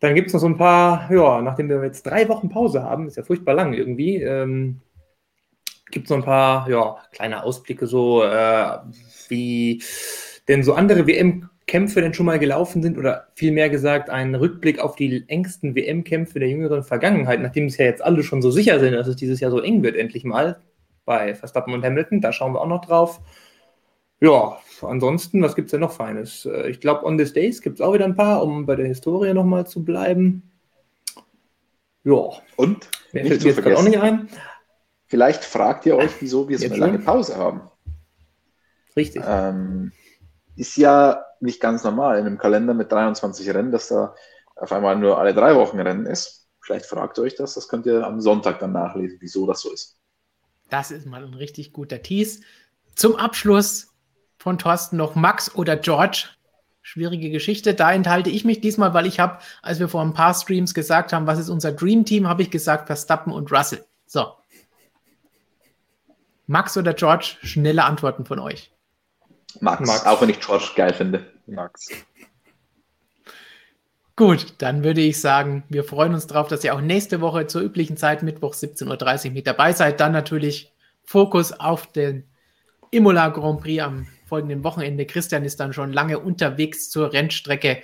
Dann 0.00 0.14
gibt 0.14 0.28
es 0.28 0.32
noch 0.32 0.40
so 0.40 0.46
ein 0.46 0.56
paar, 0.56 1.12
ja, 1.12 1.42
nachdem 1.42 1.68
wir 1.68 1.82
jetzt 1.84 2.04
drei 2.04 2.28
Wochen 2.28 2.48
Pause 2.48 2.82
haben, 2.82 3.06
ist 3.06 3.16
ja 3.16 3.22
furchtbar 3.22 3.54
lang 3.54 3.74
irgendwie, 3.74 4.16
ähm, 4.16 4.80
gibt 5.90 6.06
es 6.06 6.10
noch 6.10 6.18
ein 6.18 6.24
paar, 6.24 6.68
ja, 6.70 6.96
kleine 7.12 7.42
Ausblicke 7.44 7.86
so, 7.86 8.24
äh, 8.24 8.78
wie 9.28 9.82
denn 10.48 10.62
so 10.62 10.72
andere 10.72 11.06
WM-Kämpfe 11.06 12.00
denn 12.00 12.14
schon 12.14 12.26
mal 12.26 12.38
gelaufen 12.38 12.82
sind 12.82 12.96
oder 12.96 13.28
vielmehr 13.34 13.68
gesagt 13.68 14.08
ein 14.08 14.34
Rückblick 14.34 14.78
auf 14.78 14.96
die 14.96 15.24
engsten 15.28 15.74
WM-Kämpfe 15.74 16.40
der 16.40 16.48
jüngeren 16.48 16.82
Vergangenheit, 16.82 17.40
nachdem 17.40 17.66
es 17.66 17.76
ja 17.76 17.84
jetzt 17.84 18.02
alle 18.02 18.22
schon 18.22 18.40
so 18.42 18.50
sicher 18.50 18.80
sind, 18.80 18.94
dass 18.94 19.06
es 19.06 19.16
dieses 19.16 19.40
Jahr 19.40 19.50
so 19.50 19.60
eng 19.60 19.82
wird, 19.82 19.96
endlich 19.96 20.24
mal 20.24 20.60
bei 21.04 21.34
Verstappen 21.34 21.74
und 21.74 21.84
Hamilton. 21.84 22.20
Da 22.20 22.32
schauen 22.32 22.54
wir 22.54 22.60
auch 22.60 22.68
noch 22.68 22.84
drauf. 22.84 23.20
Ja, 24.20 24.58
ansonsten, 24.82 25.42
was 25.42 25.54
gibt 25.54 25.66
es 25.66 25.70
denn 25.72 25.80
noch 25.80 25.92
Feines? 25.92 26.44
Äh, 26.44 26.70
Ich 26.70 26.80
glaube, 26.80 27.04
On 27.06 27.16
This 27.16 27.32
Days 27.32 27.62
gibt 27.62 27.80
es 27.80 27.80
auch 27.80 27.94
wieder 27.94 28.04
ein 28.04 28.16
paar, 28.16 28.42
um 28.42 28.66
bei 28.66 28.76
der 28.76 28.86
Historie 28.86 29.32
nochmal 29.32 29.66
zu 29.66 29.84
bleiben. 29.84 30.50
Ja, 32.04 32.30
Und? 32.56 32.88
mehr 33.12 33.24
Nicht 33.24 33.42
fällt 33.42 33.56
zu 33.56 33.62
mir 33.62 33.68
jetzt 33.70 33.78
auch 33.78 33.82
nicht 33.82 33.98
ein. 34.00 34.28
Vielleicht 35.06 35.44
fragt 35.44 35.86
ihr 35.86 35.96
euch, 35.96 36.10
wieso 36.20 36.48
wir 36.48 36.58
so 36.58 36.66
eine 36.66 36.76
lange? 36.76 36.98
Pause 37.00 37.36
haben. 37.36 37.62
Richtig. 38.96 39.22
Ähm, 39.26 39.92
ist 40.56 40.76
ja 40.76 41.24
nicht 41.40 41.60
ganz 41.60 41.82
normal 41.84 42.18
in 42.18 42.26
einem 42.26 42.38
Kalender 42.38 42.74
mit 42.74 42.92
23 42.92 43.52
Rennen, 43.52 43.72
dass 43.72 43.88
da 43.88 44.14
auf 44.56 44.72
einmal 44.72 44.96
nur 44.96 45.18
alle 45.18 45.34
drei 45.34 45.54
Wochen 45.56 45.80
Rennen 45.80 46.06
ist. 46.06 46.48
Vielleicht 46.60 46.86
fragt 46.86 47.18
ihr 47.18 47.22
euch 47.22 47.34
das, 47.34 47.54
das 47.54 47.68
könnt 47.68 47.86
ihr 47.86 48.06
am 48.06 48.20
Sonntag 48.20 48.58
dann 48.60 48.72
nachlesen, 48.72 49.18
wieso 49.20 49.46
das 49.46 49.62
so 49.62 49.72
ist. 49.72 49.98
Das 50.68 50.90
ist 50.90 51.06
mal 51.06 51.24
ein 51.24 51.34
richtig 51.34 51.72
guter 51.72 52.02
Tease. 52.02 52.40
Zum 52.94 53.16
Abschluss 53.16 53.89
von 54.40 54.56
Thorsten 54.56 54.96
noch 54.96 55.14
Max 55.14 55.54
oder 55.54 55.76
George. 55.76 56.28
Schwierige 56.80 57.30
Geschichte. 57.30 57.74
Da 57.74 57.92
enthalte 57.92 58.30
ich 58.30 58.46
mich 58.46 58.62
diesmal, 58.62 58.94
weil 58.94 59.04
ich 59.04 59.20
habe, 59.20 59.38
als 59.60 59.78
wir 59.80 59.88
vor 59.88 60.00
ein 60.00 60.14
paar 60.14 60.32
Streams 60.32 60.72
gesagt 60.72 61.12
haben, 61.12 61.26
was 61.26 61.38
ist 61.38 61.50
unser 61.50 61.72
Dream 61.72 62.06
Team, 62.06 62.26
habe 62.26 62.40
ich 62.40 62.50
gesagt 62.50 62.86
Verstappen 62.86 63.34
und 63.34 63.52
Russell. 63.52 63.84
So. 64.06 64.32
Max 66.46 66.76
oder 66.78 66.94
George, 66.94 67.36
schnelle 67.42 67.84
Antworten 67.84 68.24
von 68.24 68.38
euch. 68.38 68.72
Max, 69.60 69.86
Max. 69.86 70.06
auch 70.06 70.22
wenn 70.22 70.30
ich 70.30 70.40
George 70.40 70.70
geil 70.74 70.94
finde. 70.94 71.30
Max. 71.46 71.90
Gut, 74.16 74.54
dann 74.58 74.82
würde 74.84 75.02
ich 75.02 75.20
sagen, 75.20 75.64
wir 75.68 75.84
freuen 75.84 76.14
uns 76.14 76.26
darauf, 76.26 76.48
dass 76.48 76.64
ihr 76.64 76.74
auch 76.74 76.80
nächste 76.80 77.20
Woche 77.20 77.46
zur 77.46 77.60
üblichen 77.60 77.98
Zeit, 77.98 78.22
Mittwoch 78.22 78.54
17.30 78.54 79.26
Uhr 79.26 79.32
mit 79.32 79.46
dabei 79.46 79.74
seid. 79.74 80.00
Dann 80.00 80.12
natürlich 80.12 80.72
Fokus 81.04 81.52
auf 81.52 81.86
den 81.92 82.24
Imola 82.90 83.28
Grand 83.28 83.60
Prix 83.60 83.82
am 83.82 84.06
folgenden 84.30 84.64
Wochenende. 84.64 85.04
Christian 85.04 85.44
ist 85.44 85.60
dann 85.60 85.74
schon 85.74 85.92
lange 85.92 86.18
unterwegs 86.18 86.88
zur 86.88 87.12
Rennstrecke 87.12 87.82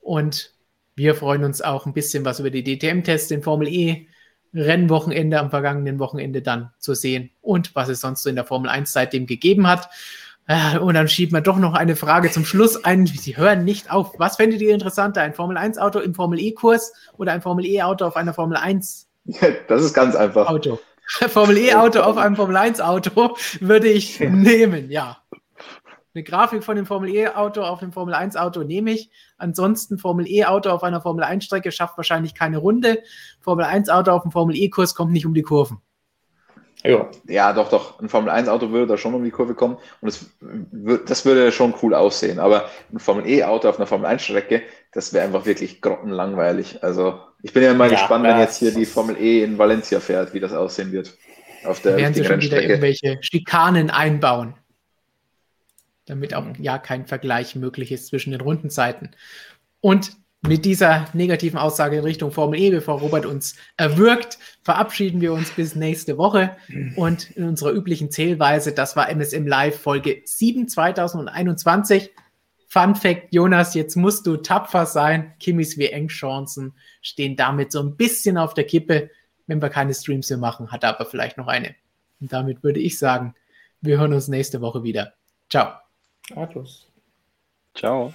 und 0.00 0.54
wir 0.96 1.14
freuen 1.14 1.44
uns 1.44 1.60
auch 1.60 1.84
ein 1.84 1.92
bisschen 1.92 2.24
was 2.24 2.40
über 2.40 2.50
die 2.50 2.64
DTM-Tests, 2.64 3.28
den 3.28 3.42
Formel 3.42 3.68
E 3.68 4.06
Rennwochenende 4.54 5.38
am 5.38 5.50
vergangenen 5.50 5.98
Wochenende 5.98 6.40
dann 6.40 6.70
zu 6.78 6.94
sehen 6.94 7.30
und 7.42 7.74
was 7.76 7.88
es 7.88 8.00
sonst 8.00 8.22
so 8.22 8.30
in 8.30 8.36
der 8.36 8.46
Formel 8.46 8.70
1 8.70 8.90
seitdem 8.90 9.26
gegeben 9.26 9.66
hat. 9.68 9.90
Äh, 10.46 10.78
Und 10.78 10.94
dann 10.94 11.08
schiebt 11.08 11.32
man 11.32 11.44
doch 11.44 11.58
noch 11.58 11.74
eine 11.74 11.94
Frage 11.94 12.30
zum 12.30 12.46
Schluss 12.46 12.82
ein. 12.82 13.06
Sie 13.06 13.36
hören 13.36 13.64
nicht 13.64 13.92
auf. 13.92 14.18
Was 14.18 14.36
fändet 14.36 14.62
ihr 14.62 14.72
interessanter? 14.72 15.20
Ein 15.20 15.34
Formel 15.34 15.58
1 15.58 15.76
Auto 15.76 15.98
im 15.98 16.14
Formel 16.14 16.40
E-Kurs 16.40 16.94
oder 17.18 17.32
ein 17.32 17.42
Formel 17.42 17.66
E 17.66 17.82
Auto 17.82 18.06
auf 18.06 18.16
einer 18.16 18.32
Formel 18.32 18.56
1 18.56 19.06
Das 19.68 19.82
ist 19.82 19.92
ganz 19.92 20.16
einfach. 20.16 20.48
Auto? 20.48 20.80
Formel 21.28 21.58
E 21.58 21.74
Auto 21.74 22.00
auf 22.00 22.16
einem 22.16 22.36
Formel 22.36 22.56
1 22.56 22.80
Auto 22.80 23.36
würde 23.60 23.88
ich 23.88 24.20
nehmen, 24.20 24.90
ja. 24.90 25.18
Eine 26.18 26.24
Grafik 26.24 26.64
von 26.64 26.74
dem 26.74 26.84
Formel 26.84 27.14
E 27.14 27.28
Auto 27.28 27.62
auf 27.62 27.78
dem 27.78 27.92
Formel 27.92 28.12
1 28.12 28.34
Auto 28.36 28.64
nehme 28.64 28.90
ich. 28.90 29.08
Ansonsten 29.36 29.98
Formel 29.98 30.26
E 30.26 30.46
Auto 30.46 30.68
auf 30.70 30.82
einer 30.82 31.00
Formel 31.00 31.22
1 31.22 31.44
Strecke 31.44 31.70
schafft 31.70 31.96
wahrscheinlich 31.96 32.34
keine 32.34 32.58
Runde. 32.58 32.98
Formel 33.40 33.64
1 33.64 33.88
Auto 33.88 34.10
auf 34.10 34.22
dem 34.22 34.32
Formel 34.32 34.56
E 34.56 34.68
Kurs 34.68 34.96
kommt 34.96 35.12
nicht 35.12 35.26
um 35.26 35.32
die 35.34 35.42
Kurven. 35.42 35.78
Ja, 36.82 37.08
Ja, 37.28 37.52
doch, 37.52 37.68
doch. 37.70 38.00
Ein 38.00 38.08
Formel 38.08 38.30
1 38.30 38.48
Auto 38.48 38.70
würde 38.70 38.88
da 38.88 38.96
schon 38.96 39.14
um 39.14 39.22
die 39.22 39.30
Kurve 39.30 39.54
kommen 39.54 39.76
und 40.00 40.12
wür- 40.74 41.04
das 41.06 41.24
würde 41.24 41.52
schon 41.52 41.72
cool 41.82 41.94
aussehen. 41.94 42.40
Aber 42.40 42.68
ein 42.92 42.98
Formel 42.98 43.24
E 43.28 43.44
Auto 43.44 43.68
auf 43.68 43.76
einer 43.78 43.86
Formel 43.86 44.06
1 44.06 44.20
Strecke, 44.22 44.62
das 44.90 45.12
wäre 45.12 45.24
einfach 45.24 45.46
wirklich 45.46 45.80
grottenlangweilig. 45.80 46.82
Also 46.82 47.20
ich 47.44 47.52
bin 47.52 47.62
ja 47.62 47.74
mal 47.74 47.84
Ja, 47.84 47.92
gespannt, 47.92 48.24
wenn 48.24 48.38
das- 48.38 48.40
jetzt 48.40 48.58
hier 48.58 48.74
die 48.74 48.86
Formel 48.86 49.16
E 49.20 49.44
in 49.44 49.56
Valencia 49.56 50.00
fährt, 50.00 50.34
wie 50.34 50.40
das 50.40 50.52
aussehen 50.52 50.90
wird. 50.90 51.16
Auf 51.64 51.80
der 51.80 51.96
werden 51.96 52.12
sie 52.14 52.24
schon 52.24 52.40
wieder 52.40 52.60
irgendwelche 52.60 53.18
Schikanen 53.20 53.90
einbauen. 53.90 54.54
Damit 56.08 56.34
auch 56.34 56.46
ja 56.58 56.78
kein 56.78 57.06
Vergleich 57.06 57.54
möglich 57.54 57.92
ist 57.92 58.08
zwischen 58.08 58.30
den 58.30 58.40
Rundenzeiten. 58.40 59.10
Und 59.80 60.12
mit 60.40 60.64
dieser 60.64 61.06
negativen 61.14 61.58
Aussage 61.58 61.96
in 61.96 62.04
Richtung 62.04 62.30
Formel 62.30 62.60
E, 62.60 62.70
bevor 62.70 63.00
Robert 63.00 63.26
uns 63.26 63.56
erwürgt, 63.76 64.38
verabschieden 64.62 65.20
wir 65.20 65.32
uns 65.32 65.50
bis 65.50 65.74
nächste 65.74 66.16
Woche. 66.16 66.56
Und 66.96 67.30
in 67.32 67.44
unserer 67.44 67.72
üblichen 67.72 68.10
Zählweise, 68.10 68.72
das 68.72 68.94
war 68.94 69.08
MSM 69.10 69.46
Live 69.46 69.80
Folge 69.80 70.22
7 70.24 70.68
2021. 70.68 72.10
Fun 72.68 72.94
Fact, 72.94 73.28
Jonas, 73.32 73.74
jetzt 73.74 73.96
musst 73.96 74.26
du 74.26 74.36
tapfer 74.36 74.86
sein. 74.86 75.32
Kimmys 75.40 75.78
WM-Chancen 75.78 76.74
stehen 77.00 77.34
damit 77.34 77.72
so 77.72 77.80
ein 77.80 77.96
bisschen 77.96 78.38
auf 78.38 78.54
der 78.54 78.64
Kippe. 78.64 79.10
Wenn 79.46 79.62
wir 79.62 79.70
keine 79.70 79.94
Streams 79.94 80.28
mehr 80.28 80.38
machen, 80.38 80.70
hat 80.70 80.84
er 80.84 80.90
aber 80.90 81.06
vielleicht 81.06 81.38
noch 81.38 81.48
eine. 81.48 81.74
Und 82.20 82.32
damit 82.32 82.62
würde 82.62 82.80
ich 82.80 82.98
sagen, 82.98 83.34
wir 83.80 83.98
hören 83.98 84.12
uns 84.12 84.28
nächste 84.28 84.60
Woche 84.60 84.82
wieder. 84.82 85.14
Ciao. 85.50 85.87
Athos. 86.36 86.86
Ciao. 87.74 88.12